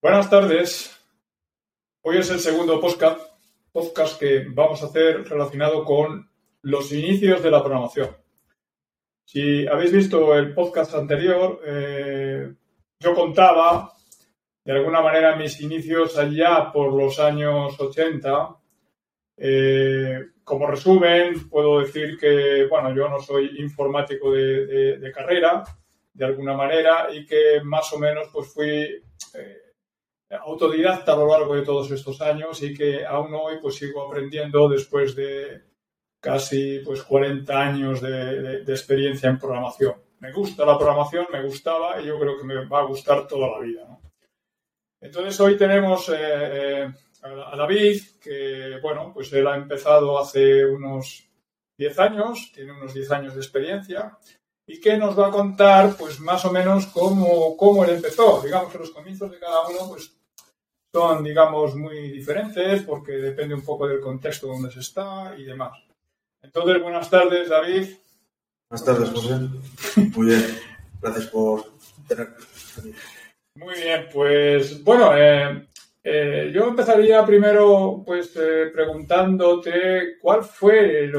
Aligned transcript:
Buenas 0.00 0.30
tardes. 0.30 0.96
Hoy 2.02 2.18
es 2.18 2.30
el 2.30 2.38
segundo 2.38 2.80
podcast, 2.80 3.20
que 4.20 4.46
vamos 4.48 4.80
a 4.80 4.86
hacer 4.86 5.24
relacionado 5.24 5.84
con 5.84 6.30
los 6.62 6.92
inicios 6.92 7.42
de 7.42 7.50
la 7.50 7.60
programación. 7.64 8.16
Si 9.24 9.66
habéis 9.66 9.92
visto 9.92 10.36
el 10.36 10.54
podcast 10.54 10.94
anterior, 10.94 11.60
eh, 11.66 12.54
yo 13.00 13.12
contaba 13.12 13.92
de 14.64 14.72
alguna 14.72 15.00
manera 15.00 15.34
mis 15.34 15.60
inicios 15.60 16.16
allá 16.16 16.70
por 16.72 16.92
los 16.92 17.18
años 17.18 17.74
80. 17.80 18.56
Eh, 19.36 20.26
como 20.44 20.68
resumen, 20.68 21.48
puedo 21.48 21.80
decir 21.80 22.16
que, 22.16 22.68
bueno, 22.70 22.94
yo 22.94 23.08
no 23.08 23.18
soy 23.18 23.58
informático 23.58 24.30
de, 24.30 25.10
carrera, 25.12 25.64
de 26.12 26.24
alguna 26.24 26.56
manera, 26.56 27.08
y 27.12 27.26
que 27.26 27.60
más 27.64 27.92
o 27.92 27.98
menos 27.98 28.28
pues 28.32 28.46
fui 28.54 29.02
eh, 29.34 29.67
autodidacta 30.30 31.12
a 31.12 31.16
lo 31.16 31.28
largo 31.28 31.54
de 31.54 31.62
todos 31.62 31.90
estos 31.90 32.20
años 32.20 32.62
y 32.62 32.74
que 32.74 33.04
aún 33.04 33.34
hoy 33.34 33.58
pues 33.60 33.76
sigo 33.76 34.06
aprendiendo 34.06 34.68
después 34.68 35.16
de 35.16 35.62
casi 36.20 36.80
pues 36.80 37.02
40 37.02 37.58
años 37.58 38.00
de, 38.00 38.62
experiencia 38.66 39.30
en 39.30 39.38
programación. 39.38 39.94
Me 40.20 40.32
gusta 40.32 40.66
la 40.66 40.76
programación, 40.76 41.26
me 41.32 41.42
gustaba 41.42 42.00
y 42.00 42.06
yo 42.06 42.18
creo 42.18 42.36
que 42.36 42.44
me 42.44 42.66
va 42.66 42.80
a 42.80 42.86
gustar 42.86 43.26
toda 43.26 43.48
la 43.48 43.60
vida. 43.60 43.98
Entonces 45.00 45.38
hoy 45.40 45.56
tenemos 45.56 46.08
eh, 46.08 46.14
eh, 46.16 46.92
a 47.22 47.56
David, 47.56 48.02
que 48.20 48.78
bueno, 48.82 49.12
pues 49.14 49.32
él 49.32 49.46
ha 49.46 49.56
empezado 49.56 50.18
hace 50.18 50.64
unos 50.66 51.24
10 51.78 51.98
años, 52.00 52.50
tiene 52.52 52.72
unos 52.72 52.92
10 52.92 53.10
años 53.12 53.34
de 53.34 53.40
experiencia 53.40 54.18
y 54.66 54.80
que 54.80 54.98
nos 54.98 55.18
va 55.18 55.28
a 55.28 55.30
contar 55.30 55.96
pues 55.96 56.20
más 56.20 56.44
o 56.44 56.52
menos 56.52 56.88
cómo, 56.88 57.56
cómo 57.56 57.84
él 57.84 57.90
empezó. 57.90 58.42
Digamos 58.42 58.72
que 58.72 58.78
los 58.78 58.90
comienzos 58.90 59.30
de 59.30 59.38
cada 59.38 59.66
uno 59.68 59.88
pues 59.88 60.17
son, 60.92 61.22
digamos, 61.22 61.74
muy 61.74 62.10
diferentes 62.10 62.82
porque 62.82 63.12
depende 63.12 63.54
un 63.54 63.64
poco 63.64 63.86
del 63.86 64.00
contexto 64.00 64.46
donde 64.46 64.70
se 64.70 64.80
está 64.80 65.34
y 65.36 65.44
demás. 65.44 65.78
Entonces, 66.42 66.82
buenas 66.82 67.10
tardes, 67.10 67.48
David. 67.48 67.88
Buenas 68.70 68.84
tardes, 68.84 69.10
José. 69.10 69.48
Muy 70.16 70.26
bien. 70.26 70.58
Gracias 71.00 71.26
por 71.26 71.64
tener. 72.06 72.28
Muy 73.54 73.74
bien, 73.74 74.08
pues 74.12 74.82
bueno, 74.84 75.16
eh, 75.16 75.66
eh, 76.02 76.50
yo 76.54 76.68
empezaría 76.68 77.24
primero 77.26 78.02
pues 78.06 78.34
eh, 78.36 78.70
preguntándote 78.72 80.18
cuál 80.20 80.44
fue 80.44 81.10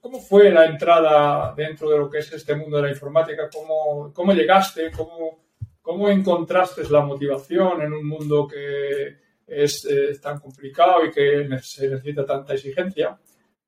cómo 0.00 0.20
fue 0.20 0.50
la 0.50 0.66
entrada 0.66 1.54
dentro 1.56 1.90
de 1.90 1.98
lo 1.98 2.10
que 2.10 2.18
es 2.18 2.32
este 2.32 2.54
mundo 2.54 2.76
de 2.76 2.84
la 2.84 2.90
informática, 2.90 3.48
cómo, 3.52 4.12
cómo 4.12 4.32
llegaste, 4.32 4.90
cómo, 4.90 5.45
cómo 5.86 6.08
encontraste 6.08 6.82
la 6.90 7.00
motivación 7.02 7.80
en 7.80 7.92
un 7.92 8.08
mundo 8.08 8.48
que 8.48 9.18
es 9.46 9.86
tan 10.20 10.40
complicado 10.40 11.04
y 11.04 11.12
que 11.12 11.48
se 11.62 11.88
necesita 11.88 12.26
tanta 12.26 12.54
exigencia. 12.54 13.16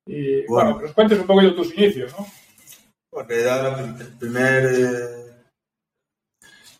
Y 0.05 0.45
bueno, 0.45 0.77
que 0.77 0.83
nos 0.83 0.93
cuentes 0.93 1.17
un 1.17 1.25
poco 1.25 1.41
de 1.41 1.51
tus 1.51 1.73
inicios, 1.77 2.13
¿no? 2.19 2.27
Bueno, 3.09 3.29
en 3.29 3.39
realidad 3.39 4.01
el 4.01 4.07
primer, 4.17 4.65
eh, 4.65 5.33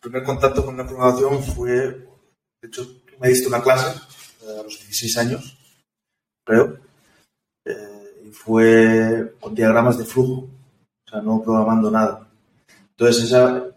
primer 0.02 0.24
contacto 0.24 0.62
con 0.62 0.76
la 0.76 0.86
programación 0.86 1.42
fue, 1.42 1.72
de 1.72 2.68
hecho, 2.68 2.86
me 3.18 3.28
diste 3.28 3.48
una 3.48 3.62
clase 3.62 3.98
eh, 4.42 4.60
a 4.60 4.62
los 4.62 4.78
16 4.78 5.16
años, 5.16 5.58
creo, 6.44 6.78
eh, 7.64 8.24
y 8.26 8.30
fue 8.30 9.32
con 9.40 9.54
diagramas 9.54 9.96
de 9.96 10.04
flujo, 10.04 10.50
o 11.06 11.10
sea, 11.10 11.22
no 11.22 11.42
programando 11.42 11.90
nada. 11.90 12.28
Entonces, 12.90 13.24
esa, 13.24 13.70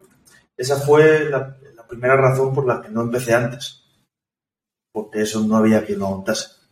esa 0.58 0.78
fue 0.78 1.30
la, 1.30 1.58
la 1.76 1.88
primera 1.88 2.16
razón 2.16 2.54
por 2.54 2.66
la 2.66 2.82
que 2.82 2.90
no 2.90 3.02
empecé 3.02 3.34
antes, 3.34 3.84
porque 4.92 5.22
eso 5.22 5.42
no 5.42 5.58
había 5.58 5.86
quien 5.86 6.00
lo 6.00 6.10
montase 6.10 6.64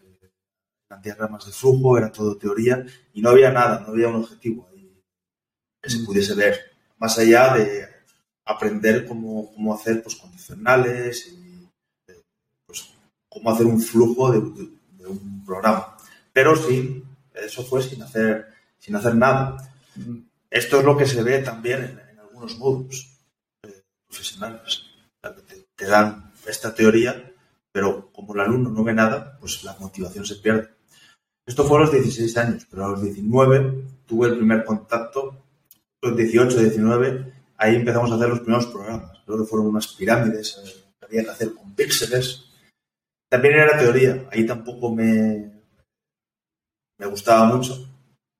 diagramas 1.01 1.45
de 1.45 1.51
flujo, 1.51 1.97
era 1.97 2.11
todo 2.11 2.37
teoría 2.37 2.85
y 3.13 3.21
no 3.21 3.29
había 3.29 3.51
nada, 3.51 3.79
no 3.79 3.87
había 3.87 4.07
un 4.07 4.15
objetivo 4.15 4.69
que 5.81 5.89
se 5.89 5.99
mm. 5.99 6.05
pudiese 6.05 6.35
ver, 6.35 6.59
más 6.99 7.17
allá 7.17 7.55
de 7.55 7.87
aprender 8.45 9.07
cómo, 9.07 9.51
cómo 9.53 9.73
hacer 9.73 10.03
pues, 10.03 10.15
condicionales 10.15 11.27
y 11.27 11.67
eh, 12.07 12.21
pues, 12.65 12.93
cómo 13.27 13.49
hacer 13.49 13.65
un 13.65 13.81
flujo 13.81 14.31
de, 14.31 14.37
un 15.07 15.43
programa. 15.43 15.97
Pero 16.31 16.55
sí, 16.55 17.03
eso 17.33 17.63
fue 17.63 17.81
sin 17.81 18.03
hacer, 18.03 18.47
sin 18.77 18.95
hacer 18.95 19.15
nada. 19.15 19.57
Mm. 19.95 20.19
Esto 20.49 20.79
es 20.79 20.85
lo 20.85 20.95
que 20.95 21.07
se 21.07 21.23
ve 21.23 21.39
también 21.39 21.83
en, 21.83 22.19
algunos 22.19 22.57
módulos 22.59 23.10
profesionales. 24.11 24.83
te 25.75 25.85
dan 25.85 26.33
esta 26.45 26.75
teoría, 26.75 27.31
pero 27.71 28.11
como 28.11 28.33
el 28.33 28.41
alumno 28.41 28.69
no 28.69 28.83
ve 28.83 28.93
nada, 28.93 29.37
pues 29.39 29.63
la 29.63 29.75
motivación 29.79 30.25
se 30.25 30.35
pierde. 30.35 30.69
Esto 31.47 31.63
fue 31.63 31.77
a 31.77 31.81
los 31.81 31.91
16 31.91 32.37
años, 32.37 32.67
pero 32.69 32.85
a 32.85 32.89
los 32.89 33.01
19 33.01 33.83
tuve 34.05 34.27
el 34.27 34.37
primer 34.37 34.63
contacto, 34.63 35.43
los 36.01 36.15
18, 36.15 36.59
19, 36.59 37.33
ahí 37.57 37.75
empezamos 37.75 38.11
a 38.11 38.15
hacer 38.15 38.29
los 38.29 38.41
primeros 38.41 38.67
programas. 38.67 39.19
Que 39.25 39.45
fueron 39.45 39.67
unas 39.67 39.87
pirámides 39.87 40.57
eh, 40.57 40.83
había 41.01 41.23
que 41.23 41.29
hacer 41.29 41.53
con 41.53 41.73
píxeles. 41.73 42.45
También 43.29 43.55
era 43.55 43.77
teoría, 43.77 44.27
ahí 44.31 44.45
tampoco 44.45 44.93
me, 44.93 45.51
me 46.99 47.05
gustaba 47.05 47.45
mucho 47.45 47.87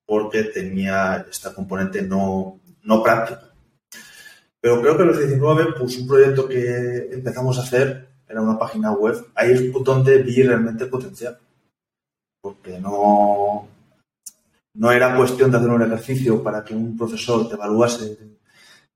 porque 0.06 0.44
tenía 0.44 1.26
esta 1.30 1.54
componente 1.54 2.02
no, 2.02 2.60
no 2.82 3.02
práctica. 3.02 3.51
Pero 4.62 4.80
creo 4.80 4.96
que 4.96 5.02
a 5.02 5.06
los 5.06 5.18
19, 5.18 5.74
pues 5.78 5.98
un 5.98 6.08
proyecto 6.08 6.48
que 6.48 7.10
empezamos 7.12 7.58
a 7.58 7.62
hacer 7.62 8.08
era 8.26 8.40
una 8.40 8.58
página 8.58 8.92
web. 8.92 9.26
Ahí 9.34 9.50
es 9.50 9.72
donde 9.84 10.22
vi 10.22 10.42
realmente 10.42 10.84
el 10.84 10.90
potencial 10.90 11.38
porque 12.42 12.80
no, 12.80 13.68
no 14.74 14.90
era 14.90 15.16
cuestión 15.16 15.50
de 15.50 15.58
hacer 15.58 15.70
un 15.70 15.82
ejercicio 15.82 16.42
para 16.42 16.64
que 16.64 16.74
un 16.74 16.96
profesor 16.96 17.48
te 17.48 17.54
evaluase 17.54 18.16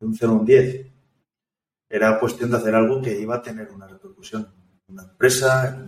de 0.01 0.07
un 0.07 0.15
0 0.15 0.33
a 0.33 0.35
un 0.35 0.45
10. 0.45 0.87
Era 1.89 2.19
cuestión 2.19 2.51
de 2.51 2.57
hacer 2.57 2.75
algo 2.75 3.01
que 3.01 3.19
iba 3.19 3.37
a 3.37 3.43
tener 3.43 3.71
una 3.71 3.87
repercusión 3.87 4.49
una 4.89 5.03
empresa, 5.03 5.85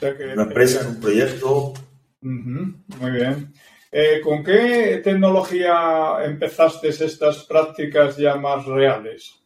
una 0.00 0.42
empresa, 0.42 0.88
un 0.88 1.00
proyecto. 1.00 1.74
muy 2.22 3.10
bien. 3.10 3.52
Eh, 3.96 4.20
¿Con 4.20 4.42
qué 4.42 5.00
tecnología 5.04 6.16
empezaste 6.24 6.88
estas 6.88 7.44
prácticas 7.44 8.16
ya 8.16 8.34
más 8.34 8.66
reales? 8.66 9.36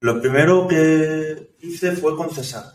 Lo 0.00 0.20
primero 0.20 0.68
que 0.68 1.56
hice 1.58 1.90
fue 1.90 2.16
con 2.16 2.30
César. 2.30 2.66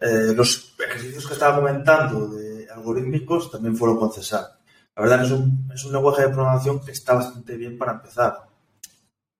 Eh, 0.00 0.32
los 0.34 0.74
ejercicios 0.78 1.26
que 1.26 1.34
estaba 1.34 1.56
comentando 1.56 2.28
de 2.28 2.66
algorítmicos 2.70 3.50
también 3.50 3.76
fueron 3.76 3.98
con 3.98 4.10
César. 4.10 4.60
La 4.94 5.02
verdad 5.02 5.22
es 5.22 5.32
un, 5.32 5.70
es 5.74 5.84
un 5.84 5.92
lenguaje 5.92 6.22
de 6.22 6.28
programación 6.30 6.82
que 6.82 6.92
está 6.92 7.16
bastante 7.16 7.54
bien 7.58 7.76
para 7.76 7.92
empezar. 7.92 8.48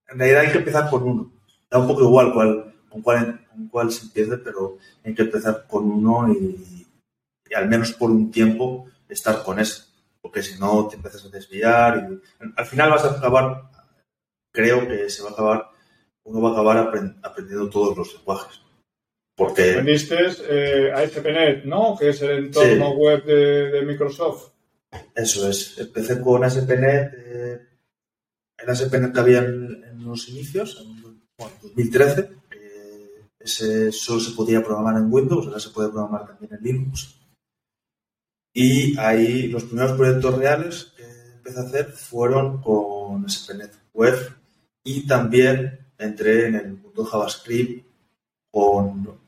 En 0.07 0.19
realidad 0.19 0.41
hay 0.41 0.51
que 0.51 0.59
empezar 0.59 0.87
con 0.87 1.01
uno. 1.01 1.31
Da 1.67 1.79
un 1.79 1.87
poco 1.87 2.03
igual 2.03 2.31
cuál, 2.31 2.75
con, 2.89 3.01
cuál, 3.01 3.43
con 3.49 3.69
cuál 3.69 3.91
se 3.91 4.05
empiece, 4.05 4.37
pero 4.37 4.77
hay 5.03 5.15
que 5.15 5.23
empezar 5.23 5.65
con 5.67 5.89
uno 5.89 6.31
y, 6.31 6.76
al 7.53 7.67
menos 7.67 7.93
por 7.93 8.11
un 8.11 8.31
tiempo 8.31 8.89
estar 9.09 9.43
con 9.43 9.59
ese. 9.59 9.83
Porque 10.21 10.43
si 10.43 10.59
no 10.59 10.87
te 10.87 10.95
empiezas 10.95 11.25
a 11.25 11.29
desviar 11.29 12.09
y 12.09 12.21
al 12.55 12.65
final 12.65 12.89
vas 12.89 13.05
a 13.05 13.11
acabar, 13.11 13.69
creo 14.51 14.87
que 14.87 15.09
se 15.09 15.23
va 15.23 15.29
a 15.29 15.33
acabar, 15.33 15.69
uno 16.23 16.41
va 16.41 16.49
a 16.49 16.51
acabar 16.53 16.77
aprendiendo 17.23 17.69
todos 17.69 17.97
los 17.97 18.13
lenguajes. 18.15 18.59
Porque... 19.35 19.71
Aprendiste 19.71 20.17
eh, 20.49 20.91
ASP.NET, 20.91 21.65
¿no? 21.65 21.95
Que 21.97 22.09
es 22.09 22.21
el 22.23 22.45
entorno 22.45 22.95
web 22.95 23.23
de, 23.23 23.83
Microsoft. 23.83 24.51
Eso 25.15 25.47
es. 25.47 25.77
Empecé 25.77 26.19
con 26.19 26.43
ASP.NET, 26.43 27.13
eh, 27.15 27.61
el 28.57 28.69
ASP.NET 28.69 29.13
que 29.13 29.19
había 29.19 29.39
en, 29.39 30.03
los 30.03 30.27
inicios, 30.29 30.81
en 30.81 31.19
2013. 31.61 32.29
ese 33.39 33.91
solo 33.91 34.19
se 34.19 34.31
podía 34.31 34.63
programar 34.63 34.97
en 34.97 35.11
Windows, 35.11 35.47
ahora 35.47 35.59
se 35.59 35.69
puede 35.69 35.89
programar 35.89 36.25
también 36.25 36.53
en 36.53 36.63
Linux. 36.63 37.16
Y 38.59 38.97
ahí 38.97 39.49
los 39.49 39.65
primeros 39.65 39.91
proyectos 39.91 40.35
reales 40.35 40.91
que 40.97 41.03
empecé 41.03 41.59
a 41.59 41.61
hacer 41.61 41.85
fueron 41.91 42.59
con 42.59 43.23
ASP.NET 43.23 43.71
Web 43.93 44.35
y 44.83 45.05
también 45.05 45.85
entré 45.95 46.47
en 46.47 46.55
el 46.55 46.73
mundo 46.73 47.05
JavaScript 47.05 47.85
con, 48.49 49.19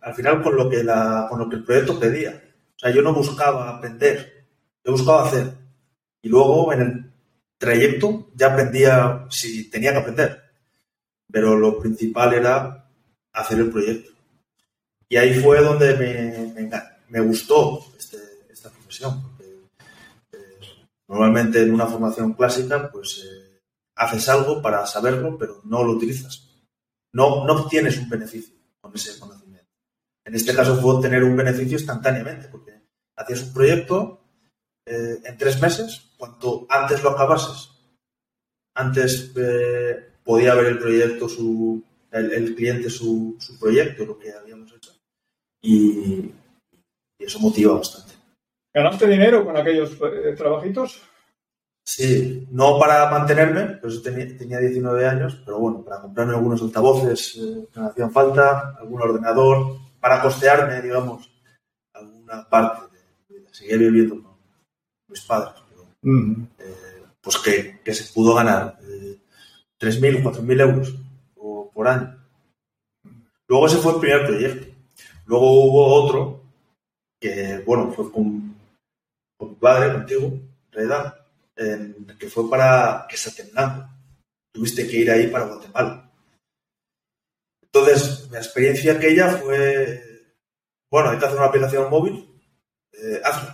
al 0.00 0.14
final 0.14 0.42
con 0.42 0.56
lo, 0.56 0.70
que 0.70 0.82
la, 0.82 1.26
con 1.28 1.40
lo 1.40 1.48
que 1.50 1.56
el 1.56 1.64
proyecto 1.64 2.00
pedía. 2.00 2.42
O 2.74 2.78
sea, 2.78 2.90
yo 2.90 3.02
no 3.02 3.12
buscaba 3.12 3.68
aprender, 3.68 4.46
yo 4.82 4.92
buscaba 4.92 5.26
hacer. 5.26 5.52
Y 6.22 6.30
luego 6.30 6.72
en 6.72 6.80
el 6.80 7.12
trayecto 7.58 8.30
ya 8.34 8.46
aprendía 8.46 9.26
si 9.28 9.68
tenía 9.68 9.92
que 9.92 9.98
aprender. 9.98 10.42
Pero 11.30 11.54
lo 11.54 11.78
principal 11.78 12.32
era 12.32 12.88
hacer 13.30 13.58
el 13.58 13.70
proyecto. 13.70 14.10
Y 15.06 15.18
ahí 15.18 15.34
fue 15.34 15.62
donde 15.62 15.94
me, 16.54 16.70
me, 17.10 17.20
gustó 17.20 17.84
Porque, 19.00 19.44
eh, 20.32 20.58
normalmente 21.08 21.62
en 21.62 21.72
una 21.74 21.86
formación 21.86 22.34
clásica, 22.34 22.90
pues 22.90 23.24
eh, 23.24 23.60
haces 23.96 24.28
algo 24.28 24.60
para 24.62 24.86
saberlo, 24.86 25.36
pero 25.38 25.60
no 25.64 25.82
lo 25.84 25.92
utilizas. 25.92 26.50
No, 27.12 27.44
no 27.44 27.52
obtienes 27.54 27.98
un 27.98 28.08
beneficio 28.08 28.54
con 28.80 28.94
ese 28.94 29.18
conocimiento. 29.18 29.70
En 30.24 30.34
este 30.34 30.54
caso 30.54 30.80
fue 30.80 30.94
obtener 30.94 31.22
un 31.22 31.36
beneficio 31.36 31.78
instantáneamente, 31.78 32.48
porque 32.48 32.82
hacías 33.16 33.42
un 33.42 33.52
proyecto 33.52 34.20
eh, 34.86 35.20
en 35.24 35.38
tres 35.38 35.60
meses, 35.60 36.12
cuanto 36.16 36.66
antes 36.68 37.02
lo 37.02 37.10
acabases, 37.10 37.70
antes 38.74 39.32
eh, 39.36 40.14
podía 40.24 40.54
ver 40.54 40.66
el 40.66 40.78
proyecto, 40.78 41.28
su, 41.28 41.82
el, 42.10 42.54
cliente 42.54 42.90
su, 42.90 43.36
su, 43.38 43.58
proyecto, 43.58 44.04
lo 44.04 44.18
que 44.18 44.32
habíamos 44.32 44.72
hecho, 44.72 44.92
y 45.62 46.32
eso 47.18 47.38
motiva 47.38 47.74
bastante. 47.74 48.14
¿Ganaste 48.74 49.06
dinero 49.06 49.44
con 49.44 49.56
aquellos 49.56 49.92
eh, 49.92 50.34
trabajitos? 50.36 51.00
Sí, 51.86 52.48
no 52.50 52.78
para 52.78 53.08
mantenerme, 53.10 53.76
pues 53.76 54.02
tenía, 54.02 54.36
tenía 54.36 54.58
19 54.58 55.06
años, 55.06 55.40
pero 55.44 55.60
bueno, 55.60 55.84
para 55.84 56.00
comprarme 56.00 56.34
algunos 56.34 56.60
altavoces 56.60 57.36
eh, 57.36 57.68
que 57.72 57.78
me 57.78 57.86
hacían 57.86 58.10
falta, 58.10 58.74
algún 58.80 59.00
ordenador, 59.00 59.76
para 60.00 60.20
costearme, 60.20 60.82
digamos, 60.82 61.30
alguna 61.92 62.48
parte 62.48 62.96
de, 63.28 63.40
de 63.40 63.54
seguir 63.54 63.78
viviendo 63.78 64.22
con 64.22 64.36
mis 65.08 65.20
padres. 65.20 65.54
Pero, 65.68 66.48
eh, 66.58 67.04
pues 67.20 67.38
que, 67.38 67.80
que, 67.84 67.94
se 67.94 68.12
pudo 68.12 68.34
ganar 68.34 68.78
eh, 68.82 69.20
3.000 69.78 70.26
o 70.26 70.32
4.000 70.32 70.60
euros 70.62 70.94
por, 71.34 71.70
por 71.70 71.86
año. 71.86 72.18
Luego 73.46 73.66
ese 73.66 73.76
fue 73.76 73.92
el 73.92 74.00
primer 74.00 74.26
proyecto. 74.26 74.74
Luego 75.26 75.64
hubo 75.64 75.86
otro 76.02 76.42
que, 77.20 77.62
bueno, 77.66 77.92
fue 77.92 78.10
con, 78.10 78.53
con 79.36 79.50
mi 79.50 79.54
padre, 79.56 79.92
contigo, 79.92 80.40
realidad, 80.70 81.26
eh, 81.56 81.94
que 82.18 82.28
fue 82.28 82.48
para 82.48 83.06
que 83.08 83.16
se 83.16 83.30
Tuviste 84.52 84.86
que 84.86 84.98
ir 84.98 85.10
ahí 85.10 85.26
para 85.26 85.46
Guatemala. 85.46 86.10
Entonces, 87.60 88.30
mi 88.30 88.36
experiencia 88.36 88.92
aquella 88.92 89.30
fue, 89.30 90.36
bueno, 90.88 91.10
hay 91.10 91.18
que 91.18 91.24
hacer 91.24 91.38
una 91.38 91.48
aplicación 91.48 91.90
móvil, 91.90 92.24
eh, 92.92 93.20
hazlo. 93.24 93.52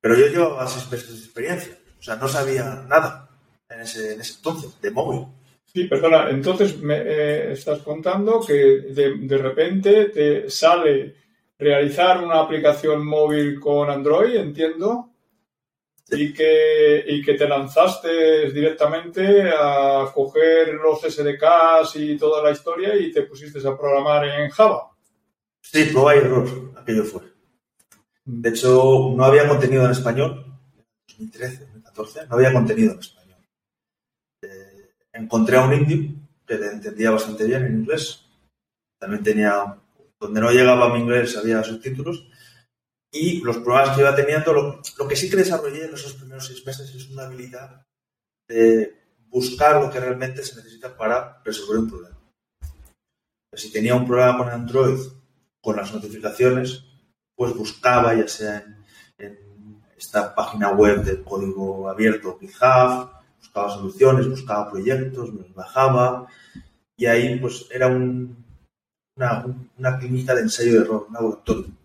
Pero 0.00 0.16
yo 0.16 0.26
llevaba 0.28 0.66
seis 0.66 0.90
meses 0.90 1.10
de 1.10 1.24
experiencia, 1.26 1.78
o 1.98 2.02
sea, 2.02 2.16
no 2.16 2.26
sabía 2.26 2.84
nada 2.88 3.28
en 3.68 3.80
ese, 3.80 4.14
en 4.14 4.20
ese 4.22 4.36
entonces, 4.36 4.80
de 4.80 4.90
móvil. 4.90 5.26
Sí, 5.64 5.84
perdona, 5.84 6.30
entonces 6.30 6.78
me 6.78 6.96
eh, 6.98 7.52
estás 7.52 7.80
contando 7.80 8.44
que 8.46 8.54
de, 8.54 9.16
de, 9.18 9.38
repente 9.38 10.06
te 10.06 10.50
sale 10.50 11.21
realizar 11.62 12.22
una 12.22 12.40
aplicación 12.40 13.06
móvil 13.06 13.60
con 13.60 13.88
Android, 13.88 14.36
entiendo, 14.36 15.10
y 16.10 16.32
que, 16.32 17.04
y 17.06 17.22
que 17.22 17.34
te 17.34 17.48
lanzaste 17.48 18.50
directamente 18.50 19.50
a 19.50 20.10
coger 20.12 20.74
los 20.74 21.00
SDKs 21.00 21.96
y 21.96 22.18
toda 22.18 22.42
la 22.42 22.50
historia 22.50 22.94
y 22.96 23.12
te 23.12 23.22
pusiste 23.22 23.66
a 23.66 23.76
programar 23.76 24.26
en 24.26 24.50
Java. 24.50 24.90
Sí, 25.60 25.84
prueba 25.84 26.14
y 26.14 26.18
error, 26.18 26.72
aquello 26.76 27.04
fue. 27.04 27.22
De 28.24 28.50
hecho, 28.50 29.12
no 29.16 29.24
había 29.24 29.48
contenido 29.48 29.84
en 29.84 29.92
español. 29.92 30.44
En 31.18 31.30
2013, 31.30 31.58
2014, 31.60 32.26
no 32.28 32.34
había 32.36 32.52
contenido 32.52 32.92
en 32.92 32.98
español. 32.98 33.38
Eh, 34.42 34.90
encontré 35.12 35.56
a 35.56 35.64
un 35.64 35.72
indio 35.72 36.14
que 36.46 36.54
le 36.56 36.66
entendía 36.66 37.10
bastante 37.10 37.44
bien 37.46 37.64
en 37.64 37.80
inglés. 37.80 38.26
También 38.98 39.22
tenía, 39.22 39.76
donde 40.22 40.40
no 40.40 40.52
llegaba 40.52 40.94
mi 40.94 41.00
inglés, 41.00 41.36
había 41.36 41.64
subtítulos 41.64 42.28
y 43.12 43.40
los 43.42 43.58
problemas 43.58 43.94
que 43.94 44.02
iba 44.02 44.14
teniendo, 44.14 44.52
lo, 44.52 44.80
lo, 44.98 45.08
que 45.08 45.16
sí 45.16 45.28
que 45.28 45.36
desarrollé 45.36 45.84
en 45.84 45.94
esos 45.94 46.14
primeros 46.14 46.46
seis 46.46 46.64
meses 46.64 46.94
es 46.94 47.10
una 47.10 47.24
habilidad 47.24 47.84
de 48.48 48.96
buscar 49.28 49.82
lo 49.82 49.90
que 49.90 49.98
realmente 49.98 50.44
se 50.44 50.56
necesita 50.56 50.96
para 50.96 51.42
resolver 51.44 51.80
un 51.80 51.90
problema. 51.90 52.18
Si 53.54 53.70
tenía 53.70 53.96
un 53.96 54.06
problema 54.06 54.38
con 54.38 54.48
Android, 54.48 54.98
con 55.60 55.76
las 55.76 55.92
notificaciones, 55.92 56.84
pues 57.34 57.52
buscaba 57.54 58.14
ya 58.14 58.28
sea 58.28 58.58
en, 58.58 58.84
en 59.18 59.82
esta 59.96 60.34
página 60.34 60.70
web 60.70 61.02
de 61.02 61.22
código 61.22 61.90
abierto, 61.90 62.38
GitHub, 62.38 63.10
buscaba 63.38 63.74
soluciones, 63.74 64.28
buscaba 64.28 64.70
proyectos, 64.70 65.32
me 65.32 65.42
los 65.42 65.52
bajaba 65.52 66.28
y 66.96 67.06
ahí 67.06 67.38
pues 67.40 67.66
era 67.70 67.88
un, 67.88 68.42
una, 69.16 69.44
una 69.78 69.98
clínica 69.98 70.34
de 70.34 70.42
ensayo 70.42 70.72
de 70.72 70.78
error, 70.78 71.06
un 71.08 71.14
laboratorio 71.14 71.82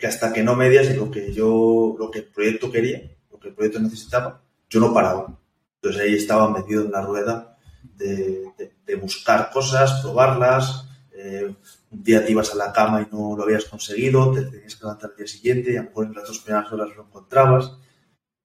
que 0.00 0.06
hasta 0.06 0.32
que 0.32 0.42
no 0.42 0.56
medias 0.56 0.96
lo 0.96 1.10
que 1.10 1.32
yo, 1.32 1.94
lo 1.98 2.10
que 2.10 2.20
el 2.20 2.24
proyecto 2.24 2.72
quería, 2.72 3.02
lo 3.30 3.38
que 3.38 3.48
el 3.48 3.54
proyecto 3.54 3.80
necesitaba, 3.80 4.40
yo 4.68 4.80
no 4.80 4.94
paraba. 4.94 5.38
Entonces 5.76 6.02
ahí 6.02 6.14
estaba 6.14 6.50
metido 6.50 6.84
en 6.84 6.90
la 6.90 7.02
rueda 7.02 7.58
de, 7.82 8.50
de, 8.56 8.72
de 8.86 8.94
buscar 8.96 9.50
cosas, 9.50 10.00
probarlas. 10.00 10.86
Eh, 11.12 11.54
un 11.90 12.02
día 12.02 12.24
te 12.24 12.32
ibas 12.32 12.52
a 12.54 12.56
la 12.56 12.72
cama 12.72 13.02
y 13.02 13.14
no 13.14 13.36
lo 13.36 13.42
habías 13.42 13.66
conseguido, 13.66 14.32
te 14.32 14.42
tenías 14.42 14.74
que 14.74 14.84
levantar 14.84 15.10
al 15.10 15.16
día 15.16 15.26
siguiente 15.26 15.72
y 15.72 15.76
a 15.76 15.82
lo 15.82 15.88
mejor 15.88 16.06
en 16.06 16.14
las 16.14 16.26
dos 16.26 16.38
primeras 16.38 16.72
horas 16.72 16.88
lo 16.96 17.02
encontrabas. 17.02 17.72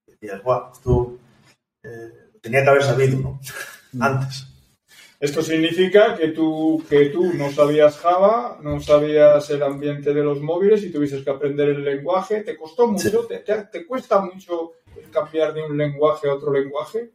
Y 0.08 0.12
decías, 0.12 0.44
guau, 0.44 0.74
esto 0.74 1.18
eh, 1.84 2.32
tenía 2.42 2.64
que 2.64 2.70
haber 2.70 2.84
sabido, 2.84 3.20
¿no? 3.20 3.40
Antes. 4.06 4.55
Esto 5.20 5.42
significa 5.42 6.16
que 6.16 6.30
tú, 6.30 6.84
que 6.90 7.06
tú 7.06 7.34
no 7.34 7.50
sabías 7.52 7.98
Java, 7.98 8.60
no 8.62 8.80
sabías 8.82 9.50
el 9.50 9.64
ambiente 9.64 10.14
de 10.14 10.24
los 10.24 10.42
móviles 10.42 10.84
y 10.84 10.92
tuviste 10.92 11.24
que 11.24 11.30
aprender 11.30 11.70
el 11.70 11.84
lenguaje. 11.84 12.42
¿Te 12.42 12.58
costó 12.58 12.88
mucho? 12.88 13.22
Sí. 13.22 13.28
¿Te, 13.28 13.40
te, 13.40 13.64
te, 13.66 13.86
cuesta 13.86 14.20
mucho 14.20 14.74
cambiar 15.12 15.54
de 15.54 15.64
un 15.64 15.78
lenguaje 15.78 16.28
a 16.28 16.34
otro 16.34 16.52
lenguaje? 16.52 17.12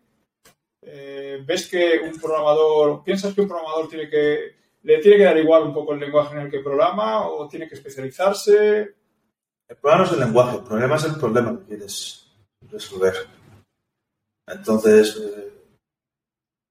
Eh, 0.83 1.43
¿Ves 1.47 1.69
que 1.69 2.01
un 2.03 2.19
programador, 2.19 3.05
piensas 3.05 3.35
que 3.35 3.43
un 3.43 3.49
programador 3.49 3.89
tiene 3.89 4.09
que, 4.09 4.57
le 4.83 4.99
tiene 4.99 5.19
que 5.19 5.25
dar 5.25 5.37
igual 5.37 5.65
un 5.65 5.75
poco 5.75 5.93
el 5.93 6.01
lenguaje 6.01 6.35
en 6.35 6.43
el 6.43 6.51
que 6.51 6.61
programa 6.61 7.29
o 7.29 7.47
tiene 7.49 7.69
que 7.69 7.75
especializarse? 7.75 8.95
El 9.69 9.77
problema 9.77 9.99
no 9.99 10.05
es 10.05 10.13
el 10.13 10.21
lenguaje, 10.21 10.57
el 10.57 10.65
problema 10.65 10.97
es 10.97 11.05
el 11.05 11.17
problema 11.17 11.59
que 11.59 11.67
quieres 11.67 12.27
resolver. 12.71 13.15
Entonces, 14.47 15.17
eh, 15.17 15.60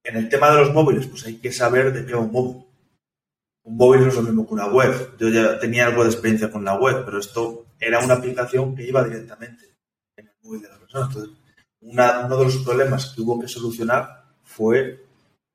en 0.04 0.16
el 0.16 0.30
tema 0.30 0.51
de 0.51 0.62
los 0.62 0.74
móviles, 0.74 1.07
pues 1.07 1.25
hay 1.25 1.36
que 1.36 1.51
saber 1.51 1.94
de 1.94 2.06
qué 2.06 2.13
va 2.13 2.22
un 2.22 2.31
móvil. 2.31 2.66
Un 3.63 3.78
móvil 3.78 4.01
no 4.01 4.07
es 4.07 4.16
lo 4.16 4.22
mismo 4.24 4.48
que 4.48 4.54
una 4.54 4.68
web. 4.68 5.16
Yo 5.19 5.30
ya 5.30 5.60
tenía 5.60 5.88
algo 5.88 6.04
de 6.04 6.10
experiencia 6.10 6.51
con 6.51 6.66
la 6.66 6.75
web, 6.75 7.04
pero 7.06 7.19
esto 7.19 7.66
era 7.80 8.00
una 8.00 8.16
aplicación 8.16 8.75
que 8.75 8.88
iba 8.88 9.04
directamente 9.04 9.66
en 10.16 10.28
el 10.28 10.34
móvil 10.42 10.62
de 10.62 10.69
la 10.69 10.78
persona. 10.80 11.06
Entonces, 11.06 11.31
uno 11.81 12.38
de 12.38 12.46
los 12.46 12.57
problemas 12.57 13.13
que 13.13 13.22
hubo 13.22 13.40
que 13.40 13.48
solucionar 13.48 14.25
fue 14.44 15.06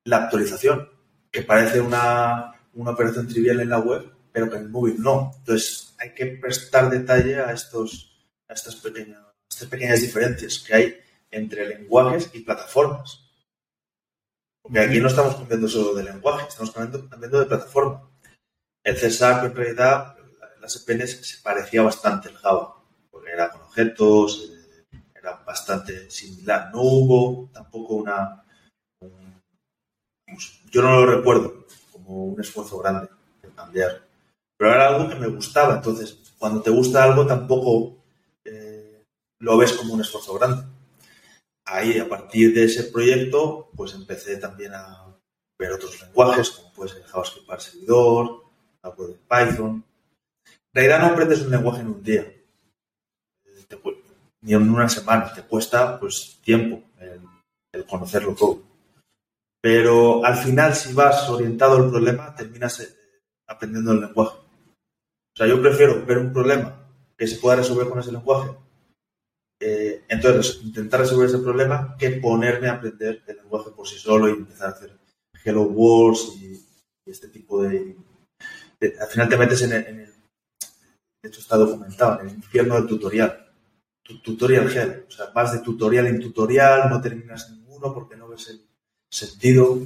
la 0.05 0.19
actualización, 0.19 0.89
que 1.31 1.43
parece 1.43 1.81
una, 1.81 2.55
una 2.75 2.91
operación 2.93 3.27
trivial 3.27 3.61
en 3.61 3.71
la 3.71 3.79
web, 3.79 4.11
pero 4.33 4.51
que 4.51 4.57
en 4.57 4.63
el 4.63 4.69
móvil 4.69 4.97
no. 4.99 5.33
Entonces, 5.39 5.95
hay 5.99 6.15
que 6.15 6.27
prestar 6.27 6.91
detalle 6.91 7.37
a, 7.41 7.53
estos, 7.53 8.17
a 8.49 8.53
estas, 8.53 8.77
pequeñas, 8.77 9.21
estas 9.49 9.69
pequeñas 9.69 10.01
diferencias 10.01 10.59
que 10.59 10.75
hay 10.75 10.95
entre 11.31 11.69
lenguajes 11.69 12.31
y 12.33 12.41
plataformas. 12.41 13.24
Porque 14.65 14.81
aquí 14.81 14.99
no 14.99 15.09
estamos 15.09 15.37
cambiando 15.37 15.69
solo 15.69 15.95
de 15.95 16.05
lenguaje, 16.05 16.49
estamos 16.49 16.71
cambiando, 16.71 17.07
cambiando 17.11 17.39
de 17.39 17.45
plataforma. 17.45 18.09
El 18.83 18.97
César, 18.97 19.45
en 19.45 19.55
realidad, 19.55 20.17
las 20.59 20.77
EPNs 20.77 21.21
se 21.21 21.43
parecía 21.43 21.83
bastante 21.83 22.31
al 22.31 22.37
Java, 22.37 22.83
porque 23.11 23.31
era 23.31 23.51
con 23.51 23.61
objetos, 23.61 24.51
era 25.15 25.35
bastante 25.45 26.11
similar. 26.11 26.71
No 26.73 26.81
hubo 26.81 27.51
tampoco 27.53 27.97
una. 27.97 28.43
Un, 29.01 29.43
yo 30.71 30.81
no 30.81 31.05
lo 31.05 31.15
recuerdo 31.15 31.67
como 31.93 32.25
un 32.25 32.41
esfuerzo 32.41 32.79
grande 32.79 33.11
de 33.43 33.51
cambiar. 33.51 34.09
Pero 34.57 34.73
era 34.73 34.89
algo 34.89 35.11
que 35.11 35.17
me 35.17 35.27
gustaba, 35.27 35.75
entonces, 35.75 36.35
cuando 36.39 36.63
te 36.63 36.71
gusta 36.71 37.05
algo, 37.05 37.27
tampoco 37.27 38.03
eh, 38.47 39.05
lo 39.41 39.59
ves 39.59 39.75
como 39.75 39.93
un 39.93 40.01
esfuerzo 40.01 40.33
grande 40.39 40.74
ahí, 41.65 41.99
a 41.99 42.09
partir 42.09 42.55
de 42.55 42.65
ese 42.65 42.85
proyecto, 42.85 43.71
pues 43.77 43.95
empecé 43.95 44.37
también 44.37 44.73
a 44.75 45.17
ver 45.59 45.73
otros 45.73 46.01
lenguajes, 46.01 46.51
como 46.51 46.73
puede 46.73 46.91
ser 46.91 47.03
JavaScript 47.05 47.47
para 47.47 47.61
servidor, 47.61 48.45
algo 48.83 49.09
de 49.09 49.15
Python. 49.15 49.85
En 50.47 50.55
realidad 50.73 51.01
no 51.01 51.07
aprendes 51.07 51.43
un 51.43 51.51
lenguaje 51.51 51.81
en 51.81 51.89
un 51.89 52.03
día, 52.03 52.33
ni 54.43 54.53
en 54.53 54.71
una 54.71 54.89
semana, 54.89 55.33
te 55.33 55.43
cuesta 55.43 55.99
pues 55.99 56.39
tiempo 56.43 56.83
el, 56.99 57.21
el, 57.73 57.87
conocerlo 57.87 58.35
todo. 58.35 58.63
Pero 59.61 60.25
al 60.25 60.37
final, 60.37 60.75
si 60.75 60.93
vas 60.93 61.29
orientado 61.31 61.77
al 61.77 61.91
problema, 61.91 62.35
terminas 62.35 62.81
eh, 62.81 62.95
aprendiendo 63.47 63.93
el 63.93 64.01
lenguaje. 64.01 64.37
O 64.37 65.37
sea, 65.37 65.47
yo 65.47 65.61
prefiero 65.63 66.05
ver 66.05 66.19
un 66.19 66.33
problema 66.33 66.87
que 67.17 67.27
se 67.27 67.39
pueda 67.39 67.57
resolver 67.57 67.89
con 67.89 68.01
ese 68.01 68.13
lenguaje 68.13 68.51
eh, 69.67 70.05
entonces, 70.09 70.61
intentar 70.63 71.01
resolver 71.01 71.27
ese 71.27 71.39
problema 71.39 71.97
que 71.99 72.11
ponerme 72.11 72.69
a 72.69 72.75
aprender 72.75 73.23
el 73.27 73.37
lenguaje 73.37 73.71
por 73.71 73.89
sí 73.89 73.99
solo 73.99 74.29
y 74.29 74.33
empezar 74.33 74.69
a 74.69 74.73
hacer 74.73 74.99
Hello 75.43 75.63
World 75.63 76.19
y, 76.39 76.63
y 77.07 77.11
este 77.11 77.29
tipo 77.29 77.63
de, 77.63 77.97
de, 78.79 78.95
Al 79.01 79.09
final 79.09 79.27
te 79.27 79.39
metes 79.39 79.63
en 79.63 79.73
el, 79.73 79.87
en 79.87 80.01
el, 80.01 80.15
De 81.23 81.29
hecho, 81.31 81.41
está 81.41 81.57
documentado, 81.57 82.21
en 82.21 82.29
el 82.29 82.35
infierno 82.35 82.75
del 82.75 82.87
tutorial. 82.87 83.53
Tu, 84.03 84.21
tutorial 84.21 84.71
hell. 84.71 85.07
O 85.09 85.11
sea, 85.11 85.31
vas 85.35 85.55
de 85.55 85.61
tutorial 85.61 86.09
en 86.09 86.21
tutorial, 86.21 86.91
no 86.91 87.01
terminas 87.01 87.51
ninguno 87.51 87.95
porque 87.95 88.17
no 88.17 88.29
ves 88.29 88.49
el, 88.51 88.67
sentido. 89.11 89.79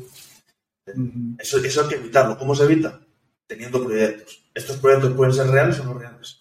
Eso, 1.39 1.59
eso 1.59 1.83
hay 1.83 1.89
que 1.89 1.95
evitarlo. 1.95 2.37
¿Cómo 2.37 2.57
se 2.57 2.65
evita? 2.65 3.01
Teniendo 3.47 3.85
proyectos. 3.85 4.43
Estos 4.53 4.79
proyectos 4.79 5.13
pueden 5.13 5.35
ser 5.35 5.47
reales 5.47 5.79
o 5.79 5.85
no 5.85 5.95
reales. 5.95 6.41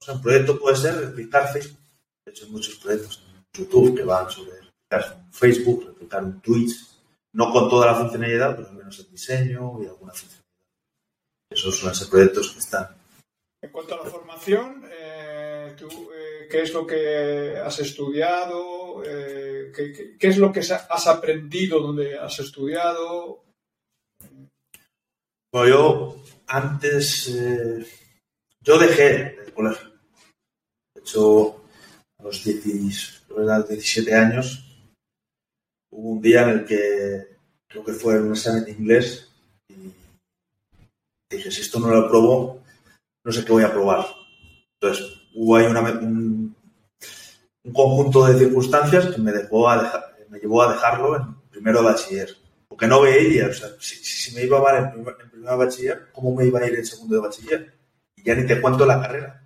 O 0.00 0.04
sea, 0.06 0.14
un 0.14 0.22
proyecto 0.22 0.58
puede 0.58 0.76
ser 0.76 0.96
replicar 0.96 1.52
Facebook. 1.52 1.79
De 2.24 2.32
hecho, 2.32 2.44
hay 2.44 2.50
muchos 2.50 2.76
proyectos 2.76 3.22
en 3.26 3.64
YouTube 3.64 3.96
que 3.96 4.04
van 4.04 4.30
sobre 4.30 4.52
Facebook, 5.30 5.86
replicar 5.86 6.24
un 6.24 6.40
Twitch, 6.40 6.74
no 7.34 7.52
con 7.52 7.68
toda 7.68 7.86
la 7.86 7.94
funcionalidad, 7.94 8.56
pero 8.56 8.68
al 8.68 8.74
menos 8.74 8.98
el 8.98 9.10
diseño 9.10 9.82
y 9.82 9.86
alguna 9.86 10.12
funcionalidad. 10.12 10.40
Esos 11.50 11.76
son 11.76 11.90
esos 11.90 12.08
proyectos 12.08 12.52
que 12.52 12.58
están. 12.58 12.96
En 13.62 13.70
cuanto 13.70 13.94
a 13.94 14.04
la 14.04 14.10
formación, 14.10 14.84
eh, 14.90 15.76
eh, 15.78 16.48
¿qué 16.50 16.62
es 16.62 16.72
lo 16.72 16.86
que 16.86 17.56
has 17.58 17.78
estudiado? 17.80 19.02
Eh, 19.04 19.72
¿qué, 20.18 20.28
es 20.28 20.38
lo 20.38 20.52
que 20.52 20.60
has 20.60 21.06
aprendido 21.06 21.80
donde 21.80 22.18
has 22.18 22.38
estudiado? 22.38 23.44
Bueno, 25.52 25.68
yo 25.68 26.22
antes, 26.46 27.34
yo 28.60 28.78
dejé 28.78 29.36
el 29.44 29.52
colegio. 29.52 29.90
De 30.94 31.00
hecho, 31.00 31.64
a 32.20 33.58
los 33.58 33.68
17 33.68 34.14
años, 34.14 34.64
hubo 35.90 36.10
un 36.10 36.20
día 36.20 36.42
en 36.42 36.48
el 36.50 36.64
que 36.64 37.36
creo 37.66 37.84
que 37.84 37.92
fue 37.92 38.20
un 38.20 38.32
examen 38.32 38.64
de 38.64 38.72
inglés 38.72 39.28
y 39.68 39.92
dije, 41.30 41.50
si 41.50 41.60
esto 41.62 41.78
no 41.78 41.88
lo 41.88 42.06
apruebo, 42.06 42.62
no 43.24 43.32
sé 43.32 43.44
qué 43.44 43.52
voy 43.52 43.62
a 43.62 43.72
probar. 43.72 44.06
Entonces, 44.80 45.06
hubo 45.34 45.56
ahí 45.56 45.66
un, 45.66 46.56
conjunto 47.72 48.26
de 48.26 48.38
circunstancias 48.38 49.14
que 49.14 49.20
me, 49.20 49.32
dejó 49.32 49.68
a 49.68 50.10
me 50.28 50.38
llevó 50.38 50.62
a 50.62 50.72
dejarlo 50.72 51.16
en 51.16 51.34
primero 51.50 51.80
de 51.80 51.84
bachiller. 51.86 52.36
Porque 52.68 52.86
no 52.86 53.02
veía, 53.02 53.48
o 53.48 53.52
sea, 53.52 53.68
si, 53.78 54.34
me 54.34 54.44
iba 54.44 54.62
mal 54.62 54.76
en, 54.76 54.92
primer, 54.92 55.16
en 55.20 55.30
primero 55.30 55.52
de 55.52 55.64
bachiller, 55.64 56.08
¿cómo 56.12 56.34
me 56.34 56.46
iba 56.46 56.60
a 56.60 56.66
ir 56.66 56.76
en 56.76 56.86
segundo 56.86 57.16
de 57.16 57.20
bachiller? 57.20 57.74
Y 58.16 58.22
ya 58.22 58.34
ni 58.34 58.46
te 58.46 58.60
cuento 58.60 58.86
la 58.86 59.00
carrera. 59.00 59.44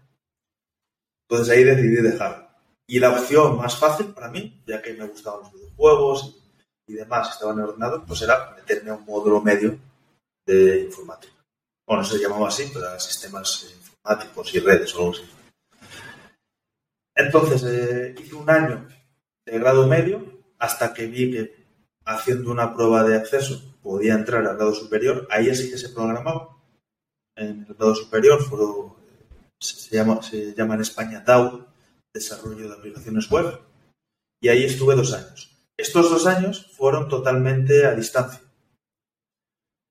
Entonces 1.28 1.54
ahí 1.54 1.64
decidí 1.64 1.96
dejarlo. 1.96 2.43
Y 2.86 2.98
la 2.98 3.10
opción 3.10 3.56
más 3.56 3.76
fácil 3.76 4.08
para 4.08 4.28
mí, 4.28 4.62
ya 4.66 4.82
que 4.82 4.92
me 4.94 5.06
gustaban 5.06 5.40
los 5.42 5.52
videojuegos 5.52 6.36
y, 6.86 6.94
demás, 6.94 7.32
estaban 7.32 7.60
ordenados, 7.60 8.02
pues 8.06 8.20
era 8.22 8.54
meterme 8.54 8.90
a 8.90 8.94
un 8.94 9.04
módulo 9.04 9.40
medio 9.40 9.78
de 10.46 10.82
informática 10.82 11.34
bueno, 11.86 12.02
se 12.04 12.18
llamaba 12.18 12.48
así, 12.48 12.70
pero 12.72 12.86
eran 12.86 13.00
sistemas 13.00 13.64
eh, 13.64 13.74
informáticos 13.76 14.54
y 14.54 14.58
redes 14.60 14.94
o 14.94 14.98
algo 14.98 15.10
así. 15.12 15.22
Entonces, 17.14 17.62
eh, 17.64 18.14
hice 18.18 18.34
un 18.34 18.48
año 18.48 18.88
de 19.46 19.58
grado 19.58 19.86
medio 19.86 20.24
hasta 20.58 20.94
que 20.94 21.06
vi 21.06 21.30
que 21.30 21.64
haciendo 22.06 22.50
una 22.50 22.74
prueba 22.74 23.02
de 23.04 23.16
acceso 23.16 23.76
podía 23.82 24.14
entrar 24.14 24.46
al 24.46 24.56
grado 24.56 24.74
superior. 24.74 25.26
Ahí 25.30 25.54
sí 25.54 25.70
que 25.70 25.78
se 25.78 25.90
programaba. 25.90 26.56
En 27.36 27.66
el 27.68 27.74
grado 27.74 27.94
superior 27.94 28.40
se, 29.58 29.96
llama, 29.96 30.22
se 30.22 30.54
llama 30.54 30.74
en 30.74 30.80
España 30.80 31.20
DAO, 31.20 31.66
Desarrollo 32.14 32.68
de 32.68 32.74
Aplicaciones 32.74 33.28
Web. 33.28 33.58
Y 34.40 34.48
ahí 34.48 34.64
estuve 34.64 34.94
dos 34.94 35.12
años. 35.12 35.50
Estos 35.76 36.08
dos 36.10 36.26
años 36.26 36.70
fueron 36.76 37.08
totalmente 37.08 37.84
a 37.84 37.94
distancia. 37.94 38.40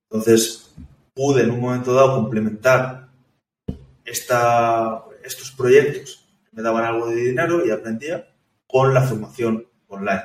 Entonces, 0.09 0.73
pude 1.13 1.43
en 1.43 1.51
un 1.51 1.59
momento 1.59 1.93
dado 1.93 2.15
complementar 2.15 3.09
esta, 4.05 5.03
estos 5.23 5.51
proyectos 5.51 6.25
que 6.45 6.55
me 6.55 6.61
daban 6.61 6.85
algo 6.85 7.07
de 7.07 7.15
dinero 7.15 7.65
y 7.65 7.71
aprendía 7.71 8.29
con 8.65 8.93
la 8.93 9.01
formación 9.01 9.67
online, 9.87 10.23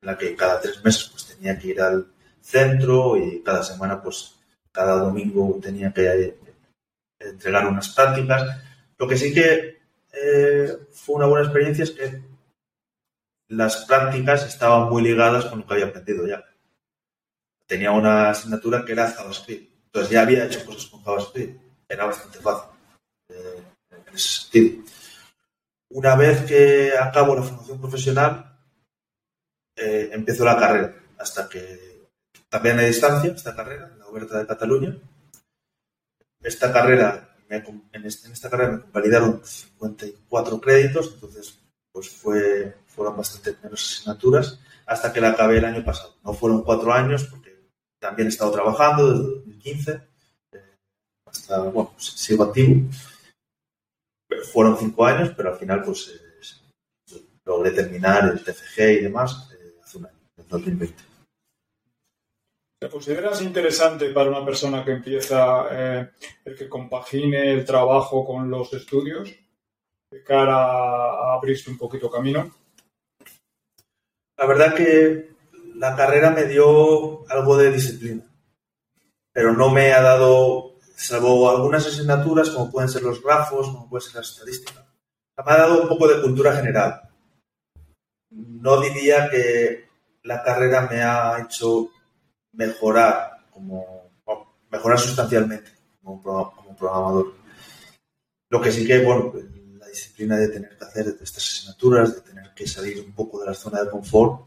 en 0.00 0.06
la 0.06 0.18
que 0.18 0.34
cada 0.34 0.60
tres 0.60 0.84
meses 0.84 1.08
pues 1.10 1.26
tenía 1.26 1.58
que 1.58 1.68
ir 1.68 1.80
al 1.80 2.08
centro 2.40 3.16
y 3.16 3.42
cada 3.42 3.62
semana 3.62 4.02
pues 4.02 4.36
cada 4.72 4.98
domingo 4.98 5.58
tenía 5.62 5.92
que 5.92 6.06
eh, 6.06 6.38
entregar 7.20 7.66
unas 7.66 7.94
prácticas. 7.94 8.42
Lo 8.98 9.06
que 9.06 9.16
sí 9.16 9.32
que 9.32 9.75
eh, 10.22 10.78
fue 10.92 11.16
una 11.16 11.26
buena 11.26 11.44
experiencia 11.44 11.84
es 11.84 11.90
que 11.92 12.22
las 13.48 13.84
prácticas 13.84 14.44
estaban 14.46 14.88
muy 14.88 15.02
ligadas 15.02 15.44
con 15.46 15.60
lo 15.60 15.66
que 15.66 15.74
había 15.74 15.86
aprendido 15.86 16.26
ya. 16.26 16.44
Tenía 17.66 17.92
una 17.92 18.30
asignatura 18.30 18.84
que 18.84 18.92
era 18.92 19.10
JavaScript 19.10 19.76
entonces 19.96 20.12
ya 20.12 20.20
había 20.20 20.44
hecho 20.44 20.62
cosas 20.66 20.84
con 20.90 21.02
JavaScript, 21.02 21.58
era 21.88 22.04
bastante 22.04 22.38
fácil 22.40 22.68
eh, 23.30 23.62
en 23.90 24.14
ese 24.14 24.42
sentido. 24.42 24.84
Una 25.88 26.14
vez 26.16 26.42
que 26.42 26.92
acabo 26.92 27.34
la 27.34 27.42
formación 27.42 27.80
profesional, 27.80 28.58
eh, 29.74 30.10
empiezo 30.12 30.44
la 30.44 30.58
carrera, 30.58 30.94
hasta 31.16 31.48
que 31.48 32.10
también 32.50 32.78
a 32.78 32.82
distancia, 32.82 33.32
esta 33.32 33.56
carrera, 33.56 33.88
en 33.90 33.98
la 33.98 34.08
Huerta 34.08 34.38
de 34.38 34.46
Cataluña. 34.46 34.98
Esta 36.42 36.70
carrera, 36.70 37.34
en, 37.48 38.06
esta 38.06 38.50
carrera 38.50 38.72
me 38.72 38.80
convalidaron 38.82 39.40
54 39.44 40.60
créditos, 40.60 41.12
entonces 41.14 41.58
pues 41.92 42.10
fue, 42.10 42.76
fueron 42.86 43.16
bastante 43.16 43.56
menos 43.62 43.82
asignaturas, 43.82 44.60
hasta 44.86 45.12
que 45.12 45.20
la 45.20 45.30
acabé 45.30 45.58
el 45.58 45.64
año 45.64 45.84
pasado. 45.84 46.14
No 46.24 46.34
fueron 46.34 46.62
cuatro 46.62 46.92
años, 46.92 47.24
porque 47.24 47.70
también 47.98 48.26
he 48.26 48.30
estado 48.30 48.52
trabajando 48.52 49.10
desde 49.10 49.24
2015 49.24 49.92
eh, 50.52 50.74
hasta, 51.26 51.58
bueno, 51.60 51.92
pues, 51.92 52.04
sigo 52.06 52.44
activo. 52.44 52.88
Fueron 54.52 54.76
cinco 54.76 55.06
años, 55.06 55.32
pero 55.36 55.50
al 55.52 55.58
final 55.58 55.82
pues 55.82 56.08
eh, 56.08 56.26
logré 57.44 57.70
terminar 57.70 58.28
el 58.28 58.44
TFG 58.44 58.80
y 58.80 59.02
demás 59.02 59.50
eh, 59.52 59.76
hace 59.82 59.98
un 59.98 60.06
año, 60.06 60.18
en 60.36 60.48
2020. 60.48 61.15
¿Te 62.78 62.90
consideras 62.90 63.40
interesante 63.40 64.10
para 64.10 64.28
una 64.28 64.44
persona 64.44 64.84
que 64.84 64.92
empieza 64.92 66.10
el 66.44 66.56
que 66.56 66.68
compagine 66.68 67.52
el 67.52 67.64
trabajo 67.64 68.22
con 68.22 68.50
los 68.50 68.70
estudios 68.74 69.34
de 70.10 70.22
cara 70.22 70.56
a 70.56 71.34
abrirse 71.34 71.70
un 71.70 71.78
poquito 71.78 72.10
camino? 72.10 72.54
La 74.36 74.46
verdad 74.46 74.74
que 74.74 75.30
la 75.76 75.96
carrera 75.96 76.30
me 76.30 76.44
dio 76.44 77.26
algo 77.30 77.56
de 77.56 77.70
disciplina, 77.70 78.24
pero 79.32 79.54
no 79.54 79.70
me 79.70 79.94
ha 79.94 80.02
dado, 80.02 80.74
salvo 80.96 81.48
algunas 81.48 81.86
asignaturas 81.86 82.50
como 82.50 82.70
pueden 82.70 82.90
ser 82.90 83.02
los 83.02 83.22
grafos, 83.22 83.68
como 83.68 83.88
puede 83.88 84.04
ser 84.04 84.16
la 84.16 84.20
estadística, 84.20 84.86
me 85.38 85.52
ha 85.52 85.56
dado 85.56 85.80
un 85.80 85.88
poco 85.88 86.08
de 86.08 86.20
cultura 86.20 86.54
general. 86.54 87.08
No 88.30 88.82
diría 88.82 89.30
que 89.30 89.88
la 90.24 90.42
carrera 90.42 90.86
me 90.90 91.02
ha 91.02 91.40
hecho 91.40 91.90
mejorar, 92.56 93.44
como, 93.50 94.10
mejorar 94.70 94.98
sustancialmente 94.98 95.70
como, 96.02 96.20
programador. 96.76 97.34
Lo 98.48 98.60
que 98.60 98.72
sí 98.72 98.86
que, 98.86 99.04
bueno, 99.04 99.32
la 99.78 99.88
disciplina 99.88 100.36
de 100.36 100.48
tener 100.48 100.76
que 100.76 100.84
hacer 100.84 101.06
estas 101.20 101.36
asignaturas, 101.38 102.14
de 102.14 102.20
tener 102.22 102.54
que 102.54 102.66
salir 102.66 103.00
un 103.00 103.12
poco 103.12 103.40
de 103.40 103.46
la 103.46 103.54
zona 103.54 103.82
de 103.82 103.90
confort, 103.90 104.46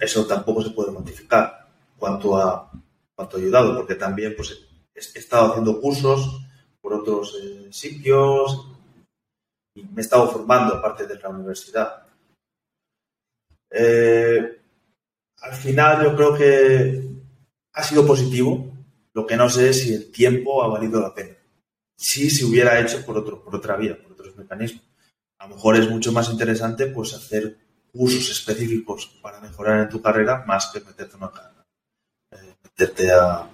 eso 0.00 0.26
tampoco 0.26 0.62
se 0.62 0.70
puede 0.70 0.92
cuantificar 0.92 1.68
cuanto 1.98 2.36
a 2.36 2.70
cuanto 3.14 3.36
ha 3.36 3.40
ayudado, 3.40 3.76
porque 3.76 3.96
también 3.96 4.34
pues, 4.34 4.58
he, 4.94 5.18
estado 5.18 5.50
haciendo 5.50 5.78
cursos 5.80 6.40
por 6.80 6.94
otros 6.94 7.36
eh, 7.42 7.68
sitios 7.70 8.66
y 9.74 9.84
me 9.84 9.98
he 9.98 10.00
estado 10.00 10.30
formando 10.30 10.74
aparte 10.74 11.06
de 11.06 11.18
la 11.18 11.28
universidad. 11.28 12.06
Eh, 13.70 14.60
al 15.42 15.52
final 15.52 16.04
yo 16.04 16.16
creo 16.16 16.34
que 16.34 17.09
ha 17.72 17.82
sido 17.82 18.06
positivo, 18.06 18.72
lo 19.12 19.26
que 19.26 19.36
no 19.36 19.48
sé 19.48 19.70
es 19.70 19.82
si 19.82 19.94
el 19.94 20.10
tiempo 20.10 20.62
ha 20.62 20.68
valido 20.68 21.00
la 21.00 21.14
pena. 21.14 21.36
Si 21.96 22.44
hubiera 22.44 22.80
hecho 22.80 23.04
por, 23.04 23.18
otro, 23.18 23.42
por 23.44 23.54
otra 23.56 23.76
vía, 23.76 24.00
por 24.02 24.12
otros 24.12 24.36
mecanismos. 24.36 24.82
A 25.38 25.46
lo 25.46 25.54
mejor 25.54 25.76
es 25.76 25.88
mucho 25.88 26.12
más 26.12 26.30
interesante 26.30 26.86
pues 26.86 27.14
hacer 27.14 27.56
cursos 27.92 28.30
específicos 28.30 29.06
para 29.22 29.40
mejorar 29.40 29.80
en 29.80 29.88
tu 29.88 30.00
carrera 30.00 30.44
más 30.46 30.70
que 30.72 30.80
meterte, 30.80 31.16
una, 31.16 31.30
eh, 32.30 32.54
meterte, 32.62 33.10
a, 33.10 33.48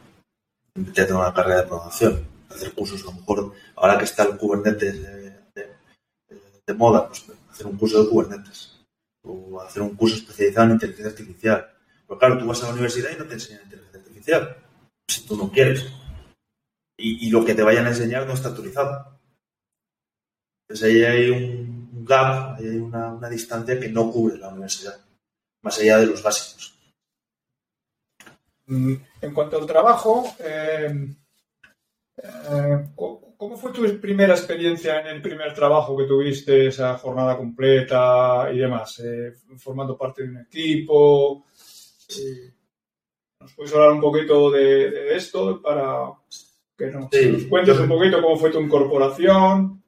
meterte 0.75 1.13
a 1.13 1.17
una 1.17 1.35
carrera 1.35 1.63
de 1.63 1.67
programación. 1.67 2.27
Hacer 2.51 2.73
cursos, 2.73 3.03
a 3.03 3.07
lo 3.07 3.13
mejor, 3.13 3.53
ahora 3.75 3.99
que 3.99 4.05
está 4.05 4.25
el 4.25 4.37
Kubernetes 4.37 5.03
de, 5.03 5.67
de, 6.67 6.75
moda, 6.75 7.09
pues 7.09 7.25
hacer 7.51 7.67
un 7.67 7.77
curso 7.77 8.03
de 8.03 8.11
Kubernetes 8.11 8.81
o 9.23 9.61
hacer 9.61 9.83
un 9.83 9.95
curso 9.97 10.17
especializado 10.17 10.67
en 10.67 10.73
inteligencia 10.73 11.11
artificial. 11.11 11.71
Pero 12.07 12.19
claro, 12.19 12.39
tú 12.39 12.47
vas 12.47 12.63
a 12.63 12.67
la 12.67 12.73
universidad 12.73 13.11
y 13.11 13.19
no 13.19 13.25
te 13.25 13.35
enseñan 13.35 13.63
inteligencia 13.65 13.96
si 15.09 15.27
tú 15.27 15.37
no 15.37 15.51
quieres. 15.51 15.87
Y, 16.99 17.27
y 17.27 17.31
lo 17.31 17.45
que 17.45 17.55
te 17.55 17.63
vayan 17.63 17.87
a 17.87 17.91
enseñar 17.91 18.27
no 18.27 18.35
está 18.35 18.49
actualizado. 18.49 19.17
Entonces 20.69 20.89
ahí 20.89 21.05
hay 21.05 21.31
un 21.31 22.05
gap, 22.05 22.57
hay 22.59 22.79
una, 22.79 23.29
distancia 23.29 23.79
que 23.79 23.89
no 23.89 24.11
cubre 24.11 24.39
la 24.39 24.49
universidad, 24.49 24.99
más 25.63 25.79
allá 25.79 25.99
de 25.99 26.07
los 26.07 26.23
básicos. 26.23 26.75
Mm, 28.67 28.95
en 29.21 29.35
cuanto 29.35 29.59
al 29.59 29.67
trabajo, 29.67 30.25
eh, 30.41 31.15
eh, 32.21 32.89
¿cómo 32.97 33.57
fue 33.57 33.73
tu 33.73 34.01
primera 34.01 34.35
experiencia 34.35 35.01
en 35.01 35.07
el 35.07 35.23
primer 35.23 35.55
trabajo 35.55 35.97
que 35.97 36.05
tuviste, 36.05 36.67
esa 36.67 36.99
jornada 36.99 37.37
completa 37.37 38.49
y 38.53 38.59
demás? 38.59 39.01
Eh, 39.05 39.35
formando 39.59 39.97
parte 39.97 40.25
de 40.25 40.31
un 40.31 40.39
equipo. 40.39 41.47
¿Nos 43.41 43.53
puedes 43.55 43.73
hablar 43.75 43.93
un 43.93 44.01
poquito 44.01 44.51
de, 44.51 44.91
de 44.91 45.17
esto 45.17 45.61
para 45.63 46.13
que 46.77 46.87
nos, 46.87 47.09
Sí. 47.13 47.31
nos 47.31 47.43
cuentes 47.45 47.79
un 47.79 47.89
poquito 47.89 48.23
cómo 48.23 48.37
fue 48.39 48.51
tu 48.51 48.61
incorporación? 48.61 49.83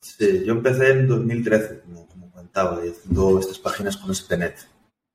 Sí, 0.00 0.44
yo 0.44 0.52
empecé 0.52 0.90
en 0.90 1.08
2013, 1.08 1.80
como, 1.82 2.06
como 2.08 2.30
comentaba, 2.32 2.78
haciendo 2.78 3.38
estas 3.38 3.58
páginas 3.58 3.96
con 3.96 4.14
SPNet. 4.14 4.56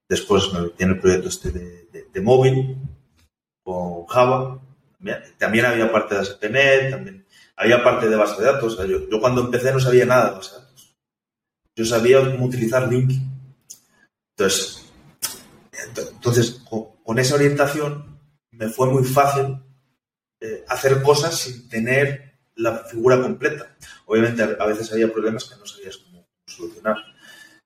Después 0.09 0.51
me 0.53 0.61
metí 0.61 0.83
en 0.83 0.89
el 0.91 0.99
proyecto 0.99 1.27
este 1.27 1.51
de, 1.51 1.83
de- 1.91 2.07
de 2.13 2.21
móvil, 2.21 2.77
con 3.63 4.05
Java. 4.05 4.59
También, 4.97 5.17
también 5.37 5.65
había 5.65 5.91
parte 5.91 6.15
de 6.15 6.25
SPNet, 6.25 6.89
también 6.91 7.25
había 7.57 7.83
parte 7.83 8.09
de 8.09 8.15
base 8.15 8.41
de 8.41 8.47
datos. 8.51 8.73
O 8.73 8.77
sea, 8.77 8.85
yo, 8.85 9.07
yo 9.09 9.19
cuando 9.19 9.41
empecé 9.41 9.71
no 9.73 9.79
sabía 9.81 10.05
nada 10.05 10.29
de 10.29 10.35
base 10.37 10.55
de 10.55 10.61
datos. 10.61 10.95
Yo 11.75 11.85
sabía 11.85 12.31
cómo 12.31 12.45
utilizar 12.45 12.89
LinkedIn. 12.91 13.29
Entonces, 14.37 14.89
ent- 15.73 16.09
entonces 16.13 16.61
con, 17.07 17.19
esa 17.19 17.35
orientación 17.35 18.19
me 18.51 18.67
fue 18.67 18.87
muy 18.87 19.03
fácil 19.03 19.57
eh, 20.41 20.65
hacer 20.67 21.01
cosas 21.01 21.35
sin 21.35 21.69
tener 21.69 22.39
la 22.55 22.79
figura 22.79 23.21
completa. 23.21 23.75
Obviamente 24.05 24.43
a 24.43 24.65
veces 24.65 24.91
había 24.91 25.11
problemas 25.11 25.45
que 25.45 25.55
no 25.55 25.65
sabías 25.65 25.97
cómo 25.97 26.27
solucionar. 26.45 26.97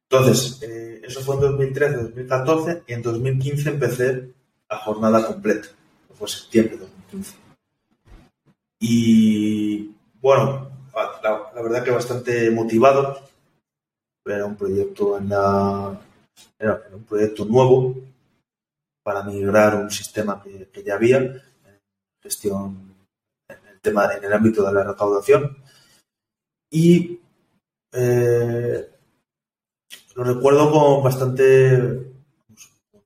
Entonces, 0.09 0.61
eh, 0.61 1.01
eso 1.03 1.21
fue 1.21 1.35
en 1.35 1.41
2013, 1.41 1.95
2014 1.95 2.83
y 2.87 2.93
en 2.93 3.01
2015 3.01 3.69
empecé 3.69 4.33
a 4.69 4.77
jornada 4.77 5.25
completa. 5.25 5.69
Fue 6.13 6.27
septiembre 6.27 6.75
de 6.75 6.81
2015. 6.81 7.35
Y 8.79 9.95
bueno, 10.21 10.69
la, 11.23 11.51
la 11.55 11.61
verdad 11.61 11.83
que 11.83 11.91
bastante 11.91 12.51
motivado. 12.51 13.19
Era 14.23 14.45
un 14.45 14.55
proyecto 14.55 15.17
en 15.17 15.29
la, 15.29 15.99
era 16.59 16.79
un 16.93 17.03
proyecto 17.05 17.43
nuevo 17.45 17.95
para 19.03 19.23
migrar 19.23 19.75
un 19.75 19.89
sistema 19.89 20.41
que, 20.41 20.83
ya 20.83 20.95
había 20.95 21.43
gestión 22.21 22.95
en 23.47 23.67
el 23.67 23.81
tema 23.81 24.13
en 24.13 24.23
el 24.23 24.33
ámbito 24.33 24.63
de 24.63 24.73
la 24.73 24.83
recaudación 24.83 25.57
y 26.69 27.19
eh, 27.91 28.89
lo 30.15 30.23
recuerdo 30.23 30.71
con 30.71 31.03
bastante 31.03 32.13
con 32.91 33.01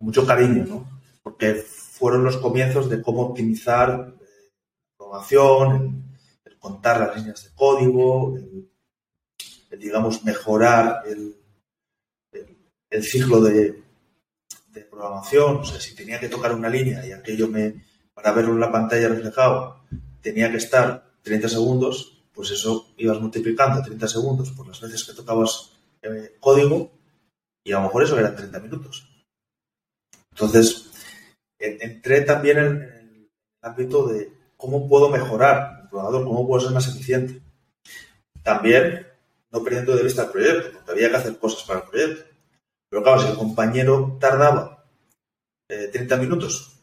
mucho 0.00 0.26
cariño 0.26 0.64
¿no? 0.68 1.00
porque 1.22 1.54
fueron 1.54 2.24
los 2.24 2.38
comienzos 2.38 2.90
de 2.90 3.00
cómo 3.00 3.22
optimizar 3.22 4.14
eh, 4.20 4.50
la 4.90 4.96
programación 4.96 6.18
el, 6.44 6.58
contar 6.58 7.00
las 7.00 7.16
líneas 7.16 7.44
de 7.44 7.50
código 7.54 8.36
el, 8.36 8.68
digamos 9.78 10.24
mejorar 10.24 11.02
el, 11.06 11.36
el 12.90 13.04
ciclo 13.04 13.40
de, 13.40 13.85
programación 14.82 15.56
o 15.56 15.64
sea 15.64 15.80
si 15.80 15.94
tenía 15.94 16.20
que 16.20 16.28
tocar 16.28 16.52
una 16.52 16.68
línea 16.68 17.06
y 17.06 17.12
aquello 17.12 17.48
me 17.48 17.84
para 18.14 18.32
verlo 18.32 18.52
en 18.52 18.60
la 18.60 18.72
pantalla 18.72 19.08
reflejado 19.08 19.80
tenía 20.26 20.50
que 20.50 20.56
estar 20.56 21.06
30 21.22 21.48
segundos, 21.48 22.24
pues 22.32 22.50
eso 22.50 22.94
ibas 22.96 23.20
multiplicando 23.20 23.82
30 23.82 24.08
segundos 24.08 24.50
por 24.50 24.66
las 24.66 24.80
veces 24.80 25.04
que 25.04 25.12
tocabas 25.12 25.72
eh, 26.02 26.36
código 26.40 26.90
y 27.64 27.72
a 27.72 27.76
lo 27.76 27.82
mejor 27.82 28.02
eso 28.02 28.18
eran 28.18 28.34
30 28.34 28.58
minutos. 28.60 29.08
Entonces, 30.32 30.90
en, 31.58 31.78
entré 31.80 32.22
también 32.22 32.58
en, 32.58 32.66
en, 32.66 32.82
el 32.82 33.28
ámbito 33.62 34.06
de 34.06 34.32
cómo 34.56 34.88
puedo 34.88 35.08
mejorar 35.08 35.80
el 35.82 35.88
programador, 35.88 36.24
cómo 36.24 36.46
puedo 36.46 36.60
ser 36.60 36.72
más 36.72 36.88
eficiente. 36.88 37.40
También 38.42 39.06
no 39.50 39.62
perdiendo 39.62 39.96
de 39.96 40.02
vista 40.02 40.24
el 40.24 40.30
proyecto, 40.30 40.72
porque 40.72 40.90
había 40.90 41.10
que 41.10 41.16
hacer 41.16 41.38
cosas 41.38 41.64
para 41.64 41.80
el 41.80 41.88
proyecto. 41.88 42.35
Pero 42.88 43.02
claro, 43.02 43.20
si 43.20 43.28
el 43.28 43.36
compañero 43.36 44.16
tardaba 44.20 44.84
eh, 45.68 45.88
30 45.92 46.16
minutos 46.16 46.80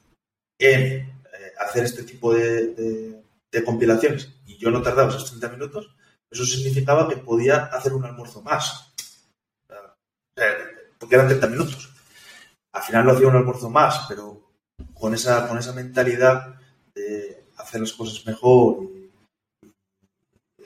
en 0.59 1.13
hacer 1.59 1.85
este 1.85 2.03
tipo 2.03 2.33
de, 2.33 3.21
compilaciones 3.65 4.29
y 4.45 4.57
yo 4.57 4.71
no 4.71 4.81
tardaba 4.81 5.09
esos 5.09 5.29
30 5.29 5.49
minutos, 5.49 5.95
eso 6.29 6.45
significaba 6.45 7.07
que 7.07 7.17
podía 7.17 7.65
hacer 7.65 7.93
un 7.93 8.03
almuerzo 8.05 8.41
más. 8.41 8.93
Porque 10.99 11.15
eran 11.15 11.27
30 11.27 11.47
minutos. 11.47 11.93
Al 12.73 12.81
final 12.81 13.05
lo 13.05 13.11
hacía 13.11 13.27
un 13.27 13.35
almuerzo 13.35 13.69
más, 13.69 14.05
pero 14.07 14.41
con 14.93 15.13
esa, 15.13 15.47
con 15.47 15.57
esa 15.59 15.73
mentalidad 15.73 16.55
de 16.95 17.45
hacer 17.57 17.81
las 17.81 17.93
cosas 17.93 18.25
mejor 18.25 18.83
y, 18.83 19.11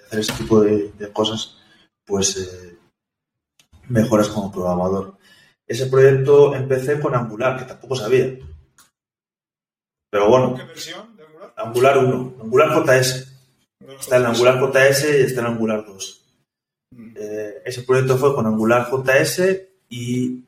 hacer 0.05 0.19
ese 0.19 0.33
tipo 0.33 0.61
de, 0.61 0.93
de 0.93 1.11
cosas, 1.11 1.57
pues 2.05 2.37
eh, 2.37 2.77
mejoras 3.89 4.29
como 4.29 4.51
programador. 4.51 5.16
Ese 5.67 5.87
proyecto 5.87 6.55
empecé 6.55 6.99
con 6.99 7.13
Angular, 7.13 7.59
que 7.59 7.65
tampoco 7.65 7.95
sabía. 7.95 8.37
Pero 10.09 10.29
bueno. 10.29 10.55
¿Qué 10.55 10.63
versión 10.63 11.15
de 11.17 11.23
Angular? 11.23 11.53
Angular 11.57 11.97
1, 11.97 12.35
Angular 12.41 12.69
JS. 12.69 13.33
Está 13.99 14.17
el 14.17 14.25
Angular 14.25 14.59
JS 14.59 15.03
y 15.03 15.21
está 15.23 15.41
el 15.41 15.47
Angular 15.47 15.85
2. 15.85 16.25
Mm. 16.91 17.13
Eh, 17.15 17.61
ese 17.65 17.83
proyecto 17.83 18.17
fue 18.17 18.33
con 18.33 18.45
Angular 18.45 18.89
JS 18.89 19.41
y 19.89 20.43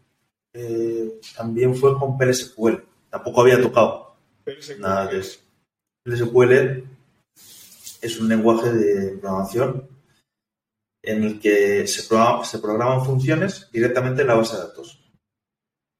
eh, 0.53 1.19
también 1.35 1.75
fue 1.75 1.97
con 1.97 2.17
PLSQL. 2.17 2.83
Tampoco 3.09 3.41
había 3.41 3.61
tocado 3.61 4.15
PLSQL. 4.45 4.79
nada 4.79 5.07
de 5.07 5.19
eso. 5.19 5.39
PLSQL 6.03 6.83
es 8.01 8.19
un 8.19 8.29
lenguaje 8.29 8.71
de 8.71 9.17
programación 9.17 9.87
en 11.01 11.23
el 11.23 11.39
que 11.39 11.87
se, 11.87 12.07
programa, 12.07 12.43
se 12.45 12.59
programan 12.59 13.05
funciones 13.05 13.69
directamente 13.71 14.21
en 14.21 14.27
la 14.27 14.35
base 14.35 14.55
de 14.55 14.63
datos. 14.63 14.98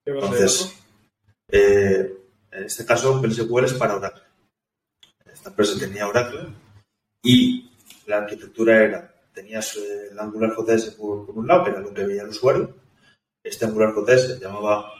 ¿Qué 0.10 0.16
base 0.16 0.26
Entonces? 0.26 0.76
Eh, 1.52 2.18
en 2.52 2.64
este 2.64 2.84
caso, 2.84 3.22
PLSQL 3.22 3.66
es 3.66 3.74
para 3.74 3.96
Oracle. 3.96 4.24
Esta 5.32 5.50
empresa 5.50 5.80
tenía 5.80 6.08
Oracle 6.08 6.48
y 7.24 7.72
la 8.08 8.18
arquitectura 8.18 8.84
era, 8.84 9.14
tenías 9.34 9.78
el 9.78 10.18
Angular 10.18 10.56
JS 10.58 10.96
por, 10.96 11.28
por, 11.28 11.38
un 11.38 11.46
lado, 11.46 11.64
que 11.64 11.70
era 11.70 11.80
lo 11.80 11.94
que 11.94 12.06
veía 12.06 12.24
el 12.24 12.30
usuario. 12.30 12.76
Este 13.44 13.66
Angular 13.66 13.94
JS 13.94 14.40
llamaba 14.40 14.92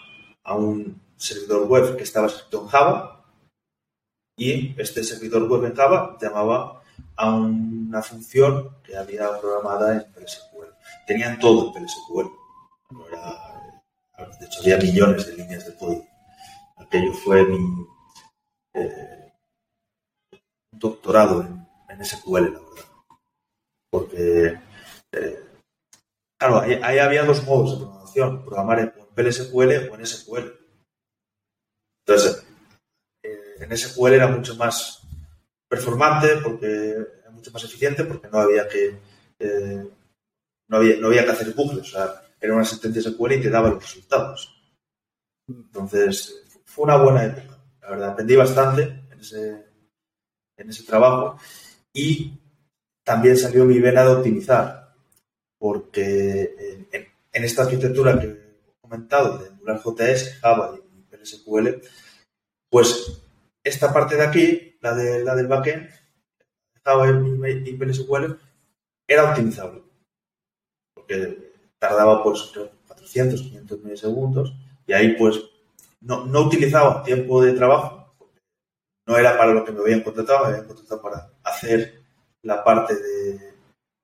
a 0.44 0.56
un 0.56 1.02
servidor 1.18 1.66
web 1.68 1.98
que 1.98 2.04
estaba 2.04 2.28
escrito 2.28 2.62
en 2.62 2.68
Java 2.68 3.26
y 4.38 4.80
este 4.80 5.04
servidor 5.04 5.50
web 5.50 5.66
en 5.66 5.76
Java 5.76 6.20
llamaba 6.22 6.84
a 7.16 7.34
una 7.34 8.04
función 8.04 8.78
que 8.84 8.96
había 8.96 9.40
programada 9.40 9.96
en 9.96 10.14
PLSQL. 10.14 10.68
Tenían 11.08 11.40
todo 11.40 11.68
en 11.68 11.74
PLSQL. 11.74 12.28
No 12.92 13.08
era, 13.08 13.59
de 14.40 14.46
hecho, 14.46 14.60
había 14.62 14.78
millones 14.78 15.26
de 15.28 15.36
líneas 15.36 15.66
de 15.66 15.76
código 15.76 16.10
aquello 16.90 17.14
fue 17.14 17.46
mi 17.46 17.88
eh, 18.74 19.34
doctorado 20.72 21.42
en, 21.42 21.68
en, 21.90 22.06
SQL, 22.06 22.54
la 22.54 22.60
verdad. 22.60 22.86
Porque, 23.92 24.60
eh, 25.12 25.44
claro, 26.40 26.62
ahí, 26.62 27.00
había 27.00 27.24
dos 27.24 27.44
modos 27.44 27.72
de 27.72 27.86
programación, 27.86 28.46
programar 28.46 28.80
en 28.80 28.94
PLSQL 29.14 29.90
o 29.90 29.96
en 29.96 30.06
SQL. 30.06 30.54
Entonces, 32.06 32.46
eh, 33.24 33.56
en 33.60 33.78
SQL 33.78 34.14
era 34.14 34.28
mucho 34.28 34.56
más 34.56 35.02
performante, 35.68 36.38
porque 36.38 36.96
era 37.22 37.30
mucho 37.32 37.52
más 37.52 37.64
eficiente, 37.64 38.04
porque 38.06 38.28
no 38.30 38.40
había 38.40 38.68
que 38.68 39.00
eh, 39.40 39.90
no 40.70 40.78
había, 40.78 40.98
no 40.98 41.08
había 41.08 41.26
que 41.26 41.32
hacer 41.32 41.54
bucles, 41.54 41.88
o 41.94 41.98
sea, 41.98 42.29
era 42.40 42.56
una 42.56 42.66
sentencia 42.66 43.02
SQL 43.02 43.34
y 43.34 43.42
te 43.42 43.50
daba 43.50 43.70
los 43.70 43.84
resultados. 43.84 44.56
Entonces, 45.48 46.44
fue 46.66 46.86
una 46.86 46.98
buena 46.98 47.26
época. 47.26 47.60
La 47.82 47.90
verdad, 47.90 48.10
aprendí 48.10 48.36
bastante 48.36 48.84
en 49.12 49.20
ese, 49.20 49.66
en 50.58 50.70
ese 50.70 50.84
trabajo 50.84 51.40
y 51.94 52.40
también 53.04 53.38
salió 53.38 53.66
mi 53.66 53.80
vena 53.80 54.04
de 54.04 54.10
optimizar, 54.10 54.94
porque 55.58 56.88
en, 56.92 57.44
esta 57.44 57.64
arquitectura 57.64 58.20
que 58.20 58.28
he 58.28 58.82
comentado 58.82 59.40
de 59.40 59.50
Angular 59.50 59.82
JS, 59.84 60.40
Java 60.40 60.78
y 60.78 61.02
PLSQL, 61.04 61.82
pues 62.70 63.24
esta 63.64 63.92
parte 63.92 64.16
de 64.16 64.24
aquí, 64.24 64.78
la, 64.82 64.94
de, 64.94 65.24
la 65.24 65.36
del 65.36 65.48
backend, 65.48 65.90
Java 66.84 67.10
y 67.10 67.74
PLSQL, 67.74 68.38
era 69.08 69.32
optimizable, 69.32 69.82
porque 70.94 71.49
tardaba 71.80 72.22
pues 72.24 72.52
400, 72.88 73.42
500 73.42 73.84
milisegundos 73.84 74.54
y 74.86 74.94
ahí 74.94 75.16
pues 75.16 75.40
no, 76.02 76.26
no, 76.26 76.42
utilizaba 76.42 77.04
tiempo 77.04 77.42
de 77.42 77.54
trabajo, 77.54 78.14
no 79.08 79.18
era 79.18 79.38
para 79.38 79.54
lo 79.54 79.64
que 79.64 79.72
me 79.72 79.80
habían 79.80 80.02
contratado, 80.02 80.46
me 80.46 80.54
habían 80.54 80.68
contratado 80.68 81.02
para 81.02 81.30
hacer 81.44 82.02
la 82.44 82.64
parte 82.64 82.96
de 82.96 83.54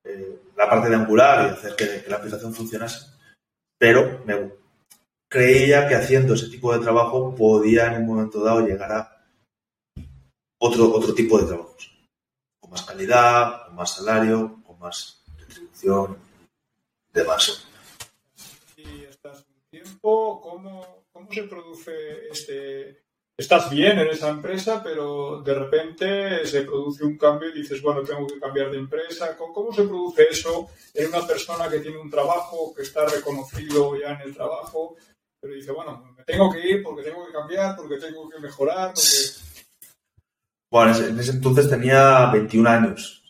eh, 0.05 0.39
la 0.55 0.69
parte 0.69 0.89
de 0.89 0.95
Angular 0.95 1.47
y 1.47 1.53
hacer 1.53 1.75
que, 1.75 2.03
que, 2.03 2.09
la 2.09 2.17
aplicación 2.17 2.53
funcionase, 2.53 3.07
pero 3.77 4.21
me 4.25 4.51
creía 5.29 5.87
que 5.87 5.95
haciendo 5.95 6.33
ese 6.33 6.49
tipo 6.49 6.73
de 6.73 6.83
trabajo 6.83 7.35
podía 7.35 7.93
en 7.93 8.01
un 8.01 8.07
momento 8.07 8.43
dado 8.43 8.65
llegar 8.65 8.91
a 8.91 9.25
otro, 10.59 10.93
otro 10.93 11.13
tipo 11.13 11.39
de 11.39 11.47
trabajos, 11.47 11.91
con 12.59 12.71
más 12.71 12.83
calidad, 12.83 13.65
con 13.65 13.75
más 13.75 13.95
salario, 13.95 14.61
con 14.65 14.79
más 14.79 15.23
retribución 15.37 16.24
y 17.15 17.19
demás. 17.19 17.67
¿Y 18.75 19.03
estás 19.05 19.45
un 19.47 19.69
tiempo? 19.69 20.41
¿Cómo, 20.41 21.05
cómo 21.11 21.25
¿cómo 21.25 21.31
se 21.31 21.43
produce 21.43 22.27
este... 22.29 23.05
Estás 23.37 23.69
bien 23.69 23.99
en 23.99 24.07
esa 24.07 24.29
empresa, 24.29 24.81
pero 24.81 25.41
de 25.41 25.53
repente 25.53 26.45
se 26.47 26.61
produce 26.61 27.03
un 27.03 27.17
cambio 27.17 27.49
y 27.49 27.59
dices, 27.59 27.81
bueno, 27.81 28.01
tengo 28.01 28.25
que 28.25 28.39
cambiar 28.39 28.71
de 28.71 28.77
empresa. 28.77 29.35
¿Cómo 29.35 29.73
se 29.73 29.83
produce 29.83 30.27
eso 30.31 30.69
en 30.93 31.07
una 31.07 31.27
persona 31.27 31.67
que 31.67 31.79
tiene 31.79 31.97
un 31.97 32.09
trabajo, 32.09 32.73
que 32.73 32.83
está 32.83 33.05
reconocido 33.05 33.99
ya 33.99 34.13
en 34.13 34.21
el 34.21 34.33
trabajo, 34.33 34.95
pero 35.41 35.53
dice, 35.53 35.73
bueno, 35.73 36.13
me 36.17 36.23
tengo 36.23 36.49
que 36.49 36.65
ir 36.65 36.81
porque 36.81 37.03
tengo 37.03 37.25
que 37.25 37.33
cambiar, 37.33 37.75
porque 37.75 37.97
tengo 37.97 38.29
que 38.29 38.39
mejorar? 38.39 38.93
Bueno, 40.71 40.97
en 40.97 41.19
ese 41.19 41.31
entonces 41.31 41.69
tenía 41.69 42.27
21 42.31 42.69
años. 42.69 43.21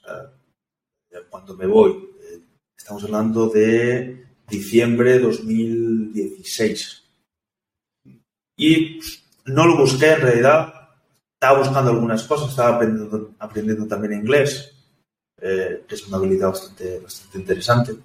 cuando 1.32 1.56
me 1.56 1.66
voy, 1.66 2.15
estamos 2.86 3.04
hablando 3.04 3.50
de 3.50 4.28
diciembre 4.48 5.14
de 5.14 5.20
2016. 5.20 7.04
Y 8.58 9.00
no 9.46 9.66
lo 9.66 9.76
busqué 9.76 10.12
en 10.12 10.22
realidad, 10.22 10.92
estaba 11.34 11.58
buscando 11.58 11.90
algunas 11.90 12.24
cosas, 12.26 12.52
estaba 12.52 12.76
aprendiendo, 12.76 13.34
aprendiendo 13.40 13.88
también 13.88 14.14
inglés, 14.14 14.72
eh, 15.42 15.84
que 15.88 15.96
es 15.96 16.08
una 16.08 16.18
habilidad 16.18 16.50
bastante, 16.50 17.00
bastante 17.00 17.40
interesante, 17.40 17.96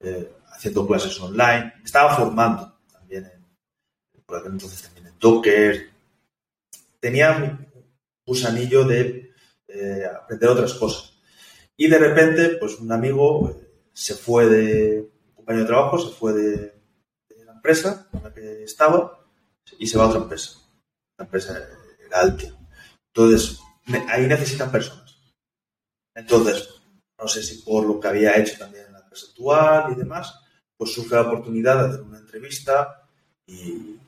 eh, 0.00 0.32
haciendo 0.54 0.86
clases 0.86 1.20
online, 1.20 1.74
estaba 1.84 2.16
formando 2.16 2.78
también, 2.90 3.26
en, 3.26 3.44
por 4.24 4.38
aquel 4.38 4.52
entonces 4.52 4.84
también 4.84 5.08
en 5.08 5.18
Docker, 5.18 5.90
tenía 6.98 7.32
un 7.32 7.68
gusanillo 8.26 8.84
de 8.84 9.34
eh, 9.68 10.02
aprender 10.06 10.48
otras 10.48 10.72
cosas. 10.72 11.12
Y 11.76 11.88
de 11.88 11.98
repente, 11.98 12.56
pues 12.56 12.78
un 12.78 12.90
amigo 12.90 13.63
se 13.94 14.14
fue 14.14 14.46
de, 14.46 15.10
compañero 15.34 15.64
de 15.64 15.68
trabajo, 15.68 15.98
se 15.98 16.14
fue 16.14 16.32
de, 16.32 16.74
la 17.46 17.52
empresa 17.52 18.08
en 18.12 18.22
la 18.22 18.34
que 18.34 18.64
estaba 18.64 19.24
y 19.78 19.86
se 19.86 19.96
va 19.96 20.04
a 20.04 20.08
otra 20.08 20.20
empresa. 20.20 20.58
La 21.16 21.24
empresa 21.24 21.56
era 22.04 22.20
Altia. 22.20 22.54
Entonces, 23.14 23.60
ahí 24.08 24.26
necesitan 24.26 24.70
personas. 24.70 25.16
Entonces, 26.14 26.68
no 27.18 27.28
sé 27.28 27.42
si 27.42 27.62
por 27.62 27.86
lo 27.86 28.00
que 28.00 28.08
había 28.08 28.36
hecho 28.36 28.58
también 28.58 28.86
en 28.86 28.92
la 28.92 29.00
empresa 29.00 29.26
actual 29.30 29.92
y 29.92 29.94
demás, 29.94 30.34
pues 30.76 30.92
surge 30.92 31.14
la 31.14 31.22
oportunidad 31.22 31.78
de 31.78 31.88
hacer 31.88 32.02
una 32.02 32.18
entrevista 32.18 33.08
y, 33.46 33.98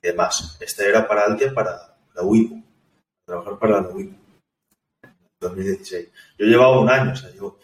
demás. 0.00 0.58
Esta 0.60 0.84
era 0.84 1.08
para 1.08 1.24
Altia, 1.24 1.54
para 1.54 1.96
la 2.14 2.22
WIPO, 2.22 2.62
trabajar 3.26 3.58
para 3.58 3.80
la 3.80 3.88
WIPO 3.88 4.14
en 5.02 5.16
2016. 5.40 6.08
Yo 6.38 6.46
llevaba 6.46 6.78
un 6.78 6.90
año, 6.90 7.12
o 7.12 7.16
sea, 7.16 7.30
yo 7.30 7.58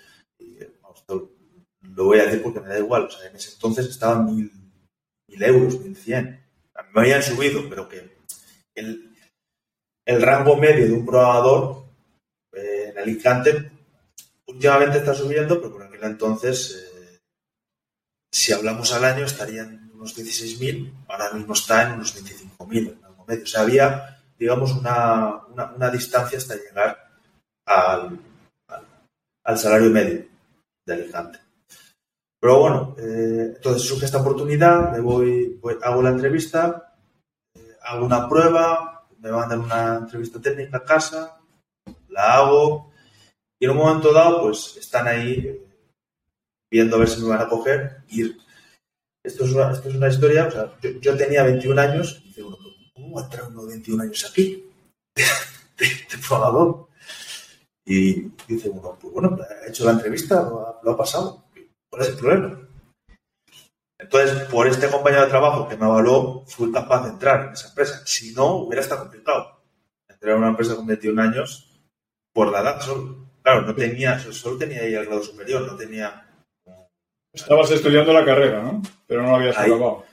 lo 1.94 2.05
voy 2.05 2.20
a 2.20 2.24
decir 2.24 2.42
porque 2.42 2.61
me 2.61 2.68
da 2.68 2.79
igual. 2.79 3.05
O 3.05 3.11
sea, 3.11 3.29
en 3.29 3.37
ese 3.37 3.53
entonces 3.53 3.87
estaban 3.87 4.26
mil, 4.26 4.50
mil 5.29 5.42
euros, 5.42 5.81
mil 5.81 5.96
cien. 5.96 6.44
Me 6.94 7.00
habían 7.00 7.22
subido, 7.22 7.68
pero 7.68 7.88
que 7.88 8.16
el, 8.74 9.14
el 10.07 10.22
rango 10.22 10.57
medio 10.57 10.87
de 10.87 10.92
un 10.92 11.07
programador 11.07 11.85
eh, 12.53 12.90
en 12.90 12.98
Alicante 12.98 13.70
últimamente 14.46 14.98
está 14.98 15.14
subiendo, 15.14 15.61
pero 15.61 15.72
por 15.72 15.83
aquel 15.85 16.03
entonces, 16.03 16.90
eh, 16.94 17.18
si 18.33 18.53
hablamos 18.53 18.92
al 18.92 19.05
año, 19.05 19.24
estarían 19.24 19.90
unos 19.94 20.16
16.000, 20.16 21.05
ahora 21.09 21.33
mismo 21.33 21.53
está 21.53 21.87
en 21.87 21.92
unos 21.92 22.16
25.000 22.16 22.92
en 22.92 23.03
rango 23.03 23.24
medio. 23.26 23.44
O 23.44 23.46
sea, 23.46 23.61
había, 23.62 24.22
digamos, 24.38 24.72
una, 24.72 25.46
una, 25.46 25.90
distancia 25.90 26.38
hasta 26.38 26.57
llegar 26.57 26.98
al, 27.66 28.18
al 29.44 29.59
salario 29.59 29.90
medio 29.90 30.26
de 30.87 30.94
Alicante. 30.94 31.38
Pero 32.40 32.59
bueno, 32.59 32.96
eh, 32.98 33.53
entonces 33.57 33.83
surge 33.87 34.07
esta 34.07 34.22
oportunidad, 34.22 34.92
me 34.92 35.00
voy, 35.00 35.61
hago 35.83 36.03
la 36.03 36.09
entrevista, 36.09 36.96
eh, 37.55 37.76
hago 37.83 38.07
una 38.07 38.26
prueba, 38.26 39.07
me 39.18 39.31
mandan 39.31 39.61
una 39.61 39.96
entrevista 39.96 40.40
técnica 40.40 40.79
a 40.79 40.85
casa, 40.85 41.38
la 42.09 42.37
hago 42.37 42.92
y 43.59 43.66
en 43.66 43.72
un 43.72 43.76
momento 43.76 44.11
dado 44.11 44.42
pues 44.42 44.74
están 44.79 45.07
ahí 45.07 45.33
eh, 45.33 45.66
viendo 46.70 46.96
a 46.96 47.00
ver 47.00 47.09
si 47.09 47.20
me 47.20 47.29
van 47.29 47.42
a 47.42 47.48
coger 47.48 48.05
y 48.09 48.35
esto 49.22 49.44
es 49.44 49.53
una, 49.53 49.72
esto 49.72 49.90
es 49.90 49.96
una 49.96 50.09
historia, 50.09 50.46
o 50.46 50.50
sea, 50.50 50.72
yo, 50.98 51.16
tenía 51.18 51.42
21 51.42 51.79
años 51.79 52.22
y 52.24 52.29
dice 52.29 52.42
uno, 52.42 52.57
¿cómo 52.94 53.16
va 53.16 53.20
a 53.20 53.24
entrar 53.24 53.48
uno 53.48 53.62
de 53.64 53.68
21 53.68 54.03
años 54.03 54.26
aquí? 54.31 54.64
De, 55.76 55.87
de, 55.87 56.85
Y 57.87 58.33
dice 58.46 58.68
uno, 58.68 58.98
pues 59.00 59.14
bueno, 59.14 59.38
ha 59.40 59.66
hecho 59.66 59.85
la 59.87 59.92
entrevista, 59.92 60.42
lo 60.42 60.90
ha 60.90 60.96
pasado 60.96 61.49
¿Cuál 61.90 62.03
es 62.03 62.09
el 62.09 62.16
problema? 62.16 62.61
Entonces, 63.98 64.44
por 64.48 64.66
este 64.66 64.88
compañero 64.88 65.24
de 65.24 65.31
trabajo 65.31 65.68
que 65.68 65.76
me 65.76 65.85
avaló, 65.85 66.44
fui 66.46 66.72
capaz 66.72 67.05
de 67.05 67.11
entrar 67.11 67.46
en 67.46 67.53
esa 67.53 67.68
empresa. 67.68 68.03
Si 68.07 68.33
no, 68.33 68.57
hubiera 68.57 68.81
estado 68.81 69.03
complicado. 69.03 69.61
Entrar 70.09 70.33
en 70.33 70.38
una 70.38 70.50
empresa 70.50 70.76
con 70.76 70.87
21 70.87 71.20
años 71.20 71.70
por 72.33 72.50
la 72.50 72.61
edad 72.61 72.81
solo. 72.81 73.29
Claro, 73.42 73.62
no 73.62 73.74
tenía, 73.74 74.18
solo 74.18 74.57
tenía 74.57 74.81
ahí 74.81 74.94
el 74.94 75.07
grado 75.07 75.22
superior, 75.22 75.62
no 75.62 75.76
tenía... 75.76 76.26
Estabas 77.33 77.70
estudiando 77.70 78.12
la 78.12 78.24
carrera, 78.24 78.62
¿no? 78.62 78.83
Pero 79.07 79.22
no 79.22 79.31
lo 79.31 79.37
habías 79.37 79.57
acabado. 79.57 80.05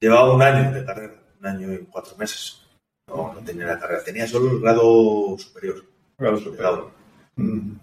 Llevaba 0.00 0.34
un 0.34 0.42
año 0.42 0.72
de 0.72 0.84
carrera, 0.84 1.14
un 1.40 1.46
año 1.46 1.72
y 1.72 1.78
cuatro 1.86 2.16
meses. 2.16 2.66
No, 3.08 3.32
no 3.32 3.40
tenía 3.44 3.66
la 3.66 3.78
carrera, 3.78 4.02
tenía 4.02 4.26
solo 4.26 4.50
el 4.50 4.60
grado 4.60 5.36
superior. 5.38 5.84
Grado 6.18 6.38
superior. 6.38 6.90
Mm. 7.36 7.76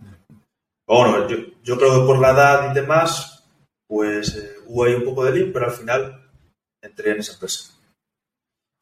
Bueno, 0.87 1.27
yo, 1.27 1.37
yo 1.63 1.77
creo 1.77 2.01
que 2.01 2.05
por 2.05 2.19
la 2.19 2.31
edad 2.31 2.71
y 2.71 2.73
demás, 2.73 3.40
pues 3.91 4.37
eh, 4.37 4.55
hubo 4.67 4.85
ahí 4.85 4.93
un 4.93 5.03
poco 5.03 5.25
de 5.25 5.33
lío, 5.33 5.51
pero 5.51 5.65
al 5.65 5.73
final 5.73 6.31
entré 6.81 7.11
en 7.11 7.19
esa 7.19 7.33
empresa. 7.33 7.73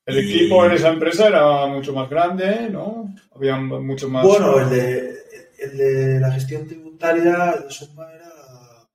El 0.06 0.20
equipo 0.20 0.64
en 0.64 0.74
esa 0.74 0.90
empresa 0.90 1.28
era 1.28 1.66
mucho 1.66 1.94
más 1.94 2.08
grande, 2.08 2.70
¿no? 2.70 3.16
Había 3.34 3.56
mucho 3.58 4.08
más... 4.08 4.24
Bueno, 4.24 4.60
el 4.60 4.70
de, 4.70 6.20
la 6.20 6.32
gestión 6.32 6.68
tributaria 6.68 7.56
de 7.56 7.72
Suma 7.72 8.14
era... 8.14 8.88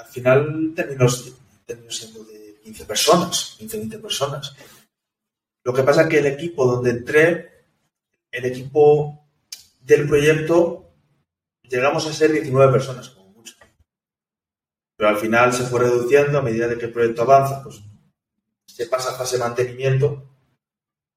Al 0.00 0.06
final 0.06 0.72
terminó, 0.74 1.08
siendo 1.08 2.24
de 2.24 2.58
15 2.64 2.84
personas, 2.84 3.54
15, 3.58 3.78
20 3.78 3.98
personas. 4.00 4.56
Lo 5.64 5.72
que 5.72 5.84
pasa 5.84 6.02
es 6.02 6.08
que 6.08 6.18
el 6.18 6.26
equipo 6.26 6.66
donde 6.66 6.90
entré, 6.90 7.64
el 8.32 8.44
equipo 8.44 9.24
del 9.82 10.08
proyecto, 10.08 10.90
llegamos 11.62 12.08
a 12.08 12.12
ser 12.12 12.32
19 12.32 12.72
personas 12.72 13.10
pero 14.98 15.10
al 15.10 15.16
final 15.16 15.52
se 15.52 15.62
fue 15.62 15.78
reduciendo 15.78 16.38
a 16.38 16.42
medida 16.42 16.66
de 16.66 16.76
que 16.76 16.86
el 16.86 16.92
proyecto 16.92 17.22
avanza, 17.22 17.62
pues 17.62 17.80
se 18.66 18.86
pasa 18.86 19.10
a 19.10 19.14
fase 19.14 19.36
de 19.36 19.44
mantenimiento. 19.44 20.24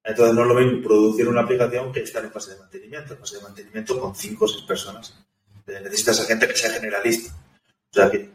Entonces 0.04 0.36
no 0.36 0.44
es 0.44 0.48
lo 0.48 0.54
mismo 0.54 0.84
producir 0.84 1.28
una 1.28 1.41
aplicación 1.41 1.91
que 1.91 2.02
estar 2.02 2.24
en 2.24 2.32
fase 2.32 2.52
de 2.52 2.60
mantenimiento. 2.60 3.13
En 3.15 3.20
fase 3.20 3.38
de 3.38 3.41
mantenimiento 3.41 4.00
con 4.00 4.15
cinco 4.15 4.46
o 4.46 4.48
seis 4.48 4.63
personas. 4.65 5.17
Eh, 5.65 5.82
necesitas 5.84 6.20
a 6.20 6.26
gente 6.26 6.48
que 6.48 6.56
sea 6.56 6.70
generalista. 6.70 7.34
O 7.34 7.94
sea 7.94 8.12
que, 8.12 8.30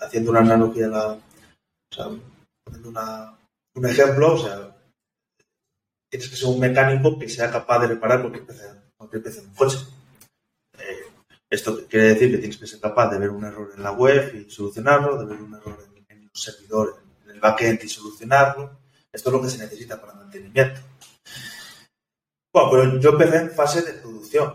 haciendo 0.00 0.32
una 0.32 0.40
analogía, 0.40 0.86
la, 0.86 1.12
o 1.12 1.20
sea, 1.90 2.10
poniendo 2.62 3.00
un 3.74 3.86
ejemplo, 3.86 4.34
o 4.34 4.38
sea, 4.38 4.76
tienes 6.10 6.28
que 6.28 6.36
ser 6.36 6.48
un 6.48 6.60
mecánico 6.60 7.18
que 7.18 7.28
sea 7.30 7.50
capaz 7.50 7.78
de 7.80 7.86
reparar 7.86 8.20
cualquier 8.20 8.44
cualquier 8.98 9.22
pieza 9.22 9.40
de 9.40 9.46
un 9.46 9.54
coche. 9.54 9.78
Esto 11.54 11.86
quiere 11.86 12.08
decir 12.08 12.32
que 12.32 12.38
tienes 12.38 12.58
que 12.58 12.66
ser 12.66 12.80
capaz 12.80 13.10
de 13.10 13.18
ver 13.18 13.30
un 13.30 13.44
error 13.44 13.70
en 13.76 13.84
la 13.84 13.92
web 13.92 14.34
y 14.34 14.50
solucionarlo, 14.50 15.16
de 15.16 15.24
ver 15.24 15.40
un 15.40 15.54
error 15.54 15.86
en, 16.08 16.22
el 16.22 16.30
servidor, 16.34 17.00
en 17.22 17.30
el 17.30 17.38
backend 17.38 17.84
y 17.84 17.88
solucionarlo. 17.88 18.76
Esto 19.12 19.28
es 19.28 19.32
lo 19.32 19.40
que 19.40 19.50
se 19.50 19.58
necesita 19.58 20.00
para 20.00 20.14
mantenimiento. 20.14 20.80
Bueno, 22.52 22.70
pero 22.72 22.98
yo 22.98 23.10
empecé 23.10 23.36
en 23.36 23.50
fase 23.52 23.82
de 23.82 23.92
producción 23.92 24.52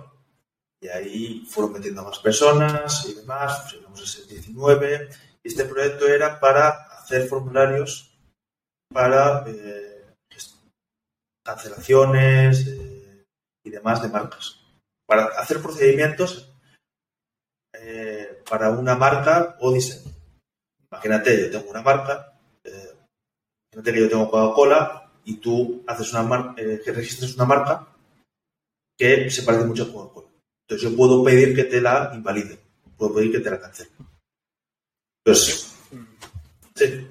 y 0.82 0.90
ahí 0.90 1.46
fueron 1.50 1.72
metiendo 1.72 2.04
más 2.04 2.20
personas 2.20 3.06
y 3.08 3.14
demás, 3.14 3.62
pues 3.62 3.74
llegamos 3.76 4.02
a 4.02 4.06
ser 4.06 4.28
19 4.28 5.10
y 5.42 5.48
este 5.48 5.64
proyecto 5.64 6.06
era 6.06 6.38
para 6.38 6.70
hacer 7.00 7.30
formularios 7.30 8.14
para 8.94 9.46
eh, 9.48 10.06
cancelaciones 11.46 12.68
eh, 12.68 13.24
y 13.64 13.70
demás 13.70 14.02
de 14.02 14.10
marcas, 14.10 14.60
para 15.08 15.28
hacer 15.40 15.62
procedimientos 15.62 16.49
eh, 17.82 18.42
para 18.50 18.72
una 18.72 18.96
marca 18.96 19.58
o 19.60 19.72
diseño. 19.72 20.14
Imagínate, 20.92 21.40
yo 21.40 21.52
tengo 21.52 21.72
una 21.72 21.82
marca, 21.82 22.34
eh, 22.64 22.94
imagínate 23.72 23.94
que 23.94 24.04
yo 24.04 24.10
tengo 24.10 24.32
Coca-Cola 24.32 25.12
y 25.26 25.36
tú 25.38 25.84
haces 25.88 26.12
una 26.14 26.24
marca, 26.24 26.62
eh, 26.62 26.82
que 26.84 26.92
registres 26.92 27.36
una 27.36 27.46
marca 27.46 27.88
que 28.98 29.30
se 29.30 29.44
parece 29.44 29.66
mucho 29.66 29.84
a 29.84 29.92
Coca-Cola. 29.94 30.28
Entonces 30.68 30.90
yo 30.90 30.98
puedo 30.98 31.24
pedir 31.24 31.56
que 31.56 31.66
te 31.66 31.80
la 31.80 32.12
invalide, 32.14 32.60
puedo 32.98 33.16
pedir 33.16 33.32
que 33.32 33.40
te 33.40 33.50
la 33.50 33.60
cancele. 33.60 33.92
Entonces, 35.24 35.76
sí. 36.76 37.08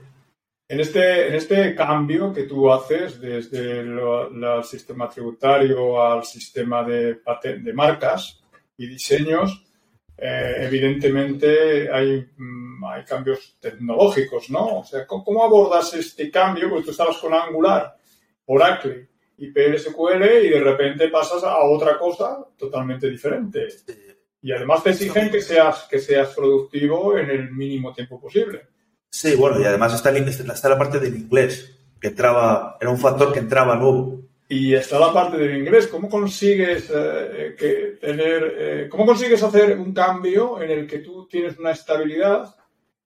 En 0.71 0.81
este, 0.81 1.29
en 1.29 1.35
este 1.35 1.75
cambio 1.75 2.33
que 2.33 2.43
tú 2.43 2.71
haces 2.71 3.19
desde 3.19 3.81
el 3.81 4.65
sistema 4.65 5.09
tributario 5.09 6.03
al 6.03 6.25
sistema 6.25 6.85
de, 6.85 7.23
de 7.43 7.73
marcas 7.73 8.39
y 8.77 8.87
diseños, 8.87 9.65
eh, 10.21 10.57
evidentemente 10.67 11.89
hay, 11.93 12.29
mm, 12.37 12.85
hay 12.85 13.05
cambios 13.05 13.57
tecnológicos, 13.61 14.51
¿no? 14.51 14.81
O 14.81 14.85
sea, 14.85 15.07
¿cómo, 15.07 15.45
abordas 15.45 15.95
este 15.95 16.29
cambio? 16.29 16.69
Porque 16.69 16.87
tú 16.87 16.91
estabas 16.91 17.19
con 17.19 17.33
Angular, 17.33 17.97
Oracle 18.47 19.09
y 19.37 19.53
PLSQL 19.53 20.25
y 20.45 20.49
de 20.49 20.61
repente 20.61 21.09
pasas 21.09 21.45
a 21.45 21.59
otra 21.59 21.97
cosa 21.97 22.45
totalmente 22.57 23.09
diferente. 23.09 23.69
Y 24.43 24.51
además 24.51 24.83
te 24.83 24.91
exigen 24.91 25.31
que 25.31 25.41
seas, 25.41 25.87
que 25.89 26.01
seas 26.01 26.35
productivo 26.35 27.17
en 27.17 27.31
el 27.31 27.53
mínimo 27.53 27.93
tiempo 27.93 28.21
posible. 28.21 28.63
Sí, 29.11 29.37
bueno, 29.37 29.61
y 29.61 29.65
además 29.65 29.95
está, 29.95 30.11
está 30.11 30.69
la 30.69 30.79
parte 30.79 30.99
del 30.99 31.15
inglés, 31.15 31.79
que 32.01 32.09
entraba, 32.09 32.77
era 32.81 32.91
un 32.91 32.99
factor 32.99 33.33
que 33.33 33.39
entraba 33.39 33.77
nuevo. 33.77 34.28
Y 34.51 34.75
está 34.75 34.99
la 34.99 35.13
parte 35.13 35.37
del 35.37 35.59
inglés. 35.59 35.89
¿Cómo 35.89 36.09
consigues 36.09 36.91
eh, 36.95 37.55
que 37.59 37.99
tener, 38.01 38.55
eh, 38.59 38.89
cómo 38.89 39.05
consigues 39.05 39.43
hacer 39.43 39.79
un 39.79 39.93
cambio 39.93 40.61
en 40.63 40.71
el 40.71 40.87
que 40.87 41.01
tú 41.01 41.29
tienes 41.29 41.59
una 41.59 41.73
estabilidad 41.73 42.55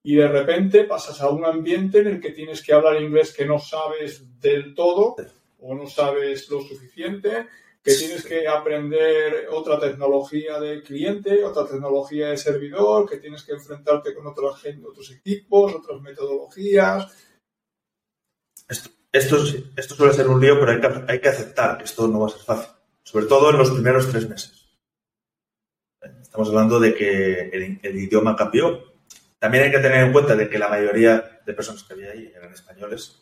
y 0.03 0.15
de 0.15 0.27
repente 0.27 0.85
pasas 0.85 1.19
a 1.21 1.29
un 1.29 1.45
ambiente 1.45 1.99
en 1.99 2.07
el 2.07 2.21
que 2.21 2.31
tienes 2.31 2.61
que 2.61 2.73
hablar 2.73 3.01
inglés 3.01 3.33
que 3.33 3.45
no 3.45 3.59
sabes 3.59 4.39
del 4.39 4.73
todo 4.73 5.15
o 5.59 5.75
no 5.75 5.87
sabes 5.87 6.49
lo 6.49 6.61
suficiente, 6.61 7.47
que 7.81 7.93
tienes 7.95 8.25
que 8.25 8.47
aprender 8.47 9.47
otra 9.49 9.79
tecnología 9.79 10.59
de 10.59 10.81
cliente, 10.81 11.43
otra 11.43 11.65
tecnología 11.65 12.29
de 12.29 12.37
servidor, 12.37 13.09
que 13.09 13.17
tienes 13.17 13.43
que 13.43 13.53
enfrentarte 13.53 14.13
con 14.13 14.27
otra 14.27 14.53
gente, 14.55 14.87
otros 14.87 15.11
equipos, 15.11 15.73
otras 15.75 16.01
metodologías. 16.01 17.11
Esto 19.13 19.45
suele 19.95 20.13
ser 20.13 20.27
un 20.27 20.41
lío, 20.41 20.59
pero 20.59 20.71
hay 20.71 20.81
que, 20.81 21.11
hay 21.11 21.19
que 21.21 21.29
aceptar 21.29 21.77
que 21.77 21.83
esto 21.83 22.07
no 22.07 22.21
va 22.21 22.27
a 22.27 22.31
ser 22.31 22.41
fácil, 22.41 22.73
sobre 23.03 23.27
todo 23.27 23.51
en 23.51 23.59
los 23.59 23.69
primeros 23.69 24.09
tres 24.09 24.27
meses. 24.27 24.63
Estamos 26.01 26.49
hablando 26.49 26.79
de 26.79 26.95
que 26.95 27.49
el, 27.83 27.95
idioma 27.95 28.35
cambió. 28.35 28.91
También 29.37 29.65
hay 29.65 29.71
que 29.71 29.77
tener 29.77 30.03
en 30.03 30.11
cuenta 30.11 30.35
de 30.35 30.49
que 30.49 30.57
la 30.57 30.67
mayoría 30.67 31.41
de 31.45 31.53
personas 31.53 31.83
que 31.83 31.93
había 31.93 32.09
ahí 32.09 32.33
eran 32.35 32.51
españoles. 32.51 33.21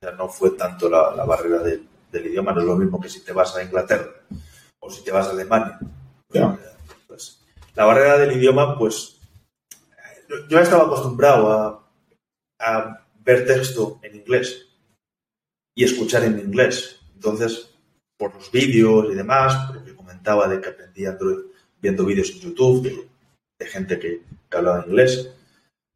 O 0.00 0.06
sea, 0.06 0.12
no 0.12 0.28
fue 0.28 0.50
tanto 0.50 0.88
la, 0.88 1.24
barrera 1.24 1.64
del 1.64 2.26
idioma, 2.26 2.52
no 2.52 2.60
es 2.60 2.66
lo 2.66 2.76
mismo 2.76 3.00
que 3.00 3.08
si 3.08 3.24
te 3.24 3.32
vas 3.32 3.56
a 3.56 3.62
Inglaterra 3.64 4.08
o 4.78 4.88
si 4.88 5.02
te 5.02 5.10
vas 5.10 5.26
a 5.26 5.30
Alemania. 5.30 5.80
Pues, 7.08 7.40
la 7.74 7.86
barrera 7.86 8.18
del 8.18 8.36
idioma, 8.36 8.78
pues 8.78 9.20
yo 10.48 10.60
estaba 10.60 10.84
acostumbrado 10.84 11.50
a, 11.50 11.90
a 12.60 13.04
ver 13.16 13.44
texto 13.46 13.98
en 14.04 14.14
inglés 14.14 14.67
y 15.78 15.84
escuchar 15.84 16.24
en 16.24 16.40
inglés. 16.40 16.98
Entonces, 17.14 17.70
por 18.18 18.34
los 18.34 18.50
vídeos 18.50 19.06
y 19.12 19.14
demás, 19.14 19.66
por 19.66 19.76
lo 19.76 19.84
que 19.84 19.94
comentaba 19.94 20.48
de 20.48 20.60
que 20.60 20.70
aprendía 20.70 21.16
viendo 21.80 22.04
vídeos 22.04 22.30
en 22.32 22.40
YouTube 22.40 23.08
de, 23.60 23.66
gente 23.66 23.96
que, 23.96 24.22
hablaba 24.50 24.84
inglés. 24.84 25.30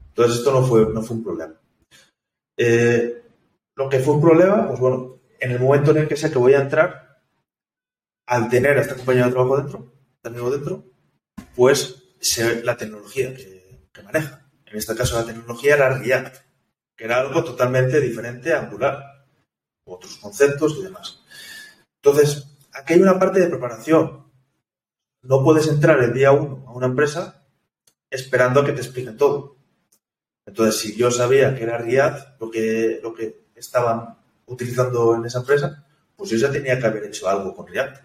Entonces, 0.06 0.38
esto 0.38 0.52
no 0.52 0.64
fue, 0.64 0.86
no 0.86 1.02
fue 1.02 1.16
un 1.16 1.24
problema. 1.24 1.54
Eh, 2.56 3.24
lo 3.74 3.88
que 3.88 3.98
fue 3.98 4.14
un 4.14 4.20
problema, 4.20 4.68
pues 4.68 4.78
bueno, 4.78 5.18
en 5.40 5.50
el 5.50 5.58
momento 5.58 5.90
en 5.90 5.96
el 5.96 6.08
que 6.08 6.16
sé 6.16 6.30
que 6.30 6.38
voy 6.38 6.54
a 6.54 6.60
entrar, 6.60 7.18
al 8.28 8.48
tener 8.48 8.78
a 8.78 8.82
esta 8.82 8.94
compañía 8.94 9.24
de 9.24 9.32
trabajo 9.32 9.56
dentro, 9.56 9.92
dentro, 10.22 10.84
pues 11.56 12.14
sé 12.20 12.62
la 12.62 12.76
tecnología 12.76 13.34
que, 13.34 13.88
que, 13.92 14.02
maneja. 14.02 14.48
En 14.64 14.78
este 14.78 14.94
caso, 14.94 15.18
la 15.18 15.26
tecnología 15.26 15.74
era 15.74 15.98
React, 15.98 16.36
que 16.96 17.04
era 17.04 17.18
algo 17.18 17.42
totalmente 17.42 18.00
diferente 18.00 18.52
a 18.52 18.60
Angular 18.60 19.11
otros 19.84 20.16
conceptos 20.18 20.76
y 20.78 20.82
demás. 20.82 21.20
Entonces, 22.02 22.46
aquí 22.72 22.94
hay 22.94 23.02
una 23.02 23.18
parte 23.18 23.40
de 23.40 23.48
preparación. 23.48 24.24
No 25.22 25.42
puedes 25.42 25.68
entrar 25.68 26.02
el 26.02 26.12
día 26.12 26.32
uno 26.32 26.64
a 26.66 26.72
una 26.72 26.86
empresa 26.86 27.44
esperando 28.10 28.60
a 28.60 28.64
que 28.64 28.72
te 28.72 28.80
expliquen 28.80 29.16
todo. 29.16 29.56
Entonces, 30.46 30.80
si 30.80 30.96
yo 30.96 31.10
sabía 31.10 31.54
que 31.54 31.62
era 31.62 31.78
Riad 31.78 32.38
lo 32.40 32.50
que, 32.50 33.00
lo 33.02 33.14
que 33.14 33.46
estaban 33.54 34.18
utilizando 34.46 35.14
en 35.14 35.24
esa 35.24 35.38
empresa, 35.38 35.86
pues 36.16 36.30
yo 36.30 36.36
ya 36.36 36.50
tenía 36.50 36.78
que 36.78 36.86
haber 36.86 37.04
hecho 37.04 37.28
algo 37.28 37.54
con 37.54 37.66
React. 37.66 38.04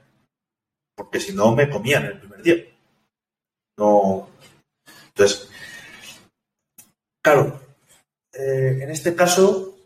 Porque 0.95 1.19
si 1.19 1.33
no, 1.33 1.55
me 1.55 1.69
comían 1.69 2.05
el 2.05 2.19
primer 2.19 2.41
día. 2.41 2.55
No. 3.77 4.29
Entonces, 5.09 5.49
claro, 7.21 7.59
eh, 8.33 8.79
en 8.81 8.89
este 8.89 9.15
caso, 9.15 9.76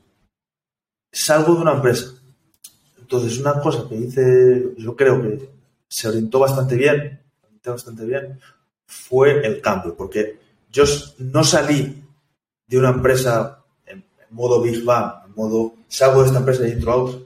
salgo 1.11 1.55
de 1.55 1.61
una 1.61 1.73
empresa. 1.73 2.13
Entonces, 2.99 3.39
una 3.39 3.59
cosa 3.59 3.87
que 3.89 3.95
hice, 3.95 4.73
yo 4.77 4.95
creo 4.95 5.21
que 5.21 5.49
se 5.87 6.07
orientó 6.07 6.39
bastante 6.39 6.75
bien, 6.75 7.19
fue 8.85 9.45
el 9.45 9.61
cambio, 9.61 9.95
porque 9.95 10.39
yo 10.71 10.83
no 11.19 11.43
salí 11.43 12.03
de 12.67 12.77
una 12.77 12.89
empresa 12.89 13.63
en, 13.85 14.05
modo 14.29 14.61
Big 14.61 14.83
Bang, 14.83 15.25
en 15.25 15.35
modo 15.35 15.75
salgo 15.87 16.21
de 16.21 16.27
esta 16.27 16.39
empresa 16.39 16.67
y 16.67 16.71
entro 16.71 16.91
a 16.91 16.95
otra. 16.95 17.19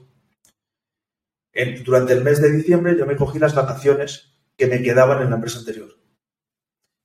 durante 1.86 2.14
el 2.14 2.24
mes 2.24 2.42
de 2.42 2.52
diciembre 2.52 2.98
yo 2.98 3.06
me 3.06 3.16
cogí 3.16 3.38
las 3.38 3.54
vacaciones 3.54 4.32
que 4.58 4.68
me 4.68 4.82
quedaban 4.82 5.22
en 5.22 5.30
la 5.30 5.36
empresa 5.36 5.60
anterior. 5.60 5.96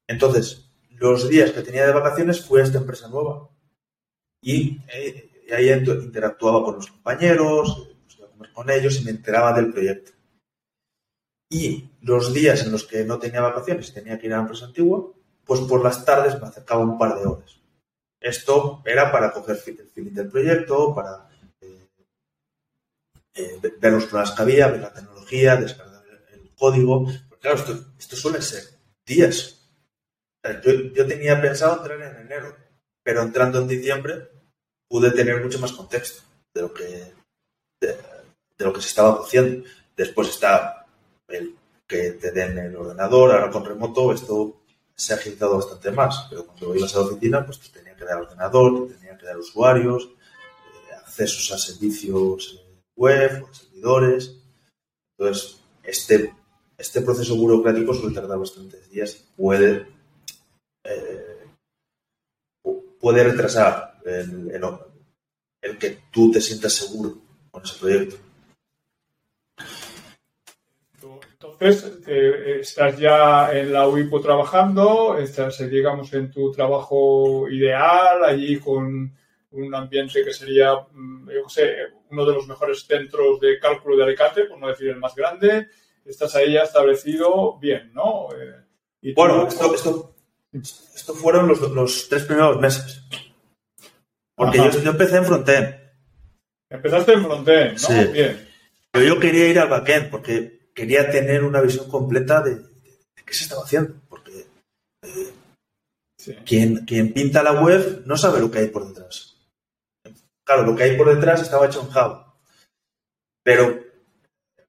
Entonces, 0.07 0.71
los 0.91 1.29
días 1.29 1.53
que 1.53 1.63
tenía 1.63 1.87
de 1.87 1.93
vacaciones 1.93 2.41
fue 2.45 2.61
a 2.61 2.65
esta 2.65 2.79
empresa 2.79 3.09
nueva. 3.09 3.49
Y 4.43 4.81
eh, 4.93 5.30
y 5.51 5.53
ahí 5.53 5.71
interactuaba 5.71 6.65
con 6.65 6.77
los 6.77 6.87
compañeros, 6.87 7.89
iba 8.17 8.27
a 8.27 8.31
comer 8.31 8.53
con 8.53 8.71
ellos 8.71 9.01
y 9.01 9.05
me 9.05 9.11
enteraba 9.11 9.53
del 9.53 9.73
proyecto. 9.73 10.13
Y 11.51 11.91
los 12.03 12.33
días 12.33 12.63
en 12.63 12.71
los 12.71 12.85
que 12.85 13.05
no 13.05 13.19
tenía 13.19 13.41
vacaciones 13.41 13.89
y 13.89 13.95
tenía 13.95 14.19
que 14.19 14.29
ir 14.29 14.33
a 14.33 14.37
la 14.37 14.43
empresa 14.43 14.67
antigua, 14.67 15.13
pues 15.45 15.61
por 15.63 15.83
las 15.83 16.05
tardes 16.05 16.41
me 16.41 16.47
acercaba 16.47 16.85
un 16.85 16.97
par 16.97 17.19
de 17.19 17.27
horas. 17.27 17.61
Esto 18.21 18.83
era 18.85 19.11
para 19.11 19.33
coger 19.33 19.57
el 19.67 19.89
feeling 19.89 20.13
del 20.13 20.29
proyecto, 20.29 20.95
para 20.95 21.29
eh, 21.61 21.89
eh, 23.35 23.61
ver 23.81 23.93
los 23.93 24.05
problemas 24.05 24.31
que 24.31 24.43
había, 24.43 24.69
ver 24.69 24.81
la 24.83 24.93
tecnología, 24.93 25.57
descargar 25.57 26.05
el, 26.33 26.51
código. 26.55 27.07
Porque 27.29 27.41
claro, 27.41 27.57
esto, 27.57 27.93
esto 27.99 28.15
suele 28.15 28.41
ser 28.41 28.63
días. 29.05 29.69
Yo, 30.63 30.73
yo 30.95 31.07
tenía 31.07 31.41
pensado 31.41 31.79
entrar 31.79 32.01
en 32.01 32.27
enero, 32.27 32.55
pero 33.03 33.23
entrando 33.23 33.61
en 33.61 33.69
diciembre 33.69 34.30
pude 34.91 35.13
tener 35.13 35.43
mucho 35.43 35.61
más 35.61 35.73
contexto 35.73 36.23
de 36.53 36.63
lo 36.63 36.75
que, 36.75 37.13
de, 37.81 37.97
lo 38.59 38.73
que 38.73 38.81
se 38.83 38.89
estaba 38.89 39.23
haciendo. 39.23 39.65
Después 39.97 40.29
está 40.29 40.85
el 41.29 41.55
que 41.87 42.13
te 42.13 42.33
den 42.33 42.59
el 42.59 42.77
ordenador, 42.77 43.31
ahora 43.31 43.51
con 43.51 43.65
remoto 43.65 44.13
esto 44.13 44.63
se 44.95 45.13
ha 45.13 45.17
agilizado 45.17 45.57
bastante 45.57 45.91
más, 45.93 46.27
pero 46.29 46.47
cuando 46.47 46.75
ibas 46.75 46.95
a 46.95 46.99
la 46.99 47.05
oficina 47.07 47.47
pues 47.47 47.61
te 47.61 47.79
tenía 47.79 47.97
que 47.97 48.05
dar 48.05 48.21
ordenador, 48.21 48.89
te 48.89 48.95
tenía 48.95 49.17
que 49.17 49.27
dar 49.27 49.39
usuarios, 49.39 50.05
eh, 50.05 50.95
accesos 50.99 51.53
a 51.53 51.59
servicios 51.59 52.61
eh, 52.61 52.83
web, 52.97 53.47
a 53.49 53.55
servidores. 53.55 54.37
Entonces, 55.17 55.61
este, 55.83 56.35
este 56.77 57.01
proceso 57.01 57.37
burocrático 57.37 57.95
suele 57.95 58.15
tardar 58.15 58.39
bastantes 58.39 58.91
días 58.91 59.25
puede, 59.37 59.87
eh, 60.85 61.47
puede 63.01 63.25
retrasar 63.25 63.90
el, 64.05 64.51
el, 65.63 65.79
que 65.79 65.99
tú 66.11 66.31
te 66.31 66.41
sientas 66.41 66.73
seguro 66.73 67.19
con 67.51 67.63
ese 67.63 67.79
proyecto. 67.79 68.17
Entonces, 71.41 71.99
eh, 72.07 72.59
estás 72.61 72.99
ya 72.99 73.51
en 73.53 73.73
la 73.73 73.89
UIPO 73.89 74.21
trabajando, 74.21 75.17
estás, 75.19 75.61
eh, 75.61 75.69
digamos, 75.69 76.13
en 76.13 76.31
tu 76.31 76.53
trabajo 76.53 77.49
ideal, 77.49 78.25
allí 78.25 78.59
con 78.59 79.17
un 79.53 79.75
ambiente 79.75 80.25
que 80.25 80.33
sería, 80.33 80.75
mm, 80.93 81.31
yo 81.31 81.49
sé, 81.49 81.75
uno 82.11 82.25
de 82.25 82.35
los 82.35 82.47
mejores 82.47 82.87
centros 82.87 83.41
de 83.41 83.59
cálculo 83.59 83.97
de 83.97 84.05
Alicante, 84.05 84.45
por 84.45 84.59
no 84.59 84.69
decir 84.69 84.89
el 84.89 84.97
más 84.97 85.15
grande. 85.15 85.69
Estás 86.05 86.35
ahí 86.37 86.53
ya 86.55 86.63
establecido 86.63 87.59
bien, 87.59 87.93
¿no? 87.95 88.29
Eh, 88.33 89.13
bueno, 89.15 89.47
esto, 89.47 89.75
esto, 89.75 90.15
esto, 90.53 91.15
fueron 91.15 91.49
los, 91.49 91.61
los 91.61 92.09
tres 92.09 92.25
primeros 92.25 92.61
meses. 92.61 93.03
Porque 94.41 94.57
yo, 94.57 94.91
empecé 94.91 95.19
en 95.19 95.27
frontend. 95.27 95.75
Empezaste 96.71 97.13
en 97.13 97.25
frontend, 97.25 97.73
¿no? 97.73 97.79
Sí. 97.79 98.05
Bien. 98.11 98.49
Pero 98.91 99.05
yo 99.05 99.21
quería 99.21 99.49
ir 99.49 99.59
al 99.59 99.69
backend 99.69 100.09
porque 100.09 100.71
quería 100.75 101.11
tener 101.11 101.45
una 101.45 101.61
visión 101.61 101.91
completa 101.91 102.41
de, 102.41 102.57
qué 103.23 103.35
se 103.35 103.45
estaba 103.45 103.65
haciendo. 103.65 103.97
Porque 104.09 104.47
eh, 105.03 106.39
quien, 106.47 106.87
quien 106.87 107.13
pinta 107.13 107.43
la 107.43 107.61
web 107.61 108.03
no 108.07 108.17
sabe 108.17 108.41
lo 108.41 108.51
que 108.51 108.61
hay 108.61 108.69
por 108.69 108.89
detrás. 108.89 109.37
Claro, 110.43 110.63
lo 110.63 110.75
que 110.75 110.85
hay 110.85 110.97
por 110.97 111.15
detrás 111.15 111.43
estaba 111.43 111.67
hecho 111.67 111.83
en 111.83 111.91
Java. 111.91 112.35
Pero, 113.45 113.79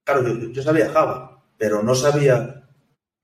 claro, 0.04 0.52
yo, 0.52 0.64
sabía 0.64 0.92
Java, 0.92 1.46
pero 1.58 1.82
no 1.82 1.96
sabía 1.96 2.68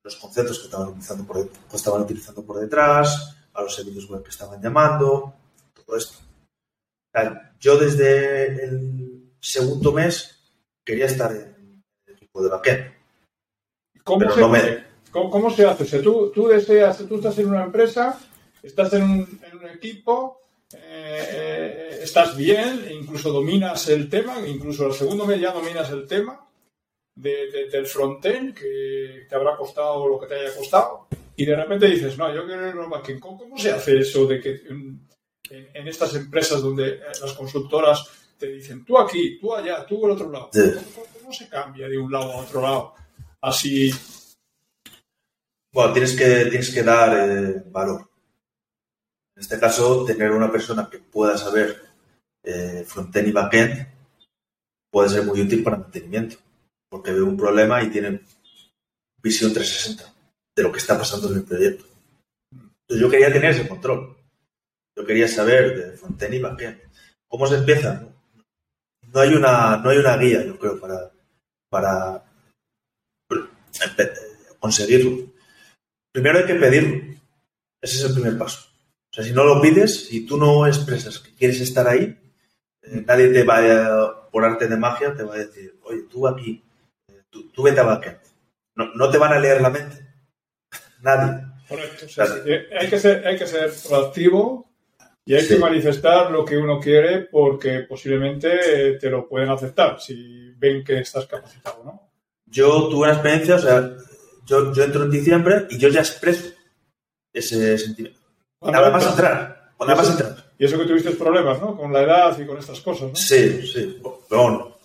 los 0.02 0.16
conceptos 0.16 0.60
que 0.60 0.66
estaban 0.66 0.88
utilizando 0.88 1.26
por, 1.26 1.50
que 1.50 1.76
estaban 1.76 2.04
utilizando 2.04 2.42
por 2.46 2.62
detrás, 2.62 3.36
a 3.54 3.62
los 3.62 3.76
servicios 3.76 4.10
web 4.10 4.24
que 4.24 4.30
estaban 4.30 4.62
llamando, 4.62 5.34
todo 5.86 5.98
esto 5.98 6.27
yo 7.60 7.78
desde 7.78 8.66
el 8.66 9.32
segundo 9.40 9.92
mes 9.92 10.40
quería 10.84 11.06
estar 11.06 11.32
en 11.32 11.84
el 12.06 12.14
equipo 12.14 12.44
de 12.44 12.50
backend. 12.50 12.94
¿Cómo, 14.04 14.32
se, 14.32 14.84
¿Cómo, 15.12 15.50
se 15.50 15.66
hace? 15.66 15.84
O 15.84 15.88
sea, 15.88 16.02
tú, 16.02 16.32
tú 16.34 16.48
deseas, 16.48 16.98
tú 17.08 17.16
estás 17.16 17.38
en 17.40 17.50
una 17.50 17.66
empresa, 17.66 18.20
estás 18.64 18.94
en 18.94 19.04
un, 19.04 19.40
en 19.44 19.58
un 19.58 19.70
equipo, 19.70 20.42
eh, 20.74 21.28
eh, 21.32 22.00
estás 22.04 22.38
bien, 22.38 22.88
incluso 22.90 23.32
dominas 23.32 23.90
el 23.90 24.10
tema, 24.10 24.36
incluso 24.48 24.88
el 24.88 24.94
segundo 24.94 25.26
mes 25.26 25.42
ya 25.42 25.52
dominas 25.52 25.90
el 25.92 26.08
tema 26.08 26.48
de, 27.16 27.68
del 27.70 27.86
frontend 27.86 28.54
que 28.54 29.26
te 29.28 29.36
habrá 29.36 29.58
costado 29.58 30.08
lo 30.08 30.20
que 30.20 30.28
te 30.28 30.36
haya 30.36 30.56
costado 30.56 31.08
y 31.40 31.46
de 31.46 31.56
repente 31.56 31.86
dices, 31.86 32.18
no, 32.18 32.34
yo 32.34 32.46
quiero 32.48 32.68
ir 32.68 32.76
backend. 32.90 33.20
¿Cómo, 33.20 33.38
¿Cómo 33.38 33.58
se 33.58 33.72
hace 33.72 34.00
eso 34.00 34.26
de 34.26 34.42
que 34.42 34.62
en, 35.50 35.70
en, 35.74 35.88
estas 35.88 36.16
empresas 36.16 36.62
donde 36.62 36.96
eh, 36.96 37.02
las 37.22 37.34
consultoras 37.34 38.10
te 38.38 38.48
dicen 38.48 38.86
tú 38.86 38.98
aquí, 38.98 39.40
tú 39.40 39.54
allá, 39.54 39.86
tú 39.86 40.06
al 40.06 40.12
otro 40.12 40.32
lado? 40.32 40.50
¿Cómo, 41.20 41.34
se 41.34 41.50
cambia 41.50 41.88
de 41.88 41.98
un 41.98 42.12
lado 42.12 42.32
a 42.32 42.38
otro 42.38 42.62
lado? 42.62 42.94
Así. 43.42 43.92
Bueno, 45.74 45.94
tienes 45.94 46.16
que, 46.16 46.46
tienes 46.46 46.74
que 46.74 46.84
dar 46.84 47.64
valor. 47.66 48.10
En 49.36 49.42
este 49.42 49.60
caso, 49.60 50.04
tener 50.06 50.32
una 50.32 50.52
persona 50.52 50.90
que 50.90 51.00
pueda 51.00 51.38
saber 51.38 51.82
eh, 52.44 52.84
frontend 52.88 53.28
y 53.28 53.32
backend 53.32 53.88
puede 54.90 55.10
ser 55.10 55.24
muy 55.24 55.42
útil 55.42 55.64
para 55.64 55.78
mantenimiento, 55.78 56.38
porque 56.90 57.12
ve 57.12 57.22
un 57.22 57.38
problema 57.38 57.84
y 57.84 57.90
tiene 57.90 58.22
visión 59.22 59.54
360 59.54 60.14
de 60.56 60.64
lo 60.64 60.72
que 60.72 60.80
está 60.80 60.98
pasando 60.98 61.30
en 61.30 61.36
el 61.36 61.44
proyecto. 61.44 61.86
Entonces, 62.52 63.00
yo 63.00 63.10
quería 63.10 63.32
tener 63.32 63.52
ese 63.52 63.68
control. 63.68 64.17
Yo 64.98 65.06
quería 65.06 65.28
saber 65.28 65.78
de 65.78 65.98
frontend 65.98 66.34
y 66.34 66.40
backend. 66.40 66.82
¿Cómo 67.30 67.48
se 67.48 67.56
empieza? 67.56 68.04
No 69.14 69.20
hay 69.20 69.34
una, 69.34 69.78
no 69.78 69.90
hay 69.90 69.98
una 70.00 70.18
guía, 70.18 70.44
yo 70.44 70.58
creo, 70.60 70.80
para, 70.80 71.12
para 71.70 72.26
eh, 73.30 74.10
conseguirlo. 74.60 75.32
Primero 76.12 76.40
hay 76.40 76.46
que 76.46 76.56
pedirlo. 76.56 77.16
Ese 77.82 77.98
es 77.98 78.04
el 78.06 78.14
primer 78.14 78.38
paso 78.38 78.68
sea, 79.18 79.26
si 79.26 79.34
no 79.34 79.44
lo 79.44 79.60
pides 79.60 80.12
y 80.12 80.26
tú 80.26 80.38
no 80.38 80.68
expresas 80.68 81.20
que 81.20 81.34
quieres 81.34 81.60
estar 81.60 81.88
ahí, 81.88 82.16
eh, 82.84 83.04
nadie 83.06 83.30
te 83.30 83.44
va 83.44 83.58
a, 83.58 84.30
por 84.30 84.46
arte 84.46 84.68
de 84.68 84.78
magia, 84.78 85.16
te 85.16 85.24
va 85.24 85.36
a 85.36 85.40
decir, 85.40 85.80
oye, 85.84 86.04
tú 86.10 86.28
aquí, 86.28 86.64
eh, 87.08 87.24
tú, 87.30 87.64
vete 87.64 87.80
a 87.80 87.84
backend. 87.84 88.20
No, 88.76 88.94
no, 88.94 89.10
te 89.10 89.18
van 89.18 89.34
a 89.34 89.40
leer 89.40 89.62
la 89.62 89.72
mente. 89.72 90.06
nadie. 91.02 91.46
Correcto. 91.68 92.06
hay, 92.80 92.90
que 92.90 93.00
ser, 93.00 93.28
hay 93.28 93.38
que 93.38 93.48
ser 93.48 93.74
proactivo 93.88 94.67
y 95.28 95.36
hay 95.36 95.46
que 95.46 95.58
manifestar 95.58 96.32
lo 96.32 96.46
que 96.46 96.58
uno 96.58 96.80
quiere 96.80 97.28
porque 97.30 97.82
posiblemente 97.82 98.98
te 98.98 99.10
lo 99.10 99.28
pueden 99.28 99.50
aceptar 99.50 100.00
si 100.00 100.54
ven 100.58 100.84
que 100.86 101.00
estás 101.00 101.26
capacitado, 101.26 101.84
¿no? 101.84 102.10
Yo 102.46 102.88
tuve 102.88 103.04
una 103.04 103.14
experiencia, 103.14 103.56
o 103.56 103.60
sea, 103.60 103.98
yo, 104.46 104.74
yo 104.74 104.84
entro 104.84 105.04
en 105.04 105.12
diciembre 105.12 105.68
y 105.70 105.78
yo 105.78 105.90
ya 105.90 106.00
expreso 106.00 106.54
ese 107.34 107.78
sentimiento. 107.78 108.22
Nada 108.62 108.90
más 108.90 109.06
entrar. 109.06 109.74
Nada 109.78 109.96
más 109.96 110.10
entrar. 110.10 110.36
Y 110.58 110.66
eso 110.66 110.80
que 110.80 110.86
tuviste 110.86 111.12
problemas, 111.12 111.62
¿no? 111.62 111.76
Con 111.76 111.92
la 111.92 112.04
edad 112.04 112.40
y 112.40 112.46
con 112.46 112.58
estas 112.58 112.80
cosas, 112.80 113.10
¿no? 113.10 113.16
Sí, 113.16 113.68
sí. 113.68 114.02
Pero 114.30 114.42
bueno, 114.42 114.78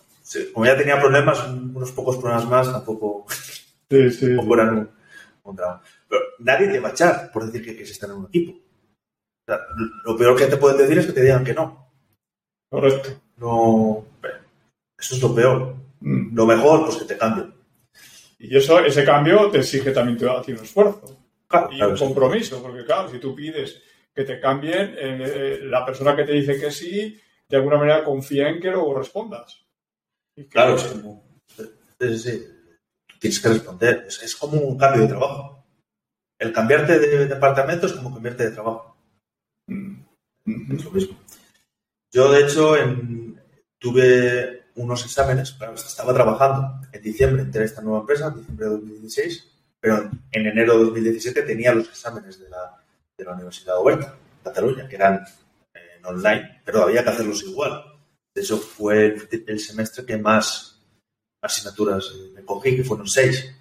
como 0.53 0.67
ya 0.67 0.77
tenía 0.77 1.01
problemas, 1.01 1.47
unos 1.49 1.93
pocos 1.93 2.17
problemas 2.17 2.49
más, 2.49 2.73
tampoco. 2.73 3.27
Sí, 3.89 4.11
sí. 4.11 4.27
Tampoco 4.37 4.55
eran 4.55 4.91
un, 5.45 5.57
Pero 6.09 6.21
nadie 6.41 6.69
te 6.69 6.81
va 6.81 6.89
a 6.89 6.93
echar 6.93 7.31
por 7.33 7.47
decir 7.47 7.63
que 7.63 7.73
quieres 7.73 7.91
estar 7.91 8.11
en 8.11 8.17
un 8.17 8.27
equipo. 8.27 8.59
Lo 10.05 10.17
peor 10.17 10.37
que 10.37 10.47
te 10.47 10.57
pueden 10.57 10.79
decir 10.79 10.99
es 10.99 11.07
que 11.07 11.13
te 11.13 11.23
digan 11.23 11.45
que 11.45 11.55
no. 11.55 11.91
Correcto. 12.71 13.11
No. 13.37 14.05
Eso 14.99 15.15
es 15.15 15.23
lo 15.23 15.35
peor. 15.35 15.75
Mm. 16.01 16.35
Lo 16.35 16.47
mejor, 16.47 16.85
pues 16.85 16.97
que 16.97 17.05
te 17.05 17.19
cambien. 17.19 17.53
Y 18.39 18.57
eso, 18.57 18.81
ese 18.81 19.05
cambio 19.05 19.51
te 19.51 19.59
exige 19.59 19.93
también 19.93 20.19
a 20.29 20.43
ti 20.43 20.53
un 20.53 20.59
esfuerzo 20.59 21.23
y 21.71 21.83
un 21.83 21.97
compromiso, 21.97 22.63
porque 22.63 22.85
claro, 22.85 23.09
si 23.09 23.19
tú 23.19 23.35
pides 23.35 23.81
que 24.15 24.25
te 24.25 24.41
cambien, 24.41 24.95
eh, 24.99 25.19
eh, 25.25 25.61
la 25.63 25.85
persona 25.85 26.17
que 26.17 26.25
te 26.25 26.33
dice 26.33 26.59
que 26.59 26.71
sí, 26.71 27.21
de 27.49 27.57
alguna 27.57 27.79
manera 27.79 28.05
confía 28.05 28.49
en 28.49 28.61
que 28.61 28.71
luego 28.71 28.99
respondas. 28.99 29.65
claro, 30.51 30.77
es 30.77 30.85
como, 30.85 31.25
sí, 31.57 32.45
tienes 33.19 33.41
que 33.41 33.49
responder. 33.49 34.07
Es, 34.09 34.37
como 34.37 34.61
un 34.61 34.79
cambio 34.79 35.03
de 35.03 35.09
trabajo. 35.09 35.65
El 36.39 36.53
cambiarte 36.53 36.99
de 36.99 37.27
departamento 37.27 37.87
es 37.87 37.93
como 37.93 38.13
cambiarte 38.13 38.45
de 38.45 38.51
trabajo. 38.51 38.92
Es 40.45 40.85
lo 40.85 40.91
mismo. 40.91 41.19
Yo, 42.13 42.31
de 42.31 42.43
hecho, 42.43 42.75
tuve 43.79 44.65
unos 44.75 45.05
exámenes, 45.05 45.53
claro, 45.53 45.75
estaba 45.75 46.15
trabajando 46.15 46.87
en 46.93 47.03
diciembre, 47.03 47.43
entré 47.43 47.63
a 47.63 47.67
esta 47.67 47.83
nueva 47.83 48.01
empresa, 48.01 48.29
en 48.29 48.39
diciembre 48.39 48.67
de 48.67 48.73
2016, 48.73 49.49
pero 49.81 50.11
en 50.31 50.47
enero 50.47 50.79
de 50.79 50.85
2017 50.85 51.43
tenía 51.43 51.75
los 51.75 51.89
exámenes 51.89 52.39
de 52.39 52.49
la, 52.49 52.85
de 53.17 53.25
la 53.25 53.35
Universidad 53.35 53.79
Oberta, 53.79 54.17
Cataluña, 54.43 54.89
que 54.89 54.97
eran 54.97 55.25
en 55.75 56.05
online, 56.05 56.61
pero 56.65 56.83
había 56.83 57.03
que 57.03 57.11
hacerlos 57.11 57.43
igual. 57.45 57.85
De 58.35 58.43
hecho, 58.43 58.59
fue 58.59 59.17
el, 59.47 59.61
semestre 59.61 60.07
que 60.07 60.17
más 60.17 60.81
asignaturas 61.43 62.13
me 62.35 62.45
cogí, 62.45 62.77
que 62.77 62.85
fueron 62.85 63.07
seis. 63.07 63.55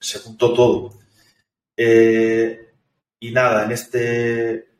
Se 0.00 0.18
juntó 0.20 0.54
todo. 0.54 0.98
Eh, 1.76 2.72
y 3.20 3.30
nada, 3.30 3.64
en 3.64 3.72
este 3.72 4.71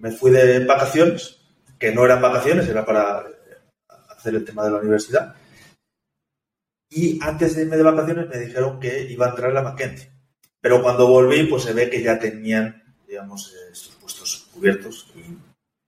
me 0.00 0.10
fui 0.10 0.30
de 0.30 0.64
vacaciones, 0.64 1.38
que 1.78 1.92
no 1.92 2.04
eran 2.04 2.20
vacaciones, 2.20 2.68
era 2.68 2.84
para 2.84 3.24
hacer 4.08 4.34
el 4.34 4.44
tema 4.44 4.64
de 4.64 4.70
la 4.70 4.78
universidad. 4.78 5.34
Y 6.90 7.22
antes 7.22 7.54
de 7.54 7.62
irme 7.62 7.76
de 7.76 7.82
vacaciones 7.82 8.28
me 8.28 8.38
dijeron 8.38 8.80
que 8.80 9.02
iba 9.02 9.26
a 9.26 9.30
entrar 9.30 9.52
la 9.52 9.62
Mackenzie. 9.62 10.10
Pero 10.60 10.82
cuando 10.82 11.06
volví, 11.06 11.44
pues 11.44 11.62
se 11.62 11.72
ve 11.72 11.88
que 11.88 12.02
ya 12.02 12.18
tenían, 12.18 12.82
digamos, 13.06 13.54
estos 13.72 13.94
puestos 13.96 14.48
cubiertos 14.52 15.10
y 15.14 15.38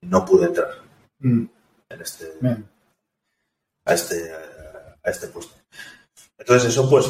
no 0.06 0.24
pude 0.24 0.46
entrar 0.46 0.70
mm. 1.18 1.44
en 1.90 2.00
este, 2.00 2.32
a 3.84 3.94
este, 3.94 4.32
a 5.02 5.10
este 5.10 5.26
puesto. 5.28 5.54
Entonces 6.38 6.70
eso, 6.70 6.88
pues, 6.88 7.06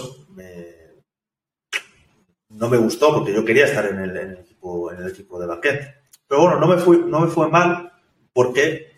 no 2.49 2.69
me 2.69 2.77
gustó 2.77 3.15
porque 3.15 3.33
yo 3.33 3.45
quería 3.45 3.67
estar 3.67 3.87
en 3.87 3.99
el, 3.99 4.39
equipo, 4.39 4.93
en 4.93 5.03
el 5.03 5.09
equipo 5.09 5.41
de 5.41 5.47
backend. 5.47 6.02
Pero 6.33 6.45
bueno, 6.45 6.61
no 6.61 6.67
me, 6.67 7.09
no 7.11 7.21
me 7.21 7.27
fue 7.27 7.51
mal 7.51 7.93
porque 8.33 8.91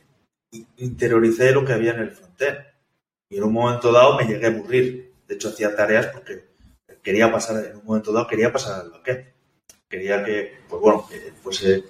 interioricé 0.77 1.51
lo 1.51 1.65
que 1.65 1.73
había 1.73 1.91
en 1.91 1.99
el 2.03 2.13
frontend. 2.13 2.59
Y 3.29 3.39
en 3.39 3.43
un 3.43 3.53
momento 3.53 3.91
dado 3.91 4.17
me 4.17 4.25
llegué 4.25 4.47
a 4.47 4.51
aburrir. 4.51 5.13
De 5.27 5.35
hecho, 5.35 5.49
hacía 5.49 5.75
tareas 5.75 6.07
porque 6.13 6.45
quería 7.03 7.33
pasar, 7.33 7.65
en 7.65 7.79
un 7.79 7.85
momento 7.87 8.13
dado 8.13 8.29
quería 8.29 8.53
pasar 8.53 8.83
al 8.83 8.91
backend. 8.93 9.25
Quería 9.89 10.25
que, 10.25 10.61
pues 10.69 10.81
bueno, 10.81 11.09
fuese 11.43 11.83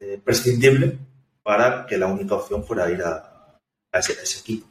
eh, 0.00 0.20
prescindible 0.24 0.98
para 1.44 1.86
que 1.86 1.96
la 1.96 2.08
única 2.08 2.34
opción 2.34 2.64
fuera 2.64 2.90
ir 2.90 3.00
a, 3.04 3.60
ese, 3.92 4.40
equipo. 4.40 4.66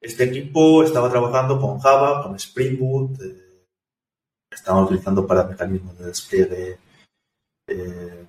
Este 0.00 0.24
equipo 0.24 0.82
estaba 0.82 1.08
trabajando 1.08 1.60
con 1.60 1.78
Java, 1.78 2.24
con 2.24 2.34
Spring 2.34 2.80
Boot, 2.80 3.20
eh, 3.20 3.64
estaban 4.50 4.82
utilizando 4.82 5.24
para 5.24 5.44
mecanismos 5.44 5.96
de 6.00 6.06
despliegue. 6.06 6.78
Eh, 7.68 8.26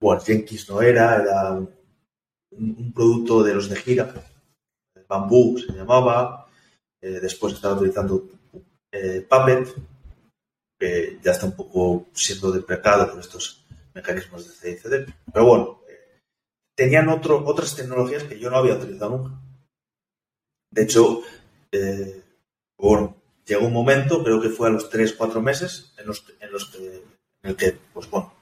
bueno, 0.00 0.20
Jenkins 0.22 0.68
no 0.68 0.80
era, 0.80 1.22
era 1.22 1.52
un, 1.52 2.92
producto 2.92 3.42
de 3.42 3.54
los 3.54 3.68
de 3.68 3.76
Gira, 3.76 4.12
Bamboo 5.06 5.58
se 5.58 5.72
llamaba, 5.72 6.46
eh, 7.02 7.18
después 7.20 7.54
estaba 7.54 7.74
utilizando 7.74 8.28
eh, 8.92 9.26
Puppet, 9.28 9.74
que 10.78 11.18
ya 11.22 11.32
está 11.32 11.46
un 11.46 11.56
poco 11.56 12.06
siendo 12.12 12.52
deprecado 12.52 13.10
por 13.10 13.20
estos 13.20 13.66
mecanismos 13.94 14.46
de 14.46 14.76
CICD. 14.76 15.12
Pero 15.32 15.44
bueno, 15.44 15.80
eh, 15.88 16.20
tenían 16.76 17.08
otro, 17.08 17.44
otras 17.44 17.74
tecnologías 17.74 18.24
que 18.24 18.38
yo 18.38 18.50
no 18.50 18.56
había 18.56 18.74
utilizado 18.74 19.10
nunca. 19.10 19.40
De 20.72 20.82
hecho, 20.82 21.22
bueno, 22.78 23.16
llegó 23.44 23.66
un 23.66 23.72
momento, 23.72 24.22
creo 24.22 24.40
que 24.40 24.48
fue 24.48 24.68
a 24.68 24.70
los 24.70 24.90
3-4 24.90 25.42
meses, 25.42 25.92
en 25.98 26.06
los, 26.06 26.24
en 26.38 26.52
los 26.52 26.66
que, 26.66 27.02
en 27.42 27.50
el 27.50 27.56
que, 27.56 27.76
pues 27.92 28.08
bueno, 28.08 28.32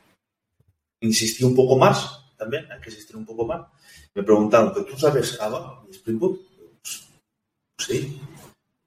insistí 1.01 1.44
un 1.44 1.55
poco 1.55 1.77
más, 1.77 2.33
también 2.37 2.71
hay 2.71 2.81
que 2.81 2.90
insistir 2.90 3.17
un 3.17 3.27
poco 3.27 3.46
más. 3.46 3.67
Me 4.15 4.23
preguntaron, 4.23 4.73
¿tú 4.73 4.99
sabes 4.99 5.37
Java 5.37 5.83
y 5.88 5.92
Spring 5.92 6.19
Boot? 6.19 6.49
sí. 7.79 8.21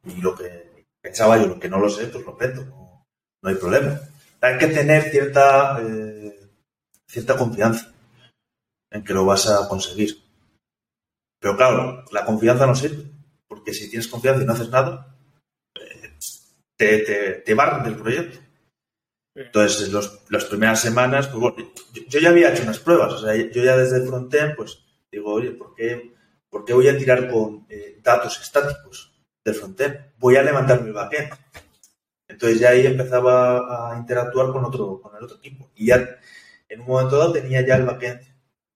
Y 0.04 0.22
lo 0.22 0.36
que 0.36 0.86
pensaba 1.00 1.38
yo, 1.38 1.48
lo 1.48 1.60
que 1.60 1.70
no 1.70 1.80
lo 1.80 1.90
sé, 1.90 2.08
pues 2.08 2.26
lo 2.26 2.32
aprendo, 2.34 2.66
no, 3.42 3.50
hay 3.50 3.56
problema. 3.56 4.00
Hay 4.42 4.58
que 4.58 4.68
tener 4.68 5.12
cierta, 5.12 5.80
eh, 5.82 6.50
cierta 7.08 7.38
confianza 7.38 7.92
en 8.90 9.04
que 9.04 9.14
lo 9.14 9.26
vas 9.26 9.48
a 9.48 9.68
conseguir. 9.68 10.18
Pero 11.40 11.56
claro, 11.56 12.04
la 12.12 12.26
confianza 12.26 12.66
no 12.66 12.76
sirve, 12.76 13.06
porque 13.48 13.74
si 13.74 13.90
tienes 13.90 14.08
confianza 14.08 14.44
y 14.44 14.46
no 14.46 14.54
haces 14.54 14.70
nada, 14.70 15.16
eh, 15.76 16.18
te, 16.76 17.00
te, 17.00 17.32
te 17.46 17.54
barran 17.54 17.84
del 17.84 17.98
proyecto. 17.98 18.40
Entonces, 19.36 19.90
los, 19.92 20.20
las 20.30 20.46
primeras 20.46 20.82
semanas, 20.82 21.28
pues 21.28 21.40
bueno, 21.40 21.72
yo, 22.10 22.20
ya 22.20 22.30
había 22.30 22.52
hecho 22.52 22.64
unas 22.64 22.80
pruebas, 22.80 23.14
o 23.14 23.20
sea, 23.20 23.36
yo 23.36 23.64
ya 23.64 23.78
desde 23.78 23.98
el 23.98 24.08
frontend, 24.08 24.56
pues 24.56 24.84
digo, 25.12 25.32
oye, 25.32 25.52
¿por 25.52 25.74
qué, 25.74 26.14
por 26.50 26.66
qué 26.66 26.74
voy 26.74 26.90
a 26.90 26.98
tirar 26.98 27.32
con 27.32 27.66
eh, 27.70 28.00
datos 28.04 28.40
estáticos? 28.42 29.12
del 29.44 29.56
frontend. 29.56 29.98
Voy 30.18 30.36
a 30.36 30.44
levantar 30.44 30.82
mi 30.82 30.92
backend. 30.92 31.32
Entonces 32.28 32.60
ya 32.60 32.70
ahí 32.70 32.86
empezaba 32.86 33.92
a 33.92 33.98
interactuar 33.98 34.52
con 34.52 34.64
otro, 34.66 35.02
con 35.02 35.16
el 35.16 35.24
otro 35.24 35.38
equipo. 35.38 35.70
Y 35.76 35.88
ya 35.88 36.20
en 36.70 36.82
un 36.82 36.88
momento 36.88 37.18
dado 37.18 37.34
tenía 37.34 37.66
ya 37.66 37.76
el 37.76 37.86
backend, 37.86 38.22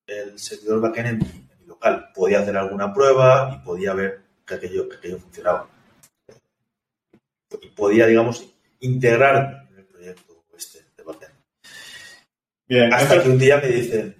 el 0.08 0.38
servidor 0.38 0.82
backend 0.82 1.08
en 1.08 1.18
mi, 1.20 1.26
en 1.26 1.60
mi 1.62 1.66
local. 1.66 2.12
Podía 2.14 2.40
hacer 2.40 2.58
alguna 2.58 2.94
prueba 2.94 3.56
y 3.56 3.66
podía 3.66 3.94
ver 3.94 4.22
que 4.46 4.56
aquello, 4.56 4.90
que 4.90 4.98
aquello 4.98 5.20
funcionaba. 5.20 5.70
Y 7.62 7.70
podía, 7.70 8.06
digamos, 8.06 8.46
integrar 8.80 9.68
en 9.72 9.78
el 9.78 9.86
proyecto 9.86 10.44
este 10.58 10.86
de 10.98 11.04
backend. 11.04 11.34
Bien, 12.68 12.92
Hasta 12.94 13.22
que 13.22 13.30
un 13.30 13.38
día 13.38 13.58
me 13.58 13.68
dicen, 13.68 14.16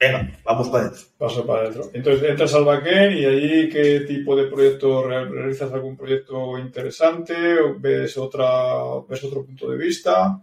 venga, 0.00 0.32
vamos 0.44 0.68
para 0.68 0.84
adentro. 0.86 1.06
paso 1.16 1.46
para 1.46 1.62
adentro. 1.62 1.90
Entonces 1.94 2.28
entras 2.30 2.54
al 2.54 2.64
backend 2.64 3.16
y 3.18 3.24
allí 3.26 3.68
qué 3.68 4.00
tipo 4.00 4.34
de 4.36 4.46
proyecto 4.50 5.04
re- 5.06 5.28
realizas 5.28 5.72
algún 5.72 5.96
proyecto 5.96 6.58
interesante, 6.58 7.58
o 7.60 7.78
ves 7.78 8.16
otra, 8.18 8.48
ves 9.08 9.22
otro 9.24 9.44
punto 9.44 9.70
de 9.70 9.76
vista. 9.76 10.42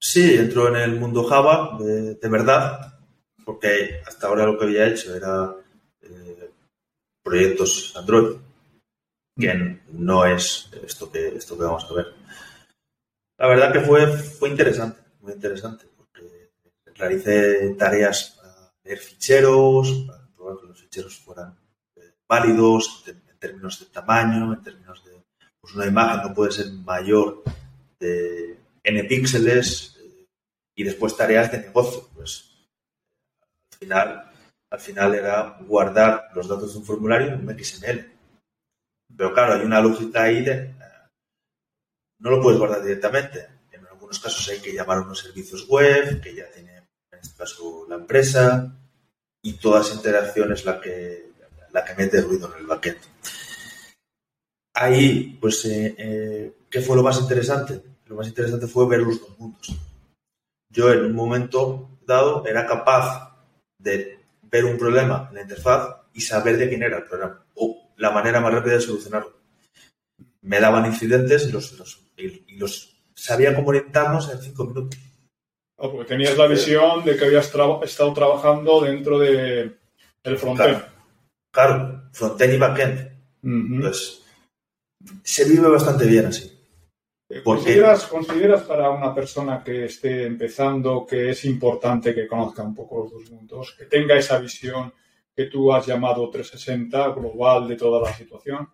Sí, 0.00 0.34
entro 0.34 0.68
en 0.68 0.76
el 0.76 0.98
mundo 0.98 1.24
Java 1.24 1.76
de, 1.80 2.14
de 2.14 2.28
verdad, 2.28 2.98
porque 3.44 4.00
hasta 4.06 4.28
ahora 4.28 4.46
lo 4.46 4.56
que 4.58 4.64
había 4.64 4.86
hecho 4.88 5.14
era 5.14 5.54
eh, 6.02 6.50
proyectos 7.22 7.94
Android, 7.96 8.36
que 9.38 9.78
no 9.92 10.24
es 10.26 10.70
esto 10.84 11.10
que, 11.10 11.28
esto 11.28 11.56
que 11.58 11.64
vamos 11.64 11.86
a 11.90 11.94
ver. 11.94 12.06
La 13.38 13.46
verdad 13.48 13.72
que 13.72 13.80
fue, 13.80 14.06
fue 14.06 14.48
interesante, 14.50 15.00
muy 15.20 15.32
interesante, 15.32 15.86
realicé 17.00 17.74
tareas 17.78 18.36
para 18.36 18.72
leer 18.84 18.98
ficheros, 18.98 20.04
para 20.06 20.28
probar 20.34 20.58
que 20.58 20.66
los 20.66 20.80
ficheros 20.80 21.18
fueran 21.18 21.58
eh, 21.96 22.12
válidos 22.28 23.04
en, 23.06 23.20
términos 23.38 23.80
de 23.80 23.86
tamaño, 23.86 24.52
en 24.52 24.62
términos 24.62 25.02
de 25.02 25.10
pues 25.60 25.74
una 25.74 25.86
imagen 25.86 26.22
no 26.22 26.34
puede 26.34 26.52
ser 26.52 26.70
mayor 26.72 27.42
de 27.98 28.58
n 28.82 29.04
píxeles 29.04 29.96
eh, 29.98 30.26
y 30.76 30.84
después 30.84 31.16
tareas 31.16 31.50
de 31.50 31.58
negocio. 31.58 32.08
Pues 32.14 32.66
al 33.72 33.78
final, 33.78 34.32
al 34.70 34.80
final 34.80 35.14
era 35.14 35.58
guardar 35.60 36.30
los 36.34 36.48
datos 36.48 36.72
de 36.72 36.78
un 36.80 36.84
formulario 36.84 37.28
en 37.28 37.48
un 37.48 37.58
XML. 37.58 38.12
Pero 39.16 39.34
claro, 39.34 39.54
hay 39.54 39.62
una 39.62 39.80
lógica 39.80 40.22
ahí 40.22 40.42
de 40.44 40.52
eh, 40.52 40.74
no 42.20 42.30
lo 42.30 42.42
puedes 42.42 42.58
guardar 42.58 42.82
directamente. 42.82 43.48
En 43.72 43.86
algunos 43.86 44.18
casos 44.18 44.48
hay 44.48 44.60
que 44.60 44.72
llamar 44.72 44.98
a 44.98 45.02
unos 45.02 45.18
servicios 45.18 45.66
web, 45.68 46.20
que 46.20 46.34
ya 46.34 46.50
tiene 46.50 46.76
en 46.76 46.79
este 47.20 47.36
caso 47.36 47.86
la 47.88 47.96
empresa, 47.96 48.74
y 49.42 49.54
toda 49.54 49.80
esa 49.80 49.94
interacción 49.94 50.52
es 50.52 50.64
la 50.64 50.80
que, 50.80 51.30
la 51.72 51.84
que 51.84 51.94
mete 51.94 52.20
ruido 52.20 52.52
en 52.54 52.60
el 52.60 52.66
backend. 52.66 52.98
Ahí, 54.74 55.36
pues, 55.40 55.64
eh, 55.64 55.94
eh, 55.98 56.52
¿qué 56.70 56.80
fue 56.80 56.96
lo 56.96 57.02
más 57.02 57.20
interesante? 57.20 57.82
Lo 58.06 58.16
más 58.16 58.28
interesante 58.28 58.66
fue 58.66 58.88
ver 58.88 59.00
los 59.00 59.20
dos 59.20 59.38
mundos. 59.38 59.76
Yo 60.70 60.92
en 60.92 61.04
un 61.04 61.14
momento 61.14 61.98
dado 62.06 62.46
era 62.46 62.66
capaz 62.66 63.36
de 63.78 64.20
ver 64.42 64.64
un 64.64 64.78
problema 64.78 65.26
en 65.30 65.34
la 65.36 65.42
interfaz 65.42 65.96
y 66.14 66.20
saber 66.20 66.56
de 66.56 66.68
quién 66.68 66.82
era 66.82 66.98
el 66.98 67.04
problema 67.04 67.44
o 67.54 67.92
la 67.96 68.10
manera 68.10 68.40
más 68.40 68.52
rápida 68.52 68.74
de 68.74 68.80
solucionarlo. 68.80 69.32
Me 70.42 70.60
daban 70.60 70.86
incidentes 70.86 71.52
los, 71.52 71.72
los- 71.78 72.00
y 72.16 72.56
los 72.56 72.96
sabía 73.14 73.54
cómo 73.54 73.68
orientarnos 73.68 74.30
en 74.32 74.40
cinco 74.40 74.64
minutos. 74.66 74.98
Ah, 75.82 75.88
porque 75.90 76.04
tenías 76.08 76.36
la 76.36 76.46
visión 76.46 77.04
de 77.04 77.16
que 77.16 77.24
habías 77.24 77.46
estado 77.84 78.12
trabajando 78.12 78.82
dentro 78.82 79.18
de, 79.18 79.76
del 80.22 80.36
frontend. 80.38 80.82
Claro, 81.52 82.02
frontend 82.12 82.52
y 82.54 82.58
backend. 82.58 83.80
Pues 83.80 84.22
se 85.22 85.44
vive 85.48 85.68
bastante 85.68 86.04
bien 86.06 86.26
así. 86.26 86.48
¿por 87.42 87.58
qué? 87.58 87.62
¿Consideras, 87.64 88.06
¿Consideras 88.06 88.62
para 88.62 88.90
una 88.90 89.14
persona 89.14 89.62
que 89.64 89.86
esté 89.86 90.26
empezando 90.26 91.06
que 91.06 91.30
es 91.30 91.44
importante 91.46 92.14
que 92.14 92.26
conozca 92.28 92.62
un 92.62 92.74
poco 92.74 93.04
los 93.04 93.12
dos 93.12 93.30
mundos, 93.30 93.74
que 93.78 93.86
tenga 93.86 94.16
esa 94.16 94.38
visión 94.38 94.92
que 95.34 95.46
tú 95.46 95.72
has 95.72 95.86
llamado 95.86 96.28
360 96.28 97.08
global 97.14 97.66
de 97.68 97.76
toda 97.76 98.02
la 98.02 98.14
situación? 98.14 98.68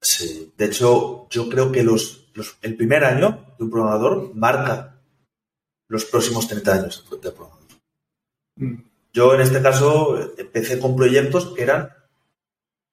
Sí. 0.00 0.52
De 0.56 0.66
hecho, 0.66 1.26
yo 1.30 1.48
creo 1.48 1.72
que 1.72 1.82
los, 1.82 2.28
los- 2.34 2.56
el 2.62 2.76
primer 2.76 3.02
año 3.04 3.54
de 3.58 3.64
un 3.64 3.70
programador 3.70 4.32
marca 4.34 4.93
los 5.88 6.04
próximos 6.06 6.48
30 6.48 6.72
años 6.74 7.06
de. 7.22 7.32
Mm. 8.56 8.82
Yo 9.12 9.34
en 9.34 9.40
este 9.42 9.62
caso 9.62 10.34
empecé 10.36 10.78
con 10.78 10.96
proyectos 10.96 11.54
que 11.54 11.62
eran 11.62 11.90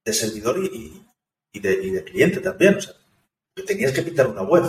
de 0.06 0.14
servidor 0.14 0.64
y, 0.64 1.02
y- 1.52 1.60
de, 1.60 1.74
y 1.74 1.90
de 1.92 2.04
cliente 2.04 2.40
también. 2.40 2.76
O 2.76 2.82
sea, 2.82 2.94
que 3.56 3.64
tenías 3.64 3.92
que 3.92 4.04
pintar 4.04 4.28
una 4.28 4.44
web. 4.44 4.64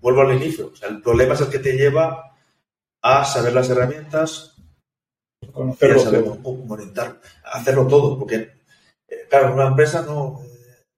Vuelvo 0.00 0.22
al 0.22 0.34
inicio. 0.36 0.68
O 0.72 0.76
sea, 0.76 0.88
el 0.88 1.00
problema 1.02 1.34
es 1.34 1.40
el 1.42 1.50
que 1.50 1.58
te 1.58 1.76
lleva 1.76 2.36
a 3.02 3.24
saber 3.24 3.52
las 3.52 3.68
herramientas, 3.70 4.56
y 5.42 5.48
a 5.48 5.52
Conocerlo 5.52 6.00
saber 6.00 6.24
cómo 6.24 6.74
orientar, 6.74 7.20
hacerlo 7.44 7.86
todo. 7.86 8.18
Porque, 8.18 8.36
eh, 9.08 9.26
claro, 9.28 9.54
una 9.54 9.68
empresa 9.68 10.02
no. 10.02 10.42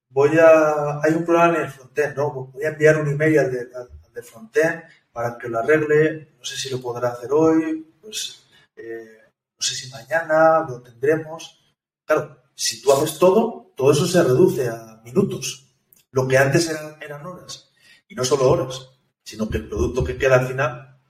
voy 0.08 0.38
a. 0.38 1.00
Hay 1.02 1.12
un 1.14 1.24
problema 1.24 1.56
en 1.56 1.64
el 1.64 1.70
frontend, 1.70 2.16
¿no? 2.16 2.30
Voy 2.52 2.64
a 2.64 2.68
enviar 2.68 2.98
un 3.00 3.08
email 3.08 3.38
al 3.38 3.52
de, 3.52 3.60
al 3.74 4.12
de 4.14 4.22
frontend 4.22 4.82
para 5.12 5.38
que 5.38 5.48
lo 5.48 5.58
arregle. 5.58 6.34
No 6.38 6.44
sé 6.44 6.56
si 6.56 6.70
lo 6.70 6.80
podrá 6.80 7.10
hacer 7.10 7.30
hoy. 7.32 7.86
Pues 8.00 8.44
eh, 8.76 9.18
no 9.58 9.62
sé 9.66 9.74
si 9.74 9.90
mañana 9.90 10.66
lo 10.68 10.80
tendremos. 10.82 11.76
Claro, 12.04 12.42
si 12.54 12.82
tú 12.82 12.92
haces 12.92 13.18
todo, 13.18 13.72
todo 13.76 13.92
eso 13.92 14.06
se 14.06 14.22
reduce 14.22 14.68
a 14.68 15.00
minutos. 15.04 15.68
Lo 16.10 16.26
que 16.26 16.36
antes 16.36 16.68
eran, 16.68 17.00
eran 17.00 17.24
horas. 17.24 17.70
Y 18.08 18.14
no 18.14 18.24
solo 18.24 18.50
horas, 18.50 18.90
sino 19.24 19.48
que 19.48 19.58
el 19.58 19.68
producto 19.68 20.04
que 20.04 20.18
queda 20.18 20.38
al 20.40 20.48
final 20.48 21.00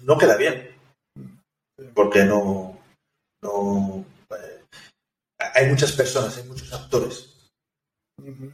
no 0.00 0.18
queda 0.18 0.36
bien. 0.36 0.70
Porque 1.94 2.24
no. 2.24 2.78
no 3.42 4.04
eh, 4.30 4.64
hay 5.54 5.68
muchas 5.68 5.92
personas, 5.92 6.36
hay 6.36 6.44
muchos 6.44 6.72
actores 6.72 7.50
Ujú. 8.18 8.50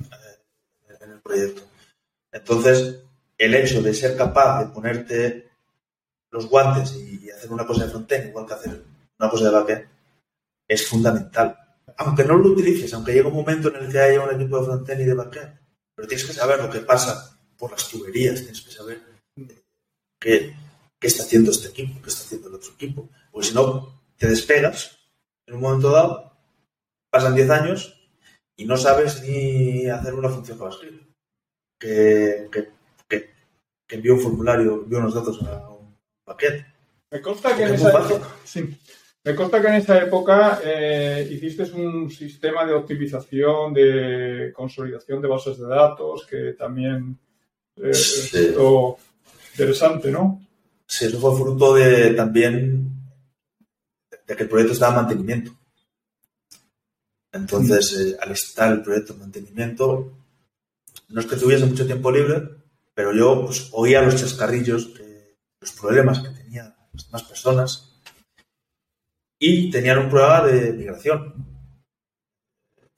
en 1.01 1.11
el 1.11 1.21
proyecto. 1.21 1.63
Entonces, 2.33 3.03
el 3.41 3.55
hecho 3.55 3.81
de 3.81 3.95
ser 3.95 4.19
capaz 4.19 4.61
de 4.61 4.71
ponerte 4.71 5.51
los 6.31 6.47
guantes 6.47 6.95
y, 6.95 7.31
hacer 7.31 7.51
una 7.51 7.67
cosa 7.67 7.85
de 7.85 7.91
frontend 7.91 8.29
igual 8.29 8.45
que 8.45 8.53
hacer 8.53 8.85
una 9.19 9.31
cosa 9.31 9.45
de 9.47 9.51
backend 9.51 9.89
es 10.69 10.87
fundamental. 10.87 11.57
Aunque 11.97 12.25
no 12.25 12.37
lo 12.37 12.51
utilices, 12.51 12.93
aunque 12.93 13.15
llegue 13.15 13.29
un 13.29 13.35
momento 13.35 13.69
en 13.69 13.83
el 13.83 13.91
que 13.91 13.99
haya 13.99 14.23
un 14.23 14.35
equipo 14.35 14.59
de 14.59 14.67
frontend 14.67 15.01
y 15.01 15.05
de 15.05 15.15
backend, 15.15 15.59
pero 15.95 16.07
tienes 16.07 16.27
que 16.27 16.35
saber 16.35 16.63
lo 16.63 16.71
que 16.71 16.81
pasa 16.81 17.39
por 17.57 17.71
las 17.71 17.89
tuberías, 17.89 18.41
tienes 18.41 18.61
que 18.61 18.73
saber 18.73 19.01
qué, 20.21 20.55
qué 20.99 21.07
está 21.07 21.23
haciendo 21.23 21.51
este 21.51 21.69
equipo, 21.69 22.03
qué 22.03 22.11
está 22.11 22.25
haciendo 22.25 22.49
el 22.49 22.55
otro 22.57 22.73
equipo. 22.75 23.09
Porque 23.33 23.49
si 23.49 23.55
no, 23.55 24.03
te 24.19 24.29
despegas 24.29 24.99
en 25.47 25.55
un 25.55 25.63
momento 25.63 25.91
dado, 25.91 26.37
pasan 27.11 27.35
10 27.35 27.51
años 27.51 27.99
y 28.55 28.67
no 28.67 28.77
sabes 28.77 29.23
ni 29.23 29.87
hacer 29.87 30.13
una 30.13 30.29
función 30.29 30.59
JavaScript 30.59 31.11
que, 31.79 32.71
que 33.91 33.97
envíe 33.97 34.11
un 34.13 34.21
formulario, 34.21 34.83
envíe 34.85 34.99
unos 34.99 35.15
datos 35.15 35.43
a 35.43 35.69
un 35.69 35.97
paquete. 36.25 36.65
Me 37.11 37.21
consta 37.21 37.57
que 37.57 37.65
en 37.65 37.75
Es 37.75 37.81
esa 37.81 37.89
época, 37.91 38.29
sí. 38.45 38.79
Me 39.25 39.35
consta 39.35 39.61
que 39.61 39.67
en 39.67 39.75
esa 39.75 39.99
época 40.01 40.61
eh, 40.65 41.29
hiciste 41.29 41.65
un 41.73 42.09
sistema 42.09 42.65
de 42.65 42.73
optimización, 42.73 43.75
de 43.75 44.53
consolidación 44.55 45.21
de 45.21 45.29
bases 45.29 45.59
de 45.59 45.67
datos, 45.67 46.25
que 46.25 46.53
también 46.53 47.19
eh, 47.77 47.93
Sí. 47.93 48.31
resultó 48.37 48.99
interesante, 49.53 50.11
¿no? 50.13 50.41
Sí, 50.87 51.07
eso 51.07 51.19
fue 51.21 51.37
fruto 51.37 51.75
de 51.75 52.11
también 52.15 52.89
de 54.27 54.37
que 54.37 54.43
el 54.45 54.49
proyecto 54.49 54.73
estaba 54.75 54.93
en 54.93 55.01
mantenimiento. 55.01 55.51
Entonces, 57.33 57.93
eh, 57.99 58.17
al 58.21 58.31
estar 58.33 58.73
el 58.73 58.83
proyecto 58.83 59.15
en 59.15 59.19
mantenimiento, 59.21 60.13
no 61.09 61.21
es 61.21 61.27
que 61.27 61.37
tuviese 61.37 61.67
mucho 61.67 61.87
tiempo 61.87 62.11
libre, 62.13 62.60
pero 62.95 63.15
yo 63.15 63.45
pues, 63.47 63.69
oía 63.73 64.03
los 64.03 64.17
chascarrillos, 64.17 64.91
los 65.61 65.73
problemas 65.73 66.21
que 66.21 66.31
tenían 66.31 66.75
las 66.93 67.07
demás 67.07 67.23
personas 67.25 67.91
y 69.39 69.71
tenían 69.71 69.99
un 69.99 70.11
programa 70.11 70.47
de 70.49 70.73
migración. 70.73 71.47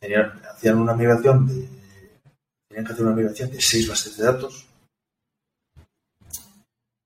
Tenían, 0.01 0.43
hacían 0.45 0.79
una 0.79 0.95
migración 0.95 1.47
de. 1.47 1.69
Tenían 2.69 2.87
que 2.87 2.93
hacer 2.93 3.07
una 3.07 3.15
migración 3.15 3.51
de 3.51 3.61
seis 3.61 3.89
bases 3.89 4.17
de 4.17 4.25
datos. 4.25 4.67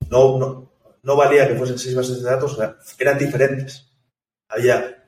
No, 0.09 0.39
no, 0.39 0.73
no 1.03 1.17
valía 1.17 1.47
que 1.47 1.57
fuesen 1.57 1.79
seis 1.79 1.95
bases 1.95 2.23
de 2.23 2.31
datos, 2.31 2.59
eran 2.99 3.19
diferentes. 3.19 3.91
Había 4.49 5.05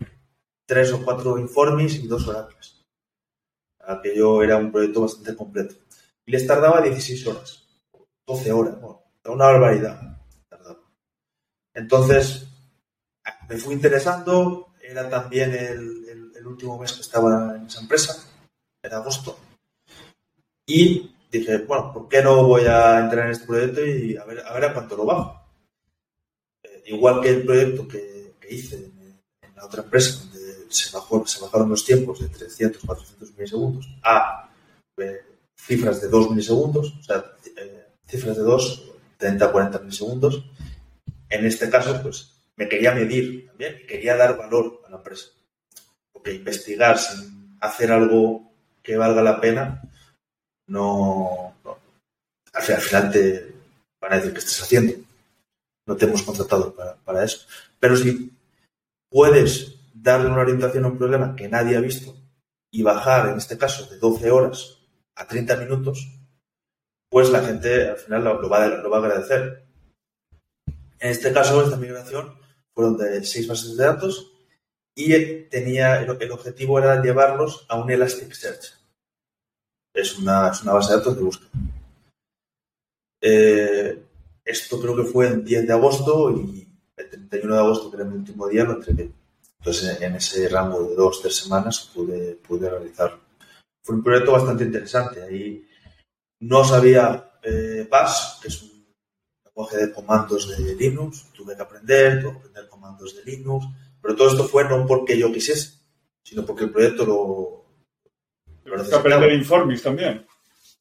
tres 0.67 0.93
o 0.93 1.03
cuatro 1.03 1.39
informes 1.39 1.95
y 1.95 2.07
dos 2.07 2.29
oracles. 2.29 2.85
Aquello 3.81 4.43
era 4.43 4.59
un 4.59 4.71
proyecto 4.71 5.01
bastante 5.01 5.35
completo. 5.35 5.77
Y 6.27 6.33
les 6.33 6.47
tardaba 6.47 6.83
16 6.83 7.27
horas, 7.29 7.68
12 8.29 8.53
horas, 8.53 8.81
bueno, 8.81 9.03
una 9.25 9.47
barbaridad. 9.47 10.19
Entonces, 11.73 12.47
me 13.49 13.57
fui 13.57 13.73
interesando, 13.75 14.75
era 14.83 15.09
también 15.09 15.55
el, 15.55 16.47
último 16.47 16.79
mes 16.79 16.95
que 16.95 17.03
estaba 17.03 17.57
en 17.57 17.67
esa 17.67 17.81
empresa, 17.81 18.25
era 18.83 18.99
agosto, 18.99 19.39
y 20.67 21.15
dije, 21.31 21.59
bueno, 21.59 21.93
¿por 21.93 22.09
qué 22.09 22.23
no 22.23 22.43
voy 22.47 22.63
a 22.63 23.01
entrar 23.01 23.27
en 23.27 23.33
este 23.33 23.47
proyecto 23.47 23.85
y 23.85 24.17
a 24.17 24.25
ver 24.25 24.41
a, 24.47 24.53
ver 24.55 24.65
a 24.65 24.73
cuánto 24.73 24.97
lo 24.97 25.05
bajo? 25.05 25.43
Eh, 26.63 26.85
igual 26.87 27.21
que 27.21 27.29
el 27.29 27.45
proyecto 27.45 27.87
que, 27.87 28.35
hice 28.49 28.77
en, 28.77 29.21
en, 29.43 29.57
la 29.57 29.67
otra 29.67 29.83
empresa, 29.83 30.21
donde 30.21 30.73
se, 30.73 30.91
bajó, 30.91 31.27
se 31.27 31.41
bajaron 31.43 31.69
los 31.69 31.85
tiempos 31.85 32.19
de 32.21 32.29
300, 32.29 32.83
400 32.83 33.33
milisegundos 33.33 33.87
a 34.03 34.51
eh, 34.97 35.21
cifras 35.55 36.01
de 36.01 36.09
2 36.09 36.31
milisegundos, 36.31 36.95
o 36.99 37.03
sea, 37.03 37.25
eh, 37.57 37.78
cifras 38.09 38.37
de 38.37 38.43
2, 38.43 38.93
30, 39.19 39.53
40 39.53 39.79
milisegundos. 39.81 40.45
En 41.29 41.45
este 41.45 41.69
caso, 41.69 42.01
pues 42.03 42.35
me 42.57 42.69
quería 42.69 42.93
medir 42.93 43.47
también 43.59 43.87
quería 43.87 44.17
dar 44.17 44.37
valor 44.37 44.83
a 44.87 44.91
la 44.91 44.97
empresa. 44.97 45.29
Porque 46.13 46.35
investigar 46.35 46.99
sin 46.99 47.57
hacer 47.61 47.93
algo 47.93 48.51
que 48.83 48.97
valga 48.97 49.23
la 49.23 49.41
pena, 49.41 49.83
no, 50.69 51.55
no. 51.65 51.79
Al, 52.53 52.63
final 52.63 53.11
te 53.11 53.55
van 54.01 54.13
a 54.13 54.17
decir 54.17 54.33
que 54.33 54.39
estás 54.39 54.63
haciendo. 54.63 54.95
No 55.87 55.97
te 55.97 56.05
hemos 56.05 56.23
contratado 56.23 56.75
para, 56.75 56.95
para 56.97 57.25
eso. 57.25 57.47
Pero 57.81 57.97
si 57.97 58.33
puedes 59.11 59.77
darle 59.93 60.29
una 60.29 60.43
orientación 60.43 60.85
a 60.85 60.89
un 60.89 60.99
problema 60.99 61.35
que 61.35 61.49
nadie 61.49 61.77
ha 61.77 61.81
visto 61.81 62.15
y 62.71 62.83
bajar, 62.83 63.31
en 63.31 63.39
este 63.39 63.59
caso, 63.59 63.87
de 63.87 63.99
12 63.99 64.31
horas 64.31 64.79
a 65.17 65.27
30 65.27 65.57
minutos, 65.57 66.18
pues 67.11 67.31
la 67.31 67.43
gente 67.43 67.89
al 67.89 67.97
final 67.97 68.25
lo, 68.25 68.49
va, 68.49 68.65
a, 68.65 68.99
agradecer. 68.99 69.65
En 70.99 71.11
este 71.11 71.33
caso, 71.33 71.63
esta 71.63 71.77
migración 71.77 72.35
fueron 72.75 72.97
de 72.97 73.25
seis 73.25 73.47
bases 73.47 73.77
de 73.77 73.85
datos 73.85 74.33
y 74.95 75.13
tenía 75.45 76.01
el, 76.01 76.17
el 76.21 76.33
objetivo 76.33 76.79
era 76.79 77.01
llevarlos 77.03 77.67
a 77.69 77.77
un 77.77 77.91
Elasticsearch. 77.91 78.75
Es 79.95 80.19
una, 80.19 80.51
es 80.51 80.63
una 80.63 80.75
base 80.75 80.93
de 80.93 80.99
datos 80.99 81.17
de 81.17 81.23
búsqueda. 81.23 81.51
Eh, 83.21 84.03
esto 84.45 84.81
creo 84.81 84.97
que 84.97 85.05
fue 85.05 85.27
el 85.27 85.45
10 85.45 85.67
de 85.67 85.73
agosto 85.73 86.31
y 86.31 86.67
el 86.97 87.09
31 87.09 87.55
de 87.55 87.61
agosto, 87.61 87.91
que 87.91 87.97
era 87.97 88.05
mi 88.05 88.17
último 88.17 88.49
día, 88.49 88.65
lo 88.65 88.75
entregué. 88.75 89.11
Entonces, 89.59 90.01
en 90.01 90.15
ese 90.15 90.49
rango 90.49 90.83
de 90.85 90.95
dos, 90.95 91.21
tres 91.21 91.37
semanas 91.37 91.91
pude, 91.93 92.37
pude 92.37 92.71
realizarlo. 92.71 93.21
Fue 93.83 93.97
un 93.97 94.03
proyecto 94.03 94.33
bastante 94.33 94.65
interesante. 94.65 95.23
Ahí 95.23 95.68
no 96.41 96.65
sabía 96.65 97.33
eh, 97.43 97.87
Bash, 97.91 98.41
que 98.41 98.49
es 98.49 98.63
un 98.63 98.87
lenguaje 99.45 99.77
de 99.79 99.93
comandos 99.93 100.49
de 100.49 100.75
Linux. 100.75 101.27
Tuve 101.33 101.57
que 101.57 101.63
aprender, 101.63 102.23
tuve 102.23 102.33
que 102.33 102.39
aprender 102.39 102.69
comandos 102.69 103.17
de 103.17 103.25
Linux. 103.25 103.67
Pero 104.01 104.17
todo 104.17 104.29
esto 104.29 104.45
fue 104.49 104.65
no 104.65 104.87
porque 104.87 105.19
yo 105.19 105.33
quisiese, 105.33 105.79
sino 106.23 106.45
porque 106.45 106.65
el 106.65 106.71
proyecto 106.71 107.05
lo. 107.05 107.65
lo 108.65 108.89
que 108.89 108.95
aprender 108.95 109.33
Informis 109.33 109.83
también. 109.83 110.27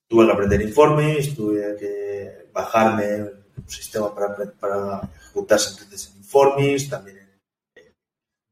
Tuve 0.08 0.26
que 0.26 0.32
aprender 0.32 0.62
Informis, 0.62 1.36
tuve 1.36 1.76
que 1.78 2.50
bajarme 2.54 3.24
un 3.58 3.70
sistema 3.70 4.14
para, 4.14 4.36
para 4.60 5.10
ejecutar 5.16 5.60
sentencias 5.60 6.12
en 6.12 6.18
Informis, 6.18 6.90
también 6.90 7.18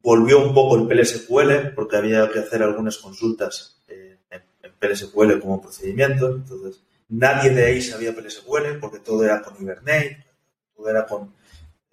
volvió 0.05 0.39
un 0.39 0.53
poco 0.53 0.75
el 0.77 0.87
PLSQL 0.87 1.73
porque 1.73 1.97
había 1.97 2.29
que 2.29 2.37
hacer 2.37 2.61
algunas 2.61 2.97
consultas 2.97 3.81
en, 3.87 4.19
en 4.29 4.73
PLSQL 4.79 5.39
como 5.39 5.61
procedimiento. 5.61 6.35
Entonces, 6.35 6.83
nadie 7.09 7.51
de 7.51 7.65
ahí 7.65 7.81
sabía 7.81 8.15
PLSQL 8.15 8.79
porque 8.79 8.99
todo 8.99 9.23
era 9.23 9.41
con 9.41 9.61
Hibernate, 9.61 10.25
todo 10.75 10.89
era 10.89 11.05
con 11.05 11.33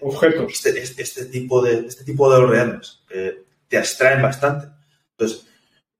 objetos. 0.00 0.52
Este, 0.52 0.82
este, 0.82 1.02
este 1.02 1.24
tipo 1.26 1.62
de 1.62 1.86
este 1.86 2.04
tipo 2.04 2.30
de 2.30 2.38
ORMs 2.38 3.04
que 3.08 3.44
te 3.68 3.78
abstraen 3.78 4.22
bastante. 4.22 4.68
Entonces, 5.10 5.46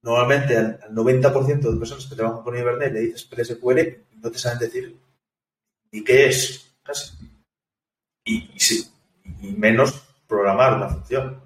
normalmente 0.01 0.57
al, 0.57 0.79
al 0.83 0.93
90% 0.93 1.71
de 1.71 1.79
personas 1.79 2.05
que 2.05 2.15
trabajan 2.15 2.43
con 2.43 2.57
Hibernate 2.57 2.91
le 2.91 3.01
dices 3.01 3.25
PLSQL 3.25 3.79
y 3.79 4.17
no 4.17 4.31
te 4.31 4.39
saben 4.39 4.59
decir 4.59 4.97
ni 5.91 6.03
qué 6.03 6.27
es, 6.27 6.75
casi. 6.83 7.13
Y, 8.25 8.51
y 8.55 8.59
sí, 8.59 8.89
y 9.41 9.51
menos 9.51 10.01
programar 10.27 10.75
una 10.75 10.89
función 10.89 11.43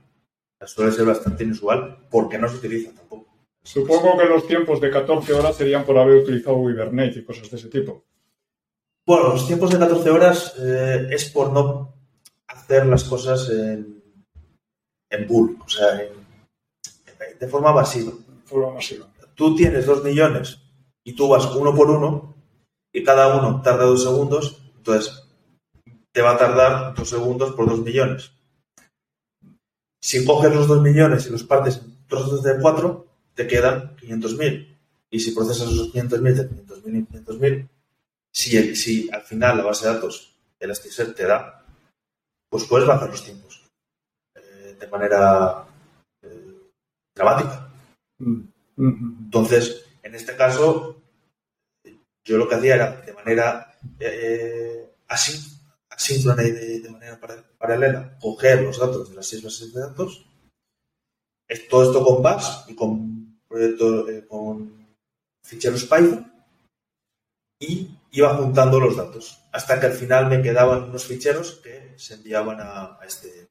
suele 0.66 0.92
ser 0.92 1.06
bastante 1.06 1.44
inusual 1.44 1.98
porque 2.10 2.38
no 2.38 2.48
se 2.50 2.58
utiliza 2.58 2.92
tampoco. 2.94 3.17
Supongo 3.68 4.18
que 4.18 4.26
los 4.26 4.48
tiempos 4.48 4.80
de 4.80 4.90
14 4.90 5.34
horas 5.34 5.56
serían 5.56 5.84
por 5.84 5.98
haber 5.98 6.24
utilizado 6.24 6.70
Hibernate 6.70 7.20
y 7.20 7.26
cosas 7.26 7.52
de 7.52 7.58
ese 7.58 7.70
tipo. 7.70 8.06
Bueno, 9.06 9.30
los 9.30 9.46
tiempos 9.46 9.72
de 9.72 9.80
14 9.80 10.10
horas 10.10 10.56
eh, 10.60 11.08
es 11.12 11.30
por 11.32 11.52
no 11.52 11.94
hacer 12.48 12.86
las 12.86 13.04
cosas 13.04 13.50
en, 13.50 14.02
en 15.10 15.28
bull, 15.28 15.58
o 15.66 15.68
sea, 15.68 16.02
en, 16.02 17.38
de 17.40 17.48
forma 17.48 17.74
masiva. 17.74 18.14
forma 18.46 18.76
masiva. 18.76 19.06
Tú 19.36 19.56
tienes 19.56 19.86
dos 19.86 20.04
millones 20.04 20.60
y 21.04 21.14
tú 21.14 21.28
vas 21.28 21.46
uno 21.54 21.76
por 21.76 21.90
uno 21.90 22.36
y 22.94 23.04
cada 23.04 23.38
uno 23.38 23.62
tarda 23.62 23.86
dos 23.86 24.04
segundos, 24.04 24.62
entonces 24.78 25.28
te 26.12 26.22
va 26.22 26.32
a 26.32 26.38
tardar 26.38 26.96
dos 26.96 27.10
segundos 27.10 27.54
por 27.54 27.70
dos 27.70 27.80
millones 27.80 28.32
si 30.08 30.24
coges 30.24 30.54
los 30.54 30.68
2 30.68 30.82
millones 30.82 31.28
y 31.28 31.32
los 31.32 31.44
partes 31.44 31.82
en 31.84 32.08
trozos 32.08 32.42
de 32.42 32.58
4, 32.62 33.07
te 33.38 33.48
quedan 33.48 33.96
500.000. 33.96 34.76
Y 35.10 35.20
si 35.20 35.32
procesas 35.32 35.72
esos 35.72 35.94
500.000 35.94 36.34
de 36.34 36.50
500.000 36.50 36.98
y 36.98 37.06
500.000, 37.06 37.70
si, 38.34 38.76
si 38.76 39.10
al 39.12 39.22
final 39.22 39.58
la 39.58 39.64
base 39.64 39.88
de 39.88 39.94
datos 39.94 40.36
Elasticsearch 40.60 41.16
te 41.16 41.26
da, 41.26 41.64
pues 42.50 42.66
puedes 42.66 42.88
bajar 42.88 43.10
los 43.10 43.24
tiempos 43.24 43.64
eh, 44.36 44.76
de 44.78 44.88
manera 44.88 45.66
eh, 46.22 46.72
dramática. 47.16 47.70
Mm. 48.18 48.42
Entonces, 49.26 49.86
en 50.04 50.16
este 50.16 50.36
caso, 50.36 51.02
yo 52.24 52.38
lo 52.38 52.50
que 52.50 52.56
hacía 52.56 52.76
era 52.76 53.02
de 53.02 53.14
manera 53.14 53.78
eh, 54.00 54.94
así 55.08 55.54
asíncrona 55.90 56.44
y 56.44 56.52
de, 56.52 56.80
de, 56.82 56.90
manera 56.92 57.20
paralela 57.58 58.18
coger 58.20 58.62
los 58.62 58.78
datos 58.78 59.10
de 59.10 59.16
las 59.16 59.26
seis 59.26 59.44
bases 59.44 59.74
de 59.74 59.82
datos, 59.82 60.28
todo 61.70 61.84
esto 61.84 62.04
con 62.04 62.22
Bash 62.22 62.70
y 62.70 62.76
con, 62.76 63.17
proyecto, 63.58 64.10
eh, 64.10 64.26
con 64.28 64.88
ficheros 65.44 65.86
Python 65.86 66.32
y 67.60 67.90
iba 68.12 68.36
juntando 68.36 68.80
los 68.80 68.96
datos 68.96 69.44
hasta 69.52 69.80
que 69.80 69.88
al 69.88 69.94
final 69.94 70.28
me 70.28 70.42
quedaban 70.42 70.84
unos 70.84 71.06
ficheros 71.06 71.60
que 71.64 71.94
se 71.98 72.16
enviaban 72.16 72.60
a, 72.62 73.00
este, 73.06 73.48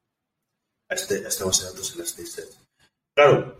a, 0.89 0.95
este, 0.95 1.25
a 1.25 1.29
esta 1.29 1.45
base 1.45 1.65
de 1.65 1.71
datos 1.71 1.97
seis 2.05 2.59
Claro, 3.15 3.57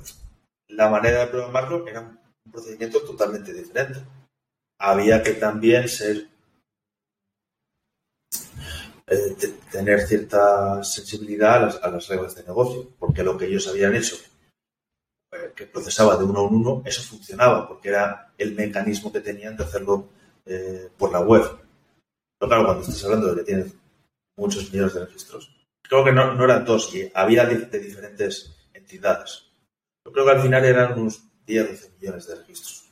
la 0.69 0.89
manera 0.89 1.21
de 1.21 1.27
programarlo 1.29 1.89
era 1.89 2.01
un 2.01 2.53
procedimiento 2.53 3.01
totalmente 3.01 3.53
diferente. 3.53 4.01
Había 4.79 5.23
que 5.23 5.33
también 5.33 5.89
ser 5.89 6.29
eh, 9.07 9.37
tener 9.73 10.07
cierta 10.07 10.85
sensibilidad 10.85 11.57
a 11.57 11.61
las, 11.61 11.83
a 11.83 11.89
las, 11.89 12.09
reglas 12.09 12.35
de 12.35 12.43
negocio, 12.43 12.91
porque 12.99 13.23
lo 13.23 13.39
que 13.39 13.47
ellos 13.47 13.67
habían 13.69 13.95
hecho, 13.95 14.17
que 15.55 15.67
procesaba 15.67 16.17
de 16.17 16.25
uno 16.25 16.41
a 16.41 16.49
uno, 16.49 16.83
eso 16.85 17.03
funcionaba, 17.03 17.67
porque 17.67 17.89
era 17.89 18.33
el 18.39 18.55
mecanismo 18.55 19.13
que 19.13 19.21
tenían 19.21 19.57
de 19.57 19.65
hacerlo 19.65 20.09
eh, 20.45 20.89
por 20.97 21.13
la 21.13 21.21
web. 21.21 21.43
Pero 22.39 22.49
claro, 22.49 22.65
cuando 22.65 22.83
estás 22.83 23.05
hablando 23.05 23.35
de 23.35 23.37
que 23.37 23.47
tienes 23.47 23.75
muchos 24.37 24.71
millones 24.73 24.95
de 24.95 25.05
registros, 25.07 25.57
creo 25.83 26.05
que 26.05 26.13
no, 26.13 26.35
no 26.35 26.45
eran 26.45 26.65
dos, 26.65 26.95
y 26.95 27.11
había 27.15 27.45
de, 27.47 27.57
de, 27.59 27.79
diferentes 27.81 28.55
entidades. 28.73 29.45
Yo 30.05 30.13
creo 30.13 30.25
que 30.25 30.33
al 30.33 30.43
final 30.43 30.65
eran 30.65 30.99
unos 30.99 31.23
10, 31.47 31.71
12 31.71 31.91
millones 31.99 32.27
de 32.27 32.35
registros 32.35 32.87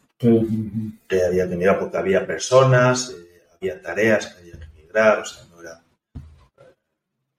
que 1.08 1.24
había 1.24 1.48
que 1.48 1.56
mirar, 1.56 1.78
porque 1.78 1.96
había 1.96 2.26
personas, 2.26 3.10
eh, 3.10 3.42
había 3.54 3.80
tareas 3.80 4.26
que 4.26 4.40
había 4.40 4.60
que 4.60 4.82
migrar, 4.82 5.18
o 5.18 5.24
sea, 5.24 5.44
no 5.44 5.60
era 5.60 5.82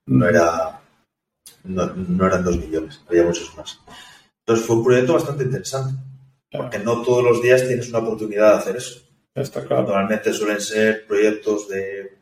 no 0.08 0.28
era 0.28 0.82
no, 1.64 1.86
no, 1.88 2.28
eran 2.28 2.44
dos 2.44 2.58
millones, 2.58 3.02
había 3.08 3.24
muchos 3.24 3.56
más. 3.58 3.80
Entonces 4.46 4.68
fue 4.68 4.76
un 4.76 4.84
proyecto 4.84 5.14
bastante 5.14 5.44
interesante, 5.44 5.96
porque 6.52 6.78
no 6.78 7.02
todos 7.02 7.24
los 7.24 7.42
días 7.42 7.68
tienes 7.68 7.90
una 7.90 8.00
oportunidad 8.00 8.52
de 8.52 8.58
hacer 8.60 8.76
eso. 8.76 9.02
Está 9.34 9.66
claro. 9.66 9.84
Normalmente 9.84 10.32
suelen 10.32 10.62
ser 10.62 11.08
proyectos 11.08 11.68
de 11.68 12.16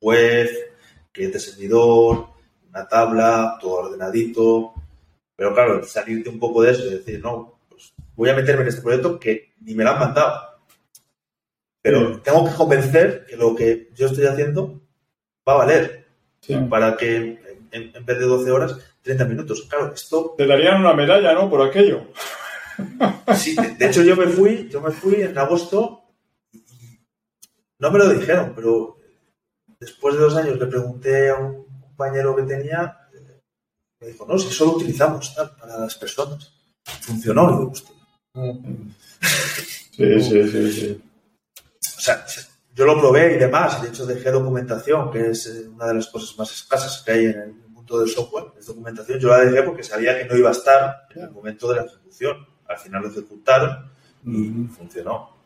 web, 0.00 0.48
cliente 1.12 1.38
servidor, 1.38 2.26
una 2.68 2.88
tabla, 2.88 3.56
todo 3.60 3.86
ordenadito. 3.86 4.74
Pero 5.36 5.54
claro, 5.54 5.84
salirte 5.84 6.28
un 6.28 6.40
poco 6.40 6.62
de 6.62 6.72
eso 6.72 6.86
y 6.86 6.90
decir, 6.90 7.22
no, 7.22 7.60
pues 7.68 7.94
voy 8.16 8.30
a 8.30 8.34
meterme 8.34 8.62
en 8.62 8.68
este 8.68 8.82
proyecto 8.82 9.20
que 9.20 9.54
ni 9.60 9.76
me 9.76 9.84
lo 9.84 9.90
han 9.90 10.00
mandado. 10.00 10.40
Pero 11.80 12.14
sí. 12.14 12.20
tengo 12.24 12.44
que 12.44 12.56
convencer 12.56 13.26
que 13.26 13.36
lo 13.36 13.54
que 13.54 13.90
yo 13.94 14.08
estoy 14.08 14.26
haciendo 14.26 14.80
va 15.48 15.54
a 15.54 15.58
valer 15.58 16.08
sí. 16.40 16.56
para 16.68 16.96
que 16.96 17.53
en, 17.74 17.94
en, 17.94 18.04
vez 18.04 18.18
de 18.18 18.24
12 18.24 18.50
horas, 18.50 18.76
30 19.02 19.24
minutos. 19.24 19.66
Claro, 19.68 19.92
esto... 19.92 20.34
Te 20.38 20.46
darían 20.46 20.80
una 20.80 20.94
medalla, 20.94 21.34
¿no? 21.34 21.50
Por 21.50 21.62
aquello. 21.62 22.08
Sí, 23.36 23.54
de, 23.54 23.74
de 23.74 23.86
hecho 23.86 24.02
yo 24.02 24.16
me 24.16 24.26
fui, 24.26 24.68
yo 24.68 24.80
me 24.80 24.90
fui 24.90 25.22
en 25.22 25.36
agosto 25.36 26.04
y 26.52 26.98
no 27.78 27.90
me 27.90 27.98
lo 27.98 28.08
dijeron, 28.08 28.52
pero 28.54 28.96
después 29.78 30.14
de 30.14 30.20
dos 30.20 30.36
años 30.36 30.58
le 30.58 30.66
pregunté 30.66 31.30
a 31.30 31.36
un 31.36 31.64
compañero 31.80 32.34
que 32.34 32.42
tenía, 32.42 32.96
me 34.00 34.08
dijo, 34.08 34.26
no, 34.26 34.38
si 34.38 34.52
solo 34.52 34.72
utilizamos 34.72 35.34
tal 35.34 35.54
para 35.56 35.78
las 35.78 35.94
personas. 35.96 36.52
Funcionó, 37.00 37.50
le 37.50 37.64
gustó. 37.66 37.94
Sí, 39.92 40.20
sí, 40.20 40.48
sí, 40.50 40.72
sí. 40.72 41.02
o 41.96 42.00
sea, 42.00 42.26
yo 42.74 42.84
lo 42.84 42.98
probé 42.98 43.36
y 43.36 43.38
demás, 43.38 43.80
de 43.80 43.88
hecho 43.88 44.04
dejé 44.04 44.30
documentación, 44.32 45.10
que 45.12 45.30
es 45.30 45.46
eh, 45.46 45.68
una 45.68 45.86
de 45.86 45.94
las 45.94 46.08
cosas 46.08 46.36
más 46.36 46.52
escasas 46.52 47.02
que 47.04 47.12
hay 47.12 47.26
en 47.26 47.40
el 47.40 47.54
mundo 47.84 48.00
del 48.00 48.08
software, 48.08 48.46
es 48.58 48.66
documentación, 48.66 49.18
yo 49.18 49.28
la 49.28 49.44
dejé 49.44 49.62
porque 49.62 49.82
sabía 49.82 50.18
que 50.18 50.24
no 50.24 50.36
iba 50.36 50.48
a 50.48 50.52
estar 50.52 51.06
en 51.14 51.22
el 51.22 51.30
momento 51.30 51.68
de 51.68 51.76
la 51.76 51.84
ejecución. 51.84 52.46
Al 52.66 52.78
final 52.78 53.02
lo 53.02 53.08
ejecutaron 53.08 53.90
y 54.24 54.66
funcionó. 54.68 55.36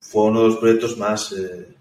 Fue 0.00 0.24
uno 0.24 0.42
de 0.42 0.48
los 0.48 0.56
proyectos 0.58 0.98
más, 0.98 1.32
eh, 1.32 1.74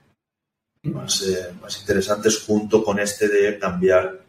más, 0.83 1.21
eh, 1.27 1.53
más 1.61 1.79
interesantes 1.79 2.43
junto 2.45 2.83
con 2.83 2.99
este 2.99 3.27
de 3.27 3.59
cambiar 3.59 4.21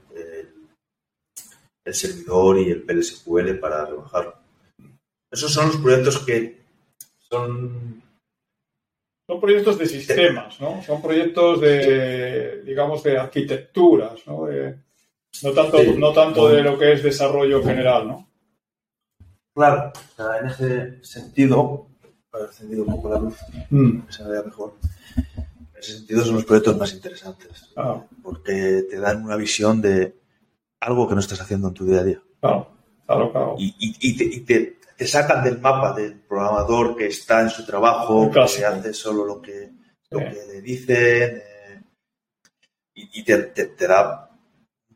el 1.84 1.94
servidor 1.94 2.58
y 2.58 2.70
el 2.70 2.82
PLSQL 2.82 3.58
para 3.58 3.84
rebajarlo. 3.84 4.34
Esos 5.30 5.52
son 5.52 5.68
los 5.68 5.76
proyectos 5.76 6.18
que 6.20 6.62
son... 7.18 8.02
Son 9.28 9.40
proyectos 9.40 9.78
de 9.78 9.86
sistemas, 9.86 10.60
¿no? 10.60 10.82
Son 10.82 11.00
proyectos 11.00 11.60
de, 11.60 12.62
digamos, 12.62 13.02
de 13.02 13.16
arquitecturas, 13.16 14.26
¿no? 14.26 14.46
No 15.42 15.52
tanto, 15.52 15.82
no 15.98 16.12
tanto 16.12 16.48
de 16.48 16.62
lo 16.62 16.78
que 16.78 16.92
es 16.92 17.02
desarrollo 17.02 17.62
general, 17.62 18.08
¿no? 18.08 18.28
Claro, 19.54 19.92
en 20.40 20.46
ese 20.46 21.04
sentido, 21.04 21.88
he 22.32 22.44
encendido 22.44 22.84
un 22.84 22.94
poco 22.94 23.10
la 23.10 23.18
luz, 23.18 23.36
mm. 23.70 24.00
que 24.00 24.12
se 24.12 24.24
vea 24.24 24.42
mejor. 24.42 24.74
En 25.16 25.78
ese 25.78 25.98
sentido 25.98 26.24
son 26.24 26.36
los 26.36 26.44
proyectos 26.44 26.78
más 26.78 26.92
interesantes, 26.94 27.72
ah. 27.76 28.02
porque 28.22 28.86
te 28.88 28.98
dan 28.98 29.24
una 29.24 29.36
visión 29.36 29.82
de 29.82 30.14
algo 30.80 31.08
que 31.08 31.14
no 31.14 31.20
estás 31.20 31.40
haciendo 31.40 31.68
en 31.68 31.74
tu 31.74 31.84
día 31.84 32.00
a 32.00 32.04
día. 32.04 32.22
Claro, 32.40 32.68
claro, 33.06 33.32
claro. 33.32 33.54
Y, 33.58 34.44
te, 34.44 34.78
te, 34.96 35.06
sacan 35.06 35.44
del 35.44 35.60
mapa 35.60 35.92
del 35.92 36.20
programador 36.20 36.96
que 36.96 37.06
está 37.06 37.42
en 37.42 37.50
su 37.50 37.66
trabajo, 37.66 38.30
que 38.30 38.40
hace 38.40 38.94
solo 38.94 39.24
lo 39.24 39.42
que, 39.42 39.70
lo 40.10 40.18
que 40.18 40.44
le 40.48 40.62
dicen, 40.62 40.96
eh, 40.96 41.82
y, 42.94 43.22
te, 43.24 43.38
te, 43.38 43.86
da 43.86 44.30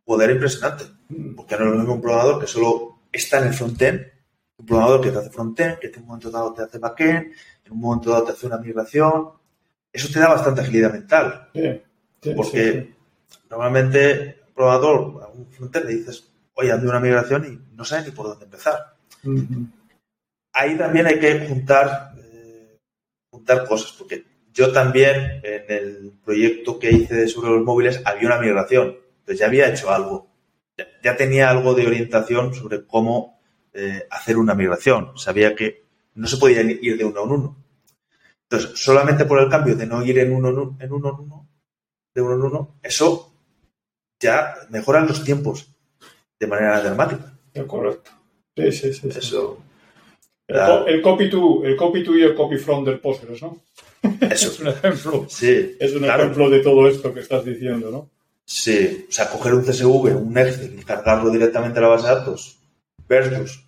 poder 0.06 0.30
impresionante. 0.30 0.84
Porque 1.36 1.56
no 1.56 1.64
es 1.64 1.70
lo 1.72 1.78
mismo 1.78 1.94
un 1.94 2.00
programador 2.00 2.40
que 2.40 2.46
solo 2.46 3.00
está 3.12 3.40
en 3.40 3.48
el 3.48 3.54
frontend, 3.54 4.00
un 4.58 4.66
programador 4.66 5.00
que 5.02 5.10
te 5.10 5.18
hace 5.18 5.30
frontend, 5.30 5.78
que 5.78 5.88
en 5.88 6.00
un 6.00 6.06
momento 6.06 6.30
dado 6.30 6.54
te 6.54 6.62
hace 6.62 6.78
backend, 6.78 7.32
en 7.64 7.72
un 7.72 7.80
momento 7.80 8.10
dado 8.10 8.24
te 8.24 8.32
hace 8.32 8.46
una 8.46 8.58
migración. 8.58 9.30
Eso 9.92 10.08
te 10.10 10.20
da 10.20 10.28
bastante 10.28 10.62
agilidad 10.62 10.92
mental. 10.92 11.50
porque 12.34 12.94
normalmente 13.50 14.40
probador, 14.54 15.22
a 15.22 15.28
un 15.28 15.46
frontend, 15.50 15.86
le 15.86 15.96
dices, 15.96 16.32
oye, 16.54 16.72
hazme 16.72 16.88
una 16.88 17.00
migración 17.00 17.44
y 17.44 17.76
no 17.76 17.84
sabes 17.84 18.06
ni 18.06 18.12
por 18.12 18.26
dónde 18.26 18.46
empezar. 18.46 18.96
Ahí 20.52 20.76
también 20.78 21.06
hay 21.06 21.18
que 21.18 21.46
juntar, 21.46 22.12
eh, 22.16 22.78
juntar 23.30 23.66
cosas, 23.66 23.92
porque 23.92 24.24
yo 24.52 24.72
también 24.72 25.40
en 25.42 25.64
el 25.68 26.12
proyecto 26.24 26.78
que 26.78 26.90
hice 26.90 27.28
sobre 27.28 27.50
los 27.50 27.62
móviles 27.62 28.00
había 28.06 28.28
una 28.28 28.40
migración, 28.40 28.96
entonces 29.26 29.40
ya 29.40 29.46
había 29.46 29.68
hecho 29.68 29.90
algo, 29.90 30.28
ya, 31.02 31.16
tenía 31.16 31.50
algo 31.50 31.74
de 31.74 31.84
orientación 31.84 32.54
sobre 32.54 32.86
cómo 32.86 33.40
eh, 33.72 34.06
hacer 34.08 34.36
una 34.36 34.54
migración, 34.54 35.18
sabía 35.18 35.56
que 35.56 35.84
no 36.14 36.28
se 36.28 36.36
podía 36.36 36.62
ir 36.62 36.96
de 36.96 37.04
uno 37.04 37.24
en 37.24 37.30
uno. 37.30 37.64
Entonces, 38.48 38.78
solamente 38.78 39.24
por 39.24 39.40
el 39.40 39.48
cambio 39.48 39.74
de 39.74 39.84
no 39.84 40.04
ir 40.04 40.20
en 40.20 40.32
uno 40.32 40.50
en 40.50 40.56
uno, 40.56 40.76
en 40.78 40.92
uno, 40.92 41.48
de 42.14 42.22
uno 42.22 42.34
en 42.34 42.42
uno, 42.42 42.78
eso 42.84 43.32
ya 44.20 44.54
mejoran 44.70 45.08
los 45.08 45.24
tiempos 45.24 45.74
de 46.38 46.46
manera 46.46 46.80
dramática. 46.80 47.36
Correcto. 47.66 48.12
Sí, 48.56 48.70
sí, 48.70 48.94
sí. 48.94 49.08
Eso. 49.08 49.58
El, 50.46 51.02
copy 51.02 51.28
to, 51.28 51.64
el 51.64 51.76
copy 51.76 52.04
to 52.04 52.16
y 52.16 52.22
el 52.22 52.36
copy 52.36 52.58
from 52.58 52.84
del 52.84 53.00
Postgres, 53.00 53.42
¿no? 53.42 53.60
Eso. 54.20 54.48
es 54.52 54.60
un 54.60 54.68
ejemplo. 54.68 55.26
Sí. 55.28 55.76
Es 55.80 55.92
un 55.94 56.04
ejemplo 56.04 56.48
de 56.48 56.60
todo 56.60 56.86
esto 56.86 57.12
que 57.12 57.20
estás 57.20 57.44
diciendo, 57.44 57.90
¿no? 57.90 58.15
Sí. 58.46 59.06
O 59.08 59.12
sea, 59.12 59.28
coger 59.28 59.54
un 59.54 59.64
CSV, 59.64 60.16
un 60.16 60.38
Excel 60.38 60.78
y 60.78 60.84
cargarlo 60.84 61.30
directamente 61.30 61.78
a 61.78 61.82
la 61.82 61.88
base 61.88 62.08
de 62.08 62.14
datos 62.14 62.58
versus 63.08 63.64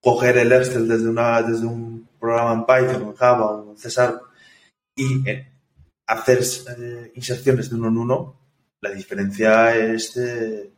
coger 0.00 0.38
el 0.38 0.52
Excel 0.52 0.88
desde, 0.88 1.08
una, 1.08 1.42
desde 1.42 1.66
un 1.66 2.08
programa 2.18 2.52
en 2.52 2.64
Python, 2.64 3.02
en 3.02 3.14
Java 3.14 3.46
o 3.52 3.72
en 3.72 3.76
César 3.76 4.20
y 4.94 5.28
eh, 5.28 5.52
hacer 6.06 6.40
eh, 6.78 7.12
inserciones 7.14 7.68
de 7.68 7.76
uno 7.76 7.88
en 7.88 7.98
uno 7.98 8.46
la 8.80 8.90
diferencia 8.90 9.76
es 9.76 10.16
eh, 10.16 10.70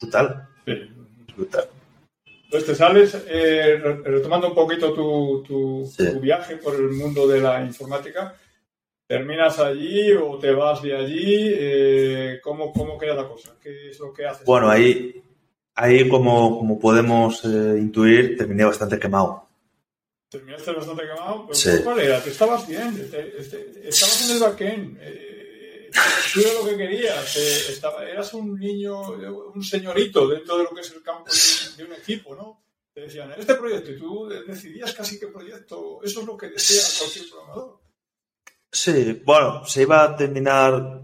brutal. 0.00 0.48
brutal. 1.36 1.64
Pues 2.50 2.66
te 2.66 2.74
sales, 2.74 3.16
eh, 3.28 3.78
retomando 4.04 4.48
un 4.48 4.54
poquito 4.54 4.92
tu, 4.92 5.88
viaje 6.20 6.56
por 6.56 6.74
el 6.74 6.90
mundo 6.90 7.26
de 7.26 7.40
la 7.40 7.64
informática, 7.64 8.34
¿terminas 9.12 9.58
allí 9.58 10.12
o 10.14 10.38
te 10.38 10.52
vas 10.52 10.80
de 10.80 10.96
allí? 10.96 11.52
Eh, 11.54 12.40
¿cómo, 12.42 12.72
¿Cómo 12.72 12.96
queda 12.96 13.14
la 13.14 13.28
cosa? 13.28 13.54
¿Qué 13.62 13.90
es 13.90 14.00
lo 14.00 14.10
que 14.10 14.24
haces? 14.24 14.46
Bueno, 14.46 14.70
ahí, 14.70 15.22
ahí 15.74 16.08
como, 16.08 16.56
como 16.56 16.78
podemos 16.78 17.44
intuir, 17.44 18.38
terminé 18.38 18.64
bastante 18.64 18.98
quemado. 18.98 19.46
¿Terminaste 20.30 20.72
bastante 20.72 21.02
quemado? 21.02 21.46
¿Pero 21.46 21.84
¿Cuál 21.84 22.00
era? 22.00 22.22
¿Te 22.22 22.30
estabas 22.30 22.66
bien? 22.66 23.10
¿Estabas 23.84 24.30
en 24.30 24.36
el 24.36 24.42
backend? 24.42 24.98
tú 26.32 26.40
eras 26.40 26.54
lo 26.54 26.64
que 26.70 26.76
querías. 26.78 27.36
Eh, 27.36 27.80
eras 28.10 28.32
un 28.32 28.58
niño, 28.58 29.10
un 29.54 29.62
señorito 29.62 30.26
dentro 30.26 30.56
de 30.56 30.64
lo 30.64 30.70
que 30.70 30.80
es 30.80 30.90
el 30.90 31.02
campo 31.02 31.30
de, 31.76 31.84
un 31.84 31.92
equipo, 31.92 32.34
¿no? 32.34 32.64
Te 32.94 33.02
decían, 33.02 33.30
este 33.36 33.56
proyecto, 33.56 33.90
y 33.90 33.98
tú 33.98 34.26
decidías 34.46 34.94
casi 34.94 35.20
qué 35.20 35.26
proyecto. 35.26 36.00
Eso 36.02 36.20
es 36.20 36.26
lo 36.26 36.34
que 36.34 36.48
desea 36.48 36.82
cualquier 36.98 37.28
programador. 37.28 37.81
Sí, 38.72 39.22
bueno, 39.24 39.64
se 39.66 39.82
iba 39.82 40.02
a 40.02 40.16
terminar. 40.16 41.02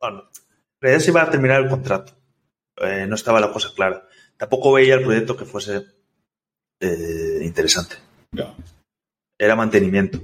Bueno, 0.00 0.18
en 0.20 0.80
realidad 0.80 1.04
se 1.04 1.10
iba 1.10 1.22
a 1.22 1.30
terminar 1.30 1.62
el 1.62 1.70
contrato. 1.70 2.12
Eh, 2.76 3.06
no 3.08 3.14
estaba 3.14 3.40
la 3.40 3.52
cosa 3.52 3.72
clara. 3.74 4.06
Tampoco 4.36 4.72
veía 4.72 4.94
el 4.94 5.04
proyecto 5.04 5.36
que 5.36 5.44
fuese 5.44 5.84
eh, 6.80 7.38
interesante. 7.42 7.96
Era 9.38 9.56
mantenimiento. 9.56 10.20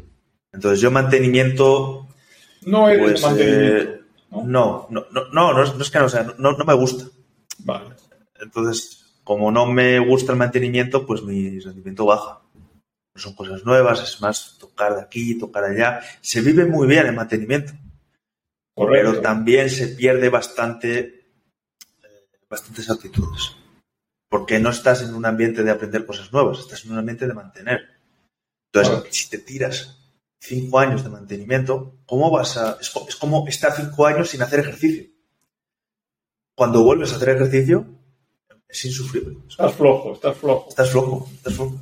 Entonces, 0.53 0.81
yo 0.81 0.91
mantenimiento 0.91 2.09
no 2.65 2.89
eres 2.89 3.13
pues, 3.13 3.23
mantenimiento. 3.23 3.93
Eh, 3.93 4.01
¿no? 4.31 4.87
No, 4.91 5.07
no, 5.11 5.53
no, 5.53 5.63
es 5.63 5.91
que 5.91 5.99
no 5.99 6.09
sea, 6.09 6.35
no, 6.39 6.57
me 6.57 6.75
gusta. 6.75 7.07
Vale. 7.59 7.91
Entonces, 8.41 9.15
como 9.25 9.51
no 9.51 9.67
me 9.67 9.99
gusta 9.99 10.33
el 10.33 10.39
mantenimiento, 10.39 11.07
pues 11.07 11.23
mi 11.23 11.59
rendimiento 11.61 12.07
baja. 12.07 12.42
Son 13.15 13.35
cosas 13.35 13.65
nuevas, 13.65 14.03
es 14.03 14.21
más 14.21 14.57
tocar 14.59 14.95
de 14.95 15.03
aquí, 15.03 15.39
tocar 15.39 15.65
allá. 15.65 16.01
Se 16.21 16.41
vive 16.41 16.65
muy 16.65 16.87
bien 16.87 17.07
el 17.07 17.15
mantenimiento. 17.15 17.73
Pero 18.75 19.21
también 19.21 19.69
se 19.69 19.89
pierde 19.89 20.31
bastante, 20.31 20.99
eh, 22.03 22.29
bastantes 22.49 22.89
actitudes. 22.89 23.57
Porque 24.29 24.59
no 24.59 24.71
estás 24.71 25.03
en 25.03 25.15
un 25.15 25.27
ambiente 25.27 25.63
de 25.63 25.71
aprender 25.71 26.07
cosas 26.07 26.33
nuevas, 26.33 26.61
estás 26.61 26.85
en 26.85 26.93
un 26.93 26.99
ambiente 26.99 27.27
de 27.27 27.35
mantener. 27.35 27.81
Entonces, 28.73 29.15
si 29.15 29.29
te 29.29 29.39
tiras 29.39 29.99
cinco 30.41 30.79
años 30.79 31.05
de 31.05 31.11
mantenimiento, 31.11 31.99
¿cómo 32.07 32.31
vas 32.31 32.57
a...? 32.57 32.79
Es, 32.81 33.17
como 33.17 33.47
estar 33.47 33.73
cinco 33.77 34.07
años 34.07 34.31
sin 34.31 34.41
hacer 34.41 34.61
ejercicio. 34.61 35.05
Cuando 36.55 36.83
vuelves 36.83 37.13
a 37.13 37.17
hacer 37.17 37.31
ejercicio, 37.31 37.87
es 38.67 38.85
insufrible. 38.87 39.37
Estás 39.49 39.75
flojo, 39.75 40.15
estás 40.15 40.37
flojo. 40.39 40.69
Estás 40.71 40.91
flojo, 40.91 41.31
estás 41.35 41.55
flojo. 41.55 41.81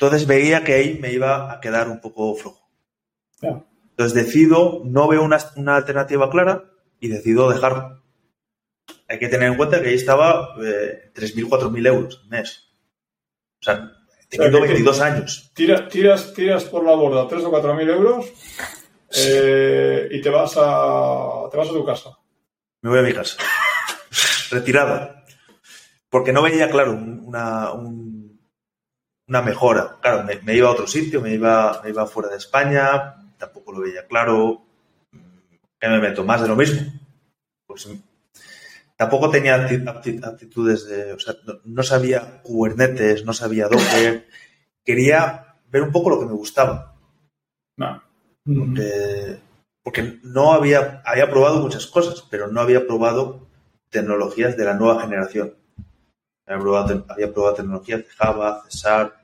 Entonces 0.00 0.28
veía 0.28 0.62
que 0.62 0.74
ahí 0.74 0.98
me 1.02 1.12
iba 1.12 1.52
a 1.52 1.60
quedar 1.60 1.88
un 1.88 2.00
poco 2.00 2.36
flojo. 2.36 2.70
Entonces 3.42 4.14
decido, 4.14 4.82
no 4.84 5.08
veo 5.08 5.24
una, 5.24 5.38
alternativa 5.74 6.30
clara 6.30 6.70
y 7.00 7.08
decido 7.08 7.50
dejarlo. 7.50 8.04
Hay 9.08 9.18
que 9.18 9.26
tener 9.26 9.50
en 9.50 9.56
cuenta 9.56 9.82
que 9.82 9.88
ahí 9.88 9.96
estaba 9.96 10.54
eh, 10.62 11.10
3.000, 11.12 11.48
4.000 11.48 11.86
euros 11.88 12.20
al 12.22 12.28
mes. 12.28 12.68
O 13.60 13.64
sea, 13.64 13.90
teniendo 14.28 14.60
22 14.60 15.00
años. 15.00 15.50
tiras, 15.52 15.88
tiras 16.32 16.64
por 16.64 16.84
la 16.84 16.94
borda 16.94 17.26
3 17.26 17.44
o 17.44 17.50
4 17.50 17.74
mil 17.74 17.90
euros 17.90 18.26
eh, 19.16 20.08
y 20.12 20.20
te 20.20 20.30
vas, 20.30 20.54
a, 20.56 21.48
te 21.50 21.56
vas 21.56 21.68
a 21.68 21.72
tu 21.72 21.84
casa. 21.84 22.16
Me 22.82 22.90
voy 22.90 23.00
a 23.00 23.02
mi 23.02 23.12
casa. 23.12 23.36
Retirada. 24.52 25.24
Porque 26.08 26.32
no 26.32 26.42
veía, 26.42 26.70
claro, 26.70 26.92
una, 26.92 27.72
una 29.28 29.42
mejora. 29.42 29.96
Claro, 30.00 30.26
me, 30.42 30.54
iba 30.54 30.68
a 30.68 30.72
otro 30.72 30.86
sitio, 30.86 31.20
me 31.20 31.34
iba, 31.34 31.80
me 31.84 31.90
iba 31.90 32.06
fuera 32.06 32.30
de 32.30 32.38
España, 32.38 33.16
tampoco 33.36 33.72
lo 33.72 33.80
veía 33.80 34.06
claro. 34.06 34.62
¿Qué 35.78 35.88
me 35.88 36.00
meto? 36.00 36.24
Más 36.24 36.42
de 36.42 36.48
lo 36.48 36.56
mismo. 36.56 36.80
Pues 37.66 37.88
Tampoco 38.96 39.30
tenía 39.30 39.54
aptitudes 40.24 40.88
de, 40.88 41.12
o 41.12 41.20
sea, 41.20 41.36
no, 41.64 41.82
sabía 41.84 42.42
Kubernetes, 42.42 43.24
no 43.24 43.32
sabía 43.32 43.68
Docker. 43.68 44.26
Quería 44.84 45.54
ver 45.68 45.82
un 45.82 45.92
poco 45.92 46.10
lo 46.10 46.18
que 46.18 46.26
me 46.26 46.32
gustaba. 46.32 46.96
No. 47.76 48.02
Porque, 49.84 50.18
no 50.24 50.52
había, 50.52 51.00
había 51.04 51.30
probado 51.30 51.60
muchas 51.60 51.86
cosas, 51.86 52.24
pero 52.28 52.48
no 52.48 52.60
había 52.60 52.86
probado 52.88 53.46
tecnologías 53.88 54.56
de 54.56 54.64
la 54.64 54.74
nueva 54.74 55.00
generación. 55.00 55.54
Había 56.44 56.60
probado, 56.60 57.06
había 57.08 57.32
probado 57.32 57.54
tecnologías 57.54 58.00
de 58.00 58.10
Java, 58.10 58.64
Cesar, 58.64 59.17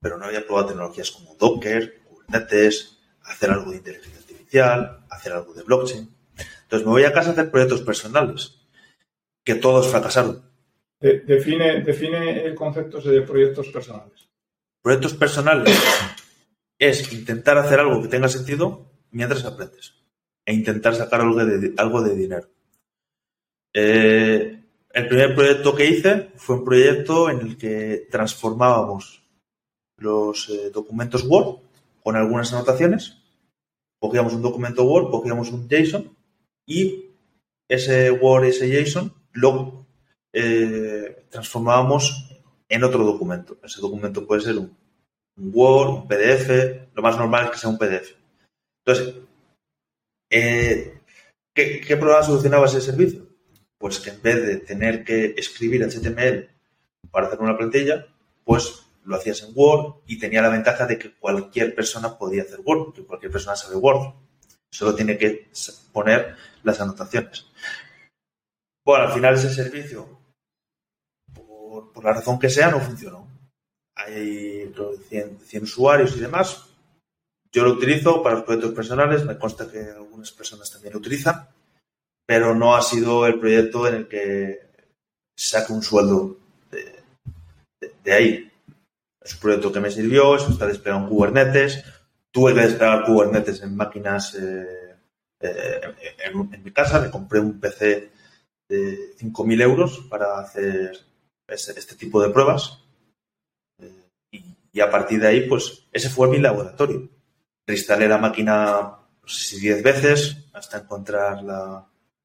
Pero 0.00 0.18
no 0.18 0.26
había 0.26 0.46
probado 0.46 0.68
tecnologías 0.68 1.10
como 1.10 1.34
Docker, 1.34 2.02
Kubernetes, 2.04 2.98
hacer 3.22 3.50
algo 3.50 3.70
de 3.70 3.78
inteligencia 3.78 4.18
artificial, 4.18 5.04
hacer 5.10 5.32
algo 5.32 5.54
de 5.54 5.62
blockchain. 5.62 6.08
Entonces 6.62 6.86
me 6.86 6.92
voy 6.92 7.04
a 7.04 7.12
casa 7.12 7.30
a 7.30 7.32
hacer 7.32 7.50
proyectos 7.50 7.82
personales, 7.82 8.58
que 9.44 9.54
todos 9.54 9.88
fracasaron. 9.88 10.42
define, 11.00 11.82
define 11.82 12.44
el 12.44 12.54
concepto 12.54 13.00
de 13.00 13.22
proyectos 13.22 13.68
personales. 13.68 14.28
Proyectos 14.82 15.14
personales 15.14 15.76
es 16.78 17.12
intentar 17.12 17.58
hacer 17.58 17.80
algo 17.80 18.02
que 18.02 18.08
tenga 18.08 18.28
sentido 18.28 18.90
mientras 19.10 19.44
aprendes 19.44 19.94
e 20.44 20.54
intentar 20.54 20.94
sacar 20.94 21.20
algo 21.20 21.44
de, 21.44 21.74
algo 21.76 22.02
de 22.02 22.14
dinero. 22.14 22.48
Eh, 23.74 24.62
el 24.96 25.08
primer 25.08 25.34
proyecto 25.34 25.74
que 25.74 25.84
hice 25.84 26.30
fue 26.36 26.56
un 26.56 26.64
proyecto 26.64 27.28
en 27.28 27.40
el 27.40 27.58
que 27.58 28.08
transformábamos 28.10 29.22
los 29.98 30.48
eh, 30.48 30.70
documentos 30.70 31.22
Word 31.28 31.58
con 32.02 32.16
algunas 32.16 32.50
anotaciones. 32.54 33.18
Cogíamos 34.00 34.32
un 34.32 34.40
documento 34.40 34.84
Word, 34.84 35.10
cogíamos 35.10 35.52
un 35.52 35.68
JSON 35.68 36.16
y 36.66 37.10
ese 37.68 38.10
Word, 38.10 38.46
ese 38.46 38.70
JSON, 38.70 39.12
lo 39.32 39.84
eh, 40.32 41.26
transformábamos 41.28 42.30
en 42.66 42.82
otro 42.82 43.04
documento. 43.04 43.58
Ese 43.62 43.82
documento 43.82 44.26
puede 44.26 44.40
ser 44.40 44.56
un, 44.56 44.74
Word, 45.36 45.90
un 45.90 46.08
PDF, 46.08 46.88
lo 46.94 47.02
más 47.02 47.18
normal 47.18 47.44
es 47.44 47.50
que 47.50 47.58
sea 47.58 47.68
un 47.68 47.76
PDF. 47.76 48.14
Entonces, 48.82 49.14
eh, 50.30 51.00
¿qué, 51.54 51.82
¿qué, 51.82 51.96
problema 51.98 52.22
solucionaba 52.22 52.64
ese 52.64 52.80
servicio? 52.80 53.25
Pues 53.78 54.00
que 54.00 54.10
en 54.10 54.22
vez 54.22 54.46
de 54.46 54.56
tener 54.56 55.04
que 55.04 55.34
escribir 55.36 55.84
HTML 55.84 56.48
para 57.10 57.26
hacer 57.26 57.40
una 57.40 57.56
plantilla, 57.56 58.06
pues 58.44 58.86
lo 59.04 59.16
hacías 59.16 59.42
en 59.42 59.52
Word 59.54 60.02
y 60.06 60.18
tenía 60.18 60.42
la 60.42 60.48
ventaja 60.48 60.86
de 60.86 60.98
que 60.98 61.14
cualquier 61.14 61.74
persona 61.74 62.18
podía 62.18 62.42
hacer 62.42 62.60
Word, 62.64 62.94
que 62.94 63.04
cualquier 63.04 63.32
persona 63.32 63.56
sabe 63.56 63.76
Word. 63.76 64.14
Solo 64.70 64.94
tiene 64.94 65.16
que 65.16 65.48
poner 65.92 66.36
las 66.62 66.80
anotaciones. 66.80 67.46
Bueno, 68.84 69.06
al 69.06 69.12
final 69.12 69.34
ese 69.34 69.52
servicio, 69.52 70.20
por, 71.34 72.04
la 72.04 72.12
razón 72.12 72.38
que 72.38 72.50
sea, 72.50 72.70
no 72.70 72.80
funcionó. 72.80 73.26
Hay 73.94 74.72
100, 75.08 75.62
usuarios 75.62 76.16
y 76.16 76.20
demás. 76.20 76.66
Yo 77.50 77.64
lo 77.64 77.72
utilizo 77.72 78.22
para 78.22 78.36
los 78.36 78.44
proyectos 78.44 78.74
personales, 78.74 79.24
me 79.24 79.38
consta 79.38 79.70
que 79.70 79.80
algunas 79.90 80.30
personas 80.30 80.70
también 80.70 80.92
lo 80.92 81.00
utilizan, 81.00 81.48
pero 82.26 82.54
no 82.54 82.76
ha 82.76 82.82
sido 82.82 83.26
el 83.26 83.38
proyecto 83.38 83.86
en 83.86 83.94
el 83.94 84.08
que 84.08 84.60
saque 85.36 85.72
un 85.72 85.82
sueldo 85.82 86.36
de 88.06 88.12
ahí. 88.12 88.52
Es 89.20 89.34
un 89.34 89.40
proyecto 89.40 89.72
que 89.72 89.80
me 89.80 89.90
sirvió, 89.90 90.36
eso 90.36 90.50
está 90.50 90.66
desplegado 90.66 91.04
en 91.04 91.08
Kubernetes. 91.10 91.84
Tuve 92.30 92.54
que 92.54 92.60
desplegar 92.60 93.04
Kubernetes 93.04 93.62
en 93.62 93.76
máquinas 93.76 94.34
eh, 94.34 94.96
eh, 95.40 95.80
en, 96.24 96.62
mi 96.62 96.70
casa. 96.70 97.00
Me 97.00 97.10
compré 97.10 97.40
un 97.40 97.58
PC 97.58 98.10
de 98.68 99.16
5.000 99.18 99.62
euros 99.62 100.06
para 100.08 100.38
hacer 100.38 100.96
este, 101.48 101.96
tipo 101.96 102.22
de 102.22 102.30
pruebas. 102.30 102.84
Eh, 103.80 104.46
y, 104.72 104.80
a 104.80 104.90
partir 104.90 105.20
de 105.20 105.28
ahí, 105.28 105.48
pues 105.48 105.86
ese 105.92 106.08
fue 106.08 106.28
mi 106.28 106.38
laboratorio. 106.38 107.08
Reinstalé 107.66 108.06
la 108.06 108.18
máquina, 108.18 108.98
no 109.22 109.28
sé 109.28 109.56
si 109.56 109.60
10 109.60 109.82
veces, 109.82 110.36
hasta 110.52 110.78
encontrar 110.78 111.42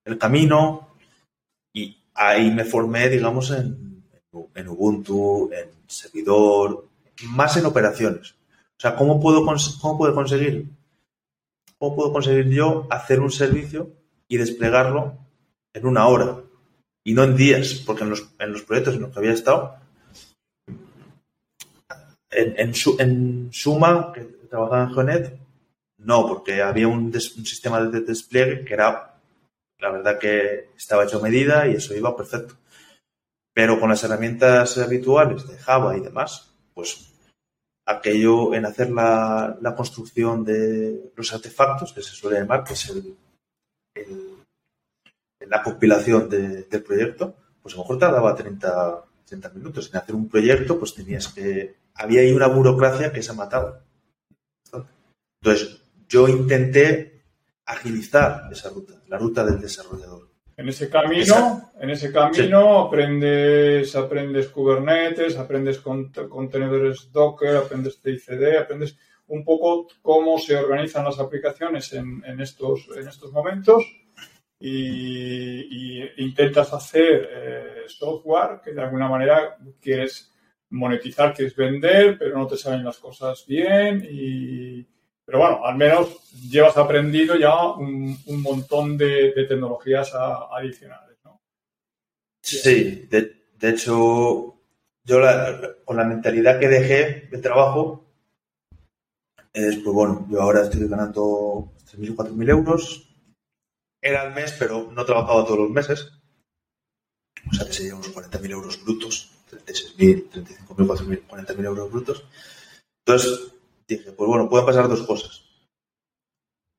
el 0.06 0.18
camino. 0.18 0.96
Y 1.74 1.98
ahí 2.14 2.52
me 2.52 2.66
formé, 2.66 3.10
digamos, 3.10 3.52
en, 3.52 4.04
en 4.56 4.68
Ubuntu, 4.68 5.50
en 5.54 5.70
servidor, 5.88 6.88
más 7.30 7.58
en 7.58 7.66
operaciones. 7.66 8.32
O 8.78 8.82
sea, 8.82 8.96
¿cómo 8.96 9.20
puedo, 9.20 9.46
cómo 9.46 9.98
puedo 9.98 10.16
conseguir? 10.16 10.68
¿Cómo 11.78 11.96
puedo 11.96 12.14
conseguir 12.14 12.50
yo 12.50 12.88
hacer 12.90 13.20
un 13.20 13.32
servicio 13.32 13.92
y 14.28 14.38
desplegarlo 14.38 15.18
en 15.74 15.86
una 15.86 16.08
hora 16.08 16.38
y 17.04 17.14
no 17.14 17.24
en 17.24 17.36
días? 17.36 17.84
Porque 17.86 18.04
en 18.04 18.12
los, 18.12 18.34
en 18.40 18.52
los 18.52 18.64
proyectos 18.64 18.96
en 18.96 19.02
los 19.02 19.12
que 19.12 19.20
había 19.20 19.34
estado, 19.34 19.76
en, 22.32 22.56
en, 22.58 22.74
en 23.00 23.50
Suma, 23.52 24.12
que 24.14 24.22
trabajaba 24.50 24.84
en 24.84 24.94
Geonet, 24.94 25.40
no, 25.98 26.28
porque 26.28 26.62
había 26.62 26.88
un, 26.88 27.06
un, 27.06 27.46
sistema 27.46 27.82
de 27.82 28.02
despliegue 28.02 28.66
que 28.66 28.74
era, 28.74 29.11
la 29.82 29.92
verdad 29.92 30.20
que 30.20 30.70
estaba 30.78 31.04
hecho 31.04 31.20
medida 31.20 31.68
y 31.68 31.76
eso 31.76 31.96
iba 31.96 32.16
perfecto. 32.16 32.56
Pero 33.54 33.80
con 33.80 33.90
las 33.90 34.04
herramientas 34.04 34.78
habituales 34.78 35.48
de 35.48 35.58
Java 35.58 35.98
y 35.98 36.02
demás, 36.02 36.54
pues 36.74 37.12
aquello 37.86 38.54
en 38.54 38.66
hacer 38.66 38.92
la, 38.92 39.74
construcción 39.76 40.46
de 40.46 41.12
los 41.16 41.34
artefactos, 41.34 41.92
que 41.92 42.04
se 42.04 42.12
suele 42.12 42.40
llamar, 42.40 42.64
que 42.64 42.74
es 42.74 42.90
el, 42.90 43.18
la 45.48 45.62
compilación 45.64 46.30
del 46.30 46.84
proyecto, 46.84 47.36
pues 47.62 47.74
a 47.74 47.78
lo 47.78 47.84
mejor 47.84 47.98
tardaba 47.98 48.36
30, 48.36 49.04
30 49.26 49.50
minutos. 49.50 49.90
En 49.92 49.98
hacer 49.98 50.16
un 50.16 50.30
proyecto, 50.30 50.80
pues 50.80 50.94
tenías 50.94 51.28
que... 51.28 51.76
Había 51.96 52.22
ahí 52.22 52.32
una 52.32 52.48
burocracia 52.48 53.12
que 53.12 53.22
se 53.22 53.32
ha 53.32 53.36
matado. 53.36 53.84
Entonces, 55.42 55.82
yo 56.08 56.28
intenté 56.28 57.11
agilizar 57.72 58.44
esa 58.52 58.70
ruta, 58.70 59.02
la 59.08 59.18
ruta 59.18 59.44
del 59.44 59.60
desarrollador. 59.60 60.30
En 60.58 60.70
ese 60.70 60.90
camino, 60.90 61.72
en 61.80 61.90
ese 61.90 62.12
camino 62.12 62.82
aprendes, 62.82 63.96
aprendes 63.96 64.50
Kubernetes, 64.50 65.38
aprendes 65.38 65.80
contenedores 65.80 67.12
Docker, 67.12 67.58
aprendes 67.58 68.00
TICD, 68.02 68.58
aprendes 68.58 68.96
un 69.28 69.44
poco 69.44 69.88
cómo 70.02 70.38
se 70.38 70.56
organizan 70.56 71.06
las 71.06 71.20
aplicaciones 71.20 71.94
en, 71.94 72.22
estos, 72.40 72.88
en 72.96 73.08
estos 73.08 73.32
momentos 73.32 73.84
y, 74.60 76.22
intentas 76.22 76.74
hacer 76.74 77.30
eh, 77.34 77.84
software 77.88 78.60
que 78.64 78.74
de 78.74 78.82
alguna 78.82 79.08
manera 79.08 79.58
quieres 79.82 80.32
monetizar, 80.70 81.34
quieres 81.34 81.56
vender, 81.56 82.18
pero 82.20 82.38
no 82.38 82.46
te 82.46 82.58
salen 82.58 82.84
las 82.84 82.98
cosas 82.98 83.46
bien 83.48 84.06
y, 84.10 84.86
pero 85.32 85.44
bueno, 85.44 85.66
al 85.66 85.78
menos 85.78 86.30
llevas 86.50 86.76
aprendido 86.76 87.38
ya 87.38 87.68
un, 87.72 88.20
montón 88.42 88.98
de, 88.98 89.32
tecnologías 89.48 90.12
adicionales, 90.14 91.20
¿no? 91.24 91.40
Sí, 92.42 93.08
de, 93.10 93.46
hecho, 93.62 94.58
yo 95.06 95.20
con 95.86 95.96
la 95.96 96.04
mentalidad 96.04 96.60
que 96.60 96.68
dejé 96.68 97.30
de 97.32 97.38
trabajo, 97.38 98.12
es, 99.54 99.78
pues 99.78 99.96
bueno, 99.96 100.28
yo 100.30 100.42
ahora 100.42 100.64
estoy 100.64 100.86
ganando 100.90 101.72
3.000 101.94 102.12
o 102.12 102.24
4.000 102.26 102.50
euros. 102.50 103.16
Era 104.02 104.24
al 104.24 104.34
mes, 104.34 104.54
pero 104.60 104.92
no 104.92 105.06
trabajaba 105.06 105.46
todos 105.46 105.60
los 105.60 105.70
meses. 105.70 106.12
O 107.50 107.54
sea 107.54 107.66
que 107.68 107.72
serían 107.72 107.96
unos 107.96 108.14
40.000 108.14 108.52
euros 108.52 108.84
brutos, 108.84 109.32
36.000, 109.50 110.30
35.000, 110.30 110.88
4.000, 110.88 111.28
40.000 111.28 111.66
euros 111.66 111.90
brutos. 111.90 112.26
Entonces, 113.06 113.52
dije, 113.98 114.12
pues 114.12 114.28
bueno, 114.28 114.50
pueden 114.50 114.66
pasar 114.66 114.88
dos 114.88 115.04
cosas. 115.04 115.46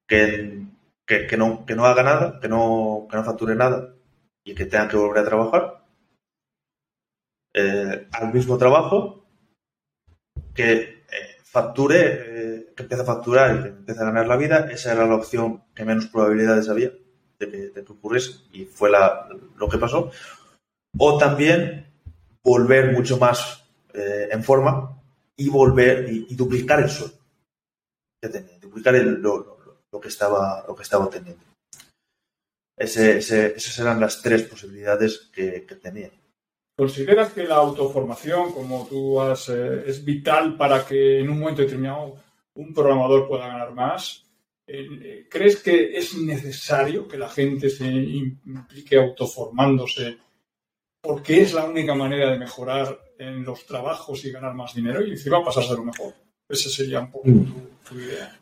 Que, 0.07 0.67
que, 1.07 1.37
no, 1.37 1.65
que 1.65 1.75
no 1.75 1.87
haga 1.87 2.03
nada, 2.03 2.41
que 2.41 2.49
no, 2.49 3.07
que 3.11 3.17
no 3.17 3.25
facture 3.25 3.55
nada 3.55 3.95
y 4.45 4.55
que 4.55 4.67
tenga 4.67 4.89
que 4.89 4.97
volver 4.97 5.19
a 5.19 5.25
trabajar 5.25 5.83
eh, 7.55 8.09
al 8.13 8.33
mismo 8.33 8.57
trabajo, 8.57 9.27
que 10.55 10.73
eh, 10.73 11.37
facture, 11.43 11.99
eh, 12.01 12.73
que 12.75 12.83
empiece 12.83 13.03
a 13.03 13.07
facturar 13.07 13.57
y 13.57 13.63
que 13.63 13.69
empiece 13.69 14.01
a 14.01 14.05
ganar 14.07 14.27
la 14.27 14.37
vida. 14.37 14.71
Esa 14.71 14.93
era 14.93 15.07
la 15.07 15.17
opción 15.17 15.63
que 15.75 15.85
menos 15.85 16.07
probabilidades 16.07 16.69
había 16.69 16.93
de 17.39 17.51
que, 17.51 17.57
de 17.69 17.81
ocurriese 17.81 18.41
y 18.53 18.65
fue 18.65 18.91
la, 18.91 19.29
lo 19.57 19.69
que 19.69 19.79
pasó. 19.79 20.11
O 20.99 21.19
también 21.19 21.87
volver 22.43 22.93
mucho 22.93 23.19
más 23.19 23.65
en 23.95 24.43
forma 24.43 25.02
y 25.37 25.49
volver 25.49 26.09
y, 26.11 26.35
duplicar 26.35 26.81
el 26.81 26.91
sueldo 26.91 27.17
que 28.21 28.29
tenía, 28.29 28.59
duplicar 28.59 28.95
lo, 28.95 30.01
que 30.01 30.09
estaba, 30.09 30.65
lo 30.67 30.75
que 30.75 30.83
estaba 30.83 31.09
teniendo. 31.11 31.43
esas 32.77 33.79
eran 33.79 34.01
las 34.01 34.23
tres 34.23 34.43
posibilidades 34.43 35.31
que, 35.33 35.67
tenía. 35.83 36.11
¿Consideras 36.77 37.33
que 37.33 37.45
la 37.45 37.57
autoformación, 37.57 38.53
como 38.53 38.87
tú 38.87 39.21
has, 39.21 39.49
eh, 39.49 39.85
es 39.87 40.05
vital 40.05 40.57
para 40.57 40.87
que 40.87 41.21
en 41.21 41.29
un 41.29 41.41
momento 41.41 41.63
determinado 41.63 42.17
un 42.55 42.73
programador 42.73 43.29
pueda 43.29 43.49
ganar 43.49 43.73
más? 43.73 44.25
Eh, 44.67 45.27
¿Crees 45.29 45.63
que 45.63 45.97
es 45.97 46.15
necesario 46.17 47.07
que 47.09 47.19
la 47.19 47.29
gente 47.29 47.69
se 47.69 47.85
implique 47.87 48.97
autoformándose 48.97 50.19
porque 51.03 51.43
es 51.43 51.53
la 51.53 51.65
única 51.65 51.95
manera 51.95 52.31
de 52.31 52.39
mejorar 52.39 52.97
en 53.23 53.45
los 53.45 53.65
trabajos 53.67 54.25
y 54.25 54.33
ganar 54.33 54.55
más 54.55 54.75
dinero 54.75 55.05
y 55.05 55.13
encima 55.13 55.45
pasar 55.45 55.65
a 55.65 55.75
lo 55.75 55.85
mejor. 55.85 56.15
Esa 56.49 56.69
sería 56.69 57.01
un 57.01 57.11
poco 57.11 57.29
tu, 57.89 57.99
idea. 57.99 58.39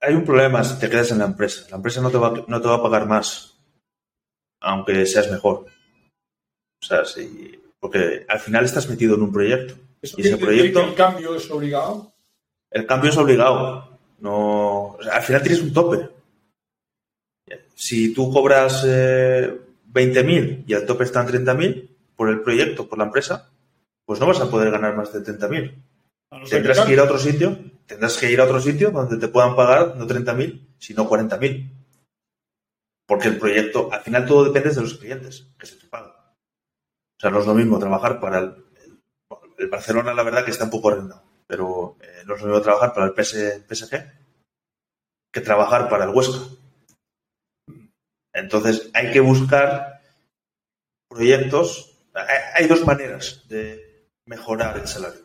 Hay 0.00 0.14
un 0.14 0.24
problema 0.24 0.62
si 0.64 0.78
te 0.78 0.88
quedas 0.88 1.10
en 1.10 1.18
la 1.18 1.26
empresa. 1.26 1.66
La 1.70 1.76
empresa 1.76 2.00
no 2.00 2.10
te 2.10 2.18
va, 2.18 2.44
no 2.46 2.60
te 2.60 2.68
va 2.68 2.76
a 2.76 2.82
pagar 2.82 3.06
más, 3.06 3.58
aunque 4.60 5.04
seas 5.06 5.30
mejor. 5.30 5.66
O 6.82 6.86
sea, 6.86 7.04
sí, 7.04 7.60
porque 7.80 8.24
al 8.28 8.40
final 8.40 8.64
estás 8.64 8.88
metido 8.88 9.16
en 9.16 9.22
un 9.22 9.32
proyecto. 9.32 9.74
y 10.00 10.26
ese 10.26 10.36
proyecto, 10.36 10.82
¿El 10.82 10.94
cambio 10.94 11.34
es 11.34 11.50
obligado? 11.50 12.12
El 12.70 12.86
cambio 12.86 13.10
es 13.10 13.16
obligado. 13.16 13.98
No, 14.20 14.96
al 15.10 15.22
final 15.22 15.42
tienes 15.42 15.62
un 15.62 15.72
tope. 15.72 16.08
Si 17.74 18.14
tú 18.14 18.32
cobras 18.32 18.84
eh, 18.86 19.54
20.000 19.92 20.64
y 20.66 20.72
el 20.72 20.86
tope 20.86 21.04
está 21.04 21.22
en 21.22 21.44
30.000 21.44 21.95
por 22.16 22.30
el 22.30 22.40
proyecto, 22.40 22.88
por 22.88 22.98
la 22.98 23.04
empresa, 23.04 23.50
pues 24.04 24.18
no 24.20 24.26
vas 24.26 24.40
a 24.40 24.50
poder 24.50 24.70
ganar 24.70 24.96
más 24.96 25.12
de 25.12 25.20
30.000. 25.20 25.84
A 26.30 26.38
no 26.38 26.46
ser 26.46 26.62
Tendrás 26.62 26.86
que 26.86 26.92
ir 26.92 27.00
a 27.00 27.04
otro 27.04 27.18
sitio, 27.18 27.58
tendrás 27.86 28.16
que 28.16 28.30
ir 28.30 28.40
a 28.40 28.44
otro 28.44 28.60
sitio 28.60 28.90
donde 28.90 29.18
te 29.18 29.28
puedan 29.28 29.54
pagar 29.54 29.96
no 29.96 30.06
30.000, 30.06 30.76
sino 30.78 31.08
40.000. 31.08 31.72
Porque 33.06 33.28
el 33.28 33.38
proyecto, 33.38 33.92
al 33.92 34.00
final 34.00 34.26
todo 34.26 34.44
depende 34.44 34.74
de 34.74 34.80
los 34.80 34.94
clientes 34.94 35.46
que 35.58 35.66
se 35.66 35.76
te 35.76 35.86
pagan. 35.86 36.10
O 36.10 37.20
sea, 37.20 37.30
no 37.30 37.40
es 37.40 37.46
lo 37.46 37.54
mismo 37.54 37.78
trabajar 37.78 38.18
para 38.18 38.38
el, 38.38 38.64
el, 38.84 38.98
el 39.58 39.68
Barcelona, 39.68 40.12
la 40.12 40.22
verdad 40.22 40.44
que 40.44 40.50
está 40.50 40.64
un 40.64 40.70
poco 40.70 40.90
arrendado, 40.90 41.22
pero 41.46 41.96
eh, 42.00 42.24
no 42.26 42.34
es 42.34 42.40
lo 42.40 42.48
mismo 42.48 42.62
trabajar 42.62 42.92
para 42.92 43.06
el 43.06 43.12
PS, 43.12 43.64
PSG 43.68 44.26
que 45.36 45.42
trabajar 45.42 45.90
para 45.90 46.04
el 46.04 46.10
Huesca. 46.14 46.40
Entonces 48.32 48.90
hay 48.94 49.12
que 49.12 49.20
buscar 49.20 50.00
proyectos. 51.10 51.95
Hay, 52.54 52.66
dos 52.66 52.84
maneras 52.86 53.44
de 53.48 54.08
mejorar 54.24 54.78
el 54.78 54.88
salario. 54.88 55.20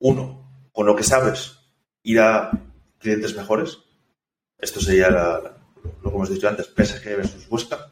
Uno, 0.00 0.68
con 0.72 0.86
lo 0.86 0.94
que 0.94 1.02
sabes, 1.02 1.58
ir 2.04 2.20
a 2.20 2.50
clientes 2.98 3.36
mejores. 3.36 3.78
Esto 4.58 4.80
sería 4.80 5.10
la- 5.10 5.56
lo 6.02 6.10
que 6.10 6.16
hemos 6.16 6.30
dicho 6.30 6.48
antes, 6.48 6.68
PSG 6.68 7.16
versus 7.16 7.46
Huesca. 7.50 7.90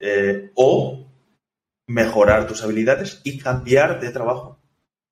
Eh, 0.00 0.52
o 0.54 1.06
mejorar 1.88 2.46
tus 2.46 2.62
habilidades 2.62 3.20
y 3.24 3.38
cambiar 3.38 4.00
de 4.00 4.10
trabajo. 4.10 4.58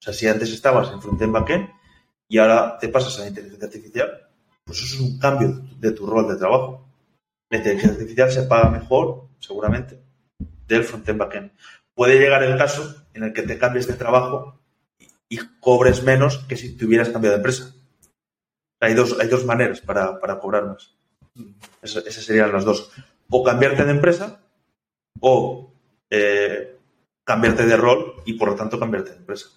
O 0.00 0.04
sea, 0.04 0.12
si 0.12 0.26
antes 0.26 0.50
estabas 0.50 0.90
en 0.92 1.00
frontend 1.00 1.32
backend 1.32 1.68
y 2.28 2.38
ahora 2.38 2.78
te 2.78 2.88
pasas 2.88 3.18
a 3.18 3.22
la 3.22 3.28
inteligencia 3.28 3.66
artificial, 3.66 4.28
pues 4.64 4.78
eso 4.78 4.94
es 4.96 5.00
un 5.00 5.18
cambio 5.18 5.62
de 5.78 5.90
tu 5.92 6.06
rol 6.06 6.28
de 6.28 6.36
trabajo. 6.36 6.88
La 7.50 7.58
inteligencia 7.58 7.92
artificial 7.92 8.32
se 8.32 8.42
paga 8.44 8.70
mejor, 8.70 9.28
seguramente, 9.38 10.01
del 10.72 10.84
frontend 10.84 11.18
backend. 11.18 11.52
Puede 11.94 12.18
llegar 12.18 12.42
el 12.42 12.56
caso 12.56 13.04
en 13.14 13.24
el 13.24 13.32
que 13.32 13.42
te 13.42 13.58
cambies 13.58 13.86
de 13.86 13.94
trabajo 13.94 14.60
y, 14.98 15.06
y 15.28 15.38
cobres 15.60 16.02
menos 16.02 16.38
que 16.48 16.56
si 16.56 16.76
te 16.76 16.84
hubieras 16.86 17.10
cambiado 17.10 17.34
de 17.36 17.38
empresa. 17.40 17.74
Hay 18.80 18.94
dos, 18.94 19.18
hay 19.20 19.28
dos 19.28 19.44
maneras 19.44 19.80
para, 19.80 20.18
para 20.18 20.38
cobrar 20.40 20.66
más. 20.66 20.96
Esas 21.82 22.04
serían 22.24 22.52
las 22.52 22.64
dos. 22.64 22.90
O 23.30 23.42
cambiarte 23.44 23.84
de 23.84 23.90
empresa 23.92 24.40
o 25.20 25.72
eh, 26.10 26.76
cambiarte 27.24 27.64
de 27.64 27.76
rol 27.76 28.14
y 28.26 28.34
por 28.34 28.48
lo 28.48 28.54
tanto 28.56 28.78
cambiarte 28.78 29.10
de 29.10 29.16
empresa. 29.18 29.48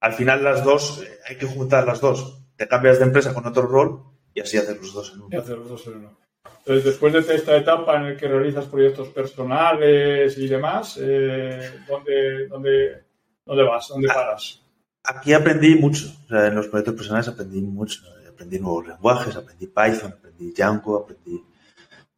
Al 0.00 0.12
final 0.12 0.42
las 0.42 0.64
dos, 0.64 1.02
eh, 1.02 1.18
hay 1.28 1.36
que 1.36 1.46
juntar 1.46 1.86
las 1.86 2.00
dos. 2.00 2.42
Te 2.56 2.66
cambias 2.66 2.98
de 2.98 3.04
empresa 3.04 3.32
con 3.32 3.46
otro 3.46 3.62
rol 3.62 4.02
y 4.34 4.40
así 4.40 4.56
haces 4.58 4.76
los 4.78 4.92
dos 4.92 5.12
en 5.12 5.18
Y 5.20 5.22
uno. 5.22 5.40
hacer 5.40 5.58
los 5.58 5.68
dos 5.68 5.86
en 5.86 5.94
uno. 5.96 6.18
Entonces, 6.58 6.84
después 6.84 7.12
de 7.12 7.34
esta 7.34 7.56
etapa 7.56 7.96
en 7.96 8.04
la 8.12 8.16
que 8.16 8.26
realizas 8.28 8.66
proyectos 8.66 9.08
personales 9.08 10.36
y 10.38 10.48
demás, 10.48 10.98
eh, 11.00 11.80
¿dónde, 11.88 12.48
dónde, 12.48 13.04
¿dónde 13.44 13.62
vas? 13.62 13.88
¿Dónde 13.88 14.08
paras? 14.08 14.60
Aquí 15.04 15.32
aprendí 15.32 15.76
mucho. 15.76 16.06
O 16.24 16.28
sea, 16.28 16.46
en 16.48 16.56
los 16.56 16.66
proyectos 16.68 16.94
personales 16.96 17.28
aprendí 17.28 17.60
mucho. 17.60 18.00
Aprendí 18.28 18.58
nuevos 18.58 18.86
lenguajes, 18.88 19.34
aprendí 19.36 19.66
Python, 19.66 20.12
aprendí 20.18 20.52
Django, 20.52 20.98
aprendí, 20.98 21.42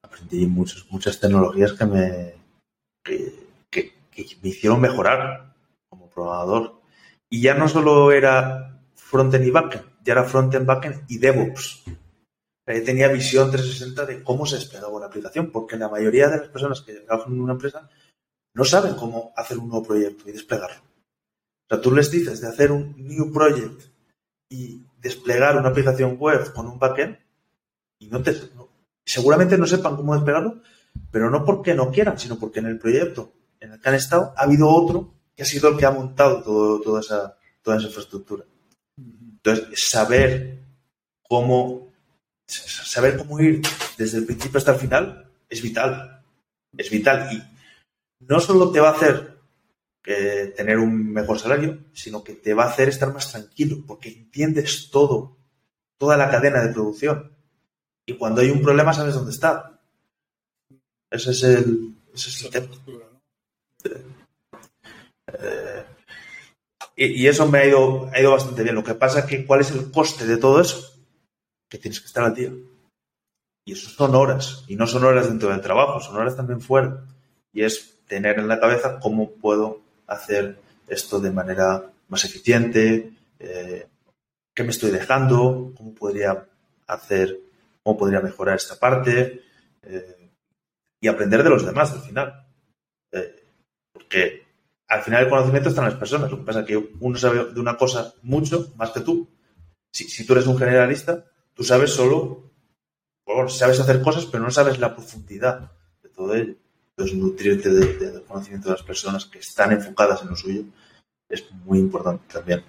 aprendí 0.02 0.46
muchos, 0.46 0.86
muchas 0.90 1.20
tecnologías 1.20 1.74
que 1.74 1.84
me, 1.84 2.34
que, 3.04 3.32
que- 3.70 3.92
que 4.10 4.26
me 4.42 4.48
hicieron 4.48 4.80
mejorar 4.80 5.52
como 5.88 6.08
programador. 6.10 6.80
Y 7.30 7.42
ya 7.42 7.54
no 7.54 7.68
solo 7.68 8.10
era 8.10 8.80
frontend 8.96 9.46
y 9.46 9.50
backend, 9.50 9.84
ya 10.02 10.12
era 10.14 10.24
frontend, 10.24 10.66
backend 10.66 11.04
y 11.08 11.18
DevOps. 11.18 11.84
Tenía 12.84 13.08
visión 13.08 13.50
360 13.50 14.04
de 14.06 14.22
cómo 14.22 14.44
se 14.46 14.56
desplegaba 14.56 14.92
una 14.96 15.06
aplicación, 15.06 15.50
porque 15.50 15.76
la 15.76 15.88
mayoría 15.88 16.28
de 16.28 16.38
las 16.38 16.48
personas 16.48 16.82
que 16.82 16.94
trabajan 16.94 17.32
en 17.32 17.40
una 17.40 17.54
empresa 17.54 17.88
no 18.54 18.64
saben 18.64 18.94
cómo 18.94 19.32
hacer 19.36 19.58
un 19.58 19.68
nuevo 19.68 19.86
proyecto 19.86 20.28
y 20.28 20.32
desplegarlo. 20.32 20.82
O 20.82 21.68
sea, 21.74 21.80
tú 21.80 21.92
les 21.94 22.10
dices 22.10 22.40
de 22.40 22.48
hacer 22.48 22.70
un 22.72 22.94
new 22.96 23.32
project 23.32 23.82
y 24.50 24.84
desplegar 25.00 25.56
una 25.58 25.68
aplicación 25.70 26.16
web 26.18 26.52
con 26.52 26.66
un 26.66 26.78
backend 26.78 27.16
y 28.00 28.08
no 28.08 28.22
te, 28.22 28.32
no- 28.54 28.68
seguramente 29.04 29.56
no 29.58 29.66
sepan 29.66 29.96
cómo 29.96 30.14
desplegarlo, 30.14 30.60
pero 31.10 31.30
no 31.30 31.44
porque 31.44 31.74
no 31.74 31.90
quieran, 31.90 32.18
sino 32.18 32.38
porque 32.38 32.58
en 32.60 32.66
el 32.66 32.78
proyecto 32.78 33.32
en 33.60 33.72
el 33.72 33.80
que 33.80 33.88
han 33.88 33.94
estado 33.94 34.32
ha 34.36 34.42
habido 34.42 34.68
otro 34.68 35.14
que 35.34 35.42
ha 35.42 35.46
sido 35.46 35.68
el 35.70 35.76
que 35.78 35.86
ha 35.86 35.90
montado 35.90 36.42
todo- 36.42 36.80
toda, 36.80 37.00
esa, 37.00 37.36
toda 37.62 37.76
esa 37.76 37.86
infraestructura. 37.86 38.44
Entonces, 38.96 39.88
saber 39.88 40.64
cómo 41.22 41.87
saber 42.48 43.18
cómo 43.18 43.38
ir 43.40 43.62
desde 43.96 44.18
el 44.18 44.26
principio 44.26 44.58
hasta 44.58 44.72
el 44.72 44.80
final 44.80 45.30
es 45.48 45.62
vital. 45.62 46.22
Es 46.76 46.90
vital. 46.90 47.28
Y 47.32 48.24
no 48.24 48.40
solo 48.40 48.70
te 48.70 48.80
va 48.80 48.90
a 48.90 48.92
hacer 48.92 49.38
eh, 50.04 50.52
tener 50.56 50.78
un 50.78 51.12
mejor 51.12 51.38
salario, 51.38 51.78
sino 51.92 52.24
que 52.24 52.34
te 52.34 52.54
va 52.54 52.64
a 52.64 52.70
hacer 52.70 52.88
estar 52.88 53.12
más 53.12 53.30
tranquilo, 53.30 53.78
porque 53.86 54.08
entiendes 54.08 54.90
todo, 54.90 55.36
toda 55.98 56.16
la 56.16 56.30
cadena 56.30 56.62
de 56.62 56.72
producción. 56.72 57.32
Y 58.06 58.14
cuando 58.14 58.40
hay 58.40 58.50
un 58.50 58.62
problema 58.62 58.92
sabes 58.92 59.14
dónde 59.14 59.32
está. 59.32 59.80
Ese 61.10 61.30
es 61.30 61.42
el, 61.42 61.94
ese 62.14 62.30
es 62.30 62.44
el 62.44 62.50
tema. 62.50 62.68
Y, 66.96 67.04
y 67.22 67.26
eso 67.28 67.46
me 67.46 67.58
ha 67.58 67.66
ido, 67.66 68.10
ha 68.12 68.20
ido 68.20 68.32
bastante 68.32 68.62
bien. 68.62 68.74
Lo 68.74 68.84
que 68.84 68.94
pasa 68.94 69.20
es 69.20 69.24
que, 69.26 69.46
¿cuál 69.46 69.60
es 69.60 69.70
el 69.70 69.90
coste 69.90 70.26
de 70.26 70.36
todo 70.36 70.60
eso? 70.60 70.97
Que 71.68 71.78
tienes 71.78 72.00
que 72.00 72.06
estar 72.06 72.24
al 72.24 72.34
día. 72.34 72.52
Y 73.64 73.72
eso 73.72 73.90
son 73.90 74.14
horas. 74.14 74.64
Y 74.68 74.76
no 74.76 74.86
son 74.86 75.04
horas 75.04 75.28
dentro 75.28 75.50
del 75.50 75.60
trabajo, 75.60 76.00
son 76.00 76.16
horas 76.16 76.36
también 76.36 76.60
fuera. 76.60 77.04
Y 77.52 77.62
es 77.62 77.98
tener 78.06 78.38
en 78.38 78.48
la 78.48 78.58
cabeza 78.58 78.98
cómo 78.98 79.32
puedo 79.32 79.82
hacer 80.06 80.58
esto 80.88 81.20
de 81.20 81.30
manera 81.30 81.84
más 82.08 82.24
eficiente, 82.24 83.12
eh, 83.38 83.86
qué 84.54 84.64
me 84.64 84.70
estoy 84.70 84.90
dejando, 84.90 85.72
cómo 85.76 85.94
podría 85.94 86.46
hacer, 86.86 87.38
cómo 87.82 87.98
podría 87.98 88.20
mejorar 88.20 88.56
esta 88.56 88.76
parte 88.76 89.42
eh, 89.82 90.30
y 91.00 91.08
aprender 91.08 91.42
de 91.42 91.50
los 91.50 91.64
demás 91.64 91.92
al 91.92 92.00
final. 92.00 92.46
Eh, 93.12 93.44
porque 93.92 94.46
al 94.88 95.02
final 95.02 95.24
el 95.24 95.30
conocimiento 95.30 95.68
está 95.68 95.82
las 95.82 95.94
personas. 95.94 96.30
Lo 96.30 96.38
que 96.38 96.44
pasa 96.44 96.60
es 96.60 96.66
que 96.66 96.88
uno 97.00 97.18
sabe 97.18 97.52
de 97.52 97.60
una 97.60 97.76
cosa 97.76 98.14
mucho 98.22 98.72
más 98.76 98.90
que 98.90 99.00
tú. 99.00 99.28
Si, 99.92 100.04
si 100.04 100.26
tú 100.26 100.32
eres 100.32 100.46
un 100.46 100.58
generalista, 100.58 101.24
tú 101.58 101.64
sabes 101.64 101.90
solo, 101.92 102.52
bueno, 103.26 103.48
sabes 103.48 103.80
hacer 103.80 104.00
cosas, 104.00 104.26
pero 104.26 104.44
no 104.44 104.50
sabes 104.52 104.78
la 104.78 104.94
profundidad 104.94 105.72
de 106.02 106.08
todo 106.08 106.32
ello. 106.36 106.54
Entonces, 106.96 107.16
nutrirte 107.18 107.68
de- 107.68 107.94
de- 107.94 108.12
del 108.12 108.22
conocimiento 108.22 108.68
de 108.68 108.74
las 108.76 108.84
personas 108.84 109.26
que 109.26 109.40
están 109.40 109.72
enfocadas 109.72 110.22
en 110.22 110.28
lo 110.28 110.36
suyo 110.36 110.62
es 111.28 111.44
muy 111.64 111.78
importante 111.80 112.22
también. 112.32 112.62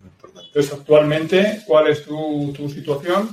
Muy 0.00 0.08
importante. 0.08 0.48
Entonces, 0.48 0.72
actualmente, 0.72 1.62
¿cuál 1.66 1.88
es 1.88 2.02
tu, 2.04 2.52
tu 2.56 2.70
situación? 2.70 3.28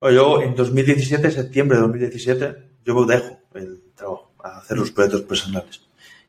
Bueno, 0.00 0.16
Yo 0.16 0.42
en 0.42 0.54
2017, 0.56 1.30
septiembre 1.30 1.76
de 1.76 1.82
2017, 1.82 2.56
yo 2.84 3.04
dejo 3.06 3.38
el 3.54 3.80
trabajo 3.94 4.32
a 4.42 4.58
hacer 4.58 4.76
los 4.76 4.90
proyectos 4.90 5.22
personales. 5.22 5.82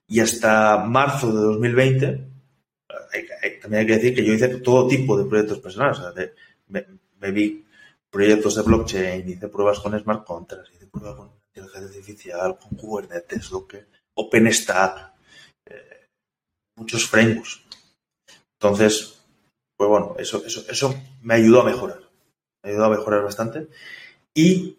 Y 0.07 0.19
hasta 0.19 0.77
marzo 0.77 1.27
de 1.33 1.41
2020, 1.41 2.05
hay- 3.11 3.25
hay- 3.41 3.59
también 3.59 3.81
hay 3.81 3.87
que 3.87 3.95
decir 3.95 4.15
que 4.15 4.23
yo 4.23 4.33
hice 4.33 4.47
todo 4.59 4.87
tipo 4.87 5.17
de 5.17 5.25
proyectos 5.25 5.59
personales. 5.59 5.97
O 5.99 6.01
sea, 6.03 6.11
de- 6.11 6.33
me, 6.69 6.85
me 7.19 7.31
vi 7.31 7.65
proyectos 8.09 8.55
de 8.55 8.61
blockchain, 8.61 9.29
hice 9.29 9.47
pruebas 9.47 9.79
con 9.79 9.97
smart 9.99 10.25
contracts, 10.25 10.71
hice 10.73 10.87
pruebas 10.87 11.15
con 11.15 11.31
inteligencia 11.53 11.87
artificial, 11.87 12.57
con 12.57 12.77
Kubernetes, 12.77 13.49
que, 13.69 13.85
OpenStack, 14.15 15.13
eh, 15.65 16.07
muchos 16.77 17.07
frameworks. 17.07 17.61
Entonces, 18.59 19.19
pues 19.77 19.89
bueno, 19.89 20.15
eso, 20.17 20.43
eso, 20.45 20.63
eso 20.69 20.95
me 21.21 21.35
ayudó 21.35 21.61
a 21.61 21.65
mejorar. 21.65 21.99
Me 22.63 22.71
ayudó 22.71 22.85
a 22.85 22.89
mejorar 22.89 23.23
bastante. 23.23 23.67
Y 24.33 24.77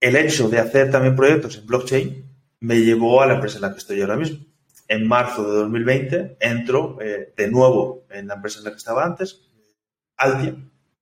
el 0.00 0.16
hecho 0.16 0.48
de 0.48 0.58
hacer 0.60 0.90
también 0.90 1.16
proyectos 1.16 1.56
en 1.56 1.66
blockchain 1.66 2.24
me 2.60 2.80
llevó 2.80 3.20
a 3.20 3.26
la 3.26 3.34
empresa 3.34 3.56
en 3.56 3.62
la 3.62 3.72
que 3.72 3.78
estoy 3.78 4.00
ahora 4.00 4.16
mismo. 4.16 4.38
En 4.86 5.06
marzo 5.08 5.50
de 5.50 5.58
2020 5.60 6.36
entro 6.40 6.98
eh, 7.00 7.32
de 7.36 7.48
nuevo 7.48 8.04
en 8.10 8.28
la 8.28 8.34
empresa 8.34 8.58
en 8.58 8.64
la 8.64 8.70
que 8.70 8.76
estaba 8.76 9.04
antes, 9.04 9.40
Altia, 10.16 10.54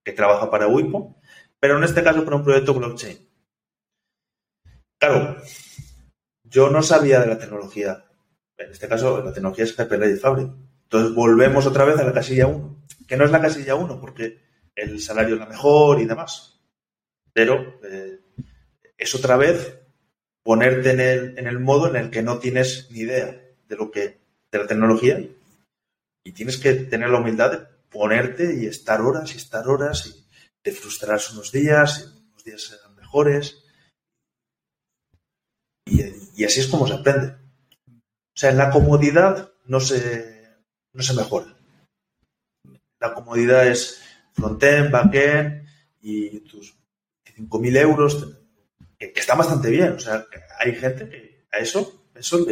que 0.05 0.13
trabaja 0.13 0.51
para 0.51 0.67
Wipo, 0.67 1.21
pero 1.59 1.79
en 1.79 1.85
este 1.85 2.03
caso 2.03 2.25
para 2.25 2.37
un 2.37 2.45
proyecto 2.45 2.75
blockchain. 2.75 3.19
Claro, 4.99 5.37
yo 6.45 6.71
no 6.71 6.83
sabía 6.83 7.21
de 7.21 7.27
la 7.27 7.39
tecnología. 7.39 8.05
En 8.57 8.71
este 8.71 8.89
caso, 8.89 9.23
la 9.23 9.33
tecnología 9.33 9.65
es 9.65 9.73
Hyperledger 9.73 10.19
Fabric. 10.19 10.51
Entonces 10.85 11.15
volvemos 11.15 11.67
otra 11.67 11.85
vez 11.85 11.99
a 11.99 12.05
la 12.05 12.13
casilla 12.13 12.47
1, 12.47 12.85
que 13.09 13.17
no 13.17 13.25
es 13.25 13.31
la 13.31 13.41
casilla 13.41 13.75
1 13.75 14.01
porque 14.01 14.41
el 14.75 15.01
salario 15.01 15.35
es 15.35 15.41
la 15.41 15.47
mejor 15.47 16.01
y 16.01 16.05
demás. 16.05 16.61
Pero 17.33 17.81
eh, 17.83 18.21
es 18.97 19.15
otra 19.15 19.37
vez 19.37 19.79
ponerte 20.43 20.91
en 20.91 21.01
el, 21.01 21.39
en 21.39 21.47
el 21.47 21.59
modo 21.59 21.89
en 21.89 21.97
el 21.97 22.11
que 22.11 22.23
no 22.23 22.39
tienes 22.39 22.89
ni 22.91 23.01
idea 23.01 23.41
de 23.69 23.77
lo 23.77 23.91
que 23.91 24.21
de 24.51 24.59
la 24.59 24.67
tecnología 24.67 25.19
y 26.25 26.33
tienes 26.33 26.59
que 26.59 26.75
tener 26.75 27.09
la 27.09 27.19
humildad 27.19 27.51
de 27.51 27.72
ponerte 27.93 28.57
y 28.57 28.67
estar 28.67 29.01
horas 29.01 29.35
y 29.35 29.37
estar 29.37 29.69
horas 29.69 30.23
te 30.63 30.73
frustrarás 30.73 31.33
unos 31.33 31.53
días, 31.53 32.15
unos 32.29 32.45
días 32.45 32.63
serán 32.63 32.95
mejores. 32.95 33.65
Y, 35.87 36.45
así 36.45 36.61
es 36.61 36.69
como 36.69 36.87
se 36.87 36.95
aprende. 36.95 37.37
O 37.89 38.37
sea, 38.37 38.51
en 38.51 38.59
la 38.59 38.71
comodidad 38.71 39.53
no 39.67 39.81
se, 39.81 40.49
no 40.93 41.03
se 41.03 41.15
mejora. 41.15 41.57
La 43.01 43.13
comodidad 43.13 43.67
es 43.67 44.03
frontend, 44.33 44.91
backend 44.91 45.69
y 46.01 46.41
tus 46.41 46.75
5.000 47.37 47.77
euros, 47.79 48.29
que, 48.99 49.13
está 49.15 49.35
bastante 49.35 49.71
bien. 49.71 49.93
O 49.93 50.01
sea, 50.01 50.27
hay 50.61 50.75
gente 50.75 51.09
que 51.09 51.47
a 51.51 51.59
eso, 51.59 52.07
eso 52.15 52.47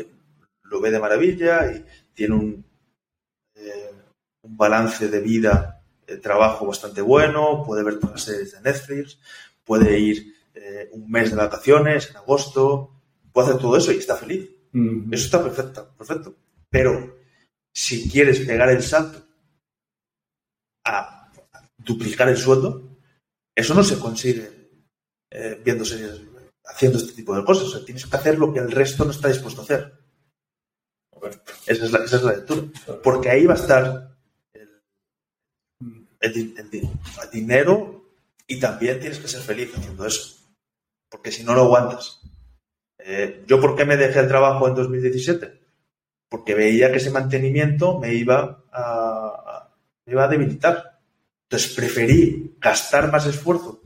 lo 0.63 0.81
ve 0.81 0.91
de 0.91 0.99
maravilla 0.99 1.73
y 1.73 1.85
tiene 2.13 2.35
un, 2.35 2.65
eh, 3.55 4.00
un 4.43 4.57
balance 4.57 5.09
de 5.09 5.21
vida, 5.21 5.83
de 6.07 6.17
trabajo 6.19 6.67
bastante 6.67 7.01
bueno, 7.01 7.63
puede 7.65 7.85
ver 7.85 7.99
todas 7.99 8.17
las 8.17 8.25
series 8.25 8.53
de 8.53 8.61
Netflix, 8.61 9.19
puede 9.65 9.99
ir 9.99 10.35
eh, 10.55 10.89
un 10.93 11.11
mes 11.11 11.31
de 11.31 11.37
vacaciones 11.37 12.11
en 12.11 12.17
agosto, 12.17 13.01
puede 13.33 13.49
hacer 13.49 13.61
todo 13.61 13.77
eso 13.77 13.93
y 13.93 13.97
está 13.97 14.17
feliz. 14.17 14.51
Eso 14.73 15.25
está 15.25 15.43
perfecto, 15.43 15.95
perfecto. 15.97 16.37
Pero 16.69 17.19
si 17.75 18.09
quieres 18.09 18.41
pegar 18.41 18.71
el 18.71 18.83
salto 18.83 19.27
a 20.85 21.31
duplicar 21.79 22.29
el 22.29 22.37
sueldo, 22.37 22.99
eso 23.55 23.75
no 23.75 23.83
se 23.83 23.99
consigue 23.99 24.71
eh, 25.31 25.61
viendo 25.65 25.85
series, 25.85 26.21
haciendo 26.65 26.99
este 26.99 27.13
tipo 27.13 27.35
de 27.37 27.45
cosas. 27.45 27.65
O 27.65 27.71
sea, 27.71 27.85
tienes 27.85 28.07
que 28.07 28.17
hacer 28.17 28.39
lo 28.39 28.53
que 28.53 28.61
el 28.61 28.71
resto 28.71 29.05
no 29.05 29.11
está 29.11 29.29
dispuesto 29.29 29.61
a 29.61 29.65
hacer. 29.65 30.01
Esa 31.67 31.85
es 31.85 31.93
la, 31.93 32.05
esa 32.05 32.17
es 32.17 32.23
la 32.23 32.33
lectura. 32.33 32.63
Porque 33.03 33.31
ahí 33.31 33.47
va 33.47 33.55
a 33.55 33.59
estar 33.59 34.10
el, 36.21 36.55
dinero 37.33 38.05
y 38.47 38.61
también 38.61 39.01
tienes 39.01 39.19
que 39.19 39.29
ser 39.29 39.41
feliz 39.41 39.73
haciendo 39.75 40.07
eso. 40.07 40.37
Porque 41.09 41.33
si 41.33 41.43
no 41.43 41.55
lo 41.55 41.63
aguantas. 41.63 42.21
Eh, 42.99 43.45
¿Yo 43.47 43.61
por 43.61 43.75
qué 43.77 43.85
me 43.85 43.97
dejé 43.97 44.21
el 44.21 44.29
trabajo 44.29 44.69
en 44.69 44.75
2017? 44.75 45.61
Porque 46.29 46.55
veía 46.55 46.91
que 46.91 46.99
ese 46.99 47.11
mantenimiento 47.11 47.99
me 47.99 48.15
iba 48.15 48.65
a, 48.71 49.71
me 50.05 50.13
iba 50.13 50.25
a 50.25 50.29
debilitar. 50.29 51.01
Entonces 51.45 51.75
preferí 51.75 52.57
gastar 52.61 53.11
más 53.11 53.27
esfuerzo 53.27 53.83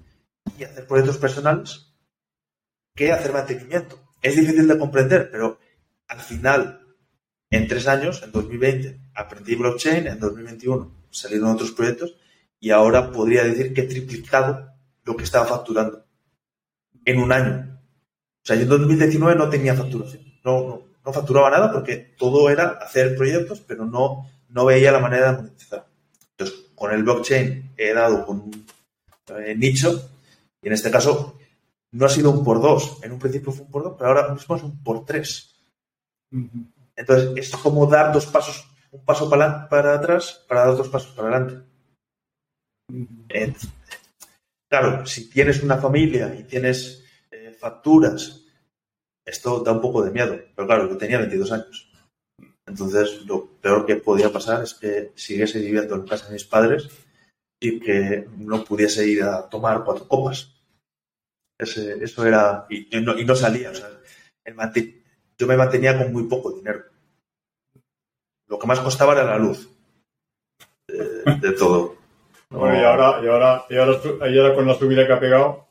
y 0.59 0.64
hacer 0.64 0.87
proyectos 0.87 1.16
personales 1.16 1.95
que 2.95 3.12
hacer 3.12 3.32
mantenimiento. 3.32 3.99
Es 4.20 4.37
difícil 4.37 4.68
de 4.68 4.78
comprender, 4.78 5.30
pero 5.30 5.59
al 6.09 6.20
final 6.20 6.80
en 7.51 7.68
tres 7.68 7.87
años, 7.87 8.22
en 8.22 8.32
2020, 8.32 9.01
aprendí 9.14 9.55
blockchain, 9.55 10.07
en 10.07 10.18
2021 10.18 11.05
salieron 11.14 11.51
otros 11.51 11.70
proyectos 11.72 12.16
y 12.65 12.71
ahora 12.71 13.12
podría 13.12 13.45
decir 13.45 13.75
que 13.75 13.83
he 13.83 13.87
triplicado 13.87 14.73
lo 15.05 15.15
que 15.15 15.25
estaba 15.25 15.45
facturando 15.45 16.03
en 17.05 17.21
un 17.21 17.31
año. 17.31 17.79
O 18.43 18.47
sea, 18.47 18.57
yo 18.57 18.62
en 18.62 18.69
2019 18.71 19.35
no 19.35 19.51
tenía 19.51 19.75
facturación, 19.75 20.23
no, 20.43 20.83
no, 21.05 21.12
facturaba 21.12 21.51
nada 21.51 21.71
porque 21.71 22.15
todo 22.17 22.49
era 22.49 22.79
hacer 22.81 23.17
proyectos, 23.17 23.61
pero 23.61 23.85
no, 23.85 24.31
no 24.49 24.65
veía 24.65 24.91
la 24.93 24.99
manera 24.99 25.31
de 25.31 25.37
monetizar. 25.43 25.87
Entonces, 26.31 26.71
con 26.75 26.91
el 26.91 27.03
blockchain 27.03 27.75
he 27.77 27.93
dado 27.93 28.25
con 28.25 28.41
un 28.41 28.67
eh, 29.45 29.55
nicho 29.55 30.11
y 30.62 30.69
en 30.69 30.73
este 30.73 30.91
caso 30.91 31.37
no 31.91 32.07
ha 32.07 32.09
sido 32.09 32.31
un 32.31 32.43
por 32.43 32.62
dos. 32.62 32.97
En 33.03 33.12
un 33.12 33.19
principio 33.19 33.53
fue 33.53 33.67
un 33.67 33.71
por 33.71 33.83
dos, 33.83 33.95
pero 33.99 34.09
ahora 34.09 34.33
mismo 34.33 34.57
es 34.57 34.62
un 34.62 34.83
por 34.83 35.05
tres. 35.05 35.55
Entonces, 36.97 37.31
es 37.37 37.51
como 37.57 37.87
dar 37.87 38.11
dos 38.11 38.25
pasos, 38.25 38.67
un 38.91 39.05
paso 39.05 39.29
para, 39.29 39.69
para 39.69 39.93
atrás 39.93 40.47
para 40.49 40.65
dar 40.65 40.77
dos 40.79 40.89
pasos 40.89 41.12
para 41.12 41.29
adelante. 41.29 41.74
Claro, 44.68 45.07
si 45.07 45.28
tienes 45.30 45.62
una 45.62 45.78
familia 45.78 46.35
y 46.35 46.45
tienes 46.45 47.05
eh, 47.30 47.53
facturas, 47.59 48.45
esto 49.24 49.61
da 49.61 49.72
un 49.72 49.80
poco 49.80 50.03
de 50.03 50.11
miedo. 50.11 50.39
Pero 50.55 50.66
claro, 50.66 50.89
yo 50.89 50.97
tenía 50.97 51.18
22 51.18 51.53
años. 51.53 51.91
Entonces, 52.66 53.24
lo 53.26 53.47
peor 53.61 53.87
que 53.87 53.97
podía 53.97 54.32
pasar 54.32 54.62
es 54.62 54.74
que 54.74 55.12
siguiese 55.14 55.61
viviendo 55.61 55.95
en 55.95 56.07
casa 56.07 56.26
de 56.26 56.35
mis 56.35 56.45
padres 56.45 56.89
y 57.61 57.78
que 57.80 58.28
no 58.37 58.64
pudiese 58.64 59.07
ir 59.07 59.22
a 59.22 59.49
tomar 59.49 59.85
cuatro 59.85 60.09
copas. 60.09 60.55
eso 61.59 62.26
era. 62.26 62.66
Y, 62.68 62.89
no, 63.01 63.37
salía. 63.37 63.70
O 63.70 63.74
sea, 63.74 63.91
yo 65.39 65.47
me 65.47 65.57
mantenía 65.57 65.97
con 65.99 66.12
muy 66.12 66.24
poco 66.24 66.53
dinero. 66.53 66.85
Lo 68.49 68.59
que 68.59 68.66
más 68.66 68.80
costaba 68.80 69.12
era 69.12 69.24
la 69.24 69.39
luz 69.39 69.68
de, 70.87 71.53
todo. 71.53 71.93
Bueno, 72.59 72.80
y 72.80 72.84
ahora, 72.84 73.20
y 73.22 73.26
ahora, 73.26 73.64
y 73.68 74.38
ahora, 74.38 74.55
con 74.55 74.66
la 74.66 74.74
subida 74.74 75.07
que 75.07 75.12
ha 75.12 75.20
pegado. 75.20 75.68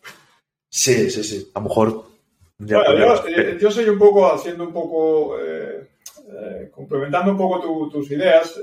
Sí, 0.69 1.09
sí, 1.09 1.23
sí. 1.23 1.51
A 1.53 1.59
lo 1.59 1.67
mejor. 1.67 2.05
Eh, 2.59 3.57
yo, 3.59 3.71
soy 3.71 3.89
un 3.89 3.97
poco, 3.97 4.31
haciendo 4.31 4.65
un 4.65 4.73
poco, 4.73 5.39
eh, 5.39 5.89
eh, 6.29 6.69
complementando 6.71 7.31
un 7.31 7.37
poco 7.37 7.89
tus 7.89 8.11
ideas. 8.11 8.59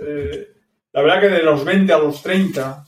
la 0.92 1.02
verdad 1.02 1.20
que 1.20 1.28
de 1.28 1.42
los 1.42 1.64
20 1.64 1.92
a 1.92 1.98
los 1.98 2.22
30 2.22 2.84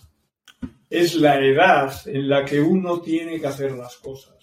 es 0.91 1.15
la 1.17 1.39
edad 1.39 1.93
en 2.07 2.29
la 2.29 2.45
que 2.45 2.61
uno 2.61 3.01
tiene 3.01 3.41
que 3.41 3.47
hacer 3.47 3.73
las 3.73 3.97
cosas 3.97 4.43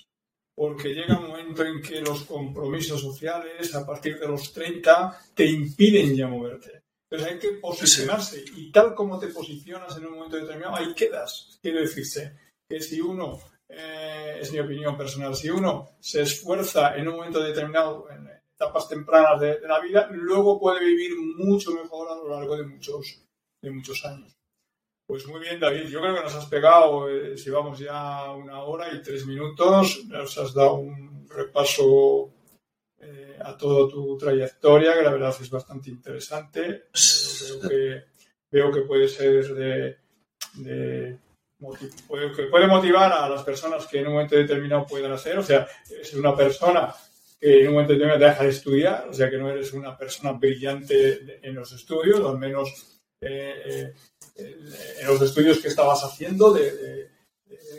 porque 0.59 0.89
llega 0.89 1.17
un 1.17 1.29
momento 1.29 1.63
en 1.63 1.81
que 1.81 2.01
los 2.01 2.23
compromisos 2.23 2.99
sociales 2.99 3.73
a 3.75 3.85
partir 3.85 4.19
de 4.19 4.27
los 4.27 4.51
30 4.51 5.17
te 5.33 5.45
impiden 5.45 6.13
ya 6.13 6.27
moverte. 6.27 6.78
Entonces 7.10 7.34
hay 7.34 7.39
que 7.39 7.57
posicionarse 7.57 8.45
y 8.55 8.72
tal 8.72 8.93
como 8.93 9.18
te 9.18 9.28
posicionas 9.28 9.97
en 9.97 10.05
un 10.05 10.14
momento 10.14 10.38
determinado, 10.38 10.76
ahí 10.76 10.93
quedas. 10.93 11.57
Quiero 11.62 11.80
decirse 11.80 12.38
que 12.70 12.80
si 12.82 13.01
uno, 13.01 13.39
eh, 13.68 14.38
es 14.39 14.51
mi 14.51 14.60
opinión 14.60 14.95
personal, 14.95 15.36
si 15.36 15.49
uno 15.49 15.97
se 15.99 16.22
esfuerza 16.22 16.95
en 16.95 17.07
un 17.07 17.16
momento 17.16 17.41
determinado, 17.41 18.07
en 18.12 18.30
etapas 18.53 18.88
tempranas 18.88 19.39
de, 19.41 19.60
de 19.60 19.68
la 19.68 19.80
vida, 19.80 20.07
luego 20.12 20.60
puede 20.60 20.86
vivir 20.86 21.12
mucho 21.18 21.72
mejor 21.72 22.10
a 22.10 22.16
lo 22.16 22.30
largo 22.30 22.55
de 22.55 22.66
muchos, 22.66 23.24
de 23.62 23.72
muchos 23.72 24.05
años. 24.05 24.39
Pues 25.07 25.26
muy 25.28 25.39
bien, 25.39 25.60
David. 25.60 25.88
Yo 25.88 26.01
creo 26.01 26.14
que 26.14 26.22
nos 26.22 26.36
has 26.36 26.45
pegado, 26.45 27.10
eh, 27.10 27.36
si 27.36 27.49
vamos 27.49 27.80
ya 27.80 28.32
una 28.32 28.62
hora 28.62 28.93
y 28.93 29.01
tres 29.01 29.26
minutos, 29.26 30.05
nos 30.05 30.38
has 30.38 30.53
dado 30.53 30.76
un 30.76 31.28
repaso 31.28 32.32
eh, 33.02 33.38
a 33.41 33.56
toda 33.56 33.89
tu 33.89 34.18
trayectoria, 34.18 34.93
que 34.93 35.04
la 35.04 35.12
verdad 35.12 35.36
es 35.39 35.50
bastante 35.50 35.89
interesante. 35.89 36.86
veo, 38.52 38.72
que, 38.72 38.82
puede 38.82 39.08
ser 39.08 39.54
de, 39.54 39.97
que 40.64 42.43
puede 42.50 42.68
motivar 42.68 43.12
a 43.14 43.30
las 43.30 43.43
personas 43.43 43.88
que 43.88 44.00
en 44.00 44.08
un 44.08 44.14
momento 44.14 44.36
determinado 44.36 44.86
puedan 44.86 45.12
hacer. 45.12 45.38
O 45.38 45.43
sea, 45.43 45.68
es 45.89 46.14
una 46.14 46.36
persona 46.36 46.93
que 47.39 47.62
en 47.62 47.68
un 47.68 47.74
momento 47.74 47.93
determinado 47.93 48.26
deja 48.26 48.43
de 48.43 48.50
estudiar, 48.50 49.08
o 49.08 49.14
sea 49.14 49.30
que 49.30 49.38
no 49.38 49.50
eres 49.50 49.72
una 49.72 49.97
persona 49.97 50.34
brillante 50.34 51.39
en 51.41 51.56
los 51.56 51.72
estudios, 51.72 52.20
o 52.20 52.30
al 52.30 52.38
menos 52.38 53.00
eh, 53.22 53.93
en 54.36 55.08
los 55.08 55.22
estudios 55.22 55.60
que 55.60 55.70
estabas 55.70 56.04
haciendo 56.04 56.54
de, 56.54 57.10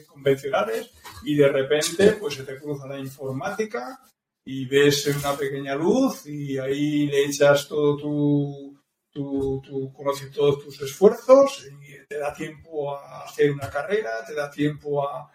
convencionales 0.06 0.90
y 1.24 1.34
de 1.36 1.48
repente 1.48 2.12
pues 2.12 2.34
se 2.34 2.42
te 2.42 2.58
cruza 2.58 2.86
la 2.86 2.98
informática 2.98 4.00
y 4.44 4.66
ves 4.66 5.06
una 5.06 5.36
pequeña 5.36 5.74
luz 5.74 6.26
y 6.26 6.58
ahí 6.58 7.06
le 7.06 7.24
echas 7.24 7.68
todo 7.68 7.96
tu, 7.96 8.80
tu, 9.10 9.60
tu 9.62 9.92
todos 10.32 10.64
tus 10.64 10.80
esfuerzos 10.82 11.66
y 11.66 12.06
te 12.08 12.18
da 12.18 12.32
tiempo 12.32 12.96
a 12.96 13.24
hacer 13.24 13.52
una 13.52 13.68
carrera, 13.68 14.24
te 14.26 14.34
da 14.34 14.50
tiempo 14.50 15.06
a, 15.06 15.30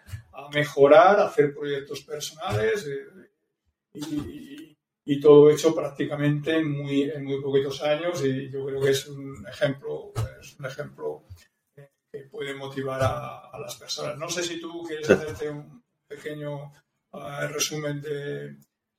mejorar, 0.52 1.18
a 1.20 1.28
hacer 1.28 1.54
proyectos 1.54 2.02
personales 2.02 2.86
eh, 2.86 3.30
y, 3.94 4.76
y, 5.04 5.20
todo 5.20 5.50
hecho 5.50 5.74
prácticamente 5.74 6.56
en 6.56 6.70
muy, 6.70 7.04
en 7.04 7.24
muy 7.24 7.40
poquitos 7.40 7.82
años 7.82 8.22
y 8.22 8.50
yo 8.50 8.66
creo 8.66 8.80
que 8.82 8.90
es 8.90 9.06
un 9.06 9.46
ejemplo, 9.48 10.12
es 10.40 10.58
un 10.58 10.66
ejemplo 10.66 11.24
que 11.74 12.20
puede 12.30 12.54
motivar 12.54 13.00
a, 13.02 13.58
las 13.58 13.76
personas. 13.76 14.18
No 14.18 14.28
sé 14.28 14.42
si 14.42 14.60
tú 14.60 14.82
quieres 14.82 15.08
hacerte 15.08 15.48
un 15.48 15.82
pequeño 16.06 16.70
ah, 17.12 17.46
resumen 17.46 18.02
de, 18.02 18.56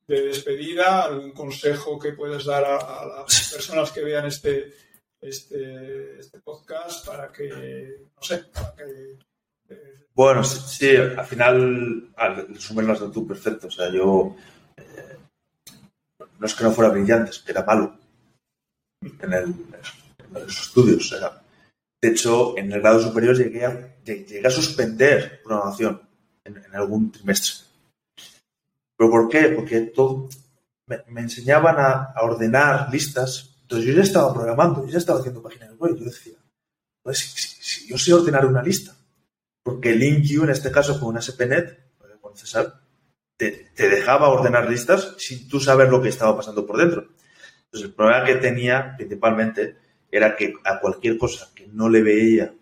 despedida, 0.07 1.03
algún 1.03 1.31
consejo 1.31 1.99
que 1.99 2.13
puedes 2.13 2.45
dar 2.45 2.63
a, 2.65 3.05
las 3.05 3.51
personas 3.53 3.91
que 3.91 4.03
vean 4.03 4.25
este, 4.25 4.73
este, 5.19 6.19
este, 6.19 6.39
podcast 6.39 7.05
para 7.05 7.31
que, 7.31 8.05
no 8.15 8.21
sé, 8.21 8.45
para 8.53 8.73
que... 8.75 9.17
Eh, 9.69 10.05
bueno, 10.13 10.43
sí, 10.43 10.95
al 10.95 11.25
final, 11.25 12.09
al 12.15 12.47
resumen 12.47 12.87
dado 12.87 13.11
tú 13.11 13.27
perfecto. 13.27 13.67
O 13.67 13.71
sea, 13.71 13.91
yo 13.91 14.35
eh, 14.77 15.17
no 16.39 16.45
es 16.45 16.55
que 16.55 16.63
no 16.63 16.71
fuera 16.71 16.89
brillante, 16.89 17.31
es 17.31 17.39
que 17.39 17.51
era 17.51 17.63
malo 17.63 17.99
en, 19.01 19.33
el, 19.33 19.43
en 19.43 20.33
los 20.33 20.61
estudios. 20.67 21.11
Era, 21.11 21.43
de 22.01 22.09
hecho, 22.09 22.57
en 22.57 22.71
el 22.71 22.79
grado 22.79 23.01
superior 23.01 23.35
llegué 23.35 23.65
a, 23.65 23.95
llegué 24.03 24.47
a 24.47 24.51
suspender 24.51 25.41
programación 25.43 26.01
en, 26.43 26.63
algún 26.73 27.11
trimestre. 27.11 27.66
¿Pero 28.97 29.11
por 29.11 29.29
qué? 29.29 29.49
Porque 29.49 29.81
todo, 29.81 30.27
me, 30.87 31.21
enseñaban 31.21 31.75
a, 31.79 32.13
ordenar 32.21 32.91
listas. 32.91 33.57
Entonces 33.61 33.87
yo 33.87 33.93
ya 33.93 34.03
estaba 34.03 34.33
programando, 34.33 34.85
yo 34.85 34.91
ya 34.91 34.97
estaba 34.97 35.19
haciendo 35.19 35.41
páginas 35.41 35.77
web. 35.77 35.95
Yo 35.97 36.05
decía, 36.05 36.37
pues 37.03 37.19
si, 37.19 37.87
yo 37.87 37.97
sé 37.97 38.13
ordenar 38.13 38.45
una 38.45 38.63
lista, 38.63 38.95
porque 39.63 39.93
LinkU, 39.93 40.43
en 40.43 40.49
este 40.49 40.71
caso 40.71 40.99
con 40.99 41.09
una 41.09 41.21
SPNet, 41.21 41.87
con 42.21 42.35
César, 42.35 42.81
te, 43.37 43.69
te, 43.75 43.89
dejaba 43.89 44.29
ordenar 44.29 44.69
listas 44.69 45.15
sin 45.17 45.47
tú 45.47 45.59
saber 45.59 45.89
lo 45.89 46.01
que 46.01 46.09
estaba 46.09 46.35
pasando 46.35 46.65
por 46.65 46.77
dentro. 46.77 47.09
Entonces, 47.65 47.89
el 47.89 47.93
problema 47.93 48.25
que 48.25 48.35
tenía 48.35 48.95
principalmente 48.97 49.77
era 50.09 50.35
que 50.35 50.53
a 50.63 50.79
cualquier 50.79 51.17
cosa 51.17 51.49
que 51.53 51.67
no 51.67 51.89
le 51.89 52.01
veía 52.01 52.53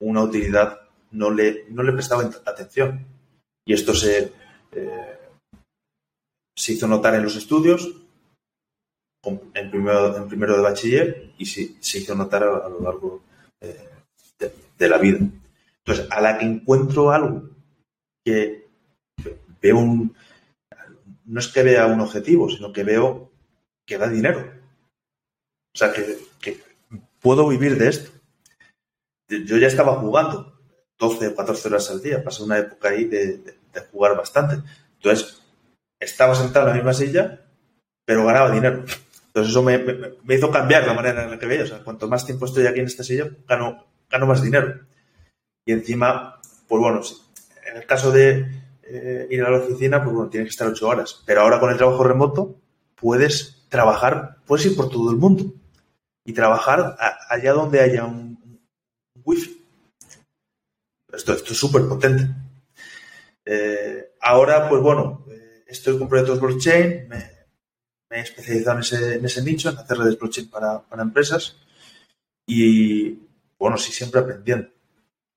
una 0.00 0.22
utilidad, 0.22 0.80
no 1.12 1.30
le, 1.30 1.64
no 1.70 1.82
le 1.82 1.92
prestaba 1.92 2.24
atención. 2.44 3.06
Y 3.64 3.72
esto 3.72 3.94
se, 3.94 4.32
eh, 4.72 5.17
se 6.58 6.72
hizo 6.72 6.88
notar 6.88 7.14
en 7.14 7.22
los 7.22 7.36
estudios, 7.36 7.88
en 9.22 9.70
primero, 9.70 10.16
en 10.16 10.28
primero 10.28 10.56
de 10.56 10.62
bachiller, 10.62 11.32
y 11.38 11.46
se, 11.46 11.76
se 11.80 11.98
hizo 11.98 12.16
notar 12.16 12.42
a, 12.42 12.68
lo 12.68 12.80
largo 12.80 13.22
eh, 13.60 13.88
de, 14.76 14.88
la 14.88 14.98
vida. 14.98 15.20
Entonces, 15.84 16.08
a 16.10 16.20
la 16.20 16.36
que 16.36 16.46
encuentro 16.46 17.12
algo 17.12 17.48
que 18.24 18.66
veo 19.62 19.78
un... 19.78 20.16
No 21.26 21.38
es 21.38 21.46
que 21.46 21.62
vea 21.62 21.86
un 21.86 22.00
objetivo, 22.00 22.50
sino 22.50 22.72
que 22.72 22.82
veo 22.82 23.30
que 23.86 23.96
da 23.96 24.08
dinero. 24.08 24.52
O 25.72 25.78
sea, 25.78 25.92
que, 25.92 26.60
puedo 27.20 27.46
vivir 27.46 27.78
de 27.78 27.88
esto. 27.88 28.10
Yo 29.28 29.58
ya 29.58 29.68
estaba 29.68 29.94
jugando 30.00 30.58
12 30.98 31.28
o 31.28 31.36
14 31.36 31.68
horas 31.68 31.90
al 31.90 32.02
día, 32.02 32.24
pasé 32.24 32.42
una 32.42 32.58
época 32.58 32.88
ahí 32.88 33.04
de, 33.04 33.36
de 33.38 33.80
jugar 33.92 34.16
bastante. 34.16 34.68
Entonces, 34.96 35.37
estaba 36.00 36.34
sentado 36.34 36.66
en 36.66 36.70
la 36.70 36.76
misma 36.76 36.94
silla, 36.94 37.40
pero 38.04 38.24
ganaba 38.24 38.50
dinero. 38.50 38.84
Entonces 39.28 39.50
eso 39.50 39.62
me, 39.62 40.34
hizo 40.34 40.50
cambiar 40.50 40.86
la 40.86 40.94
manera 40.94 41.24
en 41.24 41.30
la 41.30 41.38
que 41.38 41.46
veía. 41.46 41.64
O 41.64 41.66
sea, 41.66 41.84
cuanto 41.84 42.08
más 42.08 42.24
tiempo 42.26 42.46
estoy 42.46 42.66
aquí 42.66 42.80
en 42.80 42.86
esta 42.86 43.04
silla, 43.04 43.28
gano, 43.46 43.86
gano 44.10 44.26
más 44.26 44.42
dinero. 44.42 44.80
Y 45.64 45.72
encima, 45.72 46.40
pues 46.66 46.80
bueno, 46.80 47.00
en 47.70 47.76
el 47.76 47.86
caso 47.86 48.10
de 48.10 48.46
eh, 48.82 49.26
ir 49.30 49.42
a 49.44 49.50
la 49.50 49.58
oficina, 49.58 50.02
pues 50.02 50.14
bueno, 50.14 50.30
tienes 50.30 50.48
que 50.48 50.52
estar 50.52 50.68
ocho 50.68 50.88
horas. 50.88 51.22
Pero 51.26 51.42
ahora 51.42 51.60
con 51.60 51.70
el 51.70 51.76
trabajo 51.76 52.02
remoto, 52.04 52.56
puedes 52.94 53.66
trabajar, 53.68 54.38
puedes 54.46 54.66
ir 54.66 54.76
por 54.76 54.88
todo 54.88 55.10
el 55.10 55.16
mundo 55.16 55.52
y 56.24 56.32
trabajar 56.32 56.96
allá 57.28 57.52
donde 57.52 57.80
haya 57.80 58.04
un, 58.04 58.38
un 58.42 59.22
wifi. 59.24 59.64
Esto, 61.12 61.32
esto 61.32 61.52
es 61.52 61.58
súper 61.58 61.86
potente. 61.86 62.28
Eh, 63.44 64.12
ahora, 64.20 64.68
pues 64.68 64.82
bueno, 64.82 65.24
estoy 65.68 65.98
con 65.98 66.08
proyectos 66.08 66.40
blockchain, 66.40 67.08
me, 67.08 67.30
me 68.10 68.18
he 68.18 68.20
especializado 68.20 68.76
en 68.76 68.80
ese, 68.80 69.14
en 69.16 69.24
ese, 69.24 69.42
nicho, 69.42 69.68
en 69.68 69.78
hacer 69.78 69.98
redes 69.98 70.18
blockchain 70.18 70.48
para, 70.48 70.80
para, 70.80 71.02
empresas 71.02 71.56
y, 72.46 73.18
bueno, 73.58 73.76
sí, 73.76 73.92
siempre 73.92 74.20
aprendiendo, 74.20 74.70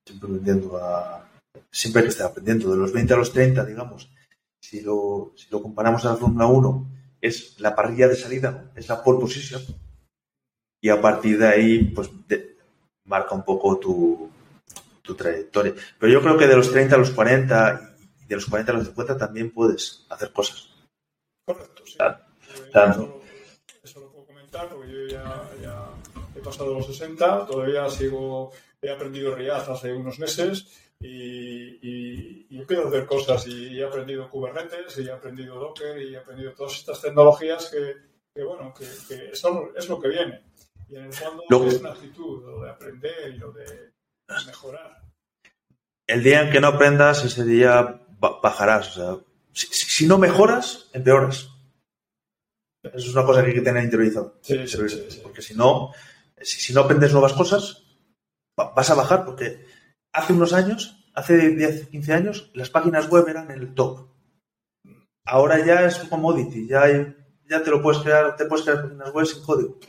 siempre 0.06 0.30
aprendiendo 0.30 0.78
a, 0.78 1.30
siempre 1.70 2.04
que 2.04 2.10
estar 2.10 2.28
aprendiendo, 2.28 2.72
de 2.72 2.78
los 2.78 2.94
20 2.94 3.14
a 3.14 3.18
los 3.18 3.34
30, 3.34 3.66
digamos, 3.66 4.10
si 4.62 4.82
lo, 4.82 5.34
si 5.36 5.48
lo 5.52 5.62
comparamos 5.62 6.06
a 6.06 6.12
la 6.12 6.16
Fórmula 6.16 6.46
1, 6.48 6.88
es 7.20 7.60
la 7.60 7.76
parrilla 7.76 8.08
de 8.08 8.16
salida, 8.16 8.72
es 8.76 8.88
la 8.88 9.04
pole 9.04 9.20
position, 9.20 9.62
y 10.82 10.90
a 10.90 11.02
partir 11.02 11.38
de 11.38 11.48
ahí, 11.48 11.84
pues, 11.94 12.10
de, 12.28 12.56
marca 13.06 13.36
un 13.36 13.44
poco 13.44 13.78
tu, 13.78 14.30
tu 15.02 15.16
trayectoria. 15.16 15.74
Pero 16.00 16.14
yo 16.14 16.22
creo 16.22 16.38
que 16.38 16.48
de 16.48 16.56
los 16.56 16.72
30 16.72 16.96
a 16.96 17.00
los 17.00 17.12
40 17.12 17.88
y 17.90 17.91
de 18.32 18.42
los 18.42 18.46
40 18.46 18.72
a 18.72 18.76
los 18.76 18.88
50 18.88 19.18
también 19.18 19.52
puedes 19.52 20.06
hacer 20.10 20.32
cosas. 20.32 20.70
Correcto, 21.46 21.84
sí. 21.86 21.98
Claro. 21.98 22.18
Claro. 22.72 22.92
Eso, 22.92 23.22
eso, 23.84 24.00
lo 24.00 24.12
puedo 24.12 24.26
comentar 24.26 24.70
porque 24.70 24.92
yo 24.92 25.08
ya, 25.08 25.50
ya, 25.62 25.90
he 26.36 26.40
pasado 26.40 26.74
los 26.74 26.86
60, 26.86 27.46
todavía 27.46 27.90
sigo, 27.90 28.52
he 28.82 28.90
aprendido 28.90 29.36
React 29.36 29.70
hace 29.70 29.94
unos 29.94 30.20
meses 30.20 30.68
y, 31.00 31.80
y, 31.82 32.48
y 32.50 32.62
hacer 32.62 33.06
cosas 33.06 33.48
y, 33.48 33.80
he 33.80 33.84
aprendido 33.84 34.30
Kubernetes 34.30 34.98
y 35.00 35.08
he 35.08 35.12
aprendido 35.12 35.60
Docker 35.60 36.02
y 36.02 36.14
he 36.14 36.18
aprendido 36.18 36.54
todas 36.54 36.74
estas 36.74 37.02
tecnologías 37.02 37.70
que, 37.70 37.96
que 38.34 38.44
bueno, 38.44 38.74
que, 38.74 38.86
que 39.08 39.36
son, 39.36 39.72
es 39.76 39.90
lo 39.90 40.00
que 40.00 40.10
viene. 40.10 40.44
Y 40.88 40.96
en 40.96 41.06
el 41.06 41.14
fondo 41.14 41.68
es 41.68 41.80
una 41.80 41.92
actitud, 41.92 42.44
lo 42.46 42.62
de 42.62 42.70
aprender 42.70 43.34
y 43.34 43.38
lo 43.38 43.52
de 43.52 43.92
mejorar. 44.46 45.02
El 46.06 46.24
día 46.24 46.42
en 46.42 46.52
que 46.52 46.60
no 46.60 46.68
aprendas, 46.68 47.24
ese 47.24 47.46
día 47.46 48.02
bajarás. 48.22 48.90
O 48.90 48.94
sea, 48.94 49.26
si, 49.52 49.68
si 49.68 50.08
no 50.08 50.18
mejoras, 50.18 50.90
empeoras. 50.94 51.50
Eso 52.84 52.98
es 52.98 53.14
una 53.14 53.26
cosa 53.26 53.42
que 53.42 53.50
hay 53.50 53.54
que 53.56 53.62
tener 53.62 53.84
interiorizado. 53.84 54.40
Sí, 54.42 54.68
sí, 54.68 54.78
sí, 54.90 55.20
porque 55.22 55.42
si 55.42 55.54
no, 55.54 55.92
si, 56.42 56.60
si, 56.60 56.74
no 56.74 56.82
aprendes 56.82 57.12
nuevas 57.12 57.34
cosas, 57.34 57.84
vas 58.56 58.90
a 58.90 58.96
bajar. 58.96 59.26
Porque 59.26 59.66
hace 60.14 60.34
unos 60.34 60.54
años, 60.54 61.06
hace 61.14 61.50
10, 61.50 61.90
15 61.90 62.14
años, 62.14 62.52
las 62.54 62.70
páginas 62.70 63.10
web 63.10 63.28
eran 63.28 63.52
el 63.52 63.74
top. 63.74 64.10
Ahora 65.26 65.64
ya 65.64 65.86
es 65.86 66.02
un 66.02 66.10
commodity, 66.10 66.68
ya, 66.68 66.84
hay, 66.84 67.16
ya 67.48 67.62
te 67.62 67.70
lo 67.70 67.82
puedes 67.82 68.02
crear, 68.02 68.36
te 68.36 68.46
puedes 68.46 68.66
crear 68.66 68.82
páginas 68.82 69.14
web 69.14 69.26
sin 69.28 69.44
código. 69.44 69.80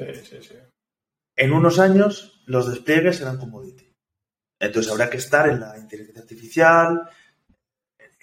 En 1.34 1.52
unos 1.52 1.78
años, 1.78 2.42
los 2.46 2.68
despliegues 2.68 3.22
eran 3.22 3.38
commodity. 3.38 3.90
Entonces 4.60 4.92
habrá 4.92 5.08
que 5.08 5.16
estar 5.16 5.48
en 5.48 5.60
la 5.60 5.76
inteligencia 5.78 6.22
artificial, 6.22 7.08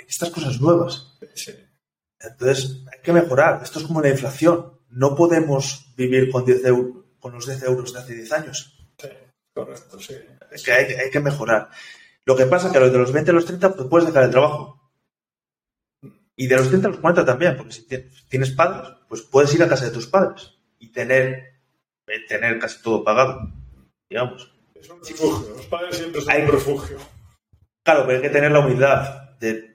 estas 0.09 0.31
cosas 0.31 0.59
nuevas. 0.59 1.17
Entonces 2.19 2.83
hay 2.91 2.99
que 3.01 3.13
mejorar. 3.13 3.61
Esto 3.63 3.79
es 3.79 3.85
como 3.85 4.01
la 4.01 4.09
inflación. 4.09 4.79
No 4.89 5.15
podemos 5.15 5.93
vivir 5.95 6.31
con, 6.31 6.43
10 6.43 6.65
euros, 6.65 7.05
con 7.19 7.33
los 7.33 7.45
10 7.45 7.63
euros 7.63 7.93
de 7.93 7.99
hace 7.99 8.15
10 8.15 8.31
años. 8.33 8.89
Sí, 8.97 9.07
correcto, 9.53 9.99
sí. 9.99 10.15
Es 10.51 10.63
que 10.63 10.71
hay, 10.71 10.93
hay, 10.93 11.11
que 11.11 11.19
mejorar. 11.19 11.69
Lo 12.25 12.35
que 12.35 12.47
pasa 12.47 12.67
es 12.67 12.71
que 12.71 12.79
a 12.79 12.81
los 12.81 12.91
de 12.91 12.97
los 12.97 13.13
20 13.13 13.31
a 13.31 13.33
los 13.35 13.45
30 13.45 13.75
pues 13.75 13.87
puedes 13.87 14.07
dejar 14.07 14.23
el 14.23 14.31
trabajo. 14.31 14.91
Y 16.35 16.47
de 16.47 16.57
los 16.57 16.69
30 16.69 16.87
a 16.87 16.91
los 16.91 16.99
40 16.99 17.25
también, 17.25 17.55
porque 17.55 17.73
si 17.73 17.87
tienes 18.29 18.51
padres, 18.51 18.91
pues 19.07 19.21
puedes 19.21 19.53
ir 19.53 19.61
a 19.61 19.69
casa 19.69 19.85
de 19.85 19.91
tus 19.91 20.07
padres 20.07 20.55
y 20.79 20.91
tener, 20.91 21.61
tener 22.27 22.57
casi 22.57 22.81
todo 22.81 23.03
pagado, 23.03 23.41
digamos. 24.09 24.51
Es 24.73 24.89
un 24.89 25.03
refugio. 25.03 25.55
Los 25.55 25.65
padres 25.67 25.97
siempre 25.97 26.21
son 26.21 26.31
hay, 26.31 26.41
un 26.43 26.47
refugio. 26.47 26.97
Claro, 27.83 28.05
pero 28.05 28.17
hay 28.17 28.21
que 28.21 28.29
tener 28.29 28.51
la 28.51 28.59
humildad 28.59 29.37
de 29.39 29.68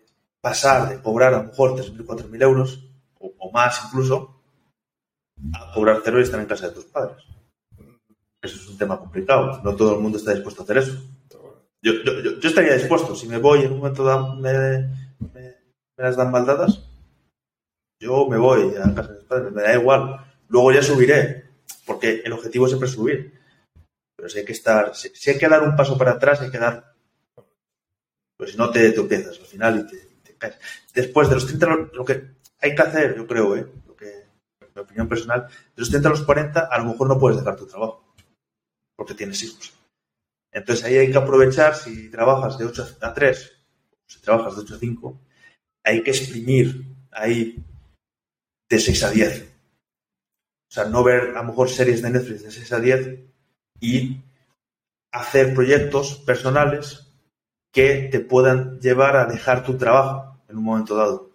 pasar 0.44 0.90
de 0.90 1.00
cobrar 1.00 1.32
a 1.32 1.38
lo 1.38 1.44
mejor 1.44 1.74
3.000, 1.74 2.04
4.000 2.04 2.42
euros, 2.42 2.84
o, 3.18 3.32
o, 3.38 3.50
más 3.50 3.80
incluso, 3.86 4.42
a 5.54 5.72
cobrar 5.72 6.02
cero 6.04 6.20
y 6.20 6.22
estar 6.22 6.38
en 6.38 6.44
casa 6.44 6.68
de 6.68 6.74
tus 6.74 6.84
padres. 6.84 7.24
Eso 8.42 8.56
es 8.56 8.68
un 8.68 8.76
tema 8.76 8.98
complicado. 8.98 9.62
No 9.64 9.74
todo 9.74 9.94
el 9.94 10.02
mundo 10.02 10.18
está 10.18 10.34
dispuesto 10.34 10.60
a 10.60 10.64
hacer 10.64 10.76
eso. 10.76 11.02
Yo, 11.80 11.94
yo, 12.04 12.38
yo 12.38 12.48
estaría 12.48 12.74
dispuesto. 12.74 13.16
Si 13.16 13.26
me 13.26 13.38
voy 13.38 13.60
en 13.62 13.72
un 13.72 13.78
momento 13.78 14.04
dado, 14.04 14.36
me, 14.36 14.52
me, 14.52 15.32
me, 15.32 15.54
las 15.96 16.14
dan 16.14 16.30
mal 16.30 16.44
dadas, 16.44 16.90
yo 17.98 18.28
me 18.28 18.36
voy 18.36 18.74
a 18.76 18.94
casa 18.94 19.12
de 19.12 19.20
mis 19.20 19.24
padres. 19.24 19.50
Me 19.50 19.62
da 19.62 19.74
igual. 19.74 20.26
Luego 20.48 20.72
ya 20.72 20.82
subiré, 20.82 21.52
porque 21.86 22.20
el 22.22 22.32
objetivo 22.34 22.68
siempre 22.68 22.88
es 22.88 22.94
subir. 22.94 23.40
Pero 24.14 24.28
si 24.28 24.40
hay 24.40 24.44
que 24.44 24.52
estar, 24.52 24.94
si, 24.94 25.08
si 25.08 25.30
hay 25.30 25.38
que 25.38 25.48
dar 25.48 25.62
un 25.62 25.74
paso 25.74 25.96
para 25.96 26.12
atrás, 26.12 26.42
hay 26.42 26.50
que 26.50 26.58
dar. 26.58 26.94
Pues 28.36 28.50
si 28.50 28.58
no 28.58 28.68
te 28.68 28.92
tropiezas 28.92 29.40
al 29.40 29.46
final 29.46 29.80
y 29.80 29.86
te. 29.90 30.03
Después 30.92 31.28
de 31.28 31.34
los 31.34 31.46
30, 31.46 31.66
lo, 31.66 31.76
lo, 31.92 32.04
que 32.04 32.36
hay 32.60 32.74
que 32.74 32.82
hacer, 32.82 33.16
yo 33.16 33.26
creo, 33.26 33.56
¿eh? 33.56 33.66
lo 33.86 33.96
que, 33.96 34.26
mi 34.74 34.82
opinión 34.82 35.08
personal, 35.08 35.46
de 35.46 35.80
los 35.80 35.90
30 35.90 36.08
a 36.08 36.12
los 36.12 36.22
40, 36.22 36.60
a 36.60 36.78
lo 36.78 36.84
mejor 36.86 37.08
no 37.08 37.18
puedes 37.18 37.38
dejar 37.38 37.56
tu 37.56 37.66
trabajo. 37.66 38.14
Porque 38.96 39.14
tienes 39.14 39.42
hijos. 39.42 39.72
Entonces 40.52 40.84
ahí 40.84 40.96
hay 40.96 41.10
que 41.10 41.18
aprovechar, 41.18 41.74
si 41.74 42.08
trabajas 42.10 42.58
de 42.58 42.66
8 42.66 42.98
a 43.00 43.12
3, 43.12 43.52
si 44.06 44.20
trabajas 44.20 44.54
de 44.54 44.62
8 44.62 44.74
a 44.74 44.78
5, 44.78 45.20
hay 45.84 46.02
que 46.02 46.10
exprimir 46.10 46.84
ahí 47.10 47.56
de 48.68 48.78
6 48.78 49.04
a 49.04 49.10
10. 49.10 49.42
O 49.42 50.72
sea, 50.74 50.84
no 50.84 51.02
ver 51.02 51.36
a 51.36 51.42
lo 51.42 51.44
mejor 51.44 51.68
series 51.68 52.02
de 52.02 52.10
Netflix 52.10 52.42
de 52.44 52.50
6 52.50 52.72
a 52.72 52.80
10 52.80 53.18
y 53.80 54.20
hacer 55.12 55.54
proyectos 55.54 56.16
personales 56.18 57.12
que 57.72 58.08
te 58.10 58.20
puedan 58.20 58.80
llevar 58.80 59.16
a 59.16 59.26
dejar 59.26 59.64
tu 59.64 59.76
trabajo 59.76 60.33
en 60.54 60.58
un 60.58 60.64
momento 60.64 60.94
dado. 60.94 61.30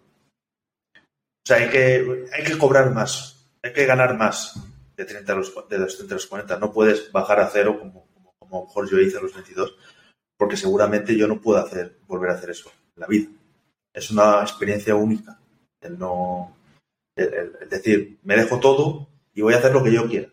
O 0.94 1.46
sea, 1.46 1.58
hay 1.58 1.68
que, 1.68 2.26
hay 2.32 2.44
que 2.44 2.58
cobrar 2.58 2.92
más, 2.92 3.50
hay 3.62 3.72
que 3.72 3.84
ganar 3.84 4.16
más 4.16 4.58
de, 4.96 5.04
30 5.04 5.32
a 5.32 5.36
los, 5.36 5.68
de 5.68 5.78
los 5.78 5.96
30 5.96 6.14
a 6.14 6.16
los 6.16 6.26
40. 6.26 6.58
No 6.58 6.72
puedes 6.72 7.12
bajar 7.12 7.40
a 7.40 7.48
cero 7.48 7.78
como, 7.78 8.06
como, 8.14 8.34
como 8.38 8.56
a 8.56 8.60
lo 8.60 8.66
mejor 8.66 8.90
yo 8.90 8.98
hice 8.98 9.18
a 9.18 9.20
los 9.20 9.34
22, 9.34 9.76
porque 10.38 10.56
seguramente 10.56 11.16
yo 11.16 11.28
no 11.28 11.40
puedo 11.40 11.58
hacer, 11.58 11.98
volver 12.06 12.30
a 12.30 12.34
hacer 12.34 12.50
eso 12.50 12.70
en 12.96 13.00
la 13.00 13.06
vida. 13.06 13.28
Es 13.92 14.10
una 14.10 14.40
experiencia 14.40 14.94
única. 14.94 15.38
El 15.82 15.98
no, 15.98 16.56
el, 17.14 17.68
decir, 17.68 18.20
me 18.22 18.36
dejo 18.36 18.58
todo 18.58 19.08
y 19.34 19.42
voy 19.42 19.52
a 19.52 19.58
hacer 19.58 19.72
lo 19.72 19.84
que 19.84 19.92
yo 19.92 20.08
quiera. 20.08 20.28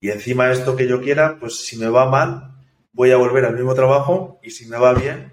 Y 0.00 0.10
encima 0.10 0.50
esto 0.50 0.76
que 0.76 0.88
yo 0.88 1.02
quiera, 1.02 1.38
pues 1.38 1.56
si 1.66 1.76
me 1.76 1.88
va 1.88 2.08
mal, 2.08 2.54
voy 2.92 3.10
a 3.10 3.16
volver 3.16 3.44
al 3.44 3.54
mismo 3.54 3.74
trabajo 3.74 4.38
y 4.42 4.50
si 4.50 4.66
me 4.66 4.78
va 4.78 4.94
bien, 4.94 5.32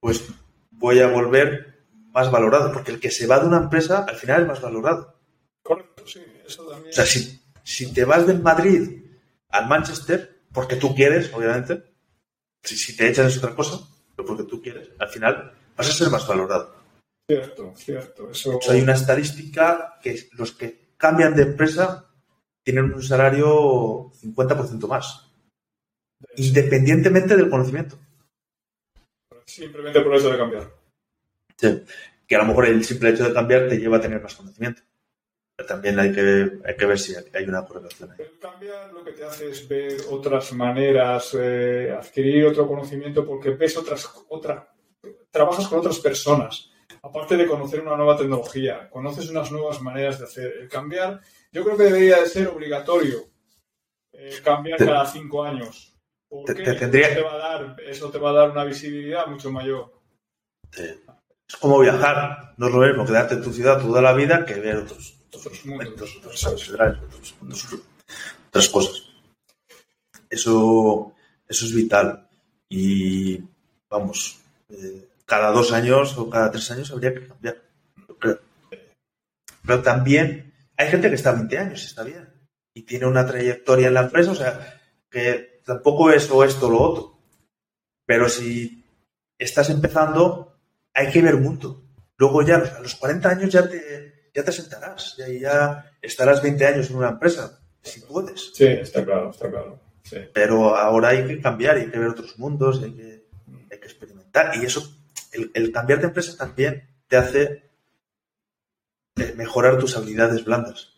pues 0.00 0.28
voy 0.70 1.00
a 1.00 1.08
volver 1.08 1.77
más 2.18 2.32
valorado, 2.32 2.72
porque 2.72 2.90
el 2.90 2.98
que 2.98 3.12
se 3.12 3.28
va 3.28 3.38
de 3.38 3.46
una 3.46 3.58
empresa 3.58 4.04
al 4.08 4.16
final 4.16 4.42
es 4.42 4.48
más 4.48 4.60
valorado. 4.60 5.14
Correcto, 5.62 6.04
sí, 6.04 6.20
eso 6.44 6.66
también. 6.66 6.90
O 6.90 6.92
sea, 6.92 7.06
si, 7.06 7.40
si 7.62 7.92
te 7.92 8.04
vas 8.04 8.26
del 8.26 8.42
Madrid 8.42 9.04
al 9.50 9.68
Manchester, 9.68 10.40
porque 10.52 10.74
tú 10.74 10.94
quieres, 10.96 11.32
obviamente, 11.32 11.84
si, 12.64 12.76
si 12.76 12.96
te 12.96 13.08
echas 13.08 13.32
es 13.32 13.38
otra 13.38 13.54
cosa, 13.54 13.78
porque 14.16 14.42
tú 14.42 14.60
quieres, 14.60 14.90
al 14.98 15.08
final 15.08 15.52
vas 15.76 15.88
a 15.88 15.92
ser 15.92 16.10
más 16.10 16.26
valorado. 16.26 16.74
Cierto, 17.30 17.72
cierto. 17.76 18.30
Eso... 18.30 18.54
Hecho, 18.54 18.72
hay 18.72 18.80
una 18.80 18.94
estadística 18.94 20.00
que 20.02 20.28
los 20.32 20.52
que 20.52 20.94
cambian 20.96 21.36
de 21.36 21.42
empresa 21.42 22.10
tienen 22.64 22.92
un 22.92 23.02
salario 23.02 24.10
50% 24.10 24.88
más, 24.88 25.30
independientemente 26.34 27.36
del 27.36 27.48
conocimiento. 27.48 27.96
Simplemente 29.44 30.00
por 30.00 30.16
eso 30.16 30.30
de 30.30 30.36
cambiar. 30.36 30.77
Sí. 31.58 31.82
Que 32.26 32.36
a 32.36 32.38
lo 32.38 32.44
mejor 32.46 32.66
el 32.66 32.84
simple 32.84 33.10
hecho 33.10 33.24
de 33.26 33.34
cambiar 33.34 33.68
te 33.68 33.78
lleva 33.78 33.96
a 33.96 34.00
tener 34.00 34.20
más 34.22 34.34
conocimiento. 34.34 34.82
Pero 35.56 35.66
también 35.66 35.98
hay 35.98 36.12
que, 36.12 36.60
hay 36.64 36.76
que 36.76 36.86
ver 36.86 36.98
si 36.98 37.14
hay 37.16 37.44
una 37.44 37.64
correlación 37.66 38.12
ahí. 38.12 38.18
El 38.20 38.38
cambiar 38.38 38.92
lo 38.92 39.02
que 39.02 39.12
te 39.12 39.24
hace 39.24 39.50
es 39.50 39.66
ver 39.66 39.96
otras 40.10 40.52
maneras, 40.52 41.36
eh, 41.38 41.90
adquirir 41.98 42.46
otro 42.46 42.68
conocimiento 42.68 43.26
porque 43.26 43.50
ves 43.50 43.76
otras, 43.76 44.08
otra, 44.28 44.72
trabajas 45.30 45.66
con 45.66 45.80
otras 45.80 45.98
personas. 45.98 46.70
Aparte 47.02 47.36
de 47.36 47.46
conocer 47.46 47.80
una 47.80 47.96
nueva 47.96 48.16
tecnología, 48.16 48.88
conoces 48.90 49.30
unas 49.30 49.50
nuevas 49.50 49.80
maneras 49.80 50.18
de 50.18 50.24
hacer. 50.26 50.52
El 50.60 50.68
cambiar, 50.68 51.20
yo 51.50 51.64
creo 51.64 51.76
que 51.76 51.84
debería 51.84 52.20
de 52.20 52.26
ser 52.28 52.48
obligatorio 52.48 53.24
eh, 54.12 54.38
cambiar 54.44 54.78
cada 54.78 55.06
cinco 55.06 55.42
años. 55.42 55.96
Porque 56.28 56.62
te 56.62 56.74
tendría- 56.74 57.08
eso, 57.08 57.14
te 57.16 57.22
va 57.22 57.34
a 57.34 57.38
dar, 57.38 57.76
eso 57.80 58.10
te 58.10 58.18
va 58.18 58.30
a 58.30 58.34
dar 58.34 58.50
una 58.50 58.64
visibilidad 58.64 59.26
mucho 59.26 59.50
mayor. 59.50 59.92
Sí. 60.70 60.84
Es 61.48 61.56
como 61.56 61.78
viajar. 61.80 62.54
No 62.56 62.66
es 62.68 62.74
lo 62.74 62.80
mismo 62.80 63.06
quedarte 63.06 63.34
en 63.34 63.42
tu 63.42 63.52
ciudad 63.52 63.80
toda 63.80 64.02
la 64.02 64.12
vida 64.12 64.44
que 64.44 64.54
ver 64.54 64.76
otros, 64.78 65.14
Otros 65.34 65.64
mundos. 65.66 65.88
otros, 65.88 66.16
otros 66.18 66.44
otros- 66.46 67.34
otros- 67.40 67.82
otras 68.48 68.68
cosas. 68.68 69.02
Eso, 70.30 71.14
eso 71.48 71.64
es 71.64 71.74
vital. 71.74 72.28
Y 72.68 73.40
vamos, 73.88 74.40
eh, 74.68 75.06
cada 75.24 75.50
dos 75.50 75.72
años 75.72 76.16
o 76.18 76.28
cada 76.28 76.50
tres 76.50 76.70
años 76.70 76.90
habría 76.90 77.14
que 77.14 77.26
cambiar. 77.28 77.62
creo. 78.18 78.40
Pero 79.64 79.82
también 79.82 80.52
hay 80.76 80.88
gente 80.90 81.08
que 81.08 81.14
está 81.14 81.32
20 81.32 81.56
años, 81.58 81.84
está 81.84 82.02
bien. 82.02 82.28
Y 82.74 82.82
tiene 82.82 83.06
una 83.06 83.26
trayectoria 83.26 83.88
en 83.88 83.94
la 83.94 84.02
empresa, 84.02 84.32
o 84.32 84.34
sea, 84.34 84.80
que 85.10 85.60
tampoco 85.64 86.10
es 86.10 86.28
o 86.30 86.42
esto 86.44 86.66
o 86.66 86.70
lo 86.70 86.80
otro. 86.80 87.18
Pero 88.06 88.28
si 88.28 88.82
estás 89.38 89.70
empezando, 89.70 90.57
hay 90.94 91.10
que 91.10 91.22
ver 91.22 91.36
mundo. 91.36 91.84
Luego 92.16 92.42
ya 92.42 92.56
a 92.56 92.80
los 92.80 92.94
40 92.96 93.28
años 93.28 93.52
ya 93.52 93.68
te, 93.68 94.30
ya 94.34 94.44
te 94.44 94.52
sentarás, 94.52 95.14
y 95.18 95.22
ahí 95.22 95.40
ya 95.40 95.92
estarás 96.02 96.42
20 96.42 96.66
años 96.66 96.90
en 96.90 96.96
una 96.96 97.10
empresa, 97.10 97.60
si 97.82 98.00
puedes. 98.00 98.52
Sí, 98.54 98.66
está 98.66 99.04
claro, 99.04 99.30
está 99.30 99.48
claro. 99.50 99.80
Sí. 100.02 100.16
Pero 100.32 100.76
ahora 100.76 101.10
hay 101.10 101.26
que 101.26 101.40
cambiar, 101.40 101.78
y 101.78 101.82
hay 101.82 101.90
que 101.90 101.98
ver 101.98 102.08
otros 102.08 102.38
mundos, 102.38 102.80
y 102.80 102.84
hay 102.84 102.92
que, 102.92 103.24
hay 103.70 103.78
que 103.78 103.86
experimentar. 103.86 104.56
Y 104.56 104.64
eso, 104.64 104.82
el, 105.32 105.50
el 105.54 105.70
cambiar 105.70 106.00
de 106.00 106.06
empresa 106.06 106.36
también 106.36 106.88
te 107.06 107.16
hace 107.16 107.68
eh, 109.18 109.34
mejorar 109.36 109.78
tus 109.78 109.96
habilidades 109.96 110.44
blandas. 110.44 110.92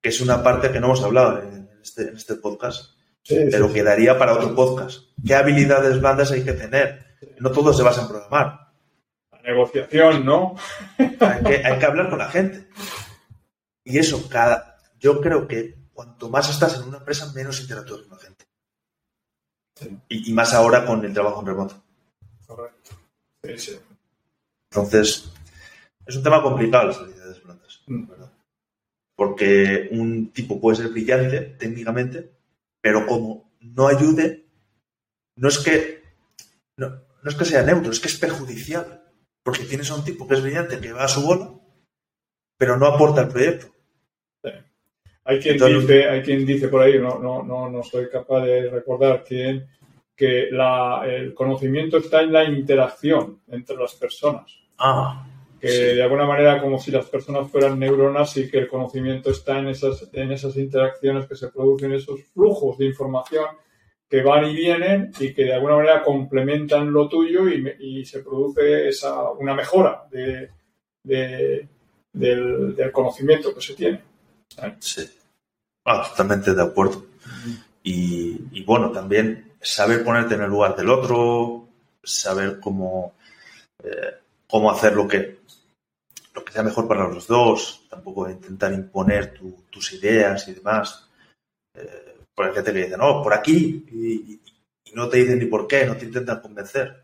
Que 0.00 0.08
es 0.08 0.20
una 0.20 0.42
parte 0.42 0.70
que 0.70 0.80
no 0.80 0.86
hemos 0.86 1.02
hablado 1.02 1.42
en 1.42 1.68
este, 1.82 2.08
en 2.08 2.16
este 2.16 2.36
podcast, 2.36 2.92
sí, 3.22 3.36
pero 3.50 3.68
sí. 3.68 3.74
quedaría 3.74 4.18
para 4.18 4.34
otro 4.34 4.54
podcast. 4.54 5.00
¿Qué 5.26 5.34
habilidades 5.34 6.00
blandas 6.00 6.30
hay 6.30 6.44
que 6.44 6.52
tener? 6.52 7.07
No 7.40 7.50
todo 7.50 7.72
se 7.72 7.82
basa 7.82 8.02
en 8.02 8.08
programar. 8.08 8.72
La 9.32 9.42
negociación, 9.42 10.24
¿no? 10.24 10.56
Hay 10.98 11.42
que, 11.44 11.64
hay 11.64 11.78
que 11.78 11.86
hablar 11.86 12.10
con 12.10 12.18
la 12.18 12.30
gente. 12.30 12.68
Y 13.84 13.98
eso, 13.98 14.28
cada, 14.28 14.78
yo 14.98 15.20
creo 15.20 15.46
que 15.46 15.76
cuanto 15.92 16.28
más 16.28 16.50
estás 16.50 16.76
en 16.76 16.88
una 16.88 16.98
empresa, 16.98 17.32
menos 17.34 17.60
interactúas 17.60 18.02
con 18.02 18.10
la 18.10 18.24
gente. 18.24 18.44
Sí. 19.74 19.98
Y, 20.08 20.30
y 20.30 20.32
más 20.32 20.54
ahora 20.54 20.84
con 20.84 21.04
el 21.04 21.12
trabajo 21.12 21.40
en 21.40 21.46
remoto. 21.46 21.82
Correcto. 22.46 22.90
Sí, 23.42 23.58
sí. 23.58 23.78
Entonces, 24.70 25.30
es 26.06 26.16
un 26.16 26.22
tema 26.22 26.42
complicado 26.42 26.88
las 26.88 26.98
habilidades 26.98 27.42
blandas. 27.42 27.82
Mm. 27.86 28.06
¿verdad? 28.06 28.32
Porque 29.16 29.88
un 29.92 30.30
tipo 30.32 30.60
puede 30.60 30.76
ser 30.76 30.88
brillante 30.88 31.40
técnicamente, 31.58 32.32
pero 32.80 33.06
como 33.06 33.50
no 33.60 33.88
ayude, 33.88 34.46
no 35.36 35.48
es 35.48 35.58
que 35.58 36.02
no, 36.76 37.02
no 37.22 37.30
es 37.30 37.36
que 37.36 37.44
sea 37.44 37.62
neutro, 37.62 37.90
es 37.92 38.00
que 38.00 38.08
es 38.08 38.18
perjudicial. 38.18 39.02
Porque 39.42 39.64
tienes 39.64 39.90
a 39.90 39.94
un 39.94 40.04
tipo 40.04 40.26
que 40.28 40.34
es 40.34 40.42
brillante, 40.42 40.78
que 40.80 40.92
va 40.92 41.04
a 41.04 41.08
su 41.08 41.22
bola, 41.22 41.50
pero 42.58 42.76
no 42.76 42.86
aporta 42.86 43.20
al 43.22 43.28
proyecto. 43.28 43.68
Hay 45.24 45.40
quien, 45.40 45.54
Entonces- 45.54 45.80
dice, 45.82 46.08
hay 46.08 46.22
quien 46.22 46.46
dice 46.46 46.68
por 46.68 46.82
ahí, 46.82 46.98
no, 46.98 47.18
no, 47.18 47.42
no, 47.42 47.68
no 47.68 47.82
soy 47.82 48.08
capaz 48.08 48.44
de 48.46 48.70
recordar 48.70 49.24
quién, 49.26 49.68
que 50.16 50.48
la, 50.50 51.02
el 51.06 51.34
conocimiento 51.34 51.98
está 51.98 52.22
en 52.22 52.32
la 52.32 52.44
interacción 52.44 53.42
entre 53.48 53.76
las 53.76 53.94
personas. 53.94 54.58
Ah, 54.78 55.26
Que 55.60 55.68
Sí. 55.68 55.82
de 55.96 56.02
alguna 56.02 56.24
manera 56.24 56.60
como 56.62 56.78
si 56.78 56.90
las 56.92 57.06
personas 57.06 57.50
fueran 57.50 57.78
neuronas 57.80 58.36
y 58.36 58.48
que 58.50 58.58
el 58.58 58.68
conocimiento 58.68 59.30
está 59.30 59.58
en 59.58 59.68
esas, 59.68 60.08
en 60.12 60.30
esas 60.32 60.56
interacciones 60.56 61.26
que 61.26 61.34
se 61.36 61.48
producen, 61.48 61.92
esos 61.92 62.22
flujos 62.32 62.78
de 62.78 62.86
información 62.86 63.44
que 64.08 64.22
van 64.22 64.46
y 64.46 64.56
vienen 64.56 65.12
y 65.20 65.34
que 65.34 65.44
de 65.44 65.54
alguna 65.54 65.76
manera 65.76 66.02
complementan 66.02 66.92
lo 66.92 67.08
tuyo 67.08 67.48
y, 67.48 67.76
y 67.78 68.04
se 68.04 68.20
produce 68.22 68.88
esa, 68.88 69.30
una 69.32 69.54
mejora 69.54 70.04
de, 70.10 70.50
de- 71.04 71.68
del, 72.12 72.74
conocimiento 72.92 73.54
que 73.54 73.60
se 73.60 73.74
tiene. 73.74 74.00
sí. 74.80 75.08
Ah, 75.84 76.06
totalmente 76.10 76.54
de 76.54 76.62
acuerdo. 76.62 77.04
Y, 77.82 78.36
y 78.52 78.62
bueno, 78.64 78.90
también 78.92 79.52
saber 79.60 80.04
ponerte 80.04 80.34
en 80.34 80.42
el 80.42 80.50
lugar 80.50 80.74
del 80.76 80.90
otro, 80.90 81.66
saber 82.02 82.60
cómo, 82.60 83.14
eh, 83.82 84.14
cómo 84.48 84.70
hacer 84.70 84.94
lo 84.94 85.06
que, 85.08 85.38
lo 86.34 86.44
que 86.44 86.52
sea 86.52 86.62
mejor 86.62 86.86
para 86.88 87.08
los 87.08 87.26
dos, 87.26 87.86
tampoco 87.88 88.28
intentar 88.28 88.72
imponer 88.72 89.32
tu- 89.34 89.62
tus 89.70 89.92
ideas 89.94 90.46
y 90.48 90.54
demás. 90.54 91.08
Eh, 91.74 92.16
porque 92.38 92.50
hay 92.50 92.54
gente 92.56 92.72
que 92.72 92.84
dice, 92.86 92.96
no, 92.96 93.22
por 93.22 93.34
aquí, 93.34 93.84
y, 93.90 94.12
y- 94.32 94.40
y 94.84 94.92
no 94.94 95.08
te 95.08 95.18
dicen 95.18 95.38
ni 95.38 95.46
por 95.46 95.66
qué, 95.66 95.84
no 95.84 95.96
te 95.96 96.06
intentan 96.06 96.40
convencer. 96.40 97.02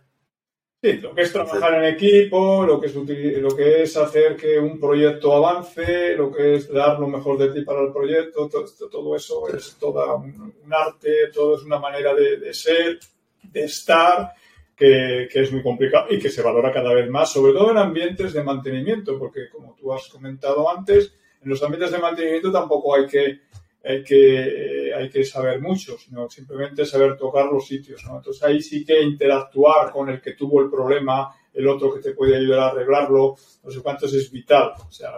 Sí, 0.83 0.93
lo 0.95 1.15
que 1.15 1.23
es 1.23 1.33
trabajar 1.33 1.75
en 1.83 1.95
equipo, 1.95 2.65
lo 2.65 2.79
que 2.81 2.87
es, 2.89 2.95
lo 2.95 3.57
que 3.57 3.83
es 3.83 3.97
hacer 3.97 4.37
que 4.37 4.59
un 4.59 4.79
proyecto 4.79 5.35
avance, 5.35 6.15
lo 6.15 6.31
que 6.31 6.57
es 6.57 6.71
dar 6.73 6.99
lo 7.01 7.09
mejor 7.09 7.39
de 7.39 7.49
ti 7.53 7.63
para 7.65 7.81
el 7.83 7.93
proyecto, 7.93 8.49
todo, 8.49 8.65
todo 8.91 9.17
eso 9.17 9.49
es 9.49 9.77
todo 9.81 10.17
un, 10.17 10.55
un 10.65 10.75
arte, 10.75 11.29
todo 11.33 11.57
es 11.57 11.63
una 11.65 11.79
manera 11.79 12.15
de, 12.15 12.37
de 12.39 12.53
ser, 12.55 12.99
de 13.43 13.65
estar, 13.65 14.33
que, 14.77 15.29
que 15.33 15.41
es 15.41 15.53
muy 15.53 15.63
complicado 15.63 16.07
y 16.11 16.19
que 16.19 16.29
se 16.29 16.43
valora 16.43 16.73
cada 16.73 16.93
vez 16.93 17.09
más, 17.09 17.33
sobre 17.33 17.53
todo 17.55 17.71
en 17.71 17.79
ambientes 17.79 18.33
de 18.33 18.43
mantenimiento, 18.43 19.19
porque 19.19 19.49
como 19.51 19.75
tú 19.75 19.93
has 19.93 20.09
comentado 20.09 20.71
antes, 20.71 21.13
en 21.43 21.49
los 21.49 21.63
ambientes 21.63 21.93
de 21.93 21.99
mantenimiento 21.99 22.51
tampoco 22.53 22.95
hay 22.95 23.07
que, 23.07 23.41
hay 23.85 24.03
que, 24.03 24.89
eh, 24.89 24.95
hay 24.95 25.11
que 25.11 25.25
saber 25.25 25.61
mucho, 25.61 25.99
sino 25.99 26.29
simplemente 26.31 26.87
saber 26.87 27.17
tocar 27.19 27.47
los 27.47 27.67
sitios. 27.67 28.03
¿no? 28.05 28.17
Entonces 28.17 28.43
ahí 28.43 28.63
sí 28.63 28.85
que 28.85 29.01
interactuar 29.03 29.93
con 29.93 30.09
el 30.09 30.21
que 30.23 30.33
tuvo 30.33 30.63
el 30.63 30.71
problema, 30.71 31.35
el 31.53 31.69
otro 31.69 31.93
que 31.95 32.01
te 32.01 32.13
puede 32.15 32.37
ayudar 32.37 32.61
a 32.61 32.67
arreglarlo, 32.69 33.37
no 33.63 33.71
sé 33.71 33.81
cuántos 33.83 34.13
es 34.15 34.31
vital. 34.31 34.73
O 34.89 34.91
sea, 34.91 35.13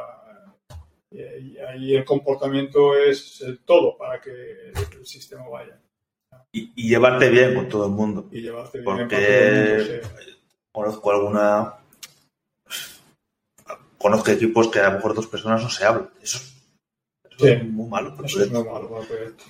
y 1.10 1.56
ahí- 1.59 1.94
el 1.94 2.05
comportamiento 2.05 2.94
es 2.98 3.40
el 3.40 3.60
todo 3.60 3.97
para 3.97 4.20
que 4.20 4.30
el 4.98 5.06
sistema 5.06 5.48
vaya. 5.48 5.80
Y, 6.52 6.72
y 6.74 6.88
llevarte 6.88 7.28
bien 7.30 7.55
con 7.55 7.68
todo 7.68 7.86
el 7.86 7.93
mundo. 7.93 8.28
Y 8.32 8.40
llevarte 8.43 8.78
bien 8.80 8.84
Porque- 8.84 9.16
con 9.16 9.24
todo 9.24 9.34
el 9.34 9.78
mundo, 9.78 10.09
sí. 10.24 10.32
conozco 10.72 11.10
alguna. 11.12 11.74
Conozco 13.98 14.30
equipos 14.30 14.68
que 14.68 14.78
a 14.80 14.88
lo 14.90 14.97
mejor 14.97 15.14
dos 15.14 15.26
personas 15.26 15.62
no 15.62 15.70
se 15.70 15.84
hablan. 15.84 16.10
Eso, 16.22 16.38
eso 17.37 17.45
Sí. 17.47 17.53
es 17.53 17.65
muy 17.65 17.89
malo. 17.89 18.17
el 18.19 18.25
Eso 18.25 18.43
es 18.43 18.49
para 18.51 18.81
el 18.81 19.07
proyecto. 19.07 19.45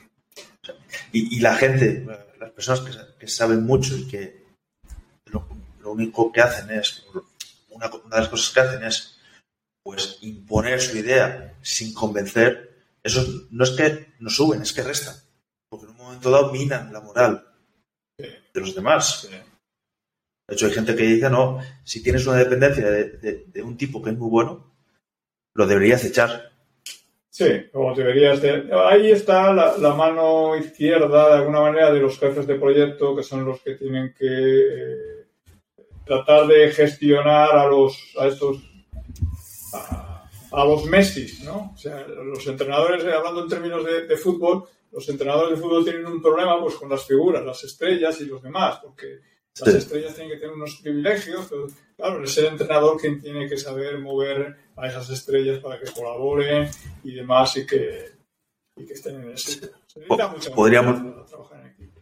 Y, 1.12 1.36
y 1.36 1.40
la 1.40 1.54
gente, 1.56 2.04
las 2.38 2.50
personas 2.50 2.80
que, 2.80 3.18
que 3.20 3.28
saben 3.28 3.64
mucho 3.64 3.96
y 3.96 4.06
que 4.08 4.44
lo, 5.26 5.46
lo 5.80 5.92
único 5.92 6.32
que 6.32 6.40
hacen 6.40 6.70
es. 6.70 7.04
Una, 7.70 7.90
una 7.90 8.16
de 8.16 8.20
las 8.22 8.28
cosas 8.30 8.52
que 8.54 8.60
hacen 8.60 8.82
es 8.84 9.18
pues 9.84 10.18
imponer 10.22 10.80
su 10.80 10.96
idea 10.98 11.54
sin 11.62 11.92
convencer. 11.94 12.74
Eso 13.02 13.24
no 13.50 13.62
es 13.64 13.70
que 13.70 14.14
no 14.18 14.30
suben, 14.30 14.62
es 14.62 14.72
que 14.72 14.82
restan. 14.82 15.14
Porque 15.68 15.84
en 15.86 15.92
un 15.92 15.96
momento 15.98 16.30
dado 16.30 16.52
minan 16.52 16.92
la 16.92 17.00
moral 17.00 17.46
de 18.18 18.60
los 18.60 18.74
demás. 18.74 19.20
Sí. 19.22 19.28
De 20.48 20.54
hecho, 20.54 20.66
hay 20.66 20.72
gente 20.72 20.96
que 20.96 21.02
dice, 21.04 21.28
no, 21.30 21.60
si 21.84 22.02
tienes 22.02 22.26
una 22.26 22.38
dependencia 22.38 22.88
de, 22.90 23.04
de- 23.18 23.44
de 23.46 23.62
un 23.62 23.76
tipo 23.76 24.02
que 24.02 24.10
es 24.10 24.16
muy 24.18 24.30
bueno, 24.30 24.72
lo 25.54 25.66
deberías 25.66 26.04
echar. 26.04 26.45
Sí, 27.36 27.68
como 27.70 27.94
deberías 27.94 28.40
de... 28.40 28.66
Ahí 28.72 29.10
está 29.10 29.52
la, 29.52 29.94
mano 29.94 30.56
izquierda, 30.56 31.28
de 31.28 31.34
alguna 31.34 31.60
manera, 31.60 31.92
de 31.92 32.00
los 32.00 32.18
jefes 32.18 32.46
de 32.46 32.54
proyecto, 32.54 33.14
que 33.14 33.22
son 33.22 33.44
los 33.44 33.60
que 33.60 33.74
tienen 33.74 34.14
que 34.18 34.24
eh, 34.26 35.26
tratar 36.06 36.46
de 36.46 36.70
gestionar 36.70 37.54
a 37.54 37.66
los 37.66 38.14
a 38.18 38.28
estos 38.28 38.56
a, 39.74 40.30
a 40.50 40.64
los 40.64 40.86
Messi, 40.86 41.44
¿no? 41.44 41.72
O 41.74 41.76
sea, 41.76 42.06
los 42.08 42.46
entrenadores, 42.46 43.04
eh, 43.04 43.12
hablando 43.12 43.42
en 43.42 43.50
términos 43.50 43.84
de, 43.84 44.06
de 44.06 44.16
fútbol, 44.16 44.64
los 44.90 45.06
entrenadores 45.10 45.58
de 45.58 45.62
fútbol 45.62 45.84
tienen 45.84 46.06
un 46.06 46.22
problema 46.22 46.58
pues 46.58 46.76
con 46.76 46.88
las 46.88 47.04
figuras, 47.04 47.44
las 47.44 47.62
estrellas 47.64 48.18
y 48.22 48.24
los 48.24 48.40
demás, 48.40 48.80
porque 48.82 49.18
Las 49.64 49.74
estrellas 49.74 50.14
tienen 50.14 50.32
que 50.32 50.38
tener 50.38 50.54
unos 50.54 50.76
privilegios, 50.82 51.46
pero 51.48 51.66
claro, 51.96 52.22
es 52.22 52.36
el 52.38 52.46
entrenador 52.46 53.00
quien 53.00 53.20
tiene 53.20 53.48
que 53.48 53.56
saber 53.56 53.98
mover 53.98 54.56
a 54.76 54.86
esas 54.88 55.08
estrellas 55.10 55.60
para 55.60 55.80
que 55.80 55.90
colaboren 55.92 56.68
y 57.02 57.14
demás 57.14 57.56
y 57.56 57.66
que, 57.66 58.10
y 58.76 58.84
que 58.84 58.92
estén 58.92 59.22
en 59.22 59.30
ese. 59.30 59.52
Se 59.52 60.00
necesita 60.00 60.28
mucha 60.28 60.54
Podríamos- 60.54 61.00
para 61.00 61.24
trabajar 61.26 61.60
en 61.60 61.66
equipo. 61.72 62.00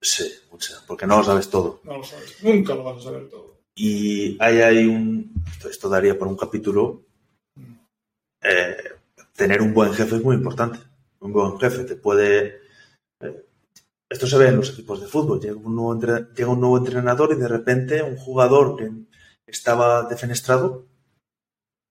Sí, 0.00 0.32
mucha, 0.50 0.74
porque 0.86 1.06
no 1.06 1.18
lo 1.18 1.24
sabes 1.24 1.50
todo. 1.50 1.80
No 1.84 1.98
lo 1.98 2.04
sabes, 2.04 2.42
nunca 2.42 2.74
lo 2.74 2.84
vas 2.84 2.98
a 2.98 3.02
saber 3.02 3.28
todo. 3.28 3.56
Y 3.74 4.38
ahí 4.42 4.60
hay 4.62 4.86
un. 4.86 5.34
Esto, 5.52 5.68
esto 5.68 5.88
daría 5.90 6.18
por 6.18 6.28
un 6.28 6.36
capítulo. 6.36 7.02
eh, 8.42 8.76
tener 9.34 9.60
un 9.60 9.74
buen 9.74 9.92
jefe 9.92 10.16
es 10.16 10.22
muy 10.22 10.36
importante. 10.36 10.78
Un 11.20 11.32
buen 11.32 11.58
jefe 11.58 11.84
te 11.84 11.96
puede. 11.96 12.60
Esto 14.08 14.26
se 14.26 14.38
ve 14.38 14.48
en 14.48 14.56
los 14.56 14.70
equipos 14.70 15.00
de 15.00 15.06
fútbol. 15.08 15.40
Llega 15.40 15.56
un, 15.56 15.74
nuevo 15.74 15.92
entre- 15.92 16.26
llega 16.34 16.50
un 16.50 16.60
nuevo 16.60 16.78
entrenador 16.78 17.32
y 17.32 17.36
de 17.40 17.48
repente 17.48 18.02
un 18.02 18.16
jugador 18.16 18.76
que 18.76 18.90
estaba 19.46 20.04
defenestrado 20.04 20.86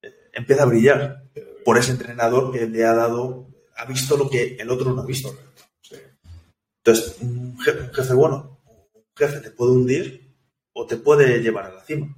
eh, 0.01 0.13
empieza 0.33 0.63
a 0.63 0.67
brillar 0.67 1.23
por 1.63 1.77
ese 1.77 1.91
entrenador 1.91 2.51
que 2.51 2.67
le 2.67 2.85
ha 2.85 2.93
dado. 2.93 3.47
Ha 3.77 3.85
visto 3.85 4.15
lo 4.15 4.29
que 4.29 4.55
el 4.55 4.69
otro 4.69 4.93
no 4.93 5.01
ha 5.01 5.05
visto. 5.05 5.35
Entonces, 6.83 7.17
un 7.21 7.59
jefe, 7.59 7.81
un 7.81 7.93
jefe 7.93 8.13
bueno, 8.13 8.59
un 8.93 9.03
jefe 9.17 9.39
te 9.41 9.51
puede 9.51 9.71
hundir 9.71 10.35
o 10.73 10.85
te 10.85 10.97
puede 10.97 11.39
llevar 11.41 11.65
a 11.65 11.73
la 11.73 11.81
cima. 11.81 12.15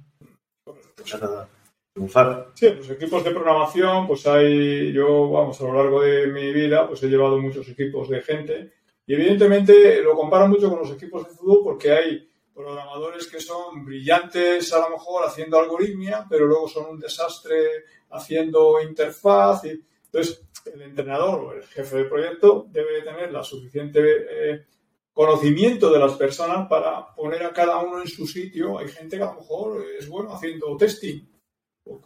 Triunfar. 1.94 2.52
Sí, 2.54 2.68
los 2.70 2.90
equipos 2.90 3.24
de 3.24 3.30
programación, 3.30 4.06
pues 4.06 4.26
hay, 4.26 4.92
yo, 4.92 5.30
vamos, 5.30 5.60
a 5.60 5.64
lo 5.64 5.74
largo 5.74 6.02
de 6.02 6.26
mi 6.28 6.52
vida, 6.52 6.86
pues 6.86 7.02
he 7.02 7.08
llevado 7.08 7.38
muchos 7.38 7.66
equipos 7.68 8.08
de 8.08 8.20
gente 8.20 8.72
y 9.08 9.14
evidentemente 9.14 10.02
lo 10.02 10.14
comparo 10.14 10.46
mucho 10.48 10.68
con 10.68 10.80
los 10.80 10.90
equipos 10.92 11.26
de 11.26 11.34
fútbol 11.34 11.62
porque 11.64 11.90
hay 11.90 12.30
programadores 12.54 13.26
que 13.26 13.40
son 13.40 13.82
brillantes 13.82 14.70
a 14.74 14.80
lo 14.80 14.90
mejor 14.90 15.24
haciendo 15.24 15.58
algoritmia, 15.58 16.26
pero 16.28 16.44
luego 16.46 16.68
son 16.68 16.90
un 16.90 17.00
desastre 17.00 17.84
haciendo 18.10 18.82
interfaz 18.82 19.64
y 19.64 19.82
entonces 20.04 20.44
el 20.66 20.82
entrenador 20.82 21.40
o 21.40 21.52
el 21.54 21.62
jefe 21.64 21.96
de 21.96 22.04
proyecto 22.04 22.66
debe 22.68 23.00
tener 23.00 23.32
la 23.32 23.42
suficiente 23.42 24.00
eh, 24.02 24.66
conocimiento 25.10 25.90
de 25.90 26.00
las 26.00 26.12
personas 26.12 26.68
para 26.68 27.14
poner 27.14 27.42
a 27.44 27.52
cada 27.54 27.78
uno 27.78 28.02
en 28.02 28.08
su 28.08 28.26
sitio. 28.26 28.78
Hay 28.78 28.88
gente 28.88 29.16
que 29.16 29.22
a 29.22 29.32
lo 29.32 29.40
mejor 29.40 29.86
es 29.98 30.06
bueno 30.06 30.34
haciendo 30.34 30.76
testing 30.76 31.26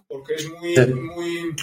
porque 0.06 0.34
es 0.34 0.48
muy, 0.48 1.56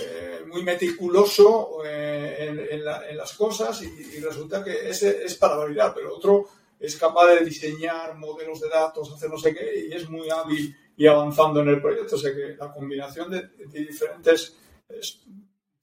eh, 0.00 0.44
muy 0.46 0.62
meticuloso 0.62 1.82
eh, 1.84 2.36
en, 2.48 2.58
en 2.70 2.84
la- 2.84 3.08
en 3.08 3.16
las 3.16 3.32
cosas 3.34 3.82
y, 3.82 3.86
y 4.16 4.20
resulta 4.20 4.62
que 4.64 4.88
ese 4.88 5.24
es 5.24 5.34
para 5.36 5.56
validar, 5.56 5.92
pero 5.94 6.14
otro 6.16 6.46
es 6.80 6.96
capaz 6.96 7.26
de 7.28 7.44
diseñar 7.44 8.16
modelos 8.16 8.60
de 8.60 8.68
datos, 8.68 9.12
hacer 9.12 9.28
no 9.30 9.38
sé 9.38 9.54
qué, 9.54 9.86
y 9.88 9.92
es 9.92 10.08
muy 10.08 10.30
hábil 10.30 10.76
y 10.96 11.06
avanzando 11.06 11.60
en 11.60 11.68
el 11.68 11.82
proyecto. 11.82 12.16
O 12.16 12.18
sea 12.18 12.32
que 12.34 12.56
la 12.56 12.72
combinación 12.72 13.30
de, 13.30 13.42
de 13.48 13.80
diferentes 13.84 14.56
es, 14.88 15.20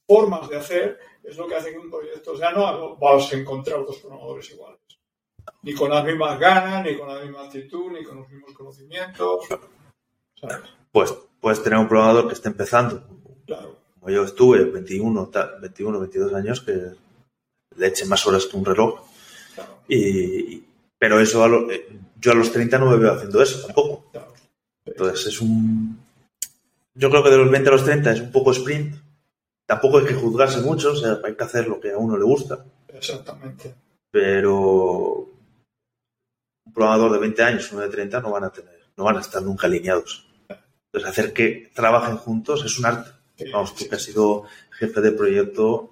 formas 0.08 0.48
de 0.50 0.58
hacer 0.58 1.00
es 1.24 1.36
lo 1.38 1.48
que 1.48 1.56
hace 1.56 1.72
que 1.72 1.80
un 1.80 1.90
proyecto, 1.90 2.32
o 2.34 2.38
sea, 2.38 2.52
no 2.52 2.96
vas 2.98 3.34
a 3.34 3.36
encontrar 3.36 3.84
dos 3.86 3.98
programadores 3.98 4.52
iguales. 4.52 4.80
Ni 5.64 5.74
con 5.74 5.90
las 5.90 6.04
mismas 6.06 6.40
ganas, 6.40 6.84
ni 6.86 6.96
con 6.98 7.08
la 7.08 7.22
misma 7.22 7.46
actitud, 7.46 7.92
ni 7.92 8.04
con 8.04 8.18
los 8.18 8.30
mismos 8.30 8.54
conocimientos. 8.54 9.46
¿sabes? 10.40 10.58
Pues 10.92 11.14
puedes 11.42 11.62
tener 11.64 11.80
un 11.80 11.88
programador 11.88 12.28
que 12.28 12.34
esté 12.34 12.50
empezando, 12.50 13.04
Claro. 13.46 13.78
Como 14.06 14.16
yo 14.16 14.24
estuve, 14.24 14.64
21, 14.66 15.28
ta- 15.30 15.56
21 15.60 16.00
22 16.00 16.34
años, 16.36 16.62
que 16.62 16.92
le 17.76 17.88
eche 17.88 18.06
más 18.06 18.26
horas 18.28 18.46
que 18.46 18.56
un 18.56 18.64
reloj. 18.66 19.02
Claro, 19.56 19.80
Y, 19.88 20.64
pero 21.00 21.20
eso, 21.20 21.44
a 21.44 21.48
lo- 21.48 21.72
eh, 21.72 21.88
yo 22.22 22.32
a 22.32 22.36
los 22.36 22.52
30 22.52 22.78
no 22.78 22.92
me 22.92 22.98
veo 22.98 23.14
haciendo 23.14 23.42
eso 23.42 23.66
tampoco. 23.66 24.12
Entonces 24.86 25.26
es 25.34 25.42
un... 25.42 26.00
Yo 26.94 27.10
creo 27.10 27.24
que 27.24 27.32
de 27.32 27.38
los 27.38 27.50
20 27.50 27.68
a 27.70 27.72
los 27.72 27.84
30 27.84 28.12
es 28.12 28.22
un 28.22 28.32
poco 28.32 28.52
sprint. 28.52 28.96
Tampoco 29.66 29.98
hay 29.98 30.06
que 30.06 30.14
juzgarse 30.14 30.62
mucho, 30.62 30.92
o 30.92 30.96
sea, 30.96 31.20
hay 31.24 31.36
que 31.36 31.44
hacer 31.44 31.68
lo 31.68 31.80
que 31.80 31.92
a 31.92 31.98
uno 31.98 32.16
le 32.16 32.24
gusta. 32.26 32.64
Exactamente. 32.90 33.74
Pero 34.12 35.28
un 36.68 36.74
programador 36.74 37.12
de 37.14 37.18
20 37.20 37.42
años, 37.44 37.72
uno 37.72 37.82
de 37.82 37.90
30, 37.90 38.22
no 38.22 38.30
van 38.32 38.44
a 38.44 38.52
tener, 38.52 38.80
no 38.96 39.04
van 39.04 39.18
a 39.18 39.22
estar 39.22 39.42
nunca 39.42 39.66
alineados. 39.66 40.28
Entonces 40.48 41.10
hacer 41.10 41.34
que 41.34 41.72
trabajen 41.74 42.18
juntos 42.18 42.64
es 42.64 42.78
un 42.78 42.86
arte. 42.86 43.10
Vamos, 43.52 43.76
tú 43.76 43.88
que 43.90 43.96
has 43.96 44.04
sido 44.04 44.44
jefe 44.72 45.02
de 45.02 45.12
proyecto, 45.12 45.92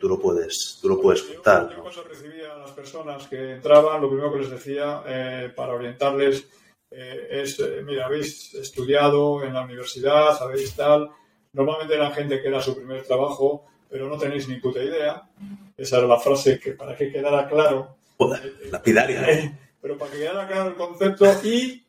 tú 0.00 0.08
lo 0.08 0.18
puedes, 0.18 0.78
tú 0.80 0.88
lo 0.88 1.00
puedes 1.00 1.26
Yo- 1.26 1.34
contar. 1.34 1.68
Yo, 1.70 1.76
¿no? 1.78 1.82
cuando 1.82 2.02
recibía 2.04 2.54
a 2.54 2.58
las 2.58 2.70
personas 2.72 3.26
que 3.26 3.52
entraban, 3.54 4.00
lo 4.00 4.08
primero 4.08 4.32
que 4.32 4.38
les 4.40 4.50
decía 4.50 5.02
eh, 5.06 5.52
para 5.54 5.74
orientarles 5.74 6.46
eh, 6.90 7.28
es, 7.42 7.60
eh, 7.60 7.82
mira, 7.84 8.06
habéis 8.06 8.54
estudiado 8.54 9.44
en 9.44 9.52
la 9.54 9.62
universidad, 9.62 10.40
habéis 10.42 10.74
tal. 10.74 11.10
Normalmente 11.52 11.94
era 11.94 12.10
gente 12.12 12.40
que 12.40 12.48
era 12.48 12.62
su 12.62 12.74
primer 12.74 13.02
trabajo, 13.04 13.66
pero 13.90 14.08
no 14.08 14.16
tenéis 14.16 14.48
ni 14.48 14.56
puta 14.56 14.82
idea. 14.82 15.28
Esa 15.76 15.98
era 15.98 16.06
la 16.06 16.18
frase 16.18 16.58
que 16.58 16.72
para 16.72 16.96
que 16.96 17.12
quedara 17.12 17.46
claro 17.48 17.96
Joder, 18.16 18.54
lapidaria. 18.70 19.20
¿no? 19.20 19.28
Eh, 19.28 19.58
pero 19.82 19.98
para 19.98 20.10
que 20.12 20.18
quedara 20.18 20.46
claro 20.48 20.70
el 20.70 20.76
concepto 20.76 21.26
y 21.44 21.84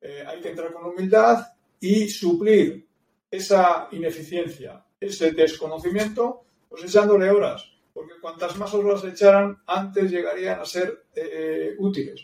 eh, 0.00 0.24
hay 0.26 0.40
que 0.40 0.50
entrar 0.50 0.72
con 0.72 0.84
humildad 0.86 1.44
y 1.80 2.08
suplir 2.08 2.85
esa 3.30 3.88
ineficiencia, 3.92 4.84
ese 5.00 5.32
desconocimiento, 5.32 6.44
pues 6.68 6.84
echándole 6.84 7.30
horas, 7.30 7.70
porque 7.92 8.14
cuantas 8.20 8.56
más 8.56 8.72
horas 8.74 9.04
le 9.04 9.10
echaran, 9.10 9.62
antes 9.66 10.10
llegarían 10.10 10.60
a 10.60 10.64
ser 10.64 11.06
eh, 11.14 11.30
eh, 11.32 11.74
útiles. 11.78 12.20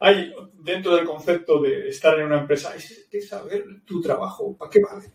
Hay 0.00 0.32
dentro 0.54 0.96
del 0.96 1.04
concepto 1.04 1.60
de 1.60 1.88
estar 1.88 2.18
en 2.18 2.26
una 2.26 2.40
empresa, 2.40 2.70
hay 2.72 2.80
que 3.10 3.20
saber 3.20 3.82
tu 3.84 4.00
trabajo, 4.00 4.56
¿para 4.56 4.70
qué 4.70 4.80
vale? 4.80 5.06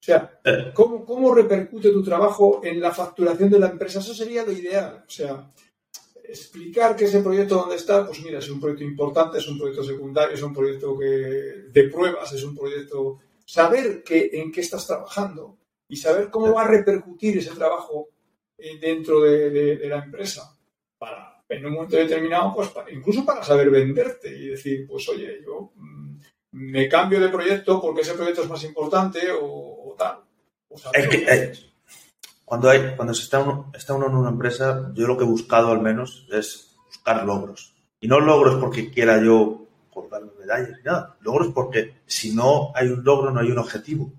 O 0.00 0.02
sea, 0.08 0.40
Eh. 0.44 0.70
¿cómo, 0.72 1.04
¿cómo 1.04 1.34
repercute 1.34 1.90
tu 1.90 2.02
trabajo 2.02 2.60
en 2.64 2.80
la 2.80 2.92
facturación 2.92 3.50
de 3.50 3.58
la 3.58 3.68
empresa? 3.68 3.98
Eso 3.98 4.14
sería 4.14 4.44
lo 4.44 4.52
ideal. 4.52 5.04
O 5.06 5.10
sea, 5.10 5.50
explicar 6.24 6.94
que 6.94 7.06
ese 7.06 7.20
proyecto 7.20 7.56
donde 7.56 7.76
está, 7.76 8.06
pues 8.06 8.22
mira, 8.22 8.38
es 8.38 8.48
un 8.48 8.60
proyecto 8.60 8.84
importante, 8.84 9.38
es 9.38 9.48
un 9.48 9.58
proyecto 9.58 9.82
secundario, 9.82 10.34
es 10.34 10.42
un 10.42 10.54
proyecto 10.54 10.96
que, 10.98 11.06
de 11.06 11.88
pruebas, 11.90 12.32
es 12.32 12.44
un 12.44 12.56
proyecto... 12.56 13.20
Saber 13.50 14.02
que, 14.04 14.28
en 14.34 14.52
qué 14.52 14.60
estás 14.60 14.86
trabajando 14.86 15.56
y 15.88 15.96
saber 15.96 16.28
cómo 16.28 16.52
va 16.52 16.62
a 16.64 16.68
repercutir 16.68 17.38
ese 17.38 17.54
trabajo 17.54 18.08
eh, 18.58 18.78
dentro 18.78 19.20
de, 19.22 19.48
de- 19.48 19.76
de 19.76 19.88
la 19.88 20.04
empresa. 20.04 20.54
Para, 20.98 21.42
en 21.48 21.64
un 21.64 21.72
momento 21.72 21.96
determinado, 21.96 22.54
pues 22.54 22.68
para- 22.68 22.90
incluso 22.90 23.24
para 23.24 23.42
saber 23.42 23.70
venderte 23.70 24.28
y 24.36 24.48
decir, 24.48 24.86
pues 24.86 25.08
oye, 25.08 25.40
yo 25.46 25.72
mm, 25.76 26.16
me 26.50 26.88
cambio 26.90 27.20
de 27.20 27.30
proyecto 27.30 27.80
porque 27.80 28.02
ese 28.02 28.12
proyecto 28.12 28.42
es 28.42 28.50
más 28.50 28.62
importante 28.64 29.30
o, 29.30 29.46
o 29.46 29.94
tal. 29.96 30.18
O 30.68 30.76
Es 30.92 31.08
que, 31.08 31.16
eh. 31.26 31.52
Cuando 32.44 32.68
hay, 32.68 32.94
cuando 32.96 33.14
se 33.14 33.22
está 33.22 33.38
uno, 33.40 33.70
está 33.74 33.94
uno 33.94 34.08
en 34.08 34.14
una 34.14 34.28
empresa, 34.30 34.90
yo 34.94 35.06
lo 35.06 35.16
que 35.16 35.24
he 35.24 35.26
buscado 35.26 35.70
al 35.70 35.80
menos 35.80 36.26
es 36.30 36.76
buscar 36.86 37.24
logros. 37.24 37.74
Y 38.00 38.08
no 38.08 38.20
logros 38.20 38.56
porque 38.60 38.90
quiera 38.90 39.22
yo 39.22 39.67
colgarme 40.02 40.30
medallas 40.38 40.70
ni 40.76 40.82
nada. 40.82 41.16
Logros 41.20 41.52
porque 41.54 42.02
si 42.06 42.34
no 42.34 42.72
hay 42.74 42.88
un 42.88 43.04
logro, 43.04 43.30
no 43.30 43.40
hay 43.40 43.50
un 43.50 43.58
objetivo. 43.58 44.12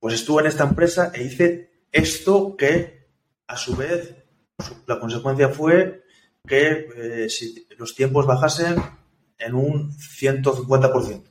Pues 0.00 0.14
estuve 0.14 0.42
en 0.42 0.48
esta 0.48 0.64
empresa 0.64 1.10
e 1.14 1.22
hice 1.22 1.70
esto 1.92 2.56
que, 2.56 3.08
a 3.46 3.56
su 3.56 3.76
vez, 3.76 4.14
la 4.86 5.00
consecuencia 5.00 5.48
fue 5.48 6.04
que 6.46 6.88
eh, 6.96 7.28
si 7.28 7.66
los 7.76 7.94
tiempos 7.94 8.26
bajasen 8.26 8.76
en 9.38 9.54
un 9.54 9.92
150%. 9.92 11.24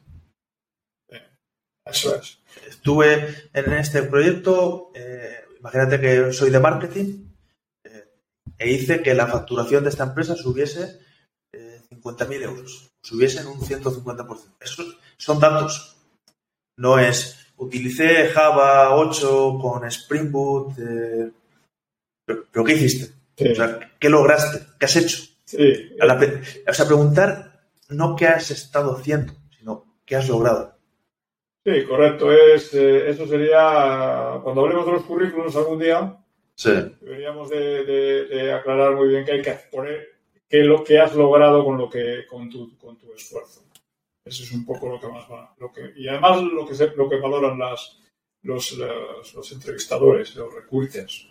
Eso 1.86 2.16
es. 2.16 2.40
Estuve 2.68 3.50
en 3.54 3.74
este 3.74 4.04
proyecto, 4.04 4.92
eh, 4.96 5.40
imagínate 5.60 6.00
que 6.00 6.34
soy 6.34 6.50
de 6.50 6.60
marketing, 6.60 7.28
eh, 7.84 8.06
e 8.58 8.72
hice 8.72 9.02
que 9.02 9.14
la 9.14 9.28
facturación 9.28 9.84
de 9.84 9.90
esta 9.90 10.06
empresa 10.06 10.36
subiese 10.36 10.84
eh, 10.84 11.05
50.000 11.90 12.42
euros, 12.44 12.90
subiese 13.02 13.40
en 13.42 13.48
un 13.48 13.60
150%. 13.60 14.56
Esos 14.60 14.98
son 15.18 15.40
datos. 15.40 15.96
No 16.78 17.00
es, 17.00 17.48
utilicé 17.58 18.28
Java 18.30 18.96
8 18.96 19.58
con 19.62 19.86
Spring 19.86 20.32
Boot, 20.32 20.78
eh, 20.80 21.32
pero, 22.26 22.46
pero 22.52 22.66
¿qué 22.66 22.74
hiciste? 22.74 23.14
Sí, 23.38 23.50
O 23.52 23.56
sea, 23.56 23.80
¿qué 24.00 24.10
lograste? 24.10 24.60
¿Qué 24.80 24.86
has 24.86 24.96
hecho? 24.96 25.18
sí, 25.46 25.92
A 26.00 26.06
la 26.06 26.16
o 26.68 26.74
sea, 26.74 26.86
preguntar 26.86 27.62
no 27.90 28.16
qué 28.16 28.28
has 28.28 28.50
estado 28.52 28.96
haciendo, 28.98 29.34
sino 29.58 29.86
qué 30.06 30.16
has 30.16 30.28
logrado. 30.28 30.76
Sí, 31.66 31.84
correcto. 31.88 32.32
Es, 32.32 32.74
eh, 32.74 33.10
eso 33.10 33.26
sería, 33.28 34.40
cuando 34.44 34.62
hablemos 34.62 34.86
de 34.86 34.92
los 34.94 35.04
currículums 35.04 35.56
algún 35.56 35.80
día, 35.80 36.18
Sí. 36.56 36.72
deberíamos 37.02 37.50
de, 37.50 37.84
de- 37.84 38.26
de 38.26 38.54
aclarar 38.54 38.96
muy 38.96 39.10
bien 39.10 39.26
qué 39.26 39.34
hay 39.34 39.42
que 39.42 39.60
poner, 39.72 40.15
qué 40.56 40.62
es 40.62 40.68
lo 40.68 40.84
que 40.84 41.00
has 41.00 41.14
logrado 41.16 41.66
con, 41.66 41.78
lo 41.78 41.90
que, 41.90 42.26
con, 42.30 42.50
tu, 42.50 42.78
con 42.78 42.98
tu 42.98 43.14
esfuerzo. 43.14 43.62
Eso 44.26 44.44
es 44.44 44.52
un 44.54 44.66
poco 44.66 44.88
lo 44.88 45.00
que 45.00 45.08
más 45.08 45.30
va. 45.30 45.54
Lo 45.60 45.72
que, 45.72 45.92
y 45.98 46.08
además 46.08 46.42
lo 46.44 46.66
que, 46.66 46.76
se- 46.76 46.96
lo 46.96 47.10
que 47.10 47.18
valoran 47.20 47.60
las, 47.60 48.00
los, 48.44 48.72
los, 48.74 49.34
los 49.34 49.52
entrevistadores, 49.52 50.36
los 50.36 50.54
recruiters. 50.54 51.28